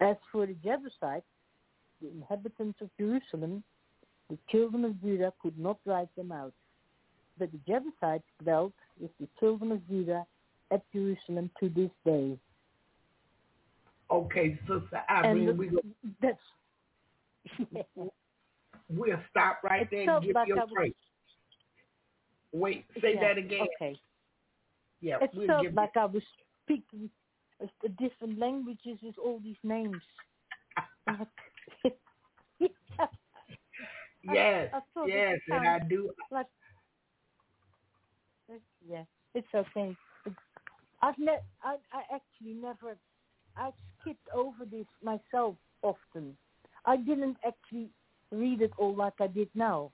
As 0.00 0.16
for 0.30 0.46
the 0.46 0.54
Jebusites, 0.64 1.26
the 2.00 2.08
inhabitants 2.08 2.80
of 2.80 2.90
Jerusalem, 2.98 3.62
the 4.30 4.38
children 4.50 4.84
of 4.84 5.00
Judah 5.00 5.32
could 5.40 5.58
not 5.58 5.78
drive 5.84 6.08
them 6.16 6.32
out. 6.32 6.52
But 7.38 7.50
the 7.52 7.58
Jebusites 7.66 8.24
dwelt 8.42 8.72
with 9.00 9.10
the 9.20 9.28
children 9.40 9.72
of 9.72 9.86
Judah 9.88 10.24
at 10.70 10.82
Jerusalem 10.92 11.50
to 11.60 11.68
this 11.68 11.90
day. 12.04 12.38
Okay, 14.10 14.58
Sister 14.60 15.02
Irene, 15.10 15.56
we 15.56 15.66
go, 15.68 15.78
that's 16.20 16.38
we'll 18.88 19.16
stop 19.30 19.58
right 19.64 19.82
It 19.82 19.88
there 19.90 20.14
and 20.16 20.24
give 20.24 20.34
like 20.34 20.48
you 20.48 20.56
I 20.58 20.62
a 20.62 20.66
break. 20.66 20.96
Wait, 22.52 22.84
say 23.00 23.14
yeah, 23.14 23.20
that 23.20 23.38
again. 23.38 23.66
Okay. 23.80 23.98
Yeah, 25.00 25.16
It 25.20 25.30
we'll 25.34 25.46
felt 25.46 25.62
give 25.62 25.74
like 25.74 25.96
I 25.96 26.04
was 26.04 26.22
speaking 26.64 27.10
the 27.82 27.88
different 27.90 28.38
languages 28.38 28.98
with 29.02 29.14
all 29.22 29.40
these 29.42 29.56
names. 29.62 30.00
Yes, 34.32 34.70
I 34.74 34.80
it 34.96 35.08
yes, 35.08 35.38
and 35.48 35.68
I 35.68 35.78
do. 35.80 36.10
like 36.30 36.46
yeah, 38.88 39.04
it's 39.34 39.48
okay. 39.54 39.96
It's, 40.26 40.36
I've 41.02 41.18
ne- 41.18 41.44
I 41.62 41.76
I 41.92 42.02
actually 42.14 42.54
never 42.54 42.96
I 43.56 43.70
skipped 44.00 44.28
over 44.34 44.64
this 44.70 44.86
myself 45.02 45.56
often. 45.82 46.36
I 46.86 46.96
didn't 46.96 47.36
actually 47.46 47.88
read 48.30 48.62
it 48.62 48.72
all 48.78 48.94
like 48.94 49.14
I 49.20 49.26
did 49.28 49.48
now. 49.54 49.92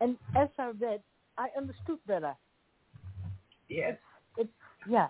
And 0.00 0.16
as 0.36 0.48
I 0.58 0.72
read, 0.80 1.02
I 1.38 1.48
understood 1.56 1.98
better. 2.06 2.34
Yes, 3.68 3.96
It's 4.36 4.50
yeah, 4.88 5.08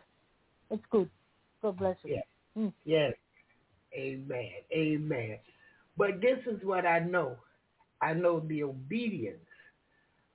it's 0.70 0.84
good. 0.90 1.10
God 1.62 1.78
bless 1.78 1.96
you. 2.04 2.16
Yeah. 2.16 2.62
Mm. 2.62 2.72
yes. 2.84 3.14
Amen, 3.96 4.50
amen. 4.72 5.38
But 5.96 6.20
this 6.20 6.38
is 6.52 6.60
what 6.64 6.84
I 6.86 6.98
know. 7.00 7.36
I 8.02 8.12
know 8.12 8.40
the 8.40 8.64
obedience 8.64 9.38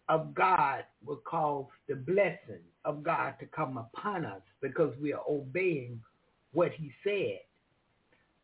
of 0.10 0.34
God 0.34 0.84
will 1.06 1.22
cause 1.24 1.68
the 1.88 1.96
blessing 1.96 2.64
of 2.84 3.04
God 3.04 3.36
to 3.40 3.46
come 3.46 3.78
upon 3.78 4.26
us 4.26 4.42
because 4.60 4.94
we 5.00 5.14
are 5.14 5.24
obeying 5.30 6.02
what 6.52 6.72
he 6.74 6.92
said. 7.04 7.40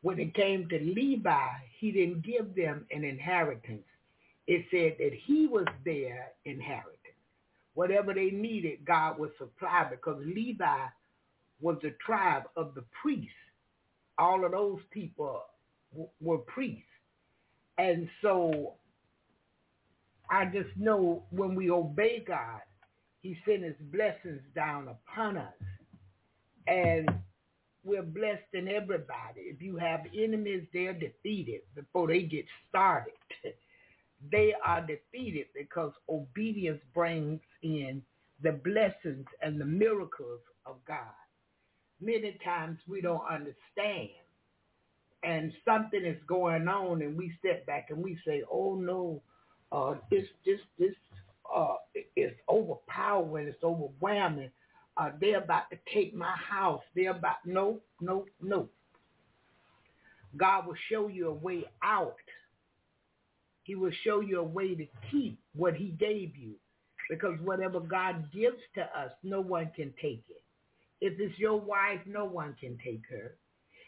When 0.02 0.20
it 0.20 0.36
came 0.36 0.70
to 0.70 0.80
Levi, 0.80 1.48
he 1.80 1.92
didn't 1.92 2.24
give 2.24 2.56
them 2.56 2.86
an 2.92 3.04
inheritance. 3.04 3.84
It 4.46 4.66
said 4.70 4.98
that 5.00 5.18
he 5.26 5.48
was 5.48 5.66
their 5.84 6.28
inheritance. 6.46 6.92
Whatever 7.74 8.14
they 8.14 8.30
needed, 8.30 8.86
God 8.86 9.18
would 9.18 9.32
supply 9.40 9.88
because 9.90 10.22
Levi 10.24 10.86
was 11.60 11.78
the 11.82 11.96
tribe 12.06 12.44
of 12.56 12.76
the 12.76 12.84
priests. 13.02 13.32
All 14.20 14.46
of 14.46 14.52
those 14.52 14.80
people 14.92 15.42
were 16.22 16.38
priests. 16.38 16.84
And 17.80 18.08
so 18.22 18.76
I 20.30 20.46
just 20.46 20.76
know 20.78 21.24
when 21.32 21.56
we 21.56 21.70
obey 21.70 22.24
God, 22.28 22.62
he 23.22 23.38
sent 23.46 23.64
his 23.64 23.76
blessings 23.92 24.42
down 24.56 24.88
upon 24.88 25.38
us. 25.38 25.54
And 26.68 27.10
we're 27.84 28.04
blessed 28.04 28.54
in 28.54 28.68
everybody. 28.68 29.42
If 29.42 29.62
you 29.62 29.78
have 29.78 30.02
enemies, 30.18 30.64
they're 30.74 30.94
defeated 30.94 31.62
before 31.76 32.08
they 32.08 32.24
get 32.24 32.46
started. 32.70 33.14
they 34.32 34.54
are 34.66 34.82
defeated 34.86 35.48
because 35.56 35.92
obedience 36.10 36.82
brings 36.94 37.40
in 37.62 38.02
the 38.42 38.52
blessings 38.52 39.26
and 39.42 39.62
the 39.62 39.66
miracles 39.66 40.42
of 40.66 40.78
God. 40.88 40.98
Many 42.02 42.38
times 42.44 42.80
we 42.88 43.02
don't 43.02 43.24
understand 43.30 44.10
and 45.24 45.52
something 45.66 46.06
is 46.06 46.22
going 46.28 46.68
on 46.68 47.02
and 47.02 47.18
we 47.18 47.32
step 47.40 47.66
back 47.66 47.88
and 47.90 48.04
we 48.04 48.18
say, 48.26 48.44
oh 48.52 48.76
no, 48.76 49.22
uh, 49.72 49.96
this, 50.10 50.26
this, 50.46 50.60
this 50.80 50.94
uh, 51.54 51.76
is 52.16 52.32
overpowering, 52.48 53.48
it's 53.48 53.64
overwhelming. 53.64 54.50
Uh, 54.98 55.12
they're 55.20 55.44
about 55.44 55.70
to 55.70 55.78
take 55.94 56.16
my 56.16 56.34
house. 56.36 56.82
They're 56.96 57.12
about, 57.12 57.38
no, 57.46 57.82
no, 58.00 58.26
no. 58.42 58.70
God 60.38 60.68
will 60.68 60.76
show 60.90 61.08
you 61.08 61.30
a 61.30 61.34
way 61.34 61.66
out. 61.84 62.16
He 63.64 63.76
will 63.76 63.92
show 64.04 64.20
you 64.20 64.40
a 64.40 64.44
way 64.44 64.76
to 64.76 64.86
keep 65.12 65.40
what 65.56 65.76
he 65.76 65.88
gave 65.90 66.36
you. 66.36 66.52
Because 67.10 67.40
whatever 67.44 67.80
God 67.80 68.32
gives 68.34 68.58
to 68.76 68.82
us, 68.82 69.12
no 69.24 69.42
one 69.42 69.72
can 69.76 69.94
take 70.02 70.24
it. 70.30 70.42
If 71.02 71.20
it's 71.20 71.38
your 71.38 71.60
wife, 71.60 72.00
no 72.06 72.26
one 72.26 72.56
can 72.60 72.78
take 72.84 73.04
her. 73.10 73.36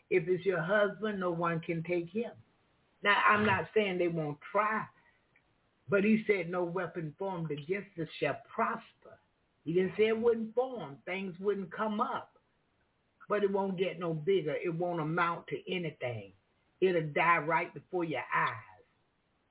If 0.10 0.28
it's 0.28 0.46
your 0.46 0.62
husband, 0.62 1.20
no 1.20 1.32
one 1.32 1.60
can 1.60 1.84
take 1.84 2.10
him. 2.10 2.32
Now, 3.04 3.16
I'm 3.28 3.46
not 3.46 3.68
saying 3.74 3.98
they 3.98 4.08
won't 4.08 4.38
try, 4.52 4.84
but 5.90 6.04
he 6.04 6.24
said 6.28 6.50
no 6.50 6.64
weapon 6.64 7.14
formed 7.18 7.52
against 7.52 7.98
us 8.02 8.08
shall 8.20 8.38
prosper. 8.54 9.20
He 9.64 9.74
didn't 9.74 9.94
say 9.98 10.08
it 10.08 10.18
wouldn't 10.18 10.56
form. 10.56 10.98
Things 11.06 11.36
wouldn't 11.40 11.72
come 11.72 12.00
up. 12.00 12.32
But 13.30 13.44
it 13.44 13.52
won't 13.52 13.78
get 13.78 14.00
no 14.00 14.14
bigger. 14.14 14.56
It 14.64 14.74
won't 14.74 15.02
amount 15.02 15.48
to 15.48 15.58
anything. 15.72 16.32
It'll 16.80 17.10
die 17.14 17.40
right 17.40 17.74
before 17.74 18.04
your 18.04 18.24
eyes 18.34 18.56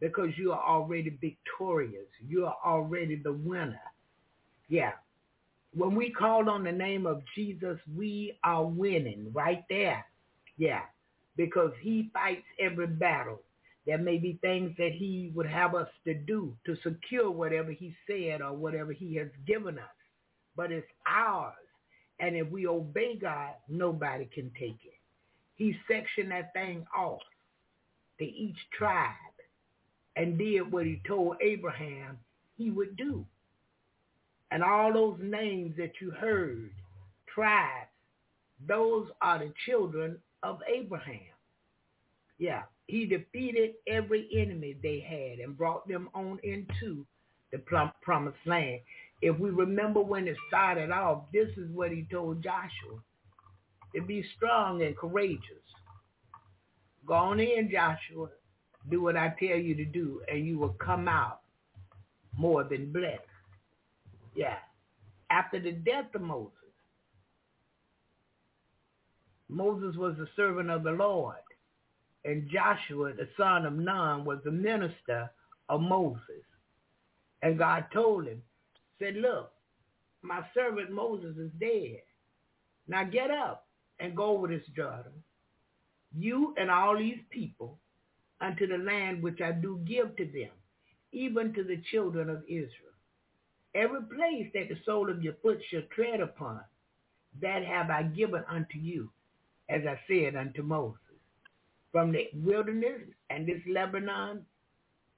because 0.01 0.31
you 0.37 0.53
are 0.53 0.63
already 0.63 1.19
victorious. 1.21 2.07
You 2.27 2.47
are 2.47 2.57
already 2.65 3.17
the 3.17 3.33
winner. 3.33 3.81
Yeah. 4.69 4.93
When 5.75 5.95
we 5.95 6.11
call 6.11 6.49
on 6.49 6.65
the 6.65 6.73
name 6.73 7.07
of 7.07 7.23
Jesus, 7.35 7.79
we 7.95 8.39
are 8.45 8.65
winning 8.65 9.31
right 9.33 9.65
there. 9.69 10.05
Yeah. 10.57 10.83
Because 11.37 11.73
he 11.81 12.11
fights 12.15 12.47
every 12.59 12.87
battle. 12.87 13.43
There 13.87 13.99
may 13.99 14.19
be 14.19 14.39
things 14.43 14.75
that 14.79 14.93
he 14.93 15.31
would 15.35 15.47
have 15.47 15.75
us 15.75 15.89
to 16.05 16.15
do 16.15 16.53
to 16.67 16.77
secure 16.83 17.31
whatever 17.31 17.71
he 17.71 17.95
said 18.07 18.43
or 18.43 18.53
whatever 18.53 18.93
he 18.93 19.15
has 19.17 19.29
given 19.47 19.79
us. 19.79 19.85
But 20.57 20.73
it's 20.73 20.87
ours. 21.07 21.55
And 22.19 22.35
if 22.35 22.51
we 22.51 22.67
obey 22.67 23.17
God, 23.17 23.53
nobody 23.69 24.29
can 24.35 24.51
take 24.59 24.79
it. 24.85 24.99
He 25.55 25.77
sectioned 25.89 26.33
that 26.33 26.53
thing 26.53 26.85
off 26.97 27.21
to 28.19 28.25
each 28.25 28.57
tribe 28.77 29.13
and 30.17 30.39
did 30.39 30.73
what 30.73 30.87
he 30.87 31.01
told 31.07 31.37
Abraham 31.41 32.19
he 32.57 32.71
would 32.71 32.97
do. 32.97 33.25
And 34.51 34.63
all 34.63 34.93
those 34.93 35.19
names 35.21 35.75
that 35.77 35.93
you 36.01 36.11
heard, 36.11 36.71
tribes, 37.33 37.91
those 38.67 39.09
are 39.21 39.39
the 39.39 39.53
children 39.67 40.17
of 40.43 40.61
Abraham. 40.73 41.21
Yeah, 42.39 42.63
he 42.87 43.07
defeated 43.07 43.73
every 43.87 44.29
enemy 44.35 44.77
they 44.83 45.01
had 45.01 45.41
and 45.41 45.57
brought 45.57 45.87
them 45.89 46.09
on 46.15 46.39
into 46.43 47.05
the 47.53 47.59
promised 48.03 48.37
land. 48.47 48.81
If 49.23 49.39
we 49.39 49.51
remember 49.51 50.01
when 50.01 50.29
it 50.29 50.37
started 50.49 50.91
off, 50.91 51.25
this 51.33 51.49
is 51.57 51.71
what 51.73 51.91
he 51.91 52.07
told 52.11 52.43
Joshua. 52.43 53.01
To 53.95 54.03
be 54.03 54.25
strong 54.37 54.83
and 54.83 54.97
courageous. 54.97 55.43
Go 57.07 57.15
on 57.15 57.41
in, 57.41 57.71
Joshua. 57.71 58.29
Do 58.91 59.03
what 59.03 59.17
I 59.17 59.35
tell 59.41 59.57
you 59.57 59.75
to 59.75 59.85
do, 59.85 60.21
and 60.31 60.47
you 60.47 60.59
will 60.59 60.77
come 60.85 61.09
out 61.09 61.41
more 62.37 62.63
than 62.63 62.93
blessed. 62.93 63.21
Yeah. 64.35 64.59
After 65.31 65.59
the 65.59 65.73
death 65.73 66.15
of 66.15 66.21
Moses, 66.21 66.53
Moses 69.49 69.97
was 69.97 70.17
the 70.19 70.29
servant 70.37 70.71
of 70.71 70.83
the 70.83 70.91
Lord, 70.91 71.37
and 72.27 72.51
Joshua, 72.51 73.13
the 73.13 73.29
son 73.37 73.65
of 73.65 73.75
Nun, 73.75 74.25
was 74.25 74.39
the 74.45 74.51
minister 74.51 75.31
of 75.69 75.81
Moses. 75.81 76.45
And 77.43 77.59
God 77.59 77.85
told 77.93 78.27
him, 78.27 78.43
said, 78.99 79.15
look, 79.17 79.53
my 80.23 80.45
servant 80.55 80.91
Moses 80.91 81.37
is 81.37 81.51
dead. 81.61 82.01
Now 82.89 83.05
get 83.05 83.31
up 83.31 83.67
and 84.01 84.17
go 84.17 84.37
over 84.37 84.49
this 84.49 84.67
Jordan, 84.75 85.13
you 86.17 86.55
and 86.59 86.71
all 86.71 86.99
these 86.99 87.21
people, 87.31 87.79
unto 88.41 88.67
the 88.67 88.79
land 88.79 89.23
which 89.23 89.41
I 89.41 89.53
do 89.53 89.81
give 89.87 90.17
to 90.17 90.25
them, 90.25 90.51
even 91.13 91.55
to 91.55 91.63
the 91.63 91.81
children 91.91 92.29
of 92.29 92.43
Israel. 92.49 92.71
Every 93.75 94.03
place 94.03 94.51
that 94.55 94.69
the 94.69 94.79
sole 94.85 95.11
of 95.11 95.23
your 95.23 95.35
foot 95.43 95.59
shall 95.71 95.83
tread 95.95 96.21
upon, 96.21 96.61
that 97.41 97.65
have 97.65 97.91
I 97.91 98.03
given 98.05 98.43
unto 98.49 98.79
you, 98.79 99.11
as 99.69 99.83
I 99.87 99.99
said 100.09 100.37
unto 100.37 100.63
Moses. 100.63 100.99
From 101.97 102.13
the 102.13 102.29
wilderness 102.35 103.01
and 103.31 103.49
this 103.49 103.63
Lebanon, 103.67 104.45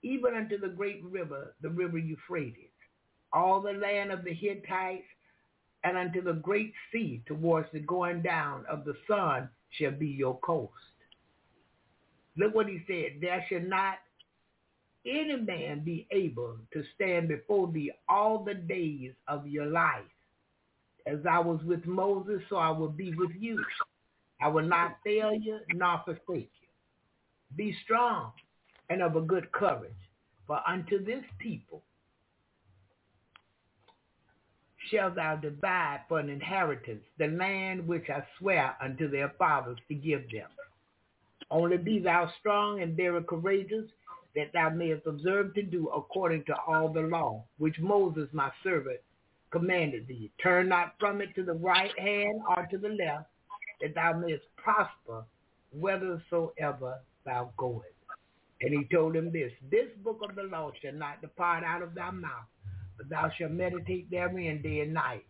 even 0.03 0.37
unto 0.37 0.61
the 0.61 0.69
great 0.69 1.03
river, 1.03 1.57
the 1.61 1.71
river 1.71 1.99
Euphrates, 1.99 2.71
all 3.33 3.61
the 3.61 3.73
land 3.73 4.13
of 4.13 4.23
the 4.23 4.33
Hittites, 4.33 5.03
and 5.83 5.97
unto 5.97 6.23
the 6.23 6.35
great 6.35 6.73
sea 6.93 7.21
towards 7.27 7.67
the 7.73 7.81
going 7.81 8.23
down 8.23 8.65
of 8.71 8.85
the 8.85 8.95
sun 9.09 9.49
shall 9.71 9.91
be 9.91 10.07
your 10.07 10.39
coast. 10.39 10.71
Look 12.37 12.55
what 12.55 12.69
he 12.69 12.81
said. 12.87 13.21
There 13.21 13.45
shall 13.49 13.69
not 13.69 13.97
any 15.05 15.35
man 15.35 15.81
be 15.81 16.07
able 16.13 16.59
to 16.75 16.85
stand 16.95 17.27
before 17.27 17.73
thee 17.73 17.91
all 18.09 18.45
the 18.45 18.55
days 18.55 19.15
of 19.27 19.49
your 19.49 19.67
life. 19.67 20.05
As 21.09 21.19
I 21.29 21.41
was 21.41 21.59
with 21.65 21.85
Moses, 21.87 22.41
so 22.49 22.55
I 22.55 22.71
will 22.71 22.89
be 22.89 23.13
with 23.17 23.33
you. 23.37 23.65
I 24.41 24.47
will 24.47 24.63
not 24.63 24.99
fail 25.03 25.35
you 25.35 25.59
nor 25.75 26.01
forsake. 26.05 26.53
Be 27.57 27.77
strong 27.85 28.33
and 28.89 29.03
of 29.03 29.17
a 29.17 29.21
good 29.21 29.51
courage, 29.53 29.93
for 30.47 30.61
unto 30.67 31.05
this 31.05 31.25
people 31.39 31.83
shalt 34.91 35.17
thou 35.17 35.37
divide 35.37 36.01
for 36.09 36.19
an 36.19 36.29
inheritance 36.29 37.05
the 37.19 37.27
land 37.27 37.87
which 37.87 38.09
I 38.09 38.23
swear 38.39 38.77
unto 38.81 39.11
their 39.11 39.31
fathers 39.39 39.79
to 39.89 39.95
give 39.95 40.31
them. 40.31 40.49
Only 41.51 41.79
be 41.79 41.99
thou 41.99 42.31
strong 42.39 42.83
and 42.83 42.97
very 42.97 43.23
courageous, 43.25 43.91
that 44.35 44.53
thou 44.53 44.71
mayest 44.71 45.07
observe 45.07 45.55
to 45.55 45.63
do 45.63 45.89
according 45.89 46.45
to 46.45 46.57
all 46.67 46.89
the 46.93 47.01
law, 47.01 47.45
which 47.59 47.79
Moses 47.79 48.29
my 48.33 48.51
servant 48.63 49.01
commanded 49.51 50.07
thee. 50.07 50.31
Turn 50.43 50.69
not 50.69 50.95
from 51.01 51.21
it 51.21 51.35
to 51.35 51.43
the 51.43 51.55
right 51.55 51.99
hand 51.99 52.41
or 52.49 52.67
to 52.71 52.79
the 52.79 52.91
left, 52.91 53.29
that 53.81 53.95
thou 53.95 54.13
mayest 54.13 54.45
prosper 54.57 55.25
whithersoever 55.73 57.01
thou 57.29 57.53
goest. 57.57 57.87
And 58.61 58.75
he 58.75 58.89
told 58.93 59.15
him 59.15 59.31
this, 59.33 59.53
this 59.71 59.89
book 60.03 60.21
of 60.29 60.35
the 60.35 60.43
law 60.43 60.73
shall 60.83 60.95
not 60.95 61.21
depart 61.21 61.63
out 61.63 61.83
of 61.83 61.95
thy 61.95 62.11
mouth, 62.11 62.49
but 62.97 63.09
thou 63.09 63.31
shalt 63.37 63.53
meditate 63.53 64.11
therein 64.11 64.63
day 64.63 64.81
and 64.81 64.95
night, 64.95 65.25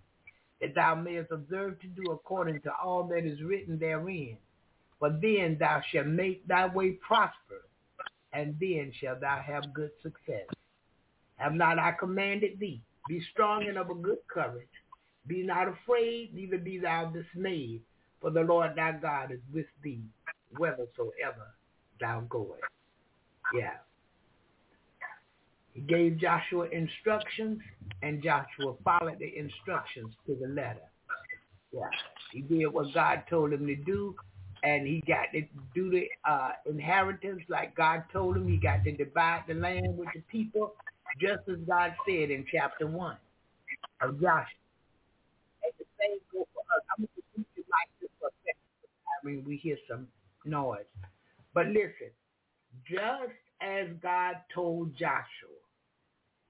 that 0.60 0.74
thou 0.74 0.94
mayest 0.94 1.30
observe 1.30 1.78
to 1.80 1.86
do 1.88 2.10
according 2.10 2.60
to 2.62 2.70
all 2.82 3.04
that 3.08 3.26
is 3.26 3.42
written 3.42 3.78
therein. 3.78 4.38
For 4.98 5.10
then 5.10 5.58
thou 5.60 5.82
shalt 5.92 6.06
make 6.06 6.46
thy 6.48 6.66
way 6.66 6.92
prosperous, 6.92 7.68
and 8.32 8.56
then 8.58 8.92
shalt 8.98 9.20
thou 9.20 9.40
have 9.44 9.74
good 9.74 9.90
success. 10.02 10.46
Have 11.36 11.54
not 11.54 11.78
I 11.78 11.92
commanded 11.92 12.58
thee? 12.58 12.80
Be 13.08 13.22
strong 13.32 13.66
and 13.68 13.76
of 13.76 13.90
a 13.90 13.94
good 13.94 14.18
courage. 14.32 14.66
Be 15.26 15.42
not 15.42 15.68
afraid, 15.68 16.34
neither 16.34 16.58
be 16.58 16.78
thou 16.78 17.12
dismayed, 17.12 17.82
for 18.20 18.30
the 18.30 18.40
Lord 18.40 18.72
thy 18.74 18.92
God 18.92 19.30
is 19.32 19.40
with 19.52 19.66
thee, 19.82 20.02
whithersoever 20.56 21.57
thou 22.00 22.20
goest. 22.28 22.60
Yeah. 23.54 23.74
He 25.72 25.80
gave 25.80 26.18
Joshua 26.18 26.68
instructions, 26.72 27.60
and 28.02 28.22
Joshua 28.22 28.74
followed 28.84 29.18
the 29.18 29.36
instructions 29.36 30.12
to 30.26 30.36
the 30.40 30.48
letter. 30.48 30.82
Yeah. 31.72 31.82
He 32.32 32.40
did 32.40 32.66
what 32.66 32.92
God 32.94 33.22
told 33.30 33.52
him 33.52 33.66
to 33.66 33.76
do, 33.76 34.14
and 34.62 34.86
he 34.86 35.02
got 35.06 35.26
to 35.32 35.42
do 35.74 35.90
the 35.90 36.08
uh, 36.28 36.50
inheritance 36.66 37.42
like 37.48 37.76
God 37.76 38.02
told 38.12 38.36
him. 38.36 38.48
He 38.48 38.56
got 38.56 38.84
to 38.84 38.92
divide 38.92 39.44
the 39.46 39.54
land 39.54 39.96
with 39.96 40.08
the 40.14 40.20
people, 40.30 40.74
just 41.20 41.48
as 41.48 41.58
God 41.66 41.94
said 42.06 42.30
in 42.30 42.44
chapter 42.50 42.86
1 42.86 43.16
of 44.02 44.20
Joshua. 44.20 44.46
I'm 45.60 47.04
going 47.04 47.08
to 47.36 47.44
you 47.56 47.64
like 47.70 47.90
this 48.00 48.10
for 48.20 48.28
a 48.28 48.30
second. 48.44 48.60
I 49.22 49.26
mean, 49.26 49.44
we 49.46 49.56
hear 49.56 49.76
some 49.88 50.08
noise. 50.44 50.84
But 51.58 51.66
listen, 51.70 52.12
just 52.88 53.32
as 53.60 53.88
God 54.00 54.36
told 54.54 54.94
Joshua, 54.94 55.58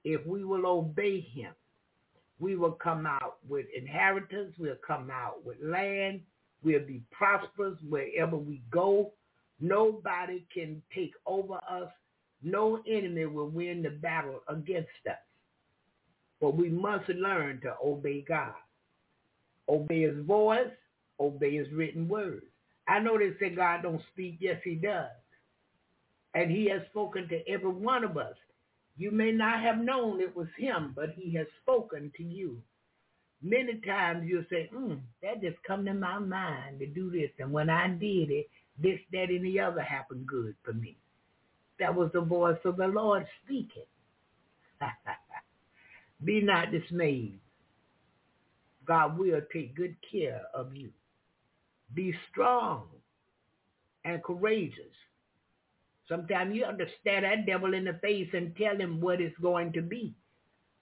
if 0.03 0.23
we 0.27 0.45
will 0.45 0.67
obey 0.67 1.19
him, 1.19 1.51
we 2.39 2.55
will 2.55 2.73
come 2.73 3.07
out 3.07 3.37
with 3.49 3.65
inheritance, 3.75 4.53
we'll 4.59 4.75
come 4.85 5.09
out 5.11 5.43
with 5.43 5.57
land, 5.63 6.21
we'll 6.63 6.85
be 6.85 7.01
prosperous 7.11 7.75
wherever 7.89 8.37
we 8.37 8.61
go. 8.69 9.11
Nobody 9.59 10.45
can 10.53 10.79
take 10.93 11.13
over 11.25 11.55
us. 11.55 11.89
No 12.43 12.79
enemy 12.87 13.25
will 13.25 13.49
win 13.49 13.81
the 13.81 13.89
battle 13.89 14.41
against 14.47 14.89
us. 15.09 15.17
But 16.39 16.55
we 16.55 16.69
must 16.69 17.09
learn 17.09 17.61
to 17.61 17.73
obey 17.83 18.21
God. 18.21 18.53
Obey 19.67 20.01
his 20.01 20.23
voice, 20.23 20.69
obey 21.19 21.55
his 21.55 21.71
written 21.71 22.07
words. 22.07 22.45
I 22.89 22.99
know 22.99 23.19
they 23.19 23.31
say 23.39 23.55
God 23.55 23.83
don't 23.83 24.01
speak. 24.13 24.37
Yes, 24.41 24.61
he 24.65 24.75
does. 24.75 25.11
And 26.35 26.51
he 26.51 26.69
has 26.71 26.81
spoken 26.91 27.29
to 27.29 27.47
every 27.49 27.71
one 27.71 28.03
of 28.03 28.17
us. 28.17 28.35
You 28.97 29.11
may 29.11 29.31
not 29.31 29.61
have 29.61 29.79
known 29.79 30.21
it 30.21 30.35
was 30.35 30.47
him, 30.57 30.93
but 30.95 31.11
he 31.15 31.35
has 31.35 31.47
spoken 31.63 32.11
to 32.17 32.23
you. 32.23 32.57
Many 33.43 33.81
times 33.85 34.25
you'll 34.27 34.45
say, 34.49 34.69
mm, 34.75 34.99
that 35.23 35.41
just 35.41 35.57
come 35.67 35.85
to 35.85 35.93
my 35.93 36.19
mind 36.19 36.79
to 36.79 36.87
do 36.87 37.11
this. 37.11 37.31
And 37.39 37.53
when 37.53 37.69
I 37.69 37.89
did 37.89 38.31
it, 38.31 38.49
this, 38.81 38.99
that, 39.13 39.29
and 39.29 39.45
the 39.45 39.61
other 39.61 39.81
happened 39.81 40.27
good 40.27 40.55
for 40.63 40.73
me. 40.73 40.97
That 41.79 41.95
was 41.95 42.11
the 42.13 42.21
voice 42.21 42.59
of 42.65 42.77
the 42.77 42.87
Lord 42.87 43.25
speaking. 43.45 43.85
Be 46.25 46.41
not 46.41 46.71
dismayed. 46.71 47.39
God 48.85 49.17
will 49.19 49.41
take 49.53 49.75
good 49.75 49.95
care 50.11 50.43
of 50.53 50.75
you. 50.75 50.91
Be 51.93 52.13
strong 52.31 52.83
and 54.05 54.23
courageous. 54.23 54.95
Sometimes 56.07 56.55
you 56.55 56.65
have 56.65 56.77
to 56.79 56.87
stare 57.01 57.21
that 57.21 57.45
devil 57.45 57.73
in 57.73 57.85
the 57.85 57.93
face 58.01 58.29
and 58.33 58.55
tell 58.55 58.75
him 58.75 58.99
what 58.99 59.21
it's 59.21 59.37
going 59.39 59.73
to 59.73 59.81
be. 59.81 60.15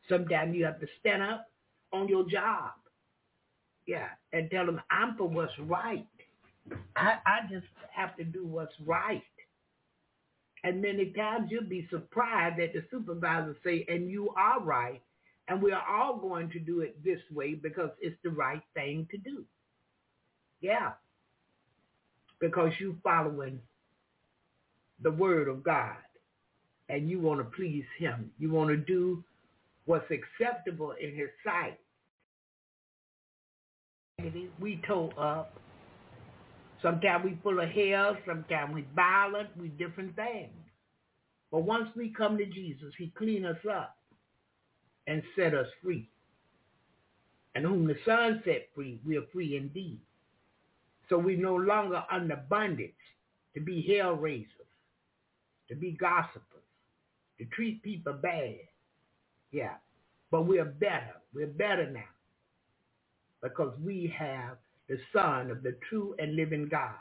Sometimes 0.08 0.56
you 0.56 0.66
have 0.66 0.80
to 0.80 0.88
stand 1.00 1.22
up 1.22 1.48
on 1.92 2.08
your 2.08 2.24
job. 2.30 2.72
Yeah, 3.86 4.08
and 4.34 4.50
tell 4.52 4.68
him 4.68 4.82
I'm 4.90 5.16
for 5.18 5.28
what's 5.28 5.58
right. 5.60 6.08
I, 6.96 7.18
I 7.26 7.40
just 7.50 7.66
have 7.92 8.16
to 8.18 8.24
do 8.24 8.46
what's 8.46 8.74
right. 8.86 9.24
And 10.64 10.82
many 10.82 11.12
times 11.12 11.50
you'll 11.52 11.64
be 11.64 11.88
surprised 11.90 12.60
that 12.60 12.74
the 12.74 12.84
supervisor 12.92 13.56
say, 13.64 13.86
and 13.88 14.10
you 14.10 14.34
are 14.38 14.62
right, 14.62 15.02
and 15.48 15.62
we 15.62 15.72
are 15.72 15.84
all 15.90 16.18
going 16.18 16.50
to 16.52 16.60
do 16.60 16.82
it 16.82 17.02
this 17.04 17.22
way 17.32 17.54
because 17.54 17.90
it's 18.02 18.18
the 18.24 18.30
right 18.30 18.62
thing 18.74 19.08
to 19.12 19.18
do. 19.18 19.46
Yeah. 20.62 20.92
Because 22.40 22.72
you 22.80 22.98
following 23.04 23.60
the 25.02 25.12
word 25.12 25.48
of 25.48 25.64
God 25.64 25.98
and 26.90 27.10
you 27.10 27.20
want 27.20 27.40
to 27.40 27.56
please 27.56 27.86
him. 27.98 28.32
You 28.40 28.52
want 28.52 28.70
to 28.70 28.78
do 28.78 29.24
what's 29.86 30.10
acceptable 30.12 30.94
in 31.02 31.16
his 31.16 31.30
sight. 31.44 31.80
We 34.60 34.82
toe 34.88 35.12
up. 35.18 35.60
Sometimes 36.82 37.26
we 37.26 37.38
full 37.44 37.60
of 37.60 37.70
hell. 37.70 38.18
Sometimes 38.26 38.74
we 38.74 38.86
violent. 38.96 39.50
We 39.60 39.68
different 39.70 40.16
things. 40.16 40.54
But 41.52 41.62
once 41.62 41.90
we 41.96 42.10
come 42.10 42.38
to 42.38 42.46
Jesus, 42.46 42.94
he 42.98 43.12
clean 43.18 43.46
us 43.46 43.58
up 43.72 43.96
and 45.08 45.22
set 45.36 45.54
us 45.54 45.68
free. 45.84 46.10
And 47.56 47.66
whom 47.66 47.88
the 47.88 47.96
Son 48.06 48.42
set 48.46 48.68
free, 48.76 49.00
we 49.06 49.18
are 49.18 49.26
free 49.34 49.58
indeed. 49.58 50.00
So 51.10 51.18
we 51.18 51.36
no 51.36 51.56
longer 51.56 52.04
under 52.12 52.36
bondage 52.50 52.94
to 53.56 53.62
be 53.62 53.82
hell 53.82 54.14
raisers, 54.14 54.52
to 55.70 55.76
be 55.76 55.92
gossipers, 55.92 56.44
to 57.40 57.46
treat 57.46 57.82
people 57.84 58.14
bad. 58.14 58.58
Yeah. 59.52 59.76
But 60.32 60.46
we're 60.46 60.66
better. 60.66 61.16
We're 61.34 61.48
better 61.48 61.90
now 61.90 62.04
because 63.42 63.74
we 63.82 64.14
have 64.18 64.58
the 64.90 64.98
Son 65.14 65.52
of 65.52 65.64
the 65.64 65.78
true 65.90 66.16
and 66.20 66.36
living 66.36 66.68
God. 66.68 66.96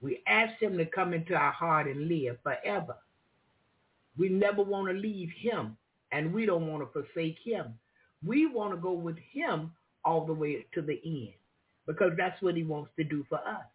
We 0.00 0.22
ask 0.26 0.60
him 0.60 0.76
to 0.78 0.86
come 0.86 1.14
into 1.14 1.34
our 1.34 1.52
heart 1.52 1.86
and 1.88 2.08
live 2.08 2.36
forever. 2.42 2.96
We 4.16 4.28
never 4.28 4.62
want 4.62 4.88
to 4.88 4.94
leave 4.94 5.30
him, 5.36 5.76
and 6.12 6.32
we 6.32 6.46
don't 6.46 6.68
want 6.68 6.82
to 6.82 6.92
forsake 6.92 7.38
him. 7.42 7.74
We 8.24 8.46
want 8.46 8.72
to 8.72 8.76
go 8.76 8.92
with 8.92 9.16
him 9.32 9.72
all 10.04 10.26
the 10.26 10.34
way 10.34 10.66
to 10.74 10.82
the 10.82 11.00
end 11.04 11.34
because 11.86 12.12
that's 12.16 12.40
what 12.42 12.56
he 12.56 12.62
wants 12.62 12.90
to 12.96 13.04
do 13.04 13.24
for 13.28 13.38
us. 13.38 13.66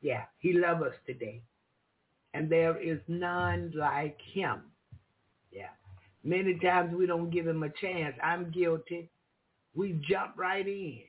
Yeah, 0.00 0.24
he 0.38 0.52
loves 0.52 0.82
us 0.82 0.94
today. 1.06 1.42
And 2.32 2.50
there 2.50 2.80
is 2.80 3.00
none 3.08 3.72
like 3.74 4.18
him. 4.32 4.62
Yeah. 5.52 5.70
Many 6.22 6.58
times 6.58 6.94
we 6.94 7.06
don't 7.06 7.30
give 7.30 7.46
him 7.46 7.62
a 7.62 7.70
chance. 7.80 8.14
I'm 8.22 8.50
guilty. 8.50 9.10
We 9.74 10.00
jump 10.08 10.32
right 10.36 10.66
in 10.66 11.00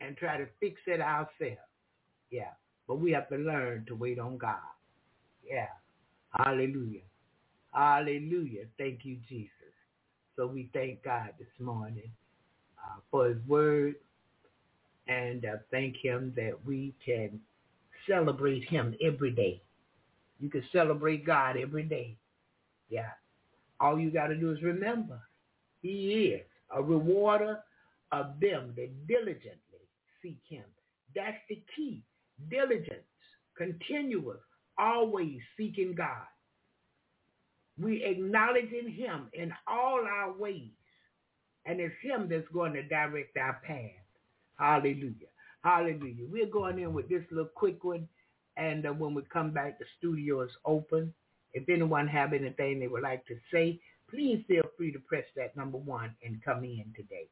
and 0.00 0.16
try 0.16 0.36
to 0.36 0.46
fix 0.60 0.80
it 0.86 1.00
ourselves. 1.00 1.60
Yeah. 2.30 2.52
But 2.86 3.00
we 3.00 3.10
have 3.12 3.28
to 3.30 3.36
learn 3.36 3.84
to 3.88 3.94
wait 3.94 4.18
on 4.18 4.38
God. 4.38 4.56
Yeah. 5.48 5.68
Hallelujah. 6.38 7.00
Hallelujah. 7.72 8.64
Thank 8.78 9.00
you, 9.04 9.16
Jesus. 9.28 9.50
So 10.36 10.46
we 10.46 10.68
thank 10.74 11.02
God 11.02 11.30
this 11.38 11.48
morning 11.58 12.10
uh, 12.78 13.00
for 13.10 13.28
his 13.28 13.38
word 13.46 13.94
and 15.08 15.44
uh, 15.44 15.56
thank 15.70 15.96
him 15.96 16.32
that 16.36 16.54
we 16.64 16.94
can 17.04 17.40
celebrate 18.08 18.64
him 18.64 18.94
every 19.02 19.30
day. 19.30 19.62
You 20.38 20.50
can 20.50 20.64
celebrate 20.72 21.24
God 21.24 21.56
every 21.56 21.84
day. 21.84 22.16
Yeah. 22.88 23.10
All 23.80 23.98
you 23.98 24.10
got 24.10 24.28
to 24.28 24.36
do 24.36 24.52
is 24.52 24.62
remember, 24.62 25.20
he 25.82 26.34
is 26.34 26.46
a 26.74 26.82
rewarder 26.82 27.60
of 28.12 28.40
them 28.40 28.72
that 28.76 29.06
diligently 29.06 29.60
seek 30.22 30.40
him. 30.48 30.64
That's 31.14 31.36
the 31.48 31.62
key. 31.74 32.02
Diligence, 32.50 33.06
continuous, 33.56 34.40
always 34.78 35.38
seeking 35.56 35.94
God. 35.94 36.26
We 37.80 38.04
acknowledging 38.04 38.90
him 38.90 39.28
in 39.32 39.52
all 39.66 40.00
our 40.04 40.32
ways. 40.32 40.70
And 41.64 41.80
it's 41.80 41.94
him 42.02 42.28
that's 42.28 42.46
going 42.52 42.74
to 42.74 42.82
direct 42.82 43.36
our 43.36 43.60
path. 43.66 44.05
Hallelujah. 44.58 45.28
Hallelujah. 45.62 46.26
We're 46.30 46.46
going 46.46 46.78
in 46.78 46.92
with 46.94 47.08
this 47.08 47.22
little 47.30 47.50
quick 47.54 47.82
one. 47.84 48.08
And 48.56 48.86
uh, 48.86 48.90
when 48.90 49.14
we 49.14 49.22
come 49.32 49.50
back, 49.52 49.78
the 49.78 49.84
studio 49.98 50.42
is 50.42 50.50
open. 50.64 51.12
If 51.52 51.68
anyone 51.68 52.08
have 52.08 52.32
anything 52.32 52.80
they 52.80 52.88
would 52.88 53.02
like 53.02 53.26
to 53.26 53.36
say, 53.52 53.80
please 54.08 54.44
feel 54.48 54.62
free 54.76 54.92
to 54.92 54.98
press 55.00 55.24
that 55.36 55.56
number 55.56 55.78
one 55.78 56.14
and 56.24 56.42
come 56.44 56.64
in 56.64 56.92
today. 56.96 57.28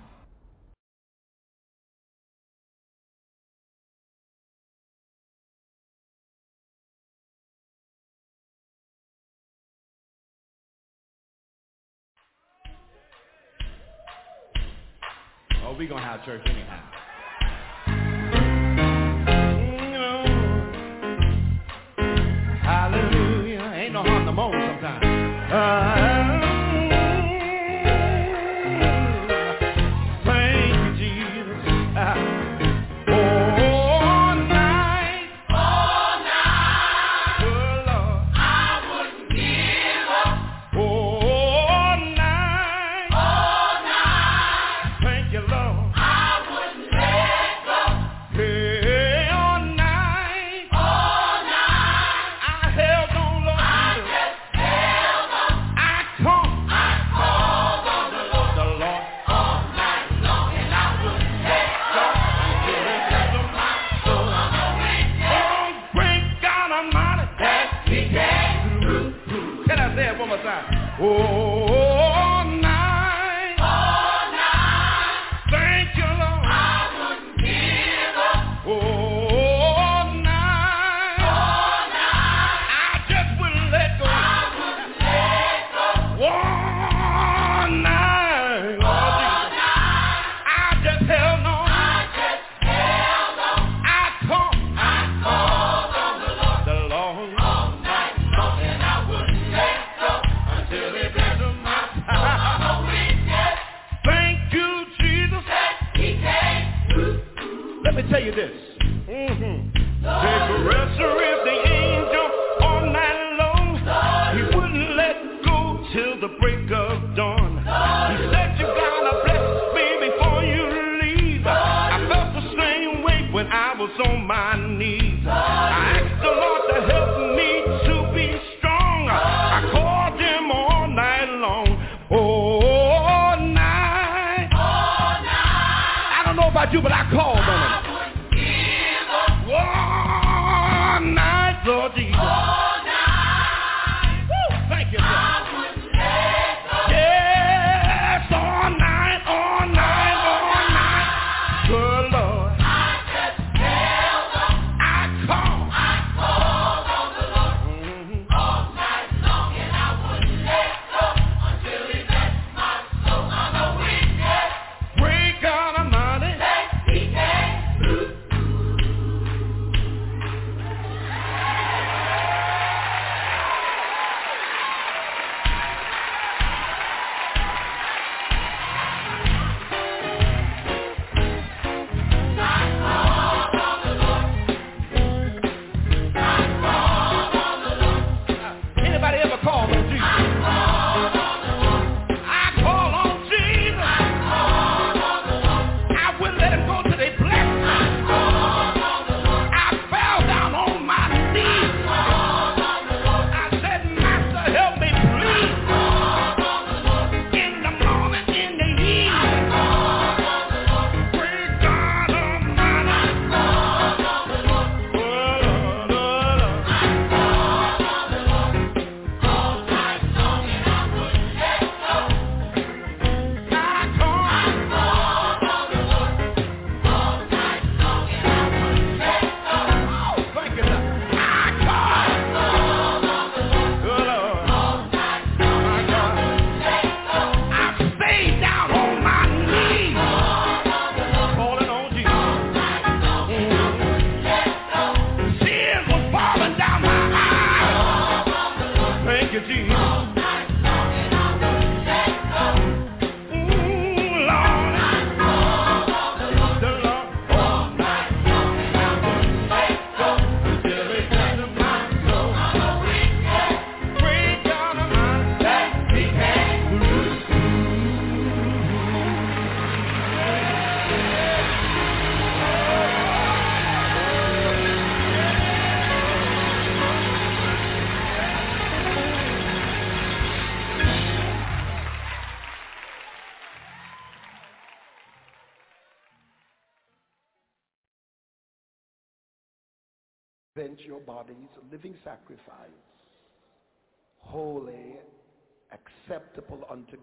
Oh, 15.63 15.75
we 15.77 15.85
gonna 15.87 16.01
have 16.01 16.25
church 16.25 16.41
anyhow. 16.45 16.70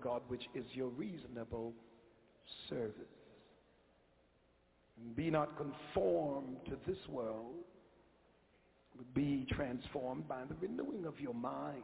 God, 0.02 0.22
which 0.28 0.44
is 0.54 0.64
your 0.72 0.88
reasonable 0.88 1.72
service. 2.68 2.94
And 5.00 5.14
be 5.14 5.30
not 5.30 5.56
conformed 5.56 6.56
to 6.66 6.76
this 6.86 6.98
world, 7.08 7.54
but 8.96 9.14
be 9.14 9.46
transformed 9.50 10.28
by 10.28 10.42
the 10.48 10.54
renewing 10.60 11.04
of 11.06 11.20
your 11.20 11.34
mind, 11.34 11.82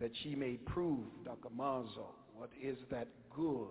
that 0.00 0.10
ye 0.24 0.34
may 0.34 0.54
prove, 0.54 1.06
dokimazo, 1.24 2.06
what 2.34 2.50
is 2.60 2.76
that 2.90 3.08
good 3.34 3.66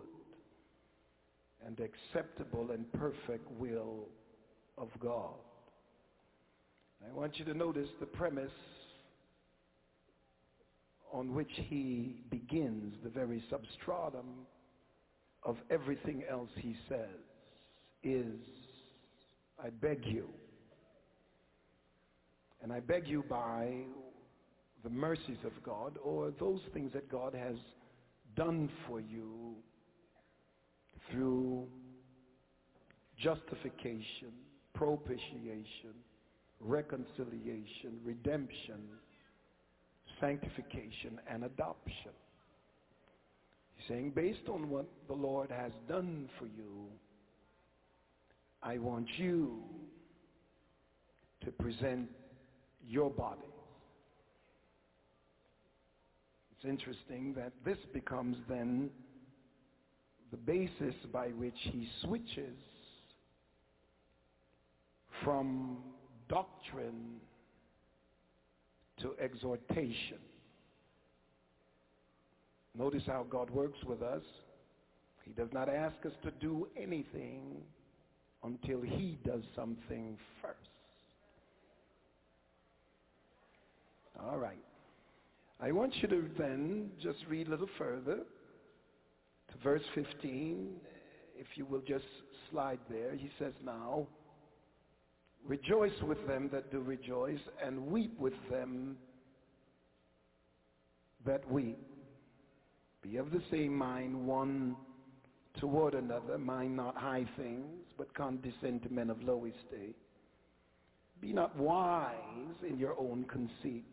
and 1.66 1.80
acceptable 1.80 2.72
and 2.72 2.92
perfect 2.94 3.50
will 3.60 4.08
of 4.78 4.90
God. 5.00 5.36
I 7.08 7.14
want 7.14 7.38
you 7.40 7.46
to 7.46 7.54
notice 7.54 7.90
the 8.00 8.06
premise 8.06 8.52
on 11.12 11.34
which 11.34 11.52
he 11.54 12.22
begins, 12.30 12.96
the 13.04 13.10
very 13.10 13.44
substratum 13.50 14.46
of 15.44 15.58
everything 15.70 16.24
else 16.30 16.50
he 16.58 16.76
says, 16.88 17.20
is, 18.04 18.40
I 19.64 19.70
beg 19.70 20.06
you. 20.06 20.30
And 22.64 22.72
I 22.72 22.80
beg 22.80 23.08
you 23.08 23.24
by 23.30 23.72
the 24.84 24.90
mercies 24.90 25.38
of 25.46 25.52
God 25.64 25.98
or 26.04 26.32
those 26.40 26.62
things 26.74 26.94
that 26.94 27.10
God 27.12 27.34
has 27.34 27.56
done 28.36 28.70
for 28.88 29.00
you 29.00 29.56
through 31.12 31.68
justification, 33.18 34.32
propitiation, 34.74 35.94
reconciliation, 36.60 38.00
redemption, 38.04 38.82
sanctification, 40.22 41.20
and 41.30 41.44
adoption. 41.44 42.12
He's 43.76 43.88
saying, 43.88 44.12
based 44.16 44.48
on 44.48 44.70
what 44.70 44.86
the 45.08 45.14
Lord 45.14 45.52
has 45.52 45.72
done 45.90 46.30
for 46.40 46.46
you, 46.46 46.88
I 48.64 48.78
want 48.78 49.08
you 49.18 49.64
to 51.44 51.52
present 51.52 52.08
your 52.88 53.10
body. 53.10 53.42
It's 56.52 56.70
interesting 56.70 57.34
that 57.36 57.54
this 57.66 57.80
becomes 57.92 58.38
then 58.48 58.92
the 60.30 60.38
basis 60.38 60.96
by 61.12 61.30
which 61.30 61.58
he 61.64 61.90
switches 62.04 62.56
from 65.24 65.78
doctrine 66.30 67.20
to 69.02 69.14
exhortation. 69.22 70.20
Notice 72.78 73.04
how 73.06 73.26
God 73.30 73.50
works 73.50 73.80
with 73.86 74.02
us. 74.02 74.24
He 75.24 75.32
does 75.34 75.50
not 75.52 75.70
ask 75.70 75.96
us 76.06 76.14
to 76.24 76.32
do 76.32 76.68
anything 76.76 77.62
until 78.44 78.82
he 78.82 79.20
does 79.26 79.44
something 79.56 80.18
first. 80.42 80.58
All 84.20 84.38
right. 84.38 84.64
I 85.60 85.72
want 85.72 85.96
you 86.02 86.08
to 86.08 86.30
then 86.38 86.92
just 87.02 87.20
read 87.30 87.48
a 87.48 87.52
little 87.52 87.70
further 87.78 88.18
to 88.18 89.58
verse 89.64 89.84
15. 89.94 90.76
if 91.38 91.48
you 91.56 91.66
will 91.66 91.82
just 91.82 92.06
slide 92.50 92.80
there, 92.90 93.16
he 93.16 93.30
says 93.38 93.54
now, 93.64 94.08
rejoice 95.46 96.02
with 96.04 96.26
them 96.28 96.50
that 96.52 96.72
do 96.72 96.80
rejoice 96.80 97.40
and 97.64 97.88
weep 97.88 98.18
with 98.20 98.34
them 98.50 98.98
that 101.26 101.50
weep. 101.52 101.80
Be 103.02 103.18
of 103.18 103.32
the 103.32 103.42
same 103.52 103.76
mind 103.76 104.28
one 104.28 104.76
toward 105.60 105.94
another, 105.96 106.38
mind 106.38 106.76
not 106.76 106.96
high 106.96 107.26
things, 107.38 107.86
but 107.98 108.14
condescend 108.14 108.84
to 108.84 108.90
men 108.90 109.10
of 109.10 109.22
low 109.24 109.46
estate. 109.46 109.96
Be 111.20 111.34
not 111.34 111.56
wise 111.58 112.16
in 112.68 112.78
your 112.78 113.00
own 113.00 113.26
conceits. 113.32 113.86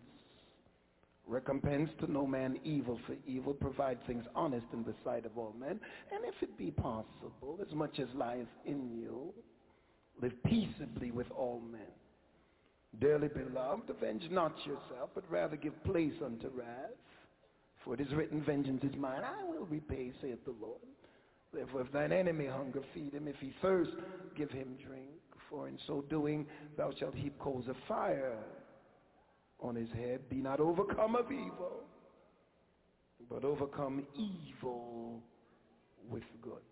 Recompense 1.27 1.91
to 2.01 2.11
no 2.11 2.27
man 2.27 2.59
evil 2.65 2.99
for 3.07 3.15
evil. 3.27 3.53
Provide 3.53 3.99
things 4.07 4.25
honest 4.35 4.67
in 4.73 4.83
the 4.85 4.95
sight 5.05 5.27
of 5.27 5.37
all 5.37 5.55
men. 5.59 5.79
And 6.11 6.25
if 6.25 6.35
it 6.41 6.57
be 6.57 6.71
possible, 6.71 7.59
as 7.61 7.75
much 7.75 7.99
as 7.99 8.09
lieth 8.15 8.49
in 8.65 8.89
you, 8.99 9.35
live 10.21 10.33
peaceably 10.45 11.11
with 11.11 11.31
all 11.37 11.61
men. 11.71 11.81
Dearly 13.01 13.29
beloved, 13.29 13.91
avenge 13.91 14.25
not 14.31 14.57
yourself, 14.67 15.11
but 15.15 15.25
rather 15.31 15.57
give 15.57 15.85
place 15.85 16.15
unto 16.25 16.49
wrath. 16.49 16.97
For 17.85 17.95
it 17.95 18.01
is 18.01 18.13
written, 18.13 18.43
Vengeance 18.45 18.83
is 18.83 18.97
mine, 18.97 19.23
I 19.23 19.45
will 19.45 19.67
repay, 19.67 20.13
saith 20.21 20.45
the 20.45 20.55
Lord. 20.61 20.81
Therefore, 21.53 21.83
if 21.83 21.93
thine 21.93 22.13
enemy 22.13 22.47
hunger, 22.47 22.83
feed 22.93 23.15
him. 23.15 23.29
If 23.29 23.37
he 23.41 23.53
thirst, 23.63 23.93
give 24.37 24.51
him 24.51 24.77
drink. 24.87 25.09
For 25.49 25.69
in 25.69 25.79
so 25.87 26.05
doing, 26.11 26.47
thou 26.77 26.91
shalt 26.99 27.15
heap 27.15 27.39
coals 27.39 27.69
of 27.69 27.77
fire 27.87 28.37
on 29.61 29.75
his 29.75 29.89
head. 29.91 30.29
Be 30.29 30.37
not 30.37 30.61
overcome 30.61 31.17
of 31.17 31.33
evil, 31.33 31.85
but 33.31 33.45
overcome 33.45 34.07
evil 34.15 35.23
with 36.11 36.25
good. 36.43 36.68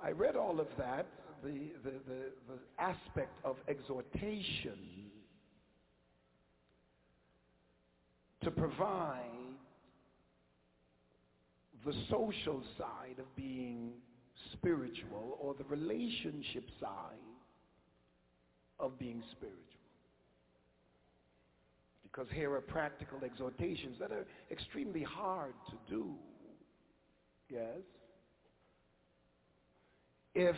I 0.00 0.10
read 0.10 0.36
all 0.36 0.60
of 0.60 0.68
that, 0.78 1.06
the, 1.42 1.72
the, 1.84 1.90
the, 2.06 2.30
the 2.48 2.82
aspect 2.82 3.38
of 3.44 3.56
exhortation 3.68 4.78
to 8.42 8.50
provide 8.50 9.22
the 11.84 11.94
social 12.10 12.62
side 12.76 13.18
of 13.18 13.36
being 13.36 13.92
spiritual 14.52 15.38
or 15.40 15.54
the 15.54 15.64
relationship 15.64 16.64
side 16.80 17.16
of 18.78 18.98
being 18.98 19.22
spiritual. 19.32 19.62
Because 22.02 22.26
here 22.32 22.54
are 22.54 22.60
practical 22.60 23.18
exhortations 23.24 23.96
that 24.00 24.10
are 24.10 24.26
extremely 24.50 25.02
hard 25.02 25.54
to 25.70 25.76
do. 25.92 26.14
Yes? 27.48 27.82
If 30.38 30.54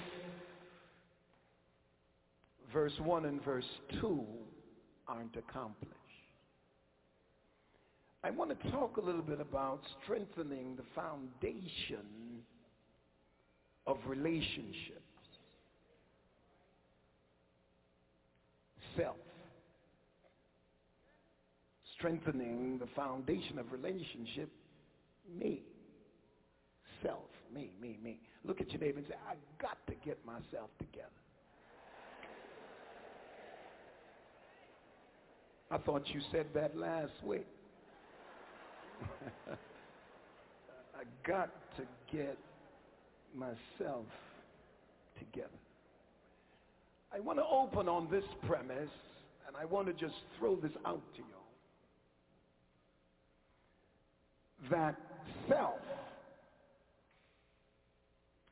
verse 2.72 2.98
1 2.98 3.26
and 3.26 3.40
verse 3.44 3.64
2 4.00 4.24
aren't 5.06 5.36
accomplished. 5.36 5.94
I 8.24 8.30
want 8.30 8.60
to 8.60 8.70
talk 8.72 8.96
a 8.96 9.00
little 9.00 9.22
bit 9.22 9.40
about 9.40 9.78
strengthening 10.02 10.74
the 10.74 10.82
foundation 10.96 12.42
of 13.86 13.98
relationships. 14.08 14.98
Self. 18.96 19.14
Strengthening 21.96 22.78
the 22.80 22.88
foundation 22.96 23.60
of 23.60 23.70
relationship, 23.70 24.50
me. 25.38 25.62
Self, 27.00 27.30
me, 27.52 27.70
me, 27.80 27.98
me. 28.02 28.20
Look 28.44 28.60
at 28.60 28.70
your 28.70 28.80
neighbor 28.80 28.98
and 28.98 29.06
say, 29.06 29.14
I 29.28 29.34
got 29.60 29.78
to 29.86 29.94
get 30.04 30.24
myself 30.24 30.70
together. 30.78 31.08
I 35.70 35.78
thought 35.78 36.08
you 36.08 36.20
said 36.32 36.46
that 36.54 36.76
last 36.76 37.12
week. 37.24 37.46
I 39.50 41.04
got 41.26 41.50
to 41.76 41.82
get 42.10 42.38
myself 43.34 44.06
together. 45.18 45.48
I 47.14 47.20
want 47.20 47.38
to 47.38 47.44
open 47.44 47.88
on 47.88 48.08
this 48.10 48.24
premise, 48.46 48.90
and 49.46 49.56
I 49.56 49.64
want 49.64 49.86
to 49.88 49.92
just 49.92 50.14
throw 50.38 50.56
this 50.56 50.72
out 50.86 51.02
to 51.16 51.18
you. 51.18 51.24
That 54.70 54.96
self 55.48 55.78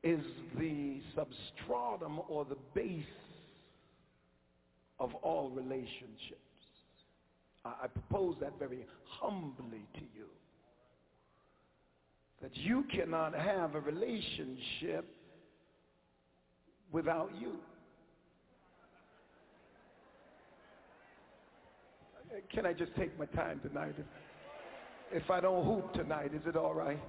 is 0.07 0.25
the 0.57 1.01
substratum 1.17 2.21
or 2.29 2.45
the 2.45 2.57
base 2.75 3.05
of 5.01 5.13
all 5.17 5.51
relationships. 5.51 6.41
I 7.65 7.89
propose 7.89 8.37
that 8.41 8.57
very 8.61 8.87
humbly 9.09 9.85
to 9.95 10.01
you. 10.01 10.27
That 12.41 12.57
you 12.57 12.85
cannot 12.95 13.35
have 13.35 13.75
a 13.75 13.81
relationship 13.81 15.05
without 16.93 17.33
you. 17.41 17.55
Can 22.53 22.67
I 22.67 22.73
just 22.73 22.95
take 22.95 23.19
my 23.19 23.27
time 23.27 23.61
tonight? 23.61 23.95
If, 23.99 25.23
if 25.25 25.31
I 25.31 25.41
don't 25.41 25.65
hoop 25.65 25.93
tonight, 25.95 26.33
is 26.33 26.43
it 26.47 26.55
all 26.55 26.75
right? 26.75 27.03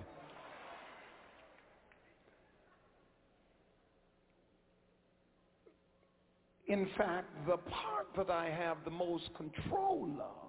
In 6.68 6.88
fact, 6.98 7.28
the 7.48 7.58
part 7.58 8.08
that 8.18 8.30
I 8.30 8.50
have 8.50 8.78
the 8.84 8.92
most 8.92 9.30
control 9.36 10.10
of 10.20 10.48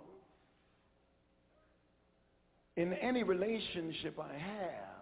in 2.76 2.92
any 2.94 3.22
relationship 3.22 4.18
I 4.18 4.36
have 4.36 4.98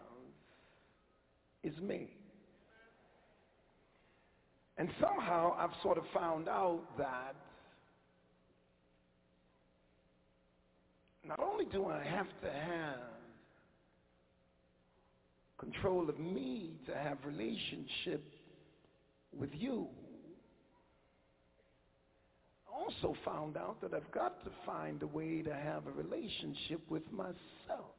is 1.62 1.78
me. 1.80 2.08
And 4.78 4.90
somehow 5.00 5.54
I've 5.58 5.70
sort 5.82 5.96
of 5.96 6.04
found 6.12 6.48
out 6.48 6.82
that 6.98 7.34
not 11.26 11.40
only 11.40 11.64
do 11.64 11.86
I 11.86 12.04
have 12.04 12.28
to 12.42 12.50
have 12.50 13.00
control 15.58 16.08
of 16.10 16.18
me 16.18 16.72
to 16.86 16.94
have 16.94 17.18
relationship 17.24 18.22
with 19.36 19.50
you, 19.54 19.88
also 22.76 23.16
found 23.24 23.56
out 23.56 23.80
that 23.80 23.94
I've 23.94 24.10
got 24.12 24.44
to 24.44 24.50
find 24.64 25.02
a 25.02 25.06
way 25.06 25.42
to 25.42 25.54
have 25.54 25.86
a 25.86 25.90
relationship 25.90 26.80
with 26.88 27.10
myself. 27.10 27.94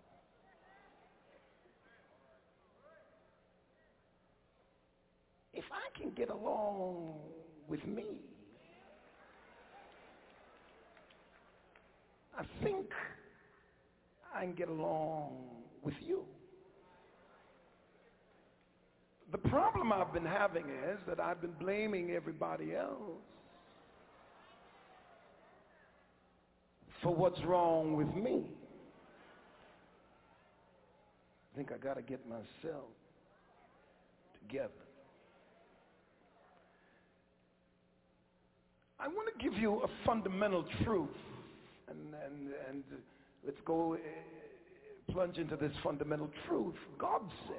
If 5.53 5.65
I 5.71 5.99
can 5.99 6.11
get 6.11 6.29
along 6.29 7.15
with 7.67 7.83
me, 7.85 8.21
I 12.37 12.43
think 12.63 12.85
I 14.33 14.41
can 14.41 14.53
get 14.53 14.69
along 14.69 15.31
with 15.81 15.95
you. 15.99 16.23
The 19.31 19.39
problem 19.39 19.91
I've 19.91 20.13
been 20.13 20.25
having 20.25 20.65
is 20.65 20.99
that 21.07 21.19
I've 21.19 21.41
been 21.41 21.55
blaming 21.59 22.11
everybody 22.11 22.75
else 22.75 23.23
for 27.01 27.13
what's 27.13 27.43
wrong 27.45 27.95
with 27.95 28.13
me. 28.15 28.43
I 31.53 31.57
think 31.57 31.71
I 31.71 31.77
got 31.77 31.95
to 31.95 32.01
get 32.01 32.27
myself 32.27 32.85
together. 34.41 34.71
I 38.99 39.07
want 39.07 39.29
to 39.37 39.43
give 39.43 39.57
you 39.59 39.81
a 39.83 39.87
fundamental 40.05 40.65
truth, 40.83 41.09
and, 41.89 41.99
and, 42.25 42.49
and 42.69 42.83
let's 43.45 43.59
go 43.63 43.93
uh, 43.93 43.97
plunge 45.11 45.37
into 45.37 45.55
this 45.55 45.71
fundamental 45.83 46.29
truth. 46.47 46.75
God 46.97 47.21
said, 47.47 47.55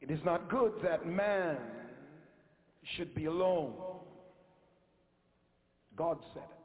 it 0.00 0.10
is 0.10 0.20
not 0.24 0.48
good 0.48 0.72
that 0.82 1.06
man 1.06 1.56
should 2.96 3.14
be 3.14 3.26
alone. 3.26 3.74
God 5.96 6.18
said 6.32 6.44
it. 6.44 6.59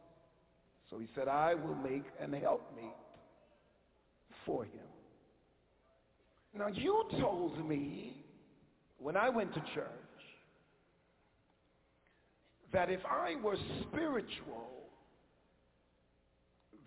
So 0.90 1.00
he 1.00 1.08
said, 1.16 1.28
I 1.28 1.54
will 1.54 1.76
make 1.76 2.04
an 2.20 2.34
helpmeet 2.34 2.94
for 4.46 4.64
him. 4.66 4.72
Now 6.58 6.68
you 6.68 7.06
told 7.20 7.68
me 7.68 8.16
when 9.00 9.18
I 9.18 9.30
went 9.30 9.54
to 9.56 9.60
church 9.74 9.90
that 12.72 12.90
if 12.90 13.02
I 13.06 13.36
were 13.44 13.58
spiritual, 13.82 14.72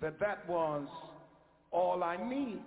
that 0.01 0.19
that 0.21 0.49
was 0.49 0.87
all 1.71 2.03
I 2.03 2.17
need. 2.17 2.61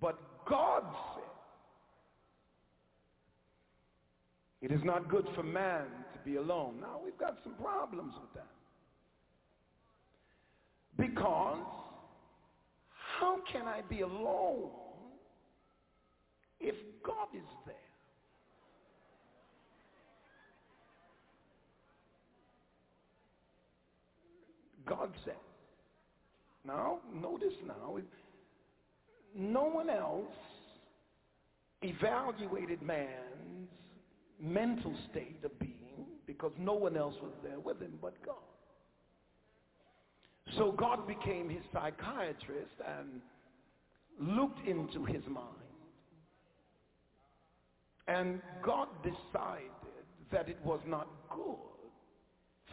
But 0.00 0.18
God 0.48 0.82
said, 1.14 1.22
it 4.60 4.72
is 4.72 4.80
not 4.84 5.08
good 5.08 5.26
for 5.34 5.42
man 5.42 5.86
to 6.12 6.18
be 6.24 6.36
alone. 6.36 6.76
Now, 6.80 7.00
we've 7.04 7.18
got 7.18 7.38
some 7.42 7.54
problems 7.54 8.14
with 8.20 8.32
that. 8.34 8.46
Because 11.02 11.58
how 13.18 13.38
can 13.52 13.66
I 13.66 13.80
be 13.80 14.02
alone 14.02 14.70
if 16.60 16.76
God 17.04 17.26
is 17.34 17.42
there? 17.66 17.74
God 24.86 25.12
said. 25.24 25.34
Now, 26.64 27.00
notice 27.12 27.48
now, 27.66 27.96
no 29.34 29.64
one 29.64 29.90
else 29.90 30.22
evaluated 31.82 32.80
man's 32.80 33.68
mental 34.40 34.94
state 35.10 35.40
of 35.44 35.58
being 35.58 36.06
because 36.28 36.52
no 36.60 36.74
one 36.74 36.96
else 36.96 37.16
was 37.20 37.32
there 37.42 37.58
with 37.58 37.80
him 37.80 37.98
but 38.00 38.14
God. 38.24 38.36
So 40.58 40.72
God 40.72 41.06
became 41.06 41.48
his 41.48 41.62
psychiatrist 41.72 42.74
and 42.98 43.20
looked 44.20 44.66
into 44.66 45.04
his 45.04 45.22
mind. 45.28 45.48
And 48.08 48.42
God 48.64 48.88
decided 49.02 49.70
that 50.32 50.48
it 50.48 50.58
was 50.64 50.80
not 50.86 51.08
good 51.30 51.56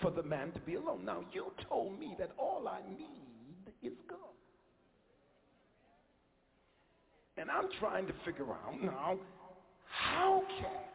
for 0.01 0.11
the 0.11 0.23
man 0.23 0.51
to 0.53 0.59
be 0.61 0.75
alone. 0.75 1.05
Now, 1.05 1.23
you 1.31 1.51
told 1.67 1.99
me 1.99 2.15
that 2.19 2.31
all 2.37 2.67
I 2.67 2.79
need 2.97 3.73
is 3.83 3.97
God. 4.09 4.17
And 7.37 7.49
I'm 7.49 7.69
trying 7.79 8.07
to 8.07 8.13
figure 8.25 8.51
out 8.51 8.81
now, 8.81 9.17
how 9.85 10.43
can 10.59 10.89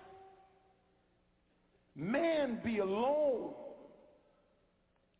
man 1.97 2.61
be 2.65 2.79
alone 2.79 3.55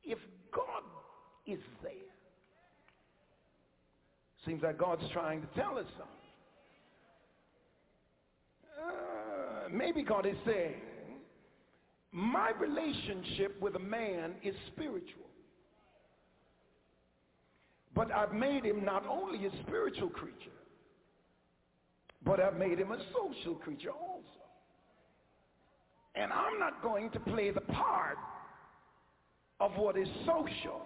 if 0.03 0.19
God 0.53 0.83
is 1.47 1.59
there? 1.83 1.93
Seems 4.47 4.63
like 4.63 4.79
God's 4.79 5.03
trying 5.13 5.41
to 5.41 5.47
tell 5.55 5.79
us 5.79 5.87
something. 5.97 6.15
Uh, 8.83 9.69
maybe 9.71 10.03
God 10.03 10.27
is 10.27 10.37
saying, 10.45 10.75
my 12.13 12.51
relationship 12.59 13.61
with 13.61 13.75
a 13.77 13.81
man 13.81 14.35
is 14.43 14.55
spiritual. 14.73 15.25
But 17.95 18.13
I've 18.13 18.33
made 18.33 18.65
him 18.65 18.85
not 18.85 19.07
only 19.07 19.47
a 19.47 19.51
spiritual 19.63 20.09
creature, 20.11 20.51
but 22.25 22.41
I've 22.41 22.57
made 22.57 22.79
him 22.79 22.93
a 22.93 22.99
social 23.13 23.55
creature 23.57 23.91
also. 23.91 24.25
And 26.15 26.33
I'm 26.33 26.59
not 26.59 26.83
going 26.83 27.11
to 27.11 27.21
play 27.21 27.51
the 27.51 27.61
part 27.61 28.19
of 29.61 29.73
what 29.77 29.97
is 29.97 30.09
social. 30.27 30.83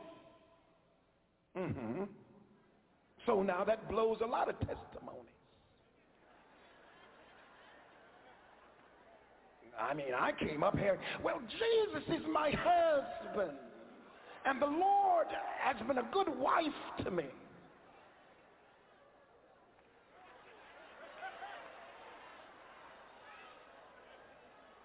Mm-hmm. 1.59 2.05
So 3.27 3.43
now 3.43 3.65
that 3.65 3.89
blows 3.91 4.19
a 4.23 4.27
lot 4.27 4.49
of 4.49 4.59
testimonies. 4.61 5.25
I 9.81 9.95
mean, 9.95 10.15
I 10.19 10.33
came 10.33 10.63
up 10.63 10.77
here, 10.77 10.99
well, 11.23 11.41
Jesus 11.41 12.03
is 12.09 12.27
my 12.33 12.51
husband. 12.51 13.57
And 14.45 14.63
the 14.63 14.67
Lord 14.67 15.27
has 15.61 15.77
been 15.87 15.99
a 15.99 16.09
good 16.13 16.29
wife 16.39 17.05
to 17.05 17.11
me. 17.11 17.25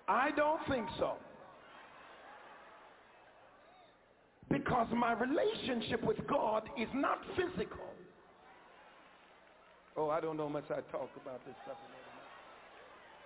I 0.07 0.31
don't 0.35 0.59
think 0.67 0.87
so. 0.99 1.13
Because 4.73 4.87
my 4.95 5.13
relationship 5.13 6.03
with 6.03 6.25
God 6.25 6.63
is 6.79 6.87
not 6.95 7.19
physical. 7.35 7.85
Oh, 9.95 10.09
I 10.09 10.19
don't 10.19 10.35
know 10.35 10.49
much 10.49 10.63
I 10.71 10.81
talk 10.91 11.11
about 11.21 11.45
this 11.45 11.53
stuff. 11.63 11.77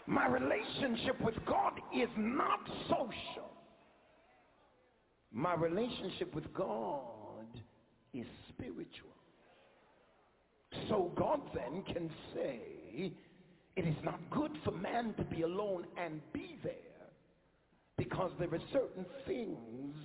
My 0.07 0.27
relationship 0.27 1.21
with 1.21 1.35
God 1.45 1.79
is 1.95 2.09
not 2.17 2.59
social. 2.89 3.49
My 5.31 5.53
relationship 5.53 6.35
with 6.35 6.53
God 6.53 7.47
is 8.13 8.25
spiritual. 8.49 9.15
So 10.89 11.13
God 11.15 11.39
then 11.53 11.81
can 11.93 12.09
say, 12.35 12.59
it 13.77 13.87
is 13.87 13.95
not 14.03 14.19
good 14.31 14.51
for 14.65 14.71
man 14.71 15.13
to 15.13 15.23
be 15.23 15.43
alone 15.43 15.85
and 15.97 16.19
be 16.33 16.57
there 16.61 16.73
because 17.97 18.31
there 18.37 18.53
are 18.53 18.61
certain 18.73 19.05
things 19.25 19.95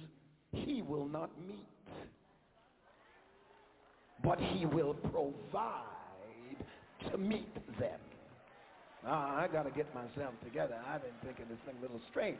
he 0.53 0.83
will 0.83 1.09
not 1.09 1.31
meet. 1.47 1.67
But 4.23 4.39
he 4.39 4.67
will 4.67 4.95
provide 4.95 5.83
to 7.11 7.19
meet 7.19 7.55
them. 7.79 7.99
Ah, 9.05 9.43
I 9.43 9.49
got 9.49 9.65
to 9.65 9.71
get 9.71 9.93
myself 9.95 10.35
together. 10.45 10.77
I've 10.89 11.03
been 11.03 11.11
thinking 11.25 11.47
this 11.49 11.59
thing 11.67 11.75
a 11.79 11.83
little 11.83 12.01
strange. 12.11 12.39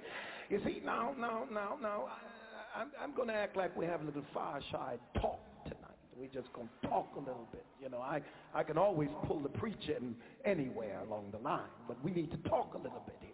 You 0.49 0.61
see, 0.65 0.81
now, 0.85 1.13
now, 1.19 1.45
now, 1.53 1.77
now, 1.83 2.05
I, 2.07 2.83
I'm, 2.83 2.89
I'm 3.01 3.17
going 3.17 3.29
to 3.29 3.35
act 3.35 3.57
like 3.57 3.77
we 3.77 3.85
have 3.87 4.01
a 4.01 4.05
little 4.05 4.25
fireside 4.33 5.01
talk 5.21 5.41
tonight. 5.65 5.99
We're 6.17 6.29
just 6.29 6.53
going 6.53 6.69
to 6.83 6.89
talk 6.89 7.09
a 7.17 7.19
little 7.19 7.49
bit. 7.51 7.65
You 7.83 7.89
know, 7.89 7.99
I, 7.99 8.21
I 8.55 8.63
can 8.63 8.79
always 8.79 9.09
pull 9.27 9.41
the 9.41 9.49
preacher 9.49 9.97
in 9.97 10.15
anywhere 10.45 11.01
along 11.01 11.33
the 11.33 11.39
line, 11.39 11.63
but 11.89 12.03
we 12.05 12.13
need 12.13 12.31
to 12.31 12.49
talk 12.49 12.75
a 12.75 12.79
little 12.79 13.03
bit 13.07 13.17
here. 13.21 13.31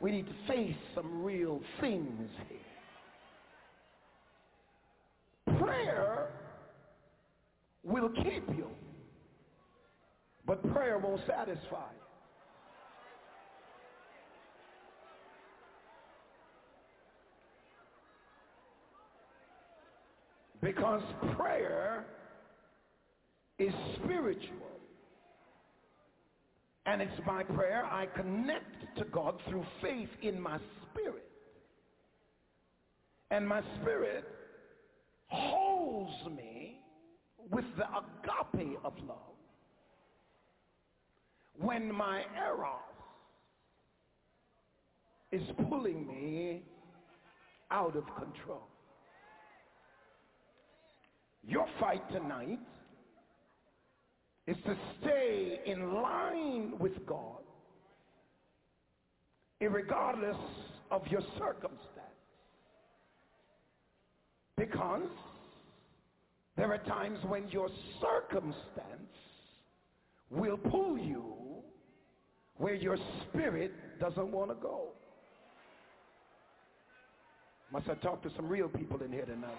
We 0.00 0.10
need 0.10 0.26
to 0.26 0.34
face 0.48 0.76
some 0.96 1.22
real 1.22 1.60
things 1.80 2.30
here. 2.48 2.58
Prayer 5.58 6.28
will 7.84 8.10
keep 8.10 8.48
you, 8.48 8.66
but 10.46 10.62
prayer 10.72 10.98
won't 10.98 11.20
satisfy 11.26 11.88
you. 11.92 12.08
Because 20.60 21.02
prayer 21.36 22.04
is 23.58 23.72
spiritual. 23.96 24.54
And 26.86 27.02
it's 27.02 27.20
by 27.26 27.42
prayer 27.42 27.84
I 27.84 28.06
connect 28.06 28.96
to 28.96 29.04
God 29.04 29.38
through 29.48 29.64
faith 29.82 30.08
in 30.22 30.40
my 30.40 30.58
spirit. 30.90 31.28
And 33.30 33.46
my 33.46 33.60
spirit 33.80 34.24
holds 35.28 36.36
me 36.36 36.80
with 37.50 37.64
the 37.76 37.84
agape 37.84 38.78
of 38.84 38.92
love. 39.06 39.18
When 41.58 41.92
my 41.92 42.22
eros 42.36 42.88
is 45.32 45.42
pulling 45.68 46.06
me 46.06 46.62
out 47.70 47.96
of 47.96 48.04
control. 48.16 48.66
Your 51.46 51.66
fight 51.78 52.02
tonight 52.10 52.58
is 54.46 54.56
to 54.64 54.76
stay 55.00 55.60
in 55.66 55.94
line 55.94 56.78
with 56.78 57.04
God, 57.06 57.42
regardless 59.60 60.36
of 60.90 61.06
your 61.08 61.22
circumstance. 61.38 61.97
Because 64.58 65.08
there 66.56 66.72
are 66.72 66.78
times 66.78 67.18
when 67.28 67.48
your 67.48 67.68
circumstance 68.00 69.14
will 70.30 70.56
pull 70.56 70.98
you 70.98 71.24
where 72.56 72.74
your 72.74 72.96
spirit 73.22 73.72
doesn't 74.00 74.32
want 74.32 74.50
to 74.50 74.56
go. 74.56 74.88
Must 77.72 77.88
I 77.88 77.94
talk 77.94 78.22
to 78.24 78.30
some 78.34 78.48
real 78.48 78.68
people 78.68 79.00
in 79.02 79.12
here 79.12 79.26
tonight? 79.26 79.54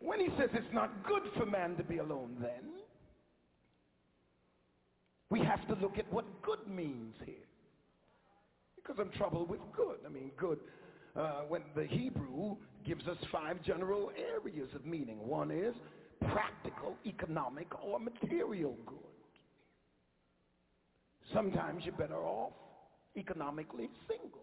When 0.00 0.18
he 0.18 0.28
says 0.36 0.50
it's 0.52 0.74
not 0.74 0.90
good 1.06 1.22
for 1.36 1.46
man 1.46 1.76
to 1.76 1.84
be 1.84 1.98
alone, 1.98 2.36
then 2.40 2.72
we 5.30 5.40
have 5.40 5.66
to 5.68 5.74
look 5.76 5.98
at 5.98 6.12
what 6.12 6.24
good 6.42 6.66
means 6.68 7.14
here. 7.24 7.34
Because 8.76 8.96
I'm 8.98 9.10
troubled 9.16 9.48
with 9.48 9.60
good. 9.74 9.98
I 10.04 10.08
mean, 10.08 10.30
good 10.36 10.58
uh, 11.16 11.42
when 11.48 11.62
the 11.74 11.84
Hebrew 11.84 12.56
gives 12.86 13.06
us 13.06 13.16
five 13.32 13.62
general 13.62 14.10
areas 14.16 14.68
of 14.74 14.84
meaning. 14.84 15.26
One 15.26 15.50
is 15.50 15.74
practical, 16.32 16.96
economic, 17.06 17.68
or 17.82 17.98
material 17.98 18.76
good. 18.86 18.98
Sometimes 21.32 21.84
you're 21.84 21.94
better 21.94 22.22
off 22.22 22.52
economically 23.16 23.88
single. 24.08 24.40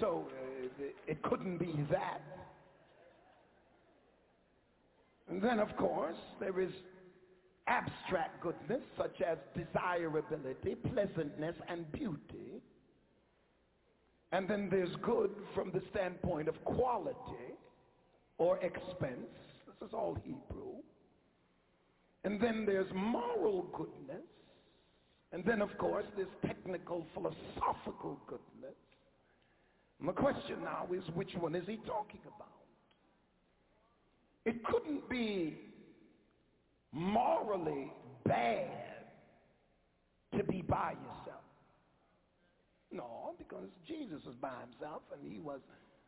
So 0.00 0.26
uh, 0.80 0.84
it 1.06 1.22
couldn't 1.22 1.58
be 1.58 1.84
that. 1.90 2.22
And 5.28 5.40
then, 5.40 5.60
of 5.60 5.76
course, 5.76 6.16
there 6.40 6.60
is 6.60 6.72
abstract 7.66 8.40
goodness 8.42 8.82
such 8.96 9.20
as 9.20 9.38
desirability, 9.56 10.74
pleasantness, 10.74 11.54
and 11.68 11.90
beauty. 11.92 12.60
And 14.32 14.48
then 14.48 14.68
there's 14.70 14.94
good 15.02 15.30
from 15.54 15.70
the 15.72 15.82
standpoint 15.90 16.48
of 16.48 16.64
quality 16.64 17.54
or 18.38 18.56
expense. 18.58 19.28
This 19.66 19.88
is 19.88 19.94
all 19.94 20.16
Hebrew. 20.24 20.80
And 22.24 22.40
then 22.40 22.64
there's 22.66 22.90
moral 22.94 23.66
goodness. 23.76 24.24
And 25.32 25.44
then, 25.44 25.62
of 25.62 25.76
course, 25.78 26.04
there's 26.16 26.28
technical 26.44 27.06
philosophical 27.14 28.20
goodness. 28.26 28.76
And 29.98 30.08
the 30.08 30.12
question 30.12 30.62
now 30.62 30.86
is, 30.92 31.02
which 31.14 31.34
one 31.38 31.54
is 31.54 31.64
he 31.66 31.76
talking 31.86 32.20
about? 32.26 32.48
It 34.44 34.64
couldn't 34.64 35.08
be 35.08 35.58
morally 36.92 37.92
bad 38.24 38.68
to 40.36 40.44
be 40.44 40.62
by 40.62 40.92
yourself. 40.92 41.42
No, 42.90 43.34
because 43.38 43.68
Jesus 43.86 44.20
was 44.26 44.36
by 44.40 44.52
himself 44.60 45.02
and 45.12 45.32
he 45.32 45.38
was 45.38 45.60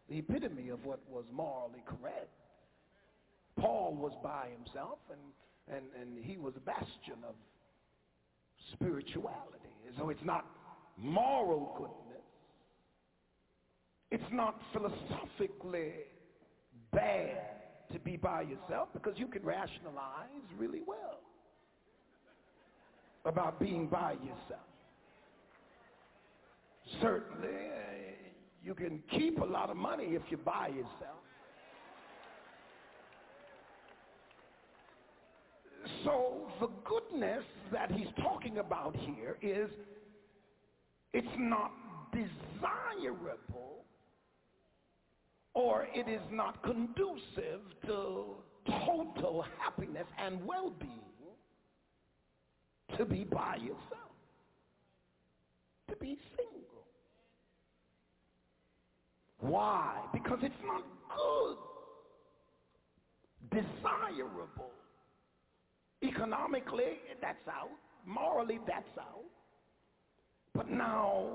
the 0.09 0.19
epitome 0.19 0.69
of 0.69 0.85
what 0.85 1.01
was 1.11 1.25
morally 1.33 1.83
correct. 1.87 2.29
Paul 3.59 3.95
was 3.95 4.13
by 4.23 4.49
himself 4.57 4.99
and, 5.11 5.77
and, 5.77 5.87
and 6.01 6.23
he 6.23 6.37
was 6.37 6.53
a 6.57 6.61
bastion 6.61 7.25
of 7.27 7.35
spirituality. 8.73 9.65
So 9.99 10.11
it's 10.11 10.25
not 10.25 10.45
moral 10.99 11.75
goodness. 11.79 12.25
It's 14.11 14.33
not 14.33 14.61
philosophically 14.73 15.93
bad 16.93 17.64
to 17.93 17.99
be 17.99 18.17
by 18.17 18.43
yourself 18.43 18.89
because 18.93 19.15
you 19.17 19.27
can 19.27 19.43
rationalize 19.43 20.29
really 20.59 20.83
well 20.87 21.21
about 23.25 23.59
being 23.59 23.87
by 23.87 24.13
yourself. 24.13 24.69
Certainly, 27.01 27.49
uh, 27.49 28.15
you 28.63 28.75
can 28.75 29.03
keep 29.11 29.41
a 29.41 29.45
lot 29.45 29.71
of 29.71 29.77
money 29.77 30.05
if 30.11 30.23
you're 30.29 30.39
by 30.39 30.69
yourself. 30.69 31.25
So 36.05 36.47
the 36.61 36.69
goodness 36.85 37.45
that 37.73 37.91
he's 37.91 38.09
talking 38.23 38.59
about 38.59 38.97
here 38.97 39.39
is 39.43 39.71
it's 41.13 41.27
not 41.39 41.73
desirable 42.13 43.84
or 45.55 45.87
it 45.95 46.09
is 46.09 46.21
not 46.31 46.63
conducive 46.63 47.61
to 47.87 48.25
total 48.67 49.45
happiness 49.59 50.07
and 50.19 50.45
well-being 50.45 51.01
to 52.99 53.05
be 53.05 53.25
by 53.25 53.57
yourself, 53.57 54.13
to 55.89 55.97
be 55.97 56.19
single. 56.37 56.87
Why? 59.41 59.97
Because 60.13 60.39
it's 60.43 60.55
not 60.65 60.85
good, 61.17 61.57
desirable. 63.51 64.71
Economically, 66.03 66.99
that's 67.21 67.49
out. 67.49 67.71
Morally, 68.07 68.59
that's 68.67 68.99
out. 68.99 69.25
But 70.55 70.71
now, 70.71 71.27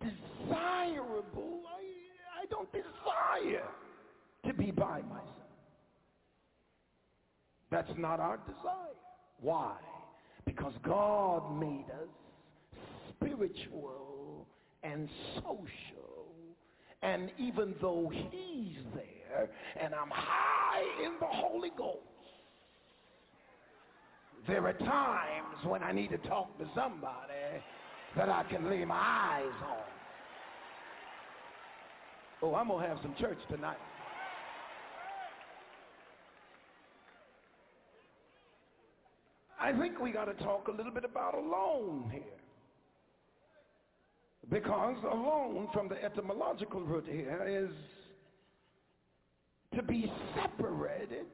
desirable, 0.00 1.62
I, 1.66 2.03
I 2.44 2.46
don't 2.50 2.70
desire 2.72 3.68
to 4.46 4.54
be 4.54 4.70
by 4.70 5.00
myself. 5.02 5.30
That's 7.70 7.90
not 7.96 8.20
our 8.20 8.38
desire. 8.38 8.94
Why? 9.40 9.76
Because 10.44 10.74
God 10.84 11.58
made 11.58 11.86
us 11.90 12.78
spiritual 13.16 14.46
and 14.82 15.08
social. 15.36 15.64
And 17.02 17.30
even 17.38 17.74
though 17.80 18.10
he's 18.12 18.76
there 18.94 19.48
and 19.80 19.94
I'm 19.94 20.10
high 20.10 21.04
in 21.04 21.12
the 21.20 21.26
Holy 21.26 21.70
Ghost, 21.76 22.00
there 24.46 24.66
are 24.66 24.74
times 24.74 25.64
when 25.64 25.82
I 25.82 25.92
need 25.92 26.10
to 26.10 26.18
talk 26.18 26.58
to 26.58 26.66
somebody 26.74 27.62
that 28.16 28.28
I 28.28 28.42
can 28.44 28.68
lay 28.68 28.84
my 28.84 28.94
eyes 28.94 29.52
on. 29.66 30.03
Oh, 32.44 32.54
I'm 32.56 32.68
going 32.68 32.82
to 32.82 32.88
have 32.90 32.98
some 33.00 33.14
church 33.18 33.38
tonight. 33.48 33.78
I 39.58 39.72
think 39.72 39.98
we 39.98 40.12
got 40.12 40.26
to 40.26 40.34
talk 40.44 40.68
a 40.68 40.70
little 40.70 40.92
bit 40.92 41.06
about 41.06 41.32
alone 41.32 42.10
here. 42.12 42.22
Because 44.50 44.96
alone 45.10 45.68
from 45.72 45.88
the 45.88 46.04
etymological 46.04 46.82
root 46.82 47.06
here 47.10 47.46
is 47.48 47.74
to 49.74 49.82
be 49.82 50.12
separated, 50.34 51.24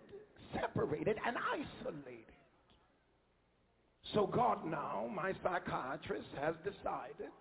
separated 0.54 1.16
and 1.26 1.36
isolated. 1.52 2.30
So 4.14 4.28
God 4.28 4.64
now, 4.64 5.10
my 5.12 5.32
psychiatrist, 5.42 6.28
has 6.40 6.54
decided 6.62 7.32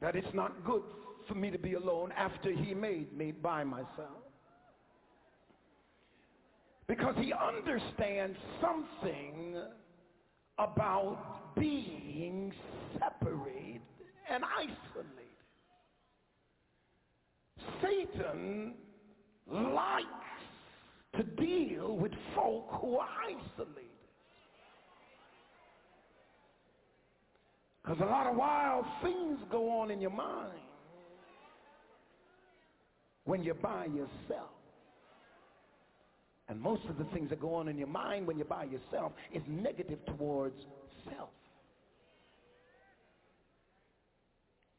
that 0.00 0.16
it's 0.16 0.34
not 0.34 0.64
good 0.64 0.82
for 1.28 1.34
me 1.34 1.50
to 1.50 1.58
be 1.58 1.74
alone 1.74 2.12
after 2.16 2.50
he 2.50 2.74
made 2.74 3.16
me 3.16 3.32
by 3.32 3.64
myself. 3.64 4.24
Because 6.86 7.14
he 7.18 7.32
understands 7.32 8.36
something 8.60 9.56
about 10.58 11.54
being 11.54 12.52
separated 12.98 13.80
and 14.28 14.44
isolated. 14.44 15.20
Satan 17.82 18.74
likes 19.50 20.06
to 21.16 21.22
deal 21.22 21.96
with 21.96 22.12
folk 22.34 22.68
who 22.80 22.96
are 22.96 23.08
isolated. 23.24 23.79
Because 27.82 27.98
a 28.00 28.04
lot 28.04 28.26
of 28.26 28.36
wild 28.36 28.84
things 29.02 29.38
go 29.50 29.70
on 29.80 29.90
in 29.90 30.00
your 30.00 30.10
mind 30.10 30.52
when 33.24 33.42
you're 33.42 33.54
by 33.54 33.86
yourself. 33.86 34.50
And 36.48 36.60
most 36.60 36.82
of 36.88 36.98
the 36.98 37.04
things 37.14 37.30
that 37.30 37.40
go 37.40 37.54
on 37.54 37.68
in 37.68 37.78
your 37.78 37.86
mind 37.86 38.26
when 38.26 38.36
you're 38.36 38.44
by 38.44 38.64
yourself 38.64 39.12
is 39.32 39.42
negative 39.46 39.98
towards 40.06 40.56
self. 41.04 41.30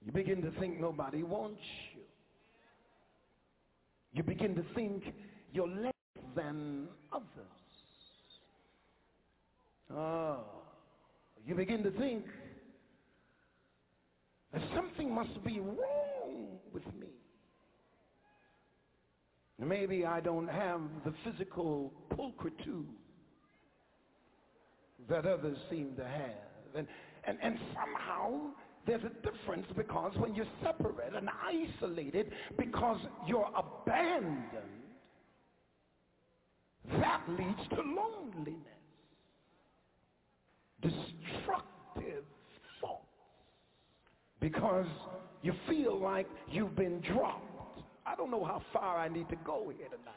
You 0.05 0.11
begin 0.11 0.41
to 0.41 0.51
think 0.59 0.79
nobody 0.79 1.23
wants 1.23 1.61
you. 1.95 2.01
You 4.13 4.23
begin 4.23 4.55
to 4.55 4.63
think 4.75 5.03
you're 5.53 5.67
less 5.67 5.93
than 6.35 6.87
others. 7.13 7.25
Oh, 9.95 10.39
you 11.45 11.55
begin 11.55 11.83
to 11.83 11.91
think 11.91 12.25
that 14.53 14.61
something 14.75 15.13
must 15.13 15.43
be 15.43 15.59
wrong 15.59 16.59
with 16.73 16.85
me. 16.99 17.07
Maybe 19.59 20.05
I 20.05 20.19
don't 20.19 20.47
have 20.47 20.81
the 21.05 21.13
physical 21.23 21.93
pulchritude 22.13 22.87
that 25.07 25.25
others 25.25 25.57
seem 25.69 25.93
to 25.97 26.03
have. 26.03 26.75
And, 26.75 26.87
and, 27.25 27.37
and 27.41 27.59
somehow 27.75 28.51
there's 28.87 29.03
a 29.03 29.29
difference 29.29 29.67
because 29.75 30.13
when 30.17 30.33
you're 30.33 30.47
separate 30.63 31.13
and 31.15 31.29
isolated 31.45 32.31
because 32.57 32.99
you're 33.27 33.49
abandoned, 33.55 34.47
that 36.99 37.21
leads 37.29 37.69
to 37.69 37.81
loneliness, 37.81 38.57
destructive 40.81 41.45
thoughts, 41.45 41.70
because 44.41 44.87
you 45.41 45.53
feel 45.69 45.97
like 45.97 46.27
you've 46.49 46.75
been 46.75 46.99
dropped 47.01 47.51
I 48.05 48.15
don't 48.15 48.31
know 48.31 48.43
how 48.43 48.61
far 48.73 48.97
I 48.97 49.07
need 49.07 49.29
to 49.29 49.35
go 49.37 49.71
here 49.75 49.87
tonight. 49.87 50.15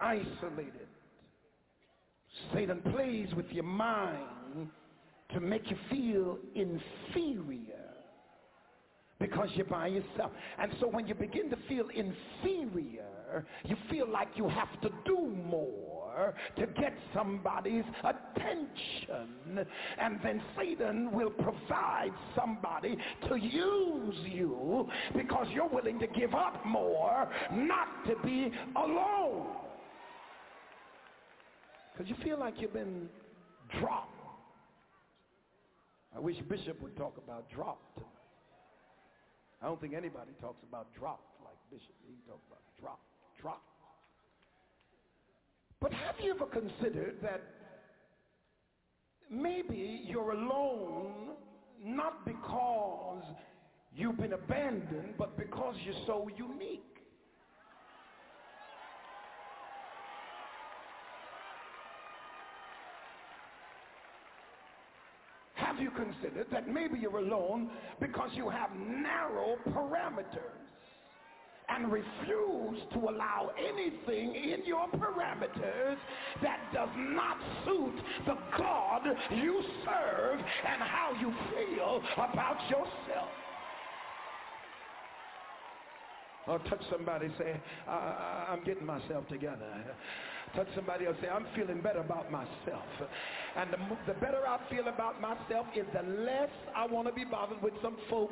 Isolated. 0.00 0.88
Satan 2.52 2.80
plays 2.92 3.32
with 3.34 3.46
your 3.50 3.64
mind 3.64 4.68
to 5.32 5.40
make 5.40 5.70
you 5.70 5.76
feel 5.90 6.38
inferior 6.54 7.58
because 9.18 9.48
you're 9.54 9.66
by 9.66 9.86
yourself. 9.86 10.32
And 10.58 10.72
so 10.80 10.88
when 10.88 11.06
you 11.06 11.14
begin 11.14 11.48
to 11.50 11.56
feel 11.68 11.88
inferior, 11.88 13.06
you 13.64 13.76
feel 13.90 14.08
like 14.08 14.28
you 14.36 14.48
have 14.48 14.80
to 14.82 14.90
do 15.04 15.18
more 15.46 16.34
to 16.56 16.66
get 16.66 16.92
somebody's 17.14 17.84
attention. 18.04 19.66
And 19.98 20.20
then 20.22 20.42
Satan 20.56 21.10
will 21.12 21.30
provide 21.30 22.12
somebody 22.36 22.96
to 23.28 23.36
use 23.36 24.16
you 24.24 24.88
because 25.16 25.46
you're 25.52 25.68
willing 25.68 25.98
to 25.98 26.06
give 26.06 26.34
up 26.34 26.64
more 26.64 27.28
not 27.52 27.88
to 28.06 28.14
be 28.24 28.50
alone. 28.76 29.46
Because 31.92 32.08
you 32.10 32.16
feel 32.24 32.38
like 32.38 32.54
you've 32.58 32.72
been 32.72 33.08
dropped. 33.80 34.10
I 36.14 36.20
wish 36.20 36.36
Bishop 36.48 36.80
would 36.80 36.96
talk 36.96 37.16
about 37.18 37.50
dropped. 37.50 37.98
I 39.62 39.66
don't 39.66 39.80
think 39.80 39.94
anybody 39.94 40.32
talks 40.40 40.62
about 40.68 40.94
dropped 40.94 41.40
like 41.42 41.56
Bishop. 41.70 41.94
He 42.06 42.14
talks 42.28 42.44
about 42.46 42.60
drop, 42.80 43.00
drop. 43.44 43.62
But 45.80 45.92
have 45.92 46.14
you 46.18 46.34
ever 46.34 46.46
considered 46.46 47.16
that 47.20 47.42
maybe 49.30 50.00
you're 50.06 50.32
alone 50.32 51.34
not 51.84 52.24
because 52.24 53.22
you've 53.94 54.16
been 54.16 54.32
abandoned, 54.32 55.14
but 55.18 55.36
because 55.36 55.74
you're 55.84 56.06
so 56.06 56.30
unique? 56.38 56.80
Have 65.52 65.78
you 65.78 65.90
considered 65.90 66.46
that 66.50 66.66
maybe 66.66 66.98
you're 66.98 67.18
alone 67.18 67.70
because 68.00 68.30
you 68.32 68.48
have 68.48 68.70
narrow 68.74 69.56
parameters 69.68 70.63
and 71.76 71.90
refuse 71.90 72.80
to 72.92 72.98
allow 72.98 73.50
anything 73.58 74.34
in 74.34 74.64
your 74.64 74.86
parameters 74.88 75.96
that 76.42 76.60
does 76.72 76.88
not 76.96 77.38
suit 77.64 77.94
the 78.26 78.36
God 78.56 79.02
you 79.30 79.62
serve 79.84 80.38
and 80.38 80.82
how 80.82 81.12
you 81.20 81.32
feel 81.50 82.02
about 82.16 82.60
yourself? 82.70 83.43
Or 86.46 86.58
touch 86.70 86.82
somebody 86.90 87.28
say, 87.38 87.60
I'm 87.88 88.62
getting 88.64 88.84
myself 88.84 89.26
together. 89.28 89.64
Touch 90.54 90.68
somebody 90.76 91.06
else 91.06 91.16
say, 91.20 91.28
I'm 91.28 91.46
feeling 91.56 91.80
better 91.80 92.00
about 92.00 92.30
myself. 92.30 92.84
And 93.56 93.72
the, 93.72 93.78
the 94.06 94.14
better 94.20 94.46
I 94.46 94.58
feel 94.70 94.86
about 94.88 95.20
myself 95.20 95.66
is 95.74 95.86
the 95.94 96.02
less 96.22 96.50
I 96.76 96.86
want 96.86 97.08
to 97.08 97.14
be 97.14 97.24
bothered 97.24 97.62
with 97.62 97.72
some 97.82 97.96
folk 98.10 98.30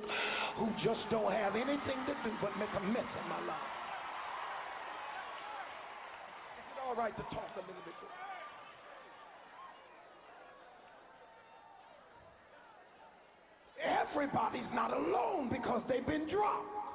who 0.56 0.68
just 0.84 1.00
don't 1.10 1.32
have 1.32 1.56
anything 1.56 1.98
to 2.06 2.14
do 2.22 2.30
but 2.40 2.56
make 2.58 2.68
a 2.76 2.84
mess 2.84 3.08
of 3.18 3.24
my 3.28 3.40
life. 3.48 3.70
Is 6.60 6.66
it 6.76 6.78
all 6.86 6.94
right 6.94 7.16
to 7.16 7.22
talk 7.34 7.50
a 7.56 7.60
little 7.64 7.82
bit? 7.84 7.94
Everybody's 13.82 14.70
not 14.74 14.92
alone 14.92 15.48
because 15.50 15.82
they've 15.88 16.06
been 16.06 16.28
dropped. 16.28 16.91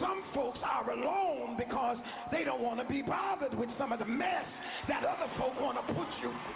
Some 0.00 0.22
folks 0.34 0.58
are 0.62 0.90
alone 0.90 1.56
because 1.56 1.96
they 2.30 2.44
don't 2.44 2.62
want 2.62 2.80
to 2.80 2.86
be 2.86 3.02
bothered 3.02 3.56
with 3.58 3.68
some 3.78 3.92
of 3.92 3.98
the 3.98 4.04
mess 4.04 4.44
that 4.88 5.04
other 5.04 5.30
folk 5.38 5.60
want 5.60 5.76
to 5.86 5.94
put 5.94 6.08
you 6.22 6.30
through. 6.30 6.54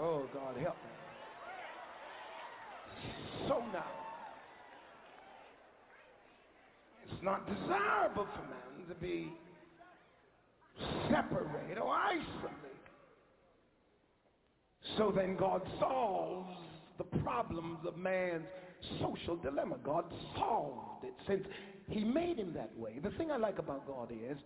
Oh, 0.00 0.28
God, 0.32 0.56
help 0.56 0.76
me. 0.76 0.90
So 3.46 3.62
now, 3.72 3.84
it's 7.04 7.21
not 7.32 7.46
desirable 7.46 8.26
for 8.36 8.42
man 8.42 8.86
to 8.86 8.94
be 8.96 9.32
separated 11.10 11.78
or 11.78 11.90
isolated. 11.90 12.58
So 14.98 15.10
then 15.16 15.36
God 15.38 15.62
solves 15.80 16.54
the 16.98 17.04
problems 17.20 17.78
of 17.88 17.96
man's 17.96 18.44
social 19.00 19.36
dilemma. 19.36 19.76
God 19.82 20.04
solved 20.36 21.04
it 21.04 21.14
since 21.26 21.46
he 21.88 22.04
made 22.04 22.38
him 22.38 22.52
that 22.52 22.76
way. 22.76 22.98
The 23.02 23.12
thing 23.12 23.30
I 23.30 23.38
like 23.38 23.58
about 23.58 23.86
God 23.86 24.12
is 24.12 24.36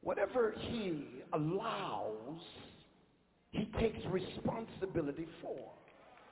whatever 0.00 0.54
he 0.56 1.04
allows, 1.34 2.40
he 3.50 3.66
takes 3.78 3.98
responsibility 4.06 5.26
for. 5.42 5.72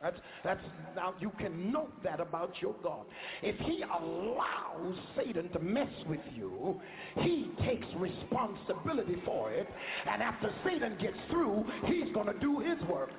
That's, 0.03 0.17
that's, 0.45 0.61
now 0.97 1.15
you 1.21 1.31
can 1.39 1.73
note 1.73 1.93
that 2.03 2.19
about 2.19 2.61
your 2.61 2.75
God. 2.83 3.07
If 3.41 3.57
he 3.61 3.83
allows 3.83 4.97
Satan 5.17 5.49
to 5.51 5.61
mess 5.61 5.93
with 6.09 6.21
you, 6.35 6.81
he 7.21 7.51
takes 7.65 7.87
responsibility 7.97 9.17
for 9.25 9.53
it. 9.53 9.69
And 10.11 10.21
after 10.21 10.53
Satan 10.65 10.97
gets 11.01 11.17
through, 11.31 11.65
he's 11.87 12.13
going 12.13 12.27
to 12.27 12.39
do 12.41 12.59
his 12.59 12.83
work. 12.89 13.11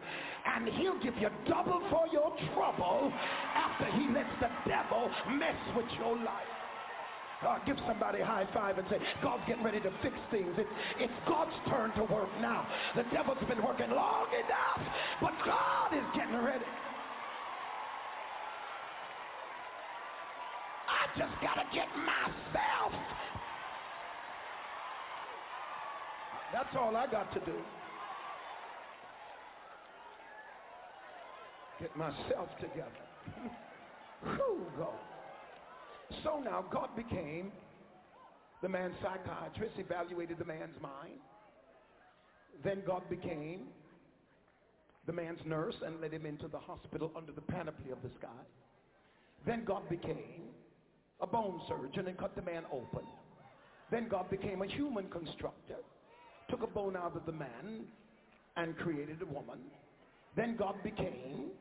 And 0.46 0.68
he'll 0.68 1.02
give 1.02 1.16
you 1.22 1.30
double 1.48 1.82
for 1.90 2.06
your 2.12 2.36
trouble 2.54 3.14
after 3.56 3.86
he 3.98 4.14
lets 4.14 4.30
the 4.42 4.50
devil 4.68 5.10
mess 5.38 5.56
with 5.78 5.88
your 5.98 6.18
life. 6.18 6.63
Uh, 7.44 7.60
give 7.66 7.78
somebody 7.88 8.22
a 8.22 8.26
high 8.26 8.48
five 8.54 8.78
and 8.78 8.88
say, 8.90 8.98
God's 9.22 9.44
getting 9.48 9.64
ready 9.64 9.80
to 9.82 9.92
fix 10.02 10.16
things. 10.32 10.54
It's, 10.58 10.70
it's 11.00 11.14
God's 11.28 11.52
turn 11.68 11.92
to 11.96 12.04
work 12.04 12.30
now. 12.40 12.66
The 12.96 13.04
devil's 13.12 13.44
been 13.48 13.62
working 13.62 13.90
long 13.90 14.28
enough, 14.32 14.94
but 15.20 15.34
God 15.46 15.92
is 15.94 16.06
getting 16.16 16.38
ready. 16.40 16.66
I 20.88 21.20
just 21.20 21.34
got 21.42 21.56
to 21.56 21.66
get 21.74 21.88
myself. 21.98 22.94
That's 26.54 26.76
all 26.78 26.96
I 26.96 27.08
got 27.08 27.34
to 27.34 27.40
do. 27.40 27.58
Get 31.80 31.98
myself 31.98 32.48
together. 32.62 33.04
Whew, 34.24 34.66
God. 34.78 35.13
So 36.24 36.40
now 36.44 36.66
God 36.72 36.90
became 36.96 37.52
the 38.62 38.70
man's 38.70 38.96
psychiatrist, 39.02 39.76
evaluated 39.78 40.38
the 40.38 40.46
man's 40.46 40.80
mind. 40.82 41.20
Then 42.64 42.82
God 42.86 43.04
became 43.10 43.68
the 45.06 45.14
man's 45.14 45.40
nurse 45.46 45.76
and 45.86 46.00
led 46.00 46.14
him 46.14 46.26
into 46.26 46.48
the 46.48 46.60
hospital 46.60 47.12
under 47.16 47.32
the 47.32 47.42
panoply 47.42 47.92
of 47.92 48.02
the 48.04 48.10
sky. 48.20 48.28
Then 49.46 49.66
God 49.66 49.90
became 49.90 50.44
a 51.22 51.28
bone 51.28 51.60
surgeon 51.68 52.08
and 52.08 52.18
cut 52.18 52.36
the 52.36 52.42
man 52.42 52.64
open. 52.72 53.06
Then 53.92 54.08
God 54.08 54.30
became 54.30 54.62
a 54.62 54.68
human 54.68 55.10
constructor, 55.10 55.78
took 56.50 56.64
a 56.64 56.68
bone 56.68 56.96
out 56.96 57.16
of 57.16 57.26
the 57.26 57.32
man 57.32 57.86
and 58.56 58.78
created 58.78 59.22
a 59.22 59.26
woman. 59.26 59.60
Then 60.36 60.56
God 60.56 60.76
became 60.84 61.52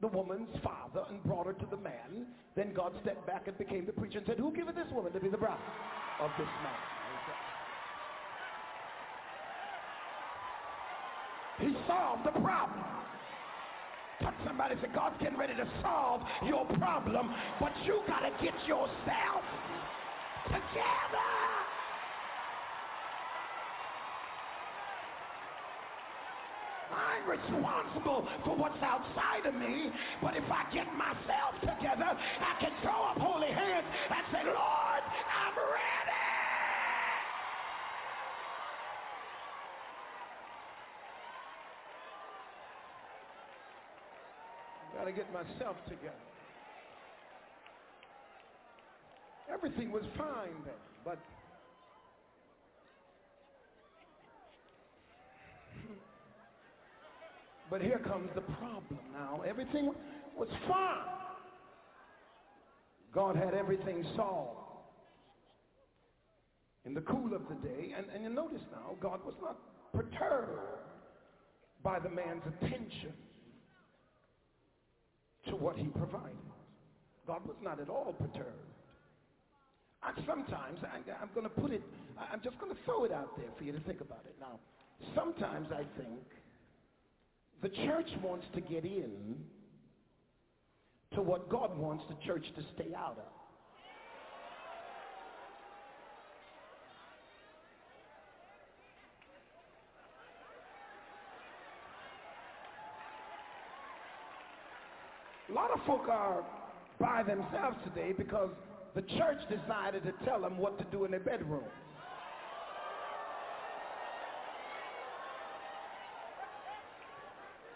the 0.00 0.08
woman's 0.08 0.48
father 0.62 1.04
and 1.10 1.22
brought 1.24 1.46
her 1.46 1.52
to 1.52 1.66
the 1.70 1.76
man. 1.76 2.26
Then 2.56 2.72
God 2.74 2.92
stepped 3.02 3.26
back 3.26 3.46
and 3.48 3.56
became 3.58 3.86
the 3.86 3.92
preacher 3.92 4.18
and 4.18 4.26
said, 4.26 4.38
who 4.38 4.52
giveth 4.52 4.74
this 4.74 4.88
woman 4.92 5.12
to 5.12 5.20
be 5.20 5.28
the 5.28 5.36
bride 5.36 5.58
of 6.20 6.30
this 6.38 6.48
man? 6.62 6.74
He 11.60 11.76
solved 11.86 12.24
the 12.24 12.32
problem. 12.40 12.84
Touch 14.22 14.34
somebody 14.46 14.74
say, 14.82 14.88
God's 14.94 15.16
getting 15.20 15.38
ready 15.38 15.54
to 15.54 15.68
solve 15.82 16.22
your 16.46 16.64
problem, 16.78 17.30
but 17.60 17.72
you 17.84 18.00
got 18.06 18.20
to 18.20 18.30
get 18.42 18.54
yourself 18.66 19.44
together. 20.46 21.59
I'm 27.00 27.24
responsible 27.28 28.28
for 28.44 28.56
what's 28.56 28.82
outside 28.82 29.46
of 29.46 29.54
me, 29.54 29.90
but 30.22 30.36
if 30.36 30.44
I 30.50 30.64
get 30.72 30.86
myself 30.92 31.56
together, 31.60 32.12
I 32.12 32.60
can 32.60 32.72
throw 32.82 33.00
up 33.08 33.16
holy 33.16 33.48
hands 33.48 33.86
and 34.10 34.24
say, 34.32 34.44
Lord, 34.44 35.02
I'm 35.08 35.56
ready. 35.56 36.20
Got 44.96 45.04
to 45.04 45.12
get 45.12 45.32
myself 45.32 45.76
together. 45.88 46.12
Everything 49.52 49.90
was 49.90 50.04
fine 50.16 50.54
then, 50.64 50.74
but 51.04 51.18
But 57.70 57.82
here 57.82 58.00
comes 58.00 58.28
the 58.34 58.40
problem 58.40 58.98
now. 59.12 59.42
Everything 59.48 59.92
was 60.36 60.48
fine. 60.68 61.06
God 63.14 63.36
had 63.36 63.54
everything 63.54 64.04
solved 64.16 64.58
in 66.84 66.94
the 66.94 67.00
cool 67.02 67.34
of 67.34 67.42
the 67.48 67.54
day. 67.66 67.94
And, 67.96 68.06
and 68.14 68.24
you 68.24 68.30
notice 68.30 68.62
now, 68.72 68.96
God 69.00 69.20
was 69.24 69.34
not 69.40 69.56
perturbed 69.92 70.58
by 71.82 71.98
the 71.98 72.08
man's 72.08 72.42
attention 72.46 73.12
to 75.48 75.56
what 75.56 75.76
he 75.76 75.84
provided. 75.84 76.36
God 77.26 77.46
was 77.46 77.56
not 77.62 77.80
at 77.80 77.88
all 77.88 78.14
perturbed. 78.18 78.66
I, 80.02 80.12
sometimes, 80.26 80.80
I, 80.82 80.96
I'm 81.22 81.30
going 81.34 81.44
to 81.44 81.60
put 81.60 81.72
it, 81.72 81.82
I'm 82.32 82.40
just 82.42 82.58
going 82.58 82.72
to 82.72 82.78
throw 82.84 83.04
it 83.04 83.12
out 83.12 83.36
there 83.36 83.48
for 83.56 83.64
you 83.64 83.72
to 83.72 83.80
think 83.80 84.00
about 84.00 84.24
it. 84.24 84.34
Now, 84.40 84.58
sometimes 85.14 85.68
I 85.72 85.84
think 86.00 86.20
the 87.62 87.68
church 87.68 88.08
wants 88.22 88.46
to 88.54 88.60
get 88.60 88.84
in 88.84 89.36
to 91.14 91.22
what 91.22 91.48
God 91.50 91.76
wants 91.76 92.04
the 92.08 92.16
church 92.26 92.44
to 92.56 92.62
stay 92.74 92.94
out 92.94 93.18
of. 93.18 93.24
A 105.50 105.52
lot 105.52 105.70
of 105.72 105.84
folk 105.84 106.08
are 106.08 106.44
by 107.00 107.24
themselves 107.24 107.76
today 107.84 108.12
because 108.16 108.50
the 108.94 109.02
church 109.02 109.38
decided 109.50 110.04
to 110.04 110.12
tell 110.24 110.40
them 110.40 110.58
what 110.58 110.78
to 110.78 110.84
do 110.92 111.04
in 111.04 111.10
their 111.10 111.20
bedroom. 111.20 111.64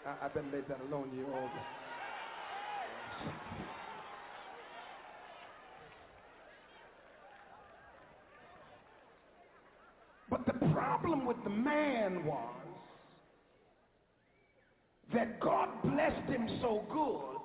I, 0.05 0.25
I 0.25 0.27
better 0.27 0.45
leave 0.53 0.67
that 0.67 0.79
alone, 0.89 1.11
you 1.17 1.25
all. 1.33 1.49
But 10.29 10.45
the 10.45 10.53
problem 10.73 11.25
with 11.25 11.37
the 11.43 11.49
man 11.49 12.25
was 12.25 12.53
that 15.13 15.39
God 15.39 15.69
blessed 15.83 16.29
him 16.29 16.49
so 16.61 16.83
good, 16.91 17.39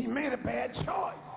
he 0.00 0.06
made 0.06 0.32
a 0.32 0.36
bad 0.36 0.74
choice. 0.74 1.29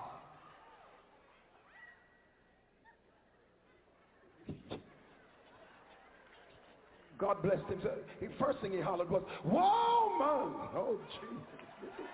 God 7.24 7.41
blessed 7.41 7.64
him. 7.70 7.80
The 8.20 8.28
first 8.38 8.60
thing 8.60 8.74
he 8.74 8.82
hollered 8.82 9.10
was, 9.10 9.24
woman. 9.45 9.62
Oh, 10.76 11.00
Jesus. 11.22 12.08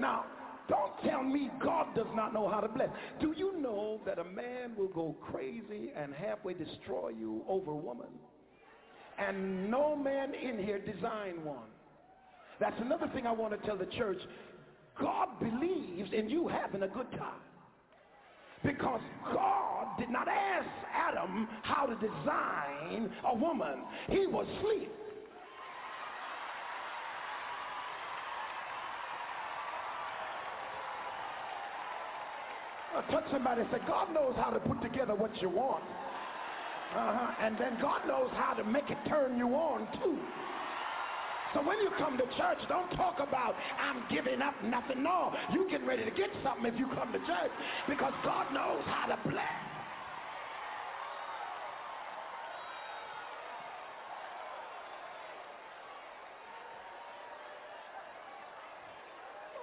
Now, 0.00 0.24
don't 0.66 0.92
tell 1.04 1.22
me 1.22 1.50
God 1.62 1.94
does 1.94 2.06
not 2.14 2.32
know 2.32 2.48
how 2.48 2.60
to 2.60 2.68
bless. 2.68 2.88
Do 3.20 3.34
you 3.36 3.60
know 3.60 4.00
that 4.06 4.18
a 4.18 4.24
man 4.24 4.74
will 4.78 4.88
go 4.88 5.14
crazy 5.20 5.90
and 5.94 6.14
halfway 6.14 6.54
destroy 6.54 7.10
you 7.10 7.42
over 7.46 7.72
a 7.72 7.76
woman? 7.76 8.06
And 9.18 9.70
no 9.70 9.94
man 9.94 10.32
in 10.32 10.64
here 10.64 10.78
designed 10.78 11.44
one. 11.44 11.68
That's 12.60 12.80
another 12.80 13.08
thing 13.12 13.26
I 13.26 13.32
want 13.32 13.60
to 13.60 13.66
tell 13.66 13.76
the 13.76 13.86
church. 13.86 14.20
God 14.98 15.28
believes 15.38 16.14
in 16.14 16.30
you 16.30 16.48
having 16.48 16.82
a 16.82 16.88
good 16.88 17.10
time. 17.12 17.42
Because 18.64 19.00
God 19.32 19.86
did 19.98 20.10
not 20.10 20.28
ask 20.28 20.68
Adam 20.92 21.48
how 21.62 21.86
to 21.86 21.94
design 21.94 23.10
a 23.24 23.34
woman. 23.34 23.84
He 24.08 24.26
was 24.26 24.46
asleep. 24.58 24.90
Uh, 32.96 33.02
touch 33.12 33.24
somebody 33.30 33.60
and 33.60 33.70
say, 33.70 33.78
God 33.86 34.12
knows 34.12 34.34
how 34.36 34.50
to 34.50 34.58
put 34.58 34.82
together 34.82 35.14
what 35.14 35.30
you 35.40 35.48
want. 35.48 35.84
Uh-huh. 36.96 37.34
And 37.40 37.56
then 37.58 37.78
God 37.80 38.00
knows 38.08 38.30
how 38.32 38.54
to 38.54 38.64
make 38.64 38.90
it 38.90 38.96
turn 39.08 39.36
you 39.36 39.48
on 39.54 39.86
too. 40.02 40.18
So 41.54 41.62
when 41.62 41.78
you 41.80 41.90
come 41.96 42.18
to 42.18 42.26
church, 42.36 42.58
don't 42.68 42.90
talk 42.90 43.20
about, 43.20 43.54
I'm 43.80 44.04
giving 44.10 44.42
up 44.42 44.54
nothing. 44.64 45.02
No, 45.02 45.32
you 45.52 45.68
get 45.70 45.84
ready 45.86 46.04
to 46.04 46.10
get 46.10 46.28
something 46.42 46.66
if 46.66 46.78
you 46.78 46.86
come 46.94 47.12
to 47.12 47.18
church 47.20 47.52
because 47.88 48.12
God 48.24 48.52
knows 48.52 48.82
how 48.84 49.06
to 49.06 49.18
bless. 49.28 49.58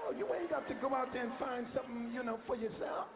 Oh, 0.07 0.13
you 0.17 0.27
ain't 0.39 0.49
got 0.49 0.67
to 0.67 0.73
go 0.75 0.93
out 0.95 1.13
there 1.13 1.23
and 1.23 1.33
find 1.39 1.67
something, 1.75 2.11
you 2.13 2.23
know, 2.23 2.39
for 2.47 2.55
yourself. 2.55 3.07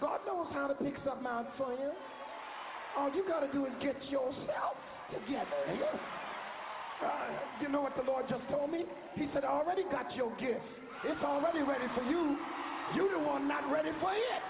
God 0.00 0.20
knows 0.26 0.48
how 0.52 0.66
to 0.66 0.74
pick 0.74 0.94
something 1.04 1.26
out 1.26 1.52
for 1.56 1.72
you. 1.72 1.90
All 2.96 3.10
you 3.14 3.24
got 3.26 3.40
to 3.40 3.52
do 3.52 3.64
is 3.66 3.72
get 3.80 3.96
yourself 4.04 4.76
together. 5.10 5.46
Yeah? 5.68 6.27
Uh, 7.02 7.08
you 7.62 7.68
know 7.68 7.80
what 7.80 7.96
the 7.96 8.02
Lord 8.02 8.26
just 8.28 8.42
told 8.50 8.70
me? 8.70 8.84
He 9.14 9.28
said, 9.32 9.44
I 9.44 9.52
already 9.52 9.84
got 9.90 10.14
your 10.16 10.30
gift. 10.36 10.66
It's 11.04 11.22
already 11.22 11.62
ready 11.62 11.86
for 11.94 12.02
you. 12.02 12.36
You 12.94 13.10
the 13.12 13.18
one 13.18 13.46
not 13.46 13.70
ready 13.70 13.90
for 14.00 14.12
it. 14.12 14.42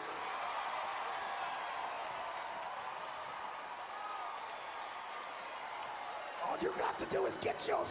All 6.48 6.56
you 6.62 6.72
got 6.78 6.98
to 6.98 7.06
do 7.14 7.26
is 7.26 7.34
get 7.42 7.56
yourself. 7.66 7.88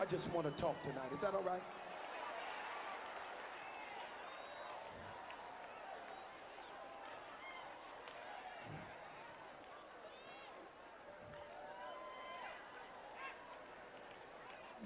I 0.00 0.04
just 0.06 0.26
want 0.34 0.46
to 0.46 0.60
talk 0.60 0.76
tonight. 0.82 1.12
Is 1.12 1.20
that 1.22 1.34
all 1.34 1.42
right? 1.42 1.62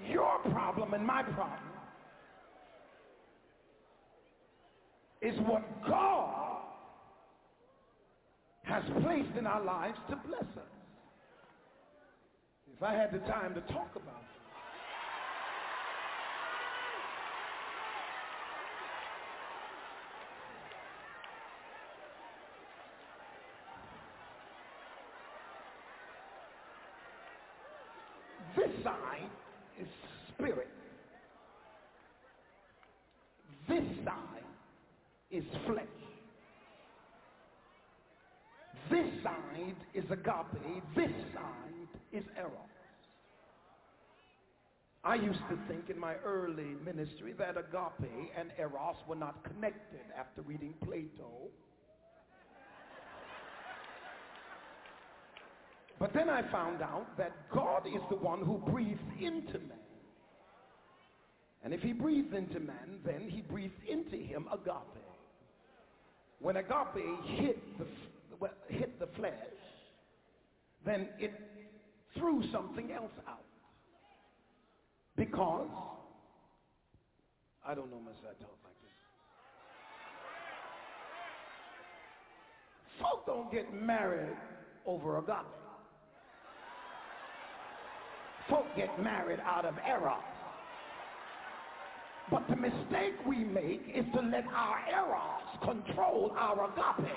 Your 0.09 0.39
problem 0.51 0.88
and 0.99 1.07
my 1.07 1.23
problem 1.23 1.63
is 5.21 5.33
what 5.47 5.63
God 5.87 6.61
has 8.63 8.83
placed 9.01 9.37
in 9.37 9.47
our 9.47 9.63
lives 9.63 9.97
to 10.09 10.17
bless 10.27 10.41
us. 10.41 10.73
If 12.75 12.83
I 12.83 12.93
had 12.93 13.13
the 13.13 13.19
time 13.19 13.53
to 13.55 13.61
talk 13.61 13.95
about 13.95 14.23
it, 28.55 28.57
this 28.57 28.83
side 28.83 29.29
is 29.79 29.87
spirit. 30.33 30.67
This 33.67 33.83
side 34.03 34.43
is 35.39 35.45
flesh. 35.65 35.85
This 38.91 39.07
side 39.23 39.75
is 39.93 40.03
agape. 40.05 40.83
This 40.95 41.11
side 41.33 41.89
is 42.11 42.23
eros. 42.37 42.53
I 45.03 45.15
used 45.15 45.39
to 45.49 45.57
think 45.67 45.89
in 45.89 45.97
my 45.97 46.15
early 46.25 46.75
ministry 46.83 47.33
that 47.37 47.55
agape 47.55 48.11
and 48.37 48.51
eros 48.59 48.97
were 49.07 49.15
not 49.15 49.43
connected 49.45 50.05
after 50.17 50.41
reading 50.41 50.73
Plato. 50.83 51.47
But 55.99 56.13
then 56.13 56.29
I 56.29 56.49
found 56.51 56.81
out 56.81 57.17
that 57.17 57.33
God 57.53 57.85
is 57.85 58.01
the 58.09 58.15
one 58.15 58.41
who 58.41 58.57
breathes 58.71 58.99
into 59.19 59.59
man. 59.59 59.77
And 61.63 61.73
if 61.73 61.81
he 61.81 61.91
breathes 61.91 62.33
into 62.33 62.59
man, 62.59 62.99
then 63.05 63.29
he 63.29 63.41
breathes 63.41 63.73
into 63.87 64.15
him 64.15 64.47
agape. 64.51 65.08
When 66.39 66.57
agape 66.57 67.03
hit 67.25 67.59
the, 67.77 67.85
hit 68.69 68.99
the 68.99 69.07
flesh, 69.17 69.33
then 70.85 71.09
it 71.19 71.33
threw 72.17 72.41
something 72.51 72.91
else 72.91 73.11
out. 73.27 73.43
Because, 75.17 75.67
I 77.65 77.75
don't 77.75 77.91
know 77.91 77.99
much 77.99 78.15
I 78.21 78.33
talk 78.41 78.57
like 78.63 78.79
this. 78.81 78.89
Folk 83.01 83.25
don't 83.25 83.51
get 83.51 83.73
married 83.73 84.37
over 84.85 85.17
agape. 85.17 85.35
Folk 88.49 88.65
get 88.77 88.97
married 89.03 89.39
out 89.45 89.65
of 89.65 89.75
eros. 89.85 90.23
But 92.31 92.47
the 92.47 92.55
mistake 92.55 93.15
we 93.27 93.43
make 93.43 93.91
is 93.93 94.05
to 94.13 94.21
let 94.21 94.45
our 94.47 94.77
eros 94.89 95.48
control 95.63 96.33
our 96.37 96.65
agape. 96.65 97.11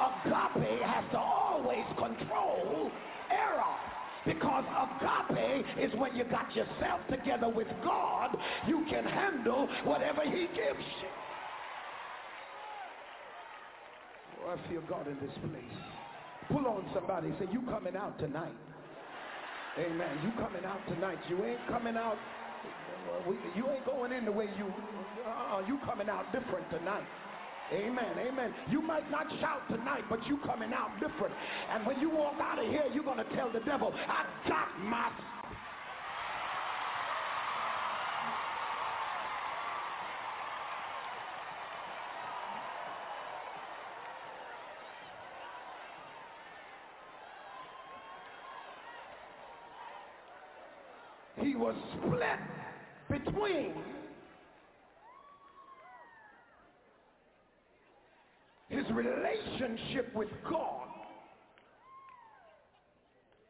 agape 0.00 0.82
has 0.82 1.04
to 1.12 1.18
always 1.18 1.84
control 1.98 2.90
eros. 3.30 3.92
Because 4.24 4.64
agape 4.64 5.64
is 5.78 5.92
when 5.98 6.14
you 6.14 6.24
got 6.24 6.54
yourself 6.54 7.00
together 7.10 7.48
with 7.48 7.66
God, 7.84 8.36
you 8.68 8.84
can 8.88 9.04
handle 9.04 9.68
whatever 9.84 10.22
he 10.22 10.46
gives 10.54 10.86
you. 11.02 11.10
Oh, 14.44 14.54
I 14.54 14.68
feel 14.68 14.82
God 14.88 15.08
in 15.08 15.14
this 15.20 15.36
place. 15.50 15.78
Pull 16.50 16.66
on 16.66 16.84
somebody. 16.94 17.30
Say, 17.38 17.46
you 17.52 17.62
coming 17.62 17.96
out 17.96 18.18
tonight. 18.18 18.54
Amen. 19.78 20.18
You 20.22 20.30
coming 20.32 20.64
out 20.64 20.80
tonight. 20.88 21.18
You 21.28 21.44
ain't 21.44 21.66
coming 21.68 21.96
out. 21.96 22.18
You 23.56 23.68
ain't 23.70 23.86
going 23.86 24.12
in 24.12 24.24
the 24.24 24.32
way 24.32 24.46
you. 24.58 24.66
Uh, 25.26 25.62
you 25.66 25.78
coming 25.84 26.08
out 26.08 26.30
different 26.32 26.68
tonight. 26.70 27.06
Amen. 27.72 28.18
Amen. 28.18 28.54
You 28.70 28.82
might 28.82 29.10
not 29.10 29.26
shout 29.40 29.62
tonight, 29.68 30.04
but 30.10 30.26
you 30.26 30.38
coming 30.44 30.72
out 30.74 30.90
different. 31.00 31.34
And 31.72 31.86
when 31.86 31.98
you 32.00 32.10
walk 32.10 32.34
out 32.40 32.58
of 32.58 32.66
here, 32.66 32.84
you're 32.92 33.04
going 33.04 33.18
to 33.18 33.36
tell 33.36 33.50
the 33.50 33.60
devil, 33.60 33.92
I 33.94 34.26
got 34.48 34.68
my 34.80 35.10
he 51.40 51.56
was 51.56 51.74
split 51.96 52.38
between 53.10 53.74
his 58.82 58.94
relationship 58.94 60.14
with 60.14 60.28
God 60.48 60.88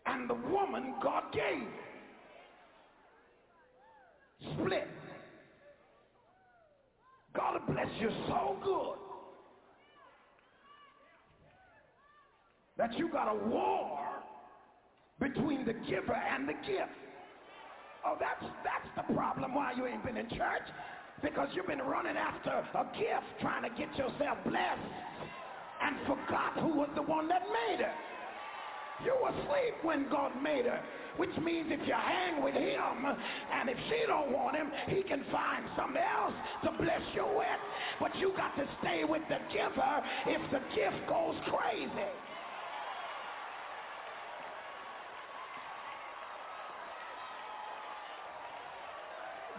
and 0.06 0.28
the 0.28 0.34
woman 0.34 0.94
God 1.02 1.24
gave. 1.32 1.68
Split. 4.54 4.88
God 7.34 7.60
bless 7.66 7.86
you 8.00 8.10
so 8.28 8.56
good 8.62 8.98
that 12.76 12.98
you 12.98 13.08
got 13.08 13.28
a 13.28 13.48
war 13.48 13.98
between 15.20 15.64
the 15.64 15.74
giver 15.88 16.14
and 16.14 16.48
the 16.48 16.54
gift. 16.66 16.90
Oh, 18.04 18.16
that's, 18.18 18.44
that's 18.64 19.08
the 19.08 19.14
problem 19.14 19.54
why 19.54 19.72
you 19.76 19.86
ain't 19.86 20.04
been 20.04 20.16
in 20.16 20.28
church. 20.28 20.68
Because 21.22 21.48
you've 21.54 21.68
been 21.68 21.78
running 21.78 22.16
after 22.16 22.50
a 22.50 22.84
gift 22.98 23.40
trying 23.40 23.62
to 23.62 23.68
get 23.78 23.96
yourself 23.96 24.38
blessed 24.44 24.80
and 25.82 25.96
forgot 26.06 26.58
who 26.58 26.78
was 26.78 26.88
the 26.94 27.02
one 27.02 27.28
that 27.28 27.42
made 27.42 27.80
her. 27.84 27.94
You 29.04 29.16
were 29.20 29.30
asleep 29.30 29.74
when 29.82 30.08
God 30.08 30.30
made 30.40 30.66
her, 30.66 30.80
which 31.16 31.36
means 31.42 31.66
if 31.70 31.80
you 31.86 31.94
hang 31.94 32.42
with 32.42 32.54
him 32.54 33.04
and 33.52 33.68
if 33.68 33.76
she 33.88 34.06
don't 34.06 34.30
want 34.30 34.54
him, 34.54 34.70
he 34.86 35.02
can 35.02 35.24
find 35.32 35.64
somebody 35.76 36.06
else 36.06 36.34
to 36.64 36.70
bless 36.82 37.02
you 37.14 37.26
with. 37.36 37.60
But 37.98 38.14
you 38.16 38.32
got 38.36 38.54
to 38.56 38.68
stay 38.80 39.02
with 39.02 39.22
the 39.28 39.38
giver 39.52 40.02
if 40.26 40.50
the 40.52 40.60
gift 40.74 41.08
goes 41.08 41.34
crazy. 41.50 42.12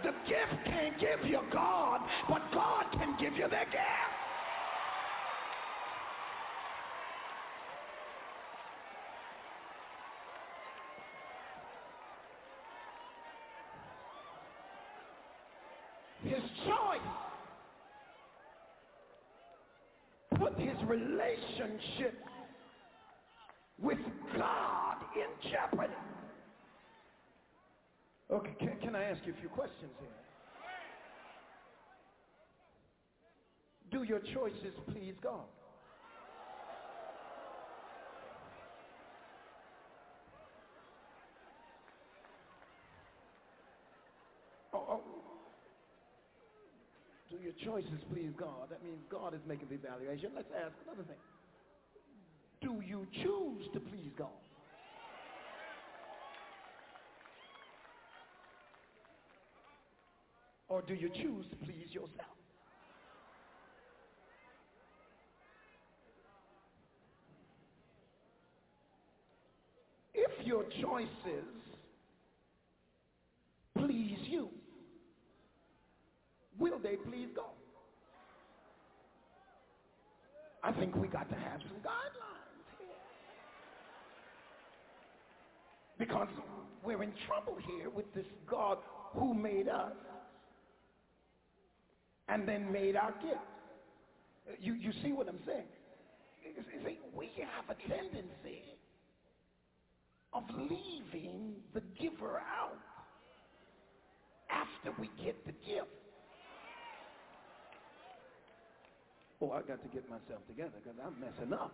The 0.04 0.12
gift 0.28 0.66
can't 0.66 1.00
give 1.00 1.30
you 1.30 1.40
God, 1.52 2.02
but 2.30 2.42
God 2.54 2.86
can 2.94 3.16
give 3.20 3.34
you 3.34 3.44
the 3.44 3.50
gift. 3.50 4.14
His 16.24 16.44
choice 16.66 17.00
put 20.38 20.58
his 20.58 20.73
relationship 20.88 22.18
with 23.82 24.00
God 24.38 24.98
in 25.16 25.52
jeopardy. 25.52 25.94
Okay, 28.32 28.56
can, 28.60 28.80
can 28.82 28.96
I 28.96 29.04
ask 29.04 29.20
you 29.26 29.34
a 29.34 29.40
few 29.40 29.50
questions 29.50 29.92
here? 30.00 30.10
Do 33.92 34.04
your 34.04 34.20
choices 34.20 34.74
please 34.92 35.14
God? 35.22 35.46
Oh, 44.74 44.86
oh. 44.90 45.02
Do 47.30 47.33
your 47.44 47.54
choices 47.66 48.00
please 48.12 48.32
God? 48.40 48.70
That 48.70 48.84
means 48.84 49.00
God 49.12 49.34
is 49.34 49.42
making 49.48 49.68
the 49.70 49.76
evaluation. 49.76 50.32
Let's 50.36 50.48
ask 50.56 50.74
another 50.88 51.04
thing. 51.04 51.18
Do 52.62 52.82
you 52.86 53.06
choose 53.22 53.68
to 53.74 53.80
please 53.80 54.12
God? 54.18 54.30
Or 60.70 60.82
do 60.82 60.94
you 60.94 61.10
choose 61.10 61.46
to 61.52 61.56
please 61.58 61.88
yourself? 61.92 62.34
If 70.14 70.48
your 70.48 70.64
choices 70.82 71.46
please 73.78 74.18
you, 74.28 74.50
will 76.64 76.80
they 76.80 76.96
please 76.96 77.28
God? 77.36 77.46
I 80.64 80.72
think 80.72 80.96
we 80.96 81.10
got 81.10 81.28
to 81.30 81.36
have 81.36 81.60
some 81.60 81.78
guidelines 81.84 82.68
here. 82.80 82.88
Because 86.00 86.30
we're 86.86 87.04
in 87.04 87.12
trouble 87.28 87.58
here 87.68 87.90
with 87.90 88.12
this 88.16 88.26
God 88.50 88.78
who 89.12 89.34
made 89.34 89.68
us 89.68 89.92
and 92.30 92.48
then 92.48 92.72
made 92.72 92.96
our 92.96 93.12
gift. 93.22 94.62
You, 94.62 94.74
you 94.74 94.94
see 95.04 95.12
what 95.12 95.28
I'm 95.28 95.40
saying? 95.46 95.68
See, 96.86 96.98
we 97.14 97.30
have 97.40 97.76
a 97.76 97.90
tendency 97.90 98.64
of 100.34 100.44
leaving 100.58 101.56
the 101.74 101.82
giver 102.00 102.38
out 102.40 102.80
after 104.50 104.98
we 105.00 105.10
get 105.22 105.46
the 105.46 105.52
gift. 105.52 106.03
Oh, 109.44 109.52
I 109.52 109.62
got 109.62 109.82
to 109.84 109.90
get 109.90 110.10
myself 110.10 110.40
together 110.48 110.72
because 110.82 110.98
I'm 111.06 111.20
messing 111.20 111.52
up. 111.52 111.74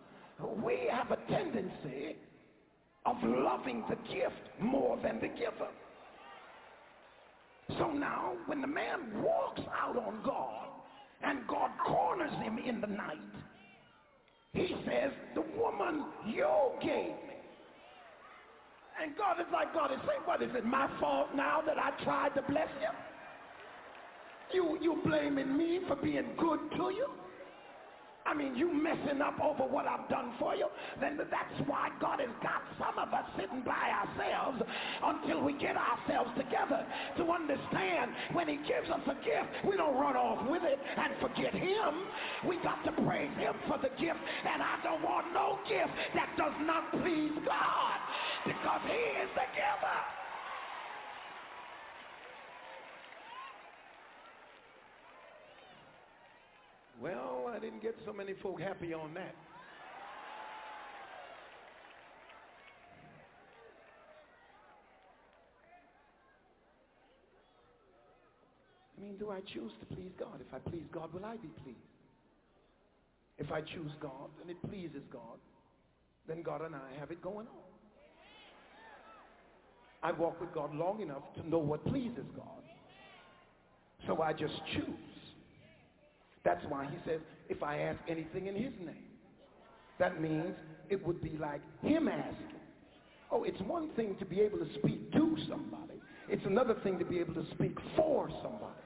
We 0.64 0.88
have 0.90 1.12
a 1.12 1.18
tendency 1.30 2.16
of 3.06 3.16
loving 3.22 3.84
the 3.88 3.94
gift 4.12 4.42
more 4.60 4.98
than 5.00 5.20
the 5.20 5.28
giver. 5.28 5.68
So 7.78 7.92
now, 7.92 8.32
when 8.46 8.60
the 8.60 8.66
man 8.66 9.22
walks 9.22 9.60
out 9.80 9.96
on 9.96 10.20
God 10.24 10.66
and 11.22 11.46
God 11.46 11.70
corners 11.86 12.32
him 12.42 12.58
in 12.58 12.80
the 12.80 12.88
night, 12.88 13.18
he 14.52 14.74
says, 14.84 15.12
the 15.36 15.44
woman 15.56 16.06
you 16.26 16.48
gave 16.82 16.88
me. 17.06 17.38
And 19.00 19.16
God 19.16 19.38
is 19.38 19.46
like, 19.52 19.72
God 19.72 19.92
is 19.92 19.98
saying, 20.08 20.22
what 20.24 20.42
is 20.42 20.50
it, 20.56 20.66
my 20.66 20.90
fault 20.98 21.28
now 21.36 21.62
that 21.64 21.78
I 21.78 21.92
tried 22.02 22.34
to 22.34 22.42
bless 22.42 22.68
you? 22.82 22.90
You, 24.52 24.78
you 24.82 25.00
blaming 25.04 25.56
me 25.56 25.78
for 25.86 25.94
being 25.94 26.30
good 26.36 26.58
to 26.72 26.90
you? 26.90 27.06
I 28.30 28.34
mean, 28.34 28.54
you 28.54 28.70
messing 28.70 29.20
up 29.20 29.42
over 29.42 29.66
what 29.66 29.86
I've 29.86 30.08
done 30.08 30.30
for 30.38 30.54
you, 30.54 30.68
then 31.00 31.18
that's 31.18 31.68
why 31.68 31.90
God 32.00 32.20
has 32.20 32.30
got 32.40 32.62
some 32.78 32.94
of 32.94 33.12
us 33.12 33.26
sitting 33.34 33.66
by 33.66 33.90
ourselves 33.90 34.62
until 35.02 35.42
we 35.42 35.58
get 35.58 35.74
ourselves 35.74 36.30
together 36.38 36.86
to 37.18 37.26
understand 37.26 38.14
when 38.32 38.46
he 38.46 38.62
gives 38.70 38.86
us 38.86 39.02
a 39.10 39.18
gift, 39.26 39.50
we 39.66 39.76
don't 39.76 39.98
run 39.98 40.14
off 40.14 40.46
with 40.48 40.62
it 40.62 40.78
and 40.78 41.10
forget 41.18 41.52
him. 41.52 42.06
We 42.46 42.62
got 42.62 42.78
to 42.86 42.92
praise 43.02 43.34
him 43.34 43.54
for 43.66 43.82
the 43.82 43.90
gift, 43.98 44.22
and 44.46 44.62
I 44.62 44.78
don't 44.86 45.02
want 45.02 45.34
no 45.34 45.58
gift 45.66 45.90
that 46.14 46.30
does 46.38 46.54
not 46.62 46.86
please 47.02 47.34
God 47.42 47.98
because 48.46 48.82
he 48.86 49.26
is 49.26 49.30
the 49.34 49.46
giver. 49.58 50.19
Well, 57.00 57.50
I 57.54 57.58
didn't 57.58 57.82
get 57.82 57.94
so 58.04 58.12
many 58.12 58.34
folk 58.42 58.60
happy 58.60 58.92
on 58.92 59.14
that. 59.14 59.34
I 68.98 69.02
mean, 69.02 69.16
do 69.16 69.30
I 69.30 69.40
choose 69.40 69.72
to 69.80 69.94
please 69.94 70.12
God? 70.18 70.40
If 70.46 70.52
I 70.52 70.58
please 70.58 70.84
God, 70.92 71.12
will 71.14 71.24
I 71.24 71.36
be 71.36 71.48
pleased? 71.64 71.78
If 73.38 73.50
I 73.50 73.62
choose 73.62 73.92
God 73.98 74.28
and 74.42 74.50
it 74.50 74.58
pleases 74.68 75.02
God, 75.10 75.38
then 76.28 76.42
God 76.42 76.60
and 76.60 76.74
I 76.74 76.98
have 76.98 77.10
it 77.10 77.22
going 77.22 77.46
on. 77.46 77.70
I 80.02 80.12
walk 80.12 80.38
with 80.38 80.52
God 80.52 80.74
long 80.74 81.00
enough 81.00 81.22
to 81.36 81.48
know 81.48 81.58
what 81.58 81.82
pleases 81.86 82.26
God. 82.36 82.46
So 84.06 84.20
I 84.20 84.34
just 84.34 84.54
choose. 84.74 85.09
That's 86.44 86.64
why 86.68 86.86
he 86.86 86.96
says, 87.06 87.20
if 87.48 87.62
I 87.62 87.78
ask 87.80 87.98
anything 88.08 88.46
in 88.46 88.54
his 88.54 88.72
name, 88.80 89.04
that 89.98 90.20
means 90.20 90.54
it 90.88 91.04
would 91.06 91.22
be 91.22 91.36
like 91.38 91.60
him 91.82 92.08
asking. 92.08 92.56
Oh, 93.30 93.44
it's 93.44 93.60
one 93.62 93.90
thing 93.94 94.16
to 94.18 94.24
be 94.24 94.40
able 94.40 94.58
to 94.58 94.66
speak 94.78 95.12
to 95.12 95.36
somebody. 95.48 96.00
It's 96.28 96.44
another 96.46 96.74
thing 96.82 96.98
to 96.98 97.04
be 97.04 97.18
able 97.18 97.34
to 97.34 97.44
speak 97.54 97.76
for 97.96 98.28
somebody. 98.42 98.80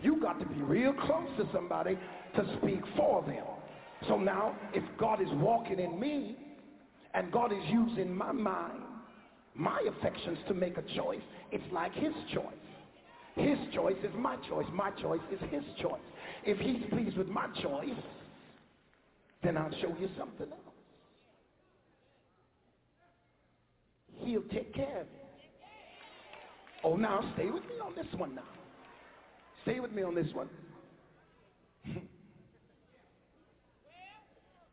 You 0.00 0.20
got 0.20 0.38
to 0.40 0.46
be 0.46 0.60
real 0.62 0.92
close 0.92 1.28
to 1.38 1.48
somebody 1.52 1.98
to 2.34 2.58
speak 2.58 2.80
for 2.96 3.22
them. 3.22 3.44
So 4.08 4.16
now, 4.18 4.54
if 4.74 4.84
God 4.98 5.20
is 5.20 5.28
walking 5.32 5.80
in 5.80 5.98
me 5.98 6.36
and 7.14 7.32
God 7.32 7.52
is 7.52 7.62
using 7.68 8.16
my 8.16 8.32
mind, 8.32 8.82
my 9.54 9.80
affections 9.98 10.38
to 10.48 10.54
make 10.54 10.76
a 10.78 10.82
choice, 10.96 11.22
it's 11.50 11.64
like 11.72 11.92
his 11.94 12.12
choice. 12.32 12.44
His 13.38 13.58
choice 13.72 13.96
is 14.02 14.12
my 14.16 14.36
choice. 14.48 14.66
My 14.72 14.90
choice 14.90 15.20
is 15.30 15.40
his 15.50 15.62
choice. 15.80 16.00
If 16.44 16.58
he's 16.58 16.82
pleased 16.90 17.16
with 17.16 17.28
my 17.28 17.46
choice, 17.62 17.90
then 19.44 19.56
I'll 19.56 19.70
show 19.80 19.94
you 20.00 20.08
something 20.18 20.50
else. 20.50 20.60
He'll 24.16 24.42
take 24.42 24.74
care 24.74 25.02
of 25.02 25.06
it. 25.06 25.12
Oh, 26.82 26.96
now 26.96 27.32
stay 27.34 27.50
with 27.50 27.62
me 27.64 27.78
on 27.84 27.94
this 27.94 28.06
one 28.16 28.34
now. 28.34 28.42
Stay 29.62 29.78
with 29.78 29.92
me 29.92 30.02
on 30.02 30.16
this 30.16 30.28
one. 30.32 30.48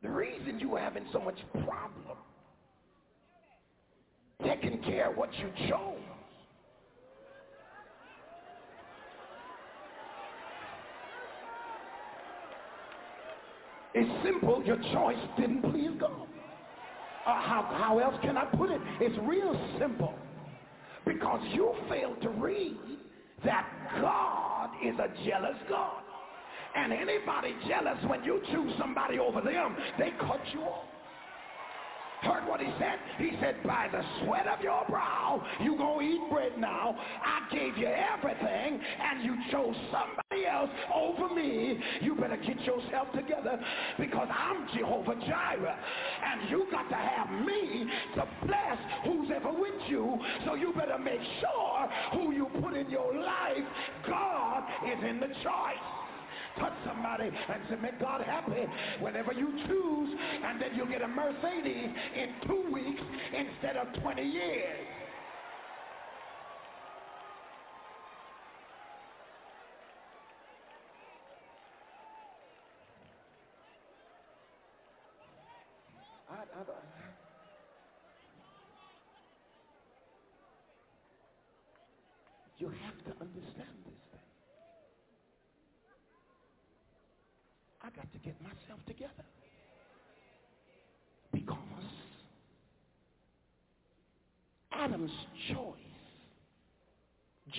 the 0.01 0.09
reason 0.09 0.59
you 0.59 0.75
are 0.75 0.79
having 0.79 1.05
so 1.13 1.19
much 1.19 1.37
problem 1.51 2.17
taking 4.43 4.81
care 4.83 5.11
of 5.11 5.17
what 5.17 5.33
you 5.35 5.49
chose 5.69 6.14
It's 13.97 14.23
simple. 14.25 14.61
Your 14.65 14.77
choice 14.93 15.17
didn't 15.39 15.61
please 15.61 15.91
God. 15.97 16.27
Uh, 17.25 17.41
how, 17.41 17.67
how 17.79 17.99
else 17.99 18.15
can 18.21 18.37
I 18.37 18.43
put 18.43 18.69
it? 18.69 18.81
It's 18.99 19.17
real 19.23 19.57
simple. 19.79 20.13
Because 21.05 21.39
you 21.53 21.73
failed 21.89 22.21
to 22.21 22.29
read 22.29 22.77
that 23.45 23.67
God 24.01 24.69
is 24.83 24.95
a 24.99 25.07
jealous 25.25 25.55
God. 25.69 26.01
And 26.75 26.91
anybody 26.91 27.55
jealous 27.69 27.97
when 28.07 28.23
you 28.25 28.41
choose 28.51 28.73
somebody 28.77 29.17
over 29.17 29.39
them, 29.39 29.77
they 29.97 30.11
cut 30.19 30.41
you 30.53 30.59
off. 30.61 30.85
Heard 32.25 32.47
what 32.47 32.59
he 32.59 32.71
said? 32.79 32.97
He 33.17 33.37
said, 33.39 33.61
by 33.63 33.87
the 33.91 34.01
sweat 34.21 34.47
of 34.47 34.61
your 34.61 34.83
brow, 34.89 35.45
you 35.61 35.77
gonna 35.77 36.01
eat 36.01 36.21
bread 36.31 36.57
now. 36.57 36.97
I 37.23 37.53
gave 37.53 37.77
you 37.77 37.87
everything, 37.87 38.81
and 38.81 39.23
you 39.23 39.35
chose 39.51 39.75
somebody 39.91 40.47
else 40.47 40.69
over 40.93 41.33
me. 41.33 41.79
You 42.01 42.15
better 42.15 42.37
get 42.37 42.59
yourself 42.61 43.11
together 43.13 43.59
because 43.99 44.27
I'm 44.31 44.67
Jehovah 44.75 45.15
Jireh. 45.15 45.77
And 46.25 46.49
you 46.49 46.65
got 46.71 46.89
to 46.89 46.95
have 46.95 47.29
me 47.45 47.85
to 48.15 48.27
bless 48.45 48.77
who's 49.03 49.29
ever 49.35 49.51
with 49.51 49.79
you. 49.87 50.17
So 50.45 50.55
you 50.55 50.73
better 50.73 50.97
make 50.97 51.21
sure 51.39 51.89
who 52.13 52.33
you 52.33 52.47
put 52.59 52.73
in 52.75 52.89
your 52.89 53.13
life, 53.13 53.65
God 54.07 54.63
is 54.85 55.03
in 55.07 55.19
the 55.19 55.27
choice 55.27 55.85
touch 56.59 56.73
somebody 56.85 57.25
and 57.25 57.61
say, 57.69 57.75
make 57.81 57.99
God 57.99 58.21
happy 58.21 58.65
whenever 58.99 59.33
you 59.33 59.51
choose, 59.67 60.19
and 60.43 60.61
then 60.61 60.71
you'll 60.75 60.87
get 60.87 61.01
a 61.01 61.07
Mercedes 61.07 61.89
in 62.15 62.47
two 62.47 62.71
weeks 62.71 63.01
instead 63.33 63.77
of 63.77 63.87
20 64.01 64.21
years. 64.23 64.87
I, 76.29 76.59
uh, 76.59 76.63
you 82.57 82.69
have 82.69 82.97
to 83.05 83.21
understand 83.21 83.77
this. 83.85 84.19
I 87.81 87.89
got 87.91 88.11
to 88.11 88.14
get 88.25 88.41
myself 88.41 88.79
together. 88.87 89.11
Because 91.31 91.57
Adam's 94.73 95.11
choice 95.49 95.75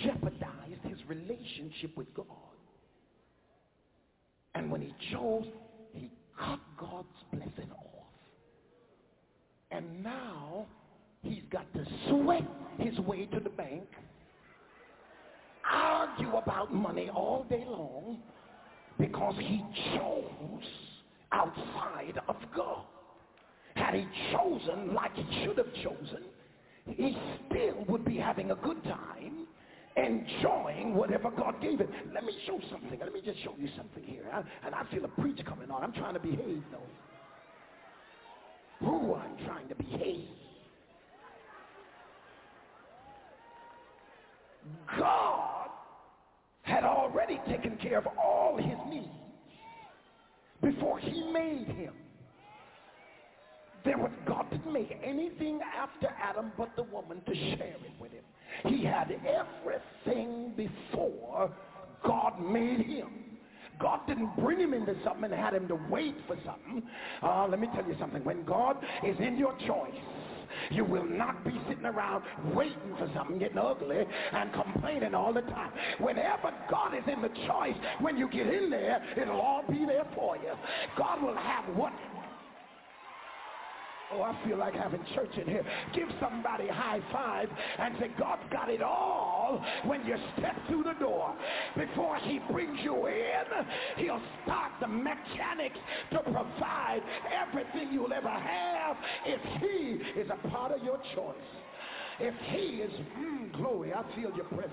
jeopardized 0.05 0.83
his 0.83 0.99
relationship 1.09 1.97
with 1.97 2.13
God. 2.15 2.27
And 4.55 4.71
when 4.71 4.81
he 4.81 4.93
chose, 5.13 5.47
he 5.95 6.11
cut 6.39 6.59
God's 6.79 7.07
blessing 7.33 7.71
off. 7.71 8.05
And 9.71 10.03
now 10.03 10.67
he's 11.23 11.43
got 11.51 11.73
to 11.75 11.85
sweat 12.09 12.45
his 12.79 12.99
way 13.01 13.27
to 13.27 13.41
the 13.41 13.51
bank, 13.51 13.85
argue 15.71 16.37
about 16.37 16.73
money 16.73 17.11
all 17.11 17.45
day 17.49 17.65
long, 17.67 18.19
because 18.99 19.35
he 19.39 19.65
chose 19.95 20.63
outside 21.33 22.21
of 22.29 22.37
God. 22.55 22.85
Had 23.75 23.95
he 23.95 24.07
chosen 24.33 24.95
like 24.95 25.15
he 25.15 25.45
should 25.45 25.59
have 25.59 25.73
chosen, 25.75 26.25
he 26.87 27.17
still 27.47 27.85
would 27.89 28.05
be 28.05 28.17
having 28.17 28.51
a 28.51 28.55
good 28.57 28.83
time 28.85 29.47
enjoying 29.97 30.95
whatever 30.95 31.31
God 31.31 31.61
gave 31.61 31.79
him. 31.81 31.89
Let 32.15 32.25
me 32.25 32.33
show 32.47 32.61
something. 32.71 32.99
Let 33.01 33.13
me 33.13 33.21
just 33.25 33.43
show 33.43 33.55
you 33.59 33.69
something 33.77 34.05
here. 34.05 34.25
and 34.65 34.75
I 34.75 34.85
feel 34.91 35.05
a 35.05 35.09
preach 35.09 35.39
coming 35.47 35.71
on. 35.71 35.83
I'm 35.83 35.93
trying 35.93 36.15
to 36.15 36.21
behave, 36.21 36.63
though. 36.71 36.79
Who 38.87 39.15
I'm 39.15 39.37
trying 39.47 39.69
to 39.69 39.75
behave. 39.75 40.29
God 44.99 45.56
had 46.67 46.85
already 46.85 47.41
taken 47.49 47.77
care 47.77 47.99
of 47.99 48.07
all 48.19 48.57
his 48.57 48.77
needs 48.91 49.07
before 50.63 50.99
he 50.99 51.31
made 51.33 51.69
him. 51.69 51.95
There 53.85 53.97
was 53.97 54.11
God 54.27 54.51
didn't 54.51 54.73
make 54.73 54.99
anything 55.03 55.61
after 55.63 56.09
Adam 56.21 56.51
but 56.59 56.75
the 56.75 56.83
woman 56.83 57.23
to 57.25 57.35
share 57.35 57.69
it 57.69 57.93
with 58.01 58.11
him. 58.11 58.25
He 58.65 58.85
had 58.85 59.15
everything 59.25 60.55
before 60.57 61.53
God 62.05 62.41
made 62.41 62.81
him. 62.81 63.11
God 63.79 64.01
didn't 64.09 64.35
bring 64.37 64.59
him 64.59 64.75
into 64.75 64.97
something 65.05 65.25
and 65.25 65.35
had 65.35 65.55
him 65.55 65.69
to 65.69 65.79
wait 65.89 66.17
for 66.27 66.37
something. 66.45 66.83
Uh, 67.23 67.47
let 67.47 67.61
me 67.61 67.69
tell 67.75 67.87
you 67.87 67.95
something. 68.01 68.25
When 68.25 68.45
God 68.45 68.79
is 69.05 69.17
in 69.21 69.37
your 69.39 69.55
choice, 69.67 69.95
you 70.71 70.85
will 70.85 71.05
not 71.05 71.45
be 71.45 71.59
sitting 71.69 71.87
around 71.87 72.23
waiting 72.55 72.95
for 72.99 73.11
something 73.15 73.39
getting 73.39 73.59
ugly 73.59 74.05
and 74.33 74.53
complaining 74.53 75.15
all 75.15 75.33
the 75.33 75.43
time. 75.43 75.73
Whenever 75.99 76.53
God 76.71 76.95
is 76.95 77.05
in 77.13 77.23
the 77.23 77.31
choice, 77.47 77.77
when 78.01 78.17
you 78.17 78.29
get 78.29 78.47
in 78.47 78.71
there, 78.71 79.03
it'll 79.17 79.41
all 79.41 79.65
be 79.69 79.85
there 79.85 80.07
for 80.15 80.37
you. 80.37 80.53
God 80.97 81.23
will 81.23 81.37
have 81.37 81.65
what 81.77 81.93
Oh, 84.13 84.23
I 84.23 84.39
feel 84.47 84.57
like 84.57 84.75
having 84.75 85.05
church 85.15 85.37
in 85.37 85.47
here. 85.47 85.65
Give 85.93 86.09
somebody 86.21 86.69
high 86.69 87.01
five 87.13 87.49
and 87.79 87.95
say, 87.99 88.11
God's 88.19 88.43
got 88.53 88.69
it 88.69 88.81
all 88.81 89.65
when 89.85 90.07
you 90.07 90.17
step 90.39 90.55
through 90.69 90.85
the 90.85 90.95
door. 91.01 91.35
Before 91.77 92.17
he 92.19 92.39
brings 92.51 92.79
you 92.85 93.07
in, 93.07 93.45
he'll 93.97 94.23
start 94.45 94.73
the 94.81 94.87
mechanics 94.87 95.79
to 96.13 96.19
provide 96.21 97.03
everything 97.35 97.93
you'll 97.93 98.13
ever 98.13 98.29
have 98.29 98.97
if 99.25 99.41
he 99.61 100.21
is 100.21 100.31
a 100.31 100.49
part 100.49 100.73
of 100.73 100.85
your 100.85 100.99
choice. 101.15 101.35
If 102.21 102.35
he 102.51 102.83
is, 102.83 102.93
mm, 103.19 103.53
glory, 103.55 103.93
I 103.93 104.03
feel 104.15 104.31
your 104.37 104.47
presence. 104.47 104.73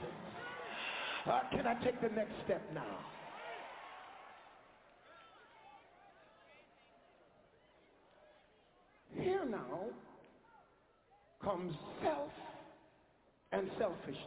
Uh, 1.25 1.39
can 1.51 1.65
I 1.65 1.73
take 1.83 2.01
the 2.01 2.09
next 2.09 2.33
step 2.45 2.61
now? 2.73 2.99
Here 9.19 9.45
now 9.45 9.85
comes 11.43 11.73
self 12.01 12.31
and 13.51 13.69
selfishness. 13.77 14.17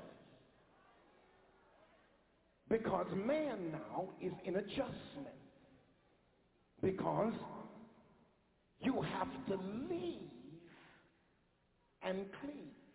Because 2.69 3.07
man 3.15 3.73
now 3.73 4.09
is 4.21 4.33
in 4.45 4.57
adjustment. 4.57 5.37
Because 6.83 7.33
you 8.81 9.01
have 9.03 9.29
to 9.49 9.57
leave 9.91 10.21
and 12.03 12.27
cleave. 12.41 12.86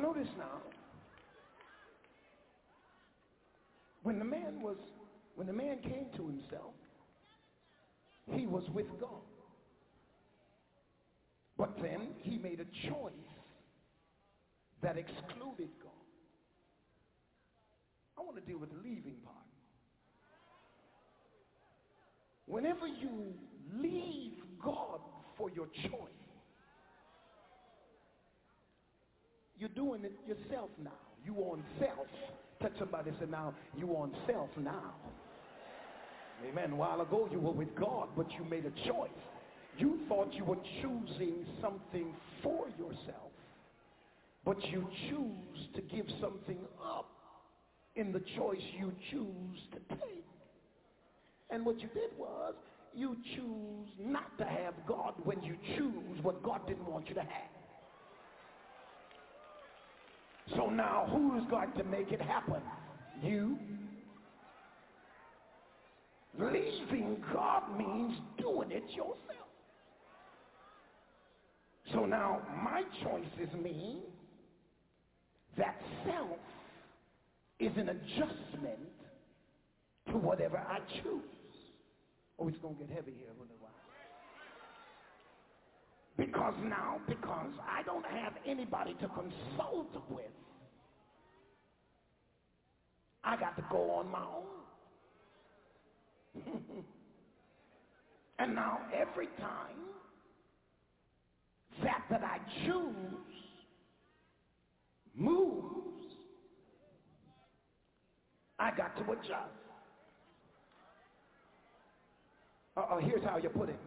Notice 0.00 0.28
now, 0.38 0.60
when 4.02 4.18
the 4.18 4.24
man 4.24 4.60
was, 4.60 4.76
when 5.34 5.46
the 5.46 5.52
man 5.52 5.78
came 5.82 6.06
to 6.16 6.26
himself, 6.26 6.74
he 8.30 8.46
was 8.46 8.64
with 8.74 8.86
God. 9.00 9.10
But 11.56 11.76
then 11.80 12.08
he 12.22 12.38
made 12.38 12.60
a 12.60 12.88
choice 12.88 13.12
that 14.82 14.96
excluded 14.96 15.68
God. 15.82 15.92
I 18.18 18.22
want 18.22 18.36
to 18.36 18.42
deal 18.42 18.58
with 18.58 18.70
the 18.70 18.78
leaving 18.78 19.16
part. 19.24 19.36
Whenever 22.46 22.86
you 22.86 23.32
leave 23.80 24.34
God 24.62 25.00
for 25.38 25.50
your 25.50 25.66
choice, 25.66 26.21
you're 29.62 29.70
doing 29.76 30.02
it 30.04 30.12
yourself 30.26 30.70
now. 30.82 30.90
You 31.24 31.36
on 31.36 31.62
self. 31.78 32.08
Touch 32.60 32.72
somebody 32.80 33.10
and 33.10 33.18
say, 33.20 33.26
now 33.30 33.54
you 33.78 33.90
on 33.90 34.12
self 34.26 34.48
now. 34.58 34.92
Amen. 36.44 36.72
A 36.72 36.74
while 36.74 37.00
ago 37.00 37.28
you 37.30 37.38
were 37.38 37.52
with 37.52 37.72
God, 37.76 38.08
but 38.16 38.26
you 38.32 38.44
made 38.44 38.64
a 38.64 38.88
choice. 38.88 39.10
You 39.78 40.00
thought 40.08 40.34
you 40.34 40.44
were 40.44 40.58
choosing 40.82 41.46
something 41.60 42.12
for 42.42 42.66
yourself, 42.70 43.30
but 44.44 44.60
you 44.64 44.84
choose 45.08 45.68
to 45.76 45.80
give 45.80 46.06
something 46.20 46.58
up 46.84 47.08
in 47.94 48.10
the 48.12 48.22
choice 48.36 48.60
you 48.76 48.92
choose 49.12 49.60
to 49.74 49.94
take. 49.94 50.24
And 51.50 51.64
what 51.64 51.78
you 51.80 51.88
did 51.94 52.10
was 52.18 52.54
you 52.92 53.16
choose 53.36 53.88
not 54.00 54.36
to 54.38 54.44
have 54.44 54.74
God 54.88 55.14
when 55.22 55.40
you 55.44 55.54
choose 55.76 56.18
what 56.22 56.42
God 56.42 56.66
didn't 56.66 56.90
want 56.90 57.08
you 57.08 57.14
to 57.14 57.20
have. 57.20 57.61
So 60.56 60.68
now 60.68 61.06
who's 61.10 61.48
going 61.50 61.72
to 61.78 61.84
make 61.84 62.12
it 62.12 62.20
happen? 62.20 62.60
You. 63.22 63.58
Leaving 66.38 67.22
God 67.32 67.62
means 67.76 68.16
doing 68.38 68.70
it 68.70 68.84
yourself. 68.90 69.16
So 71.92 72.06
now 72.06 72.40
my 72.62 72.82
choices 73.02 73.54
mean 73.62 73.98
that 75.58 75.76
self 76.06 76.38
is 77.58 77.72
an 77.76 77.90
adjustment 77.90 78.78
to 80.08 80.16
whatever 80.16 80.58
I 80.58 80.78
choose. 81.02 81.22
Oh, 82.38 82.48
it's 82.48 82.58
going 82.58 82.76
to 82.76 82.84
get 82.84 82.94
heavy 82.94 83.12
here 83.18 83.28
in 83.28 83.36
a 83.36 83.60
while. 83.60 83.71
Because 86.26 86.54
now, 86.62 87.00
because 87.08 87.50
I 87.68 87.82
don't 87.82 88.06
have 88.06 88.34
anybody 88.46 88.94
to 89.00 89.08
consult 89.08 89.88
with, 90.08 90.30
I 93.24 93.36
got 93.36 93.56
to 93.56 93.64
go 93.68 93.90
on 93.90 94.08
my 94.08 94.22
own. 96.36 96.44
and 98.38 98.54
now 98.54 98.78
every 98.94 99.26
time 99.40 99.74
that 101.82 102.04
that 102.08 102.22
I 102.22 102.38
choose 102.64 102.94
moves, 105.16 106.06
I 108.60 108.70
got 108.76 108.96
to 108.96 109.02
adjust. 109.10 109.58
Uh, 112.76 112.82
oh, 112.92 112.98
here's 113.00 113.24
how 113.24 113.38
you 113.38 113.48
put 113.48 113.70
it. 113.70 113.80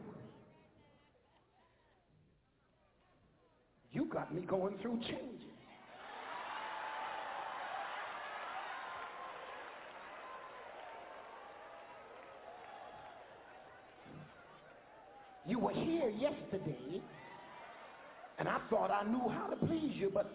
You 3.95 4.03
got 4.11 4.35
me 4.35 4.41
going 4.41 4.77
through 4.81 4.99
changes. 5.07 5.21
You 15.45 15.59
were 15.59 15.71
here 15.71 16.09
yesterday, 16.09 17.03
and 18.37 18.49
I 18.49 18.59
thought 18.69 18.91
I 18.91 19.09
knew 19.09 19.29
how 19.29 19.47
to 19.47 19.55
please 19.65 19.93
you, 19.95 20.11
but 20.13 20.29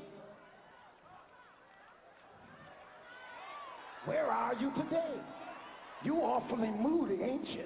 where 4.07 4.31
are 4.31 4.55
you 4.55 4.71
today? 4.71 5.21
You 6.03 6.17
awfully 6.17 6.71
moody, 6.71 7.23
ain't 7.23 7.47
you? 7.47 7.65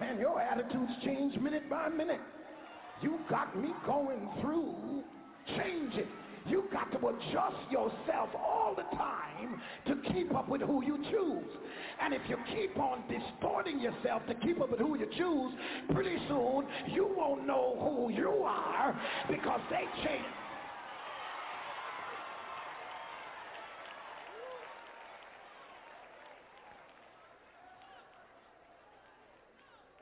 Man, 0.00 0.18
your 0.18 0.40
attitudes 0.40 0.90
change 1.04 1.38
minute 1.38 1.70
by 1.70 1.88
minute. 1.88 2.22
You 3.02 3.18
got 3.30 3.56
me 3.56 3.70
going 3.86 4.28
through 4.40 5.02
changing. 5.56 6.08
You 6.46 6.64
got 6.72 6.90
to 6.92 6.98
adjust 6.98 7.70
yourself 7.70 8.30
all 8.34 8.74
the 8.74 8.96
time 8.96 9.60
to 9.86 10.12
keep 10.12 10.34
up 10.34 10.48
with 10.48 10.62
who 10.62 10.84
you 10.84 10.98
choose. 11.10 11.50
And 12.00 12.14
if 12.14 12.22
you 12.28 12.36
keep 12.54 12.78
on 12.78 13.04
distorting 13.08 13.80
yourself 13.80 14.26
to 14.26 14.34
keep 14.34 14.60
up 14.60 14.70
with 14.70 14.80
who 14.80 14.98
you 14.98 15.06
choose, 15.16 15.52
pretty 15.94 16.16
soon 16.28 16.66
you 16.88 17.12
won't 17.16 17.46
know 17.46 17.76
who 17.80 18.12
you 18.12 18.42
are 18.44 18.98
because 19.28 19.60
they 19.70 19.84
change. 20.04 20.24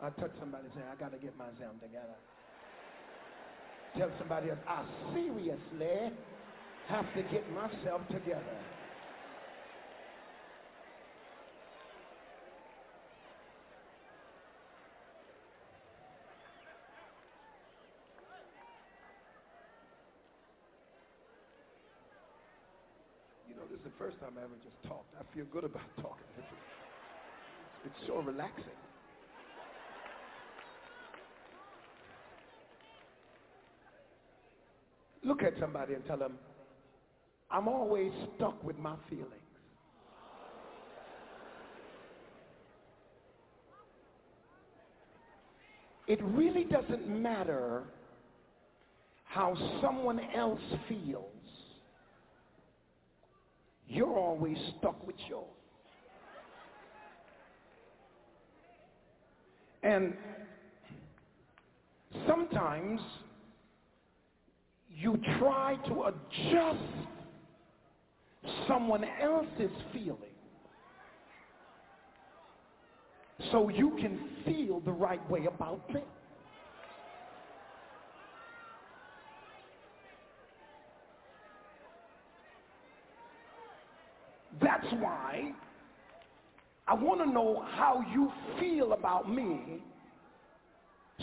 I 0.00 0.10
touch 0.10 0.30
somebody 0.38 0.64
and 0.64 0.74
say, 0.74 0.82
I 0.90 0.94
got 0.94 1.10
to 1.10 1.18
get 1.18 1.36
my 1.36 1.46
myself 1.46 1.74
together. 1.82 2.14
Tell 3.96 4.10
somebody 4.18 4.50
else, 4.50 4.58
I 4.68 4.84
seriously 5.12 6.12
have 6.88 7.06
to 7.14 7.22
get 7.22 7.44
myself 7.52 8.00
together. 8.08 8.58
You 23.48 23.56
know, 23.56 23.62
this 23.70 23.78
is 23.78 23.84
the 23.84 23.90
first 23.98 24.20
time 24.20 24.32
I 24.38 24.44
ever 24.44 24.54
just 24.62 24.76
talked. 24.86 25.12
I 25.18 25.24
feel 25.34 25.44
good 25.52 25.64
about 25.64 25.82
talking. 25.96 26.28
It's, 26.38 26.46
it's 27.86 28.06
so 28.06 28.18
relaxing. 28.22 28.78
Look 35.24 35.42
at 35.42 35.54
somebody 35.60 35.94
and 35.94 36.04
tell 36.06 36.18
them, 36.18 36.38
I'm 37.50 37.68
always 37.68 38.12
stuck 38.36 38.62
with 38.62 38.78
my 38.78 38.94
feelings. 39.08 39.32
It 46.06 46.22
really 46.22 46.64
doesn't 46.64 47.06
matter 47.06 47.84
how 49.24 49.54
someone 49.82 50.20
else 50.34 50.60
feels. 50.88 51.24
You're 53.86 54.16
always 54.16 54.56
stuck 54.78 55.06
with 55.06 55.16
yours. 55.28 55.44
And 59.82 60.14
sometimes 62.26 63.00
you 65.00 65.16
try 65.38 65.76
to 65.86 66.04
adjust 66.04 66.78
someone 68.66 69.04
else's 69.22 69.70
feeling 69.92 70.16
so 73.52 73.68
you 73.68 73.90
can 74.00 74.18
feel 74.44 74.80
the 74.80 74.90
right 74.90 75.30
way 75.30 75.46
about 75.46 75.80
things. 75.92 76.04
That's 84.60 84.92
why 84.94 85.52
I 86.88 86.94
want 86.94 87.20
to 87.20 87.26
know 87.26 87.64
how 87.70 88.04
you 88.12 88.32
feel 88.58 88.94
about 88.94 89.32
me 89.32 89.80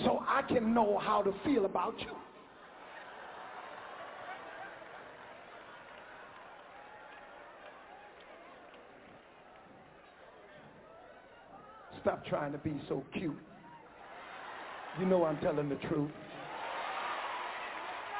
so 0.05 0.23
I 0.25 0.43
can 0.43 0.73
know 0.73 0.97
how 0.97 1.21
to 1.21 1.33
feel 1.43 1.65
about 1.65 1.99
you. 1.99 2.15
Stop 12.05 12.23
trying 12.27 12.51
to 12.51 12.59
be 12.59 12.71
so 12.87 13.03
cute. 13.13 13.35
You 14.99 15.07
know 15.07 15.25
I'm 15.25 15.39
telling 15.39 15.69
the 15.69 15.75
truth. 15.87 16.11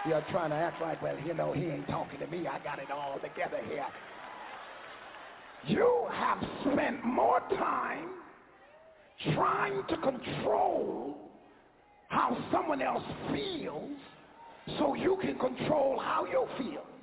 You're 0.07 0.25
trying 0.31 0.49
to 0.49 0.55
act 0.55 0.81
like, 0.81 1.03
well, 1.03 1.15
you 1.23 1.35
know, 1.35 1.53
he 1.53 1.65
ain't 1.65 1.87
talking 1.87 2.19
to 2.19 2.25
me. 2.25 2.47
I 2.47 2.57
got 2.63 2.79
it 2.79 2.89
all 2.89 3.19
together 3.19 3.59
here. 3.69 3.85
You 5.67 6.07
have 6.11 6.39
spent 6.61 7.05
more 7.05 7.41
time 7.41 8.09
trying 9.35 9.83
to 9.89 9.97
control 9.97 11.17
how 12.09 12.35
someone 12.51 12.81
else 12.81 13.03
feels 13.31 13.99
so 14.79 14.95
you 14.95 15.15
can 15.21 15.37
control 15.37 15.99
how 15.99 16.25
you 16.25 16.47
feel. 16.57 16.94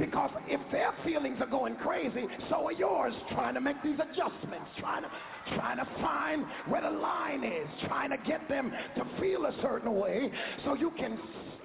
Because 0.00 0.30
if 0.48 0.60
their 0.72 0.92
feelings 1.04 1.38
are 1.40 1.46
going 1.46 1.76
crazy, 1.76 2.26
so 2.48 2.66
are 2.66 2.72
yours 2.72 3.12
trying 3.30 3.54
to 3.54 3.60
make 3.60 3.82
these 3.82 3.98
adjustments, 3.98 4.70
trying 4.78 5.02
to, 5.02 5.10
trying 5.54 5.76
to 5.76 5.86
find 6.00 6.46
where 6.68 6.80
the 6.80 6.90
line 6.90 7.44
is, 7.44 7.68
trying 7.86 8.10
to 8.10 8.16
get 8.16 8.48
them 8.48 8.72
to 8.96 9.20
feel 9.20 9.44
a 9.44 9.52
certain 9.60 9.94
way 9.94 10.32
so 10.64 10.74
you 10.74 10.90
can 10.96 11.18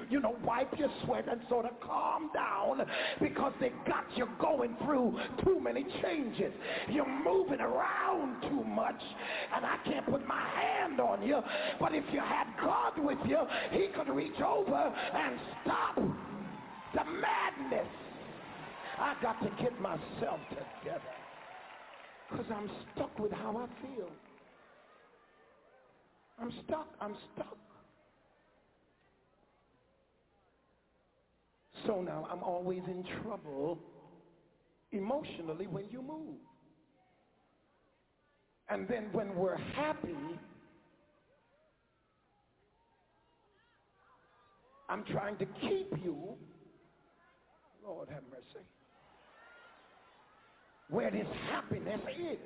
you 0.09 0.19
know, 0.19 0.35
wipe 0.43 0.77
your 0.77 0.89
sweat 1.03 1.25
and 1.29 1.41
sort 1.49 1.65
of 1.65 1.79
calm 1.79 2.29
down 2.33 2.85
because 3.19 3.53
they 3.59 3.71
got 3.87 4.05
you 4.15 4.27
going 4.39 4.75
through 4.83 5.17
too 5.43 5.59
many 5.59 5.85
changes. 6.03 6.53
You're 6.89 7.07
moving 7.23 7.59
around 7.59 8.41
too 8.43 8.63
much 8.63 9.01
and 9.55 9.65
I 9.65 9.77
can't 9.85 10.05
put 10.05 10.27
my 10.27 10.47
hand 10.49 10.99
on 10.99 11.23
you. 11.23 11.41
But 11.79 11.95
if 11.95 12.03
you 12.11 12.19
had 12.19 12.45
God 12.63 12.93
with 12.97 13.19
you, 13.25 13.39
he 13.71 13.87
could 13.87 14.09
reach 14.09 14.39
over 14.41 14.93
and 15.13 15.39
stop 15.63 15.95
the 15.95 17.03
madness. 17.03 18.04
I 18.97 19.15
got 19.21 19.41
to 19.41 19.49
get 19.61 19.79
myself 19.79 20.41
together 20.49 21.01
because 22.29 22.45
I'm 22.49 22.69
stuck 22.93 23.17
with 23.19 23.31
how 23.31 23.57
I 23.57 23.67
feel. 23.81 24.11
I'm 26.39 26.51
stuck. 26.65 26.87
I'm 27.01 27.15
stuck. 27.33 27.57
So 31.85 32.01
now 32.01 32.27
I'm 32.31 32.43
always 32.43 32.81
in 32.87 33.03
trouble 33.21 33.79
emotionally 34.91 35.67
when 35.67 35.85
you 35.89 36.01
move. 36.01 36.39
And 38.69 38.87
then 38.87 39.09
when 39.11 39.35
we're 39.35 39.57
happy, 39.57 40.39
I'm 44.89 45.03
trying 45.05 45.37
to 45.37 45.45
keep 45.61 45.91
you, 46.03 46.35
Lord 47.83 48.09
have 48.09 48.23
mercy, 48.29 48.65
where 50.95 51.11
this 51.11 51.27
happiness 51.51 51.99
is. 52.17 52.37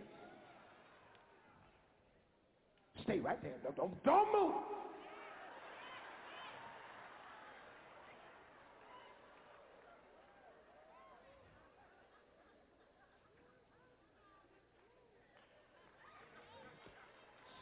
Stay 3.04 3.20
right 3.20 3.40
there. 3.44 3.54
Don't, 3.64 3.76
don't, 3.76 4.04
don't 4.04 4.34
move. 4.34 4.54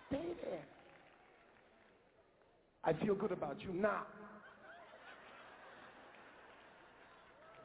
Stay 0.07 0.17
there. 0.41 0.66
I 2.85 2.93
feel 3.06 3.16
good 3.16 3.33
about 3.33 3.57
you 3.61 3.74
now. 3.74 4.03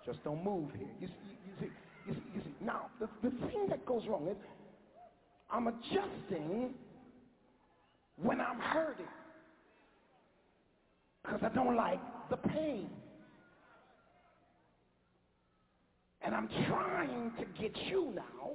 Just 0.04 0.24
don't 0.24 0.42
move 0.42 0.72
here. 0.76 0.88
You 1.00 1.06
you 1.06 1.52
see. 1.60 1.81
Now, 2.64 2.90
the, 3.00 3.08
the 3.22 3.30
thing 3.48 3.66
that 3.70 3.84
goes 3.86 4.02
wrong 4.08 4.28
is 4.28 4.36
I'm 5.50 5.66
adjusting 5.66 6.74
when 8.22 8.40
I'm 8.40 8.60
hurting 8.60 9.06
because 11.24 11.40
I 11.42 11.48
don't 11.54 11.76
like 11.76 12.00
the 12.30 12.36
pain. 12.36 12.88
And 16.24 16.34
I'm 16.34 16.48
trying 16.68 17.32
to 17.38 17.44
get 17.60 17.76
you 17.90 18.12
now 18.14 18.52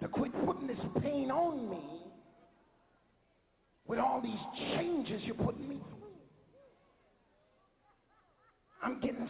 to 0.00 0.08
quit 0.08 0.32
putting 0.46 0.66
this 0.68 0.78
pain 1.02 1.30
on 1.30 1.68
me 1.68 1.82
with 3.86 3.98
all 3.98 4.20
these 4.22 4.40
changes 4.76 5.20
you're 5.24 5.34
putting 5.34 5.68
me 5.68 5.76
through. 5.76 6.08
I'm 8.82 9.00
getting 9.00 9.28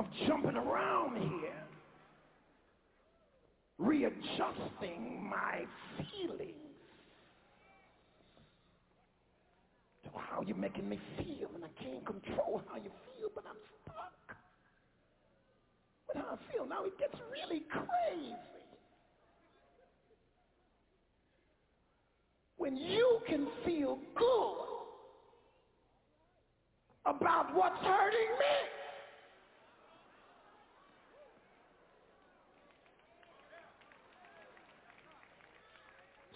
of 0.00 0.06
jumping 0.26 0.56
around 0.56 1.14
here, 1.18 1.62
readjusting 3.76 5.28
my 5.28 5.66
feelings 5.98 6.54
to 10.02 10.10
how 10.14 10.40
you're 10.40 10.56
making 10.56 10.88
me 10.88 10.98
feel, 11.18 11.50
and 11.54 11.62
I 11.62 11.82
can't 11.82 12.04
control 12.06 12.62
how 12.66 12.76
you 12.76 12.90
feel, 13.18 13.28
but 13.34 13.44
I'm 13.46 13.56
stuck 13.82 14.36
with 16.08 16.16
how 16.16 16.32
I 16.32 16.52
feel. 16.52 16.66
Now 16.66 16.84
it 16.84 16.98
gets 16.98 17.16
really 17.30 17.64
crazy. 17.68 18.34
When 22.56 22.74
you 22.74 23.20
can 23.28 23.46
feel 23.66 23.98
good 24.14 24.66
about 27.04 27.54
what's 27.54 27.78
hurting 27.84 28.30
me. 28.38 28.79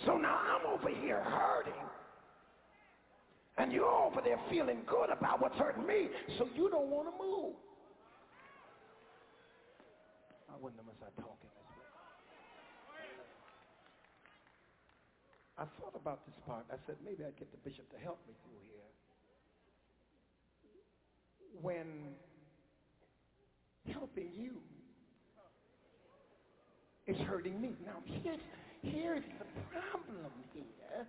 So 0.05 0.17
now 0.17 0.39
I'm 0.39 0.67
over 0.67 0.89
here 0.89 1.23
hurting. 1.23 1.73
And 3.57 3.73
you're 3.73 3.87
over 3.87 4.21
there 4.23 4.39
feeling 4.51 4.83
good 4.87 5.11
about 5.11 5.41
what's 5.41 5.57
hurting 5.57 5.87
me, 5.87 6.09
so 6.39 6.49
you 6.57 6.69
don't 6.69 6.91
want 6.91 7.07
to 7.07 7.15
move. 7.17 7.55
I 10.51 10.57
wouldn't 10.61 10.81
have 10.83 10.91
started 10.97 11.17
talking 11.17 11.51
this 11.55 11.67
way. 11.71 11.83
I 15.57 15.65
thought 15.79 15.95
about 15.95 16.27
this 16.27 16.35
part. 16.47 16.67
I 16.71 16.77
said 16.87 16.97
maybe 17.05 17.25
I'd 17.25 17.39
get 17.39 17.51
the 17.53 17.59
bishop 17.69 17.91
to 17.93 17.99
help 17.99 18.19
me 18.27 18.35
through 18.43 18.61
here. 18.67 18.91
When 21.63 22.19
helping 23.93 24.31
you 24.37 24.59
is 27.07 27.17
hurting 27.27 27.61
me. 27.61 27.77
Now 27.85 28.03
here's, 28.23 28.41
here's 28.85 29.25
the 29.39 29.47
problem 29.71 30.33
here. 30.53 31.07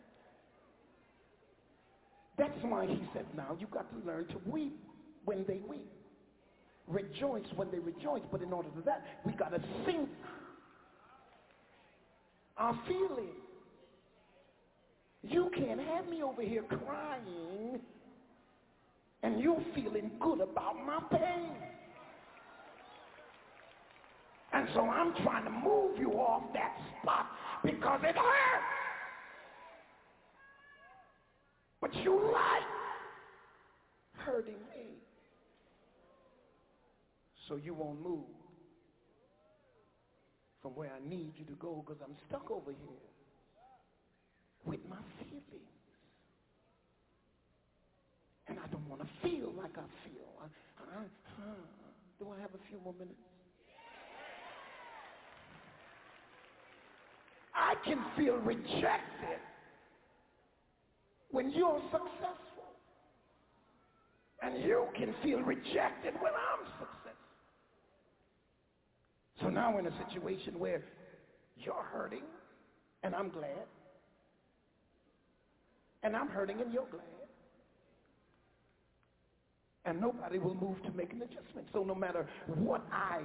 That's 2.38 2.64
why 2.64 2.88
he 2.88 3.02
said 3.14 3.26
now 3.36 3.56
you've 3.60 3.72
got 3.72 3.86
to 3.92 4.08
learn 4.08 4.28
to 4.28 4.36
weep 4.46 4.80
when 5.26 5.46
they 5.48 5.62
weep 5.68 5.92
rejoice 6.88 7.46
when 7.56 7.70
they 7.72 7.80
rejoice. 7.80 8.22
But 8.32 8.42
in 8.42 8.54
order 8.54 8.70
to 8.70 8.82
that, 8.86 9.04
we 9.26 9.34
got 9.34 9.50
to 9.50 9.62
sync 9.86 10.10
our 12.58 12.80
feelings. 12.88 13.30
You 15.24 15.50
can't 15.58 15.80
have 15.80 16.08
me 16.08 16.22
over 16.22 16.42
here 16.42 16.64
crying 16.64 17.80
and 19.24 19.40
you're 19.40 19.64
feeling 19.74 20.12
good 20.20 20.42
about 20.42 20.76
my 20.86 21.00
pain. 21.10 21.50
And 24.54 24.68
so 24.74 24.82
I'm 24.82 25.14
trying 25.24 25.46
to 25.46 25.50
move 25.50 25.98
you 25.98 26.12
off 26.12 26.44
that 26.54 26.78
spot 27.02 27.26
because 27.66 28.02
it 28.04 28.16
hurts. 28.16 28.66
But 31.82 31.94
you 31.96 32.14
like 32.34 32.64
hurting 34.18 34.54
me 34.54 34.96
so 37.48 37.56
you 37.56 37.74
won't 37.74 38.02
move 38.02 38.26
from 40.62 40.72
where 40.76 40.90
I 40.90 41.08
need 41.08 41.34
you 41.38 41.46
to 41.46 41.54
go 41.54 41.84
because 41.86 42.02
I'm 42.04 42.16
stuck 42.28 42.50
over 42.50 42.72
here 42.72 43.06
with 44.66 44.80
my 44.90 44.98
feelings. 45.20 45.44
And 48.48 48.60
I 48.60 48.68
don't 48.68 48.88
want 48.90 49.02
to 49.02 49.08
feel 49.22 49.52
like 49.58 49.78
I 49.78 49.86
feel. 50.06 50.30
I, 50.42 50.46
I, 51.00 51.04
do 52.20 52.30
I 52.36 52.40
have 52.42 52.52
a 52.54 52.62
few 52.70 52.80
more 52.84 52.94
minutes? 52.94 53.35
I 57.56 57.76
can 57.86 58.00
feel 58.18 58.38
rejected 58.38 59.40
when 61.32 61.52
you're 61.52 61.82
successful. 61.92 62.40
And 64.42 64.64
you 64.64 64.88
can 64.96 65.16
feel 65.24 65.42
rejected 65.42 66.14
when 66.22 66.34
I'm 66.34 66.66
successful. 66.80 67.12
So 69.42 69.50
now 69.50 69.74
we're 69.74 69.80
in 69.80 69.88
a 69.88 70.06
situation 70.10 70.60
where 70.60 70.84
you're 71.58 71.84
hurting 71.92 72.24
and 73.04 73.16
I'm 73.16 73.30
glad. 73.30 73.68
And 76.04 76.16
I'm 76.16 76.28
hurting 76.28 76.62
and 76.62 76.74
you're 76.74 76.88
glad. 76.90 77.04
And 79.86 80.02
nobody 80.02 80.38
will 80.38 80.56
move 80.56 80.82
to 80.84 80.92
make 80.92 81.14
an 81.14 81.22
adjustment. 81.22 81.68
So 81.74 81.84
no 81.84 81.96
matter 81.96 82.28
what 82.48 82.86
I 82.92 83.22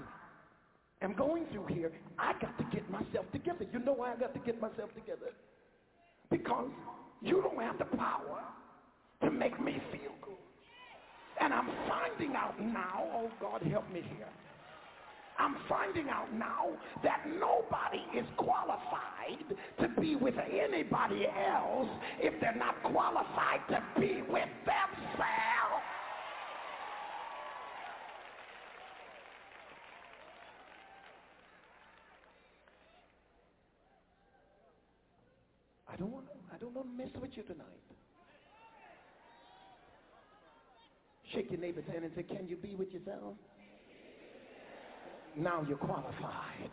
am 1.03 1.15
going 1.15 1.47
through 1.53 1.67
here, 1.67 1.93
I 2.19 2.33
got 2.41 2.57
to 2.59 2.65
get 2.73 2.89
myself 2.91 3.27
together. 3.33 3.67
You 3.73 3.79
know 3.79 3.93
why 3.93 4.13
I 4.13 4.17
got 4.17 4.35
to 4.35 4.41
get 4.41 4.61
myself 4.61 4.91
together? 4.95 5.33
Because 6.31 6.71
you 7.23 7.43
don't 7.43 7.61
have 7.61 7.79
the 7.79 7.97
power 7.97 8.43
to 9.23 9.31
make 9.31 9.61
me 9.61 9.81
feel 9.93 10.13
good. 10.23 10.35
And 11.41 11.53
I'm 11.55 11.69
finding 11.89 12.37
out 12.37 12.61
now, 12.61 13.05
oh 13.15 13.31
God 13.41 13.63
help 13.63 13.91
me 13.93 14.03
here. 14.17 14.29
I'm 15.39 15.57
finding 15.71 16.11
out 16.11 16.33
now 16.35 16.69
that 17.03 17.25
nobody 17.27 18.05
is 18.15 18.27
qualified 18.37 19.57
to 19.81 19.89
be 20.01 20.15
with 20.15 20.35
anybody 20.37 21.27
else 21.27 21.89
if 22.19 22.39
they're 22.41 22.55
not 22.55 22.75
qualified 22.83 23.61
to 23.71 23.83
be 23.99 24.23
with 24.29 24.49
themselves. 24.67 25.81
I 35.89 35.90
don't 36.01 36.13
want 36.13 36.25
I 36.53 36.57
don't 36.57 36.75
want 36.75 36.89
to 36.89 36.97
mess 36.97 37.13
with 37.21 37.31
you 37.35 37.43
tonight. 37.43 37.67
Shake 41.33 41.51
your 41.51 41.61
neighbor's 41.61 41.85
hand 41.87 42.05
and 42.05 42.13
say, 42.17 42.25
can 42.25 42.49
you 42.49 42.57
be 42.57 42.75
with 42.75 42.91
yourself? 42.91 43.35
Now 45.37 45.65
you're 45.69 45.79
qualified. 45.79 46.71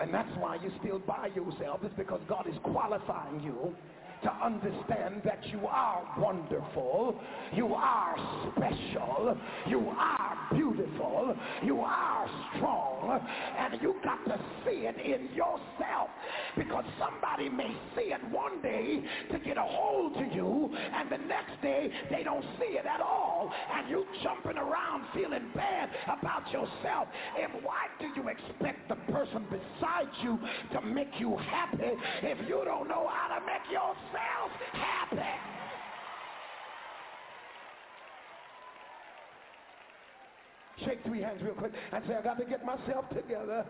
And 0.00 0.12
that's 0.12 0.30
why 0.38 0.58
you're 0.60 0.72
still 0.80 0.98
by 0.98 1.28
yourself. 1.28 1.80
It's 1.84 1.94
because 1.96 2.20
God 2.28 2.46
is 2.48 2.56
qualifying 2.64 3.40
you 3.40 3.76
to 4.24 4.32
understand 4.44 5.22
that 5.24 5.44
you 5.46 5.66
are 5.68 6.02
wonderful, 6.18 7.20
you 7.54 7.72
are 7.74 8.16
special, 8.56 9.38
you 9.68 9.88
are 9.96 10.17
beautiful, 10.52 11.34
you 11.62 11.80
are 11.80 12.28
strong, 12.54 13.20
and 13.58 13.80
you 13.80 13.96
got 14.04 14.24
to 14.26 14.38
see 14.64 14.86
it 14.86 14.96
in 14.96 15.34
yourself? 15.34 16.10
Because 16.56 16.84
somebody 16.98 17.48
may 17.48 17.74
see 17.96 18.12
it 18.12 18.20
one 18.30 18.60
day 18.62 19.02
to 19.30 19.38
get 19.38 19.56
a 19.56 19.62
hold 19.62 20.14
to 20.14 20.24
you 20.34 20.70
and 20.74 21.10
the 21.10 21.18
next 21.18 21.60
day 21.62 21.90
they 22.10 22.22
don't 22.22 22.44
see 22.58 22.76
it 22.76 22.86
at 22.86 23.00
all. 23.00 23.52
And 23.74 23.88
you 23.88 24.06
jumping 24.22 24.58
around 24.58 25.04
feeling 25.14 25.50
bad 25.54 25.90
about 26.06 26.50
yourself. 26.52 27.08
And 27.40 27.62
why 27.62 27.86
do 27.98 28.08
you 28.14 28.28
expect 28.28 28.88
the 28.88 28.96
person 29.12 29.46
beside 29.50 30.08
you 30.22 30.38
to 30.72 30.80
make 30.82 31.18
you 31.18 31.36
happy 31.36 31.92
if 32.22 32.38
you 32.48 32.62
don't 32.64 32.88
know 32.88 33.08
how 33.08 33.38
to 33.38 33.46
make 33.46 33.64
yourself 33.70 33.78
yourself 33.78 34.50
happy. 34.72 35.77
Shake 40.84 41.02
three 41.04 41.20
hands 41.20 41.42
real 41.42 41.54
quick 41.54 41.72
and 41.92 42.04
say, 42.06 42.14
I 42.14 42.22
got 42.22 42.38
to 42.38 42.44
get 42.44 42.64
myself 42.64 43.08
together. 43.10 43.66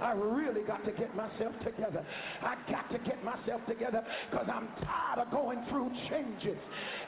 I 0.00 0.12
really 0.12 0.62
got 0.62 0.84
to 0.84 0.92
get 0.92 1.14
myself 1.16 1.52
together. 1.64 2.04
I 2.42 2.56
got 2.70 2.90
to 2.92 2.98
get 2.98 3.24
myself 3.24 3.60
together 3.66 4.04
because 4.30 4.46
I'm 4.52 4.68
tired 4.84 5.26
of 5.26 5.30
going 5.30 5.64
through 5.68 5.90
changes. 6.08 6.58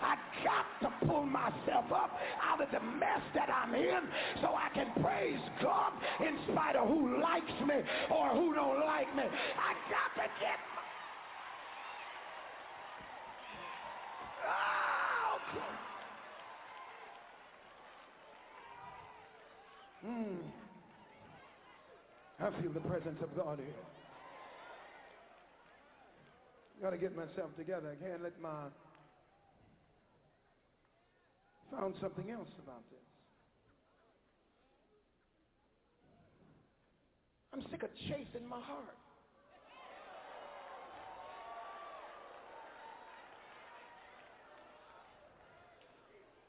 I 0.03 0.17
got 0.43 0.67
to 0.83 1.07
pull 1.07 1.25
myself 1.25 1.87
up 1.93 2.19
out 2.43 2.61
of 2.61 2.71
the 2.73 2.81
mess 2.81 3.23
that 3.35 3.49
I'm 3.51 3.75
in 3.75 4.03
so 4.43 4.49
I 4.49 4.69
can 4.75 4.91
praise 5.03 5.41
God 5.63 5.93
in 6.21 6.37
spite 6.53 6.77
of 6.77 6.89
who 6.89 7.21
likes 7.21 7.55
me 7.67 7.83
or 8.11 8.31
who 8.31 8.55
don't 8.55 8.81
like 8.81 9.15
me. 9.15 9.25
I 9.25 9.73
got 9.91 10.23
to 10.23 10.29
get 10.41 10.76
Mm. 20.07 20.39
I 22.39 22.63
feel 22.63 22.73
the 22.73 22.81
presence 22.81 23.19
of 23.23 23.35
God 23.37 23.59
here. 23.59 23.75
Got 26.83 26.91
to 26.91 26.99
get 26.99 27.17
myself 27.17 27.51
together. 27.57 27.97
I 27.99 28.05
can't 28.05 28.23
let 28.23 28.41
my 28.41 28.69
found 31.71 31.95
something 32.01 32.31
else 32.31 32.49
about 32.63 32.83
this. 32.91 33.01
I'm 37.53 37.63
sick 37.71 37.83
of 37.83 37.91
chasing 38.09 38.47
my 38.49 38.61
heart. 38.61 38.97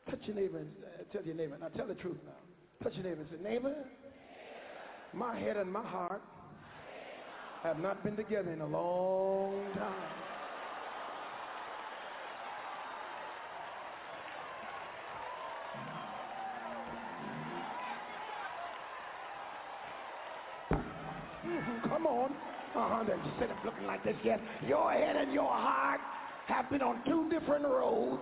Touch 0.09 0.19
your 0.25 0.35
neighbor 0.35 0.59
and 0.59 0.71
uh, 0.83 1.03
tell 1.13 1.23
your 1.23 1.35
neighbor. 1.35 1.57
Now 1.59 1.69
tell 1.69 1.87
the 1.87 1.95
truth 1.95 2.17
now. 2.25 2.56
Touch 2.83 2.93
your 2.93 3.03
neighbor 3.05 3.25
say, 3.31 3.43
neighbor, 3.43 3.75
my 5.13 5.37
head 5.37 5.57
and 5.57 5.71
my 5.71 5.81
heart 5.81 6.21
have 7.63 7.79
not 7.79 8.03
been 8.03 8.15
together 8.15 8.51
in 8.51 8.61
a 8.61 8.67
long 8.67 9.65
time. 9.73 9.93
Mm-hmm, 21.45 21.89
come 21.89 22.05
on. 22.05 22.31
Uh-huh, 22.75 23.03
then 23.07 23.17
you 23.25 23.31
sit 23.39 23.49
up 23.49 23.57
looking 23.65 23.87
like 23.87 24.03
this 24.03 24.15
yet. 24.23 24.39
Your 24.67 24.91
head 24.91 25.15
and 25.15 25.33
your 25.33 25.51
heart 25.51 25.99
have 26.45 26.69
been 26.69 26.83
on 26.83 27.01
two 27.05 27.27
different 27.29 27.65
roads 27.65 28.21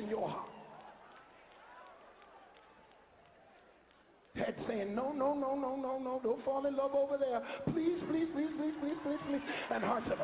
chasing 0.00 0.10
your 0.10 0.28
heart. 0.28 0.48
Head 4.34 4.54
saying, 4.68 4.94
no, 4.94 5.12
no, 5.12 5.34
no, 5.34 5.54
no, 5.56 5.76
no, 5.76 5.98
no, 5.98 6.20
don't 6.22 6.44
fall 6.44 6.64
in 6.66 6.76
love 6.76 6.94
over 6.94 7.18
there. 7.18 7.42
Please, 7.74 7.98
please, 8.08 8.28
please, 8.32 8.48
please, 8.56 8.74
please, 8.80 8.96
please, 9.02 9.18
please. 9.28 9.42
And 9.70 9.82
heart 9.82 10.04
said, 10.08 10.18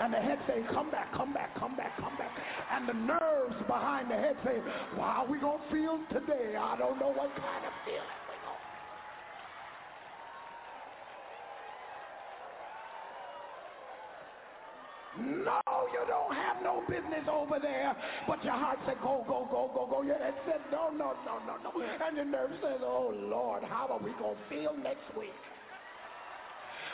and 0.00 0.12
the 0.12 0.18
head 0.18 0.38
saying, 0.48 0.66
come 0.72 0.90
back, 0.90 1.12
come 1.14 1.32
back, 1.32 1.54
come 1.58 1.76
back, 1.76 1.96
come 2.00 2.16
back. 2.16 2.32
And 2.72 2.88
the 2.88 2.94
nerves 2.94 3.54
behind 3.68 4.10
the 4.10 4.16
head 4.16 4.36
saying, 4.44 4.62
wow, 4.98 5.26
we 5.30 5.38
going 5.38 5.60
to 5.62 5.70
feel 5.70 6.00
today? 6.10 6.56
I 6.58 6.76
don't 6.76 6.98
know 6.98 7.12
what 7.12 7.30
kind 7.36 7.64
of 7.64 7.72
feeling. 7.84 8.21
No, 15.22 15.62
you 15.94 16.02
don't 16.10 16.34
have 16.34 16.58
no 16.62 16.82
business 16.90 17.22
over 17.30 17.62
there. 17.62 17.94
But 18.26 18.42
your 18.42 18.58
heart 18.58 18.78
said, 18.86 18.98
go, 18.98 19.22
go, 19.28 19.46
go, 19.46 19.70
go, 19.70 19.86
go. 19.86 20.02
Your 20.02 20.18
head 20.18 20.34
said, 20.46 20.60
no, 20.70 20.90
no, 20.90 21.14
no, 21.22 21.38
no, 21.46 21.54
no. 21.62 21.70
And 21.78 22.16
your 22.16 22.26
nerve 22.26 22.50
says, 22.58 22.82
oh, 22.82 23.14
Lord, 23.14 23.62
how 23.62 23.86
are 23.86 24.02
we 24.02 24.10
going 24.18 24.34
to 24.34 24.44
feel 24.50 24.74
next 24.82 25.06
week? 25.16 25.34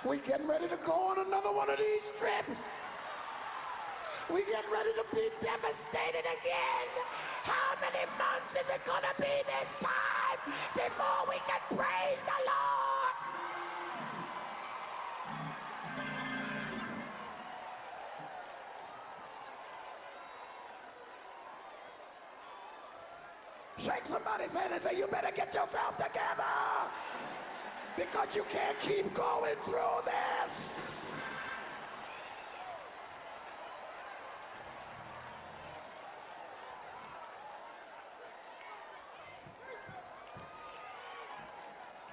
We 0.07 0.21
getting 0.29 0.47
ready 0.47 0.69
to 0.69 0.79
go 0.87 1.17
on 1.17 1.27
another 1.27 1.51
one 1.51 1.71
of 1.71 1.79
these 1.81 2.07
trips. 2.21 2.53
We 4.31 4.45
getting 4.45 4.71
ready 4.71 4.93
to 4.93 5.05
be 5.11 5.25
devastated 5.41 6.27
again. 6.29 6.89
How 7.49 7.81
many 7.81 8.05
months 8.21 8.53
is 8.61 8.69
it 8.69 8.83
going 8.85 9.03
to 9.09 9.15
be 9.17 9.35
this 9.49 9.71
time 9.81 10.41
before 10.77 11.33
we 11.33 11.41
can 11.49 11.63
praise 11.81 12.21
the 12.29 12.39
Lord? 12.45 12.78
Somebody's 24.39 24.57
hand 24.57 24.73
and 24.75 24.83
say, 24.85 24.99
you 24.99 25.07
better 25.07 25.31
get 25.35 25.49
yourself 25.49 25.97
together 25.97 26.55
because 27.97 28.29
you 28.35 28.45
can't 28.53 28.77
keep 28.83 29.17
going 29.17 29.55
through 29.65 30.03
this. 30.05 30.51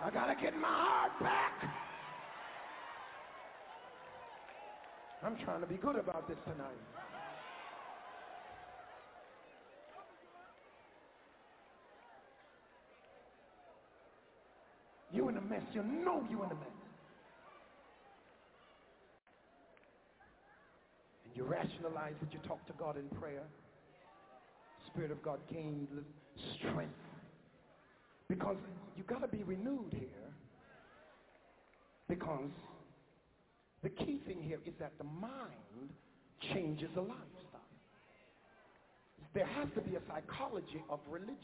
I 0.03 0.11
gotta 0.11 0.35
get 0.39 0.55
my 0.55 0.67
heart 0.67 1.11
back. 1.19 1.69
I'm 5.23 5.35
trying 5.43 5.61
to 5.61 5.67
be 5.67 5.75
good 5.75 5.95
about 5.95 6.27
this 6.27 6.37
tonight. 6.45 6.77
You 15.15 15.29
in 15.29 15.37
a 15.37 15.41
mess. 15.55 15.65
You 15.73 15.83
know 15.83 16.23
you 16.29 16.43
in 16.43 16.51
a 16.51 16.55
mess. 16.55 16.69
And 21.25 21.35
you 21.35 21.43
rationalize 21.43 22.13
it. 22.21 22.27
You 22.31 22.39
talk 22.47 22.65
to 22.67 22.73
God 22.73 22.97
in 22.97 23.07
prayer. 23.19 23.43
Spirit 24.91 25.11
of 25.11 25.21
God 25.23 25.39
gained 25.51 25.87
strength. 26.57 26.93
Because 28.27 28.57
you 28.97 29.03
got 29.03 29.21
to 29.21 29.27
be 29.27 29.43
renewed 29.43 29.91
here. 29.91 30.09
Because 32.07 32.51
the 33.83 33.89
key 33.89 34.19
thing 34.25 34.41
here 34.41 34.59
is 34.65 34.73
that 34.79 34.91
the 34.97 35.03
mind 35.03 35.89
changes 36.53 36.89
the 36.95 37.01
lifestyle. 37.01 37.21
There 39.33 39.45
has 39.45 39.67
to 39.75 39.81
be 39.81 39.95
a 39.95 40.01
psychology 40.07 40.83
of 40.89 40.99
religion. 41.09 41.35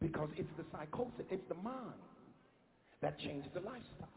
Because 0.00 0.28
it's 0.36 0.48
the 0.56 0.64
psychosis, 0.72 1.26
it's 1.30 1.48
the 1.48 1.54
mind 1.54 1.94
That 3.02 3.18
changes 3.18 3.50
the 3.54 3.60
lifestyle. 3.60 4.08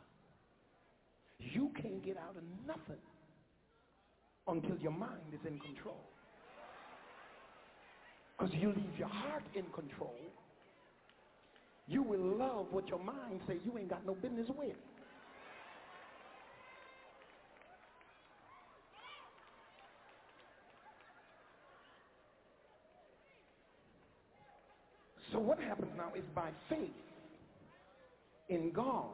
You 1.40 1.72
can't 1.82 2.03
get 2.03 2.17
out 2.17 2.35
of 2.38 2.43
nothing 2.66 3.01
until 4.48 4.77
your 4.77 4.91
mind 4.91 5.33
is 5.33 5.45
in 5.45 5.59
control. 5.59 6.03
Because 8.38 8.53
you 8.56 8.69
leave 8.69 8.98
your 8.98 9.09
heart 9.09 9.43
in 9.53 9.66
control, 9.74 10.16
you 11.88 12.03
will 12.03 12.38
love 12.38 12.67
what 12.72 12.88
your 12.88 12.99
mind 12.99 13.41
say 13.48 13.58
you 13.66 13.77
ain't 13.77 13.90
got 13.90 14.06
no 14.06 14.16
business 14.16 14.48
with. 14.56 14.75
So 25.33 25.40
what 25.40 25.59
happens 25.59 25.91
now 25.98 26.11
is 26.16 26.24
by 26.33 26.49
faith 26.69 27.09
in 28.50 28.72
God, 28.72 29.06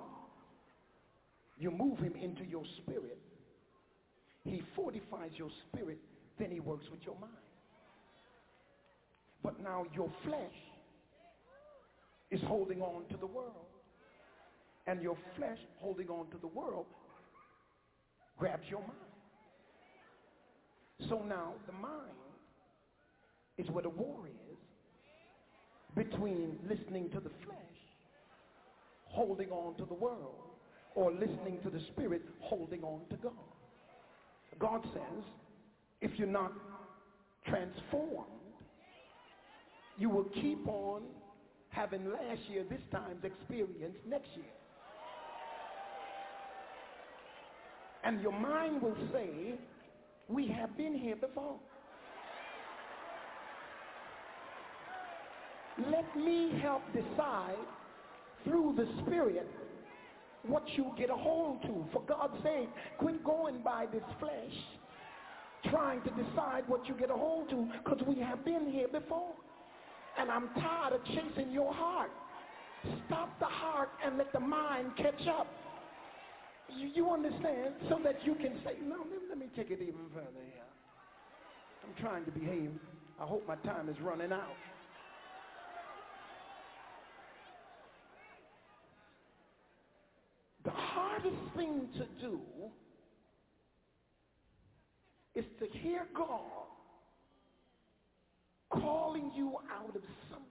you 1.58 1.72
move 1.72 2.00
him 2.00 2.14
into 2.22 2.44
your 2.44 2.64
spirit. 2.82 3.20
He 4.44 4.62
fortifies 4.76 5.32
your 5.36 5.50
spirit, 5.68 6.00
then 6.40 6.52
he 6.52 6.60
works 6.60 6.86
with 6.92 7.02
your 7.06 7.16
mind. 7.20 7.34
But 9.44 9.62
now 9.62 9.86
your 9.94 10.10
flesh 10.24 10.56
is 12.32 12.42
holding 12.48 12.82
on 12.82 13.04
to 13.12 13.18
the 13.18 13.28
world. 13.28 13.68
And 14.88 15.02
your 15.02 15.18
flesh 15.38 15.58
holding 15.80 16.10
on 16.10 16.28
to 16.32 16.38
the 16.38 16.48
world 16.48 16.86
grabs 18.38 18.64
your 18.70 18.82
mind. 18.82 18.92
So 21.10 21.22
now 21.28 21.54
the 21.66 21.74
mind 21.74 22.12
is 23.58 23.68
where 23.70 23.84
the 23.84 23.90
war 23.90 24.28
is 24.28 24.58
between 25.96 26.58
listening 26.68 27.10
to 27.12 27.20
the 27.20 27.32
flesh, 27.46 27.58
holding 29.16 29.50
on 29.50 29.76
to 29.78 29.86
the 29.86 29.94
world, 29.94 30.36
or 30.94 31.12
listening 31.12 31.60
to 31.64 31.70
the 31.70 31.80
spirit, 31.92 32.22
holding 32.42 32.84
on 32.84 33.00
to 33.10 33.16
God. 33.18 33.34
God 34.60 34.82
says, 34.94 35.24
if 36.02 36.12
you're 36.18 36.28
not 36.28 36.54
transformed, 37.48 38.30
you 39.98 40.10
will 40.10 40.28
keep 40.42 40.68
on 40.68 41.02
having 41.70 42.06
last 42.06 42.40
year, 42.50 42.64
this 42.70 42.80
time's 42.92 43.24
experience 43.24 43.98
next 44.08 44.30
year. 44.36 44.46
And 48.04 48.22
your 48.22 48.32
mind 48.32 48.82
will 48.82 48.96
say, 49.12 49.56
we 50.28 50.48
have 50.48 50.78
been 50.78 50.94
here 50.94 51.16
before. 51.16 51.56
Let 55.78 56.16
me 56.16 56.58
help 56.62 56.84
decide 56.94 57.56
through 58.46 58.76
the 58.78 58.88
Spirit 59.02 59.48
what 60.48 60.64
you 60.76 60.92
get 60.98 61.10
a 61.10 61.16
hold 61.16 61.62
to. 61.64 61.86
For 61.92 62.02
God's 62.04 62.42
sake, 62.44 62.70
quit 62.98 63.24
going 63.24 63.62
by 63.64 63.88
this 63.92 64.04
flesh, 64.20 64.54
trying 65.72 66.02
to 66.04 66.10
decide 66.12 66.64
what 66.68 66.88
you 66.88 66.94
get 66.96 67.10
a 67.10 67.16
hold 67.16 67.50
to, 67.50 67.68
because 67.84 68.02
we 68.08 68.20
have 68.22 68.46
been 68.46 68.70
here 68.72 68.88
before. 68.88 69.34
And 70.18 70.32
I'm 70.32 70.50
tired 70.56 70.94
of 70.94 71.04
chasing 71.06 71.52
your 71.52 71.74
heart. 71.74 72.12
Stop 73.08 73.38
the 73.40 73.46
heart 73.46 73.90
and 74.06 74.18
let 74.18 74.32
the 74.32 74.40
mind 74.40 74.92
catch 74.96 75.28
up. 75.28 75.48
You, 76.70 76.90
you 76.94 77.10
understand? 77.10 77.74
So 77.90 78.00
that 78.04 78.24
you 78.24 78.36
can 78.36 78.60
say, 78.64 78.78
no, 78.84 78.98
let, 78.98 79.30
let 79.30 79.38
me 79.38 79.48
take 79.56 79.72
it 79.72 79.80
even 79.82 80.06
further 80.14 80.44
here. 80.46 80.64
I'm 81.84 82.02
trying 82.02 82.26
to 82.26 82.32
behave. 82.32 82.72
I 83.20 83.26
hope 83.26 83.48
my 83.48 83.56
time 83.58 83.90
is 83.90 83.96
running 84.02 84.32
out. 84.32 84.56
The 90.64 90.72
hardest 91.26 91.56
thing 91.56 91.90
to 91.98 92.28
do 92.28 92.40
is 95.36 95.46
to 95.60 95.80
hear 95.80 96.08
God 96.16 96.42
calling 98.72 99.32
you 99.36 99.54
out 99.72 99.96
of 99.96 100.02
something 100.30 100.46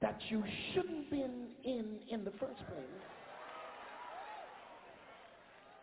that 0.00 0.18
you 0.28 0.42
shouldn't 0.72 1.10
been 1.10 1.48
in 1.64 1.98
in 2.10 2.24
the 2.24 2.30
first 2.32 2.58
place. 2.68 3.02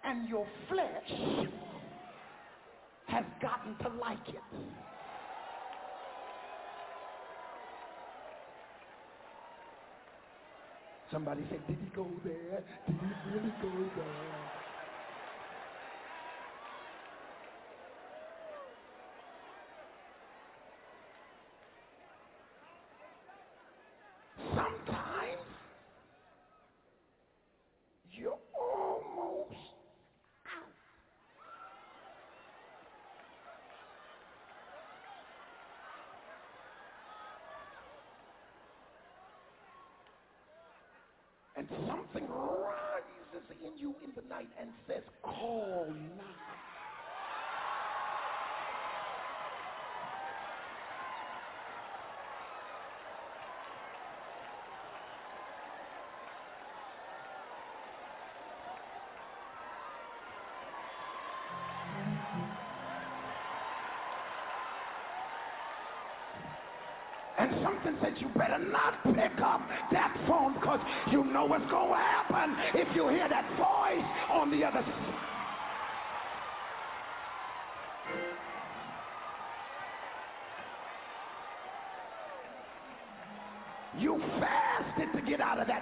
And 0.03 0.27
your 0.27 0.45
flesh 0.69 1.47
has 3.07 3.25
gotten 3.41 3.75
to 3.77 3.97
like 3.99 4.27
it. 4.30 4.92
Somebody 11.11 11.43
said, 11.49 11.65
did 11.67 11.77
he 11.80 11.88
go 11.95 12.07
there? 12.23 12.64
Did 12.88 12.99
he 13.01 13.14
really 13.30 13.51
go 13.61 13.91
there? 13.95 14.49
Sometimes 24.56 25.48
you're 28.11 28.38
almost 28.59 29.56
out. 30.48 30.73
And 41.56 41.67
something 41.88 42.27
rises 42.30 43.45
in 43.64 43.77
you 43.77 43.95
in 44.03 44.11
the 44.15 44.27
night 44.30 44.49
and 44.59 44.69
says, 45.53 45.61
call 45.61 45.93
now. 46.17 46.23
And 67.35 67.51
something 67.64 67.98
said 68.01 68.14
you 68.19 68.27
better 68.30 68.59
not 68.59 69.03
pick 69.03 69.41
up 69.41 69.67
that 69.91 70.15
phone 70.27 70.53
because 70.53 70.80
you 71.11 71.23
know 71.25 71.45
what's 71.45 71.69
going 71.69 71.90
to 71.90 71.95
happen 71.95 72.56
if 72.75 72.95
you 72.95 73.09
hear 73.09 73.27
that 73.27 73.45
voice 73.57 74.06
on 74.32 74.51
the 74.51 74.64
other 74.64 74.82
side. 74.82 75.12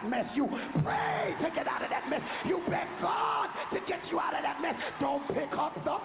That 0.01 0.09
mess. 0.09 0.25
You 0.35 0.47
prayed 0.83 1.35
to 1.41 1.49
get 1.55 1.67
out 1.67 1.81
of 1.83 1.89
that 1.89 2.09
mess. 2.09 2.21
You 2.45 2.59
beg 2.69 2.87
God 3.01 3.47
to 3.73 3.79
get 3.87 3.99
you 4.09 4.19
out 4.19 4.33
of 4.33 4.41
that 4.43 4.61
mess. 4.61 4.75
Don't 4.99 5.25
pick 5.27 5.51
up 5.53 5.73
the 5.75 5.81
phone. 5.81 6.01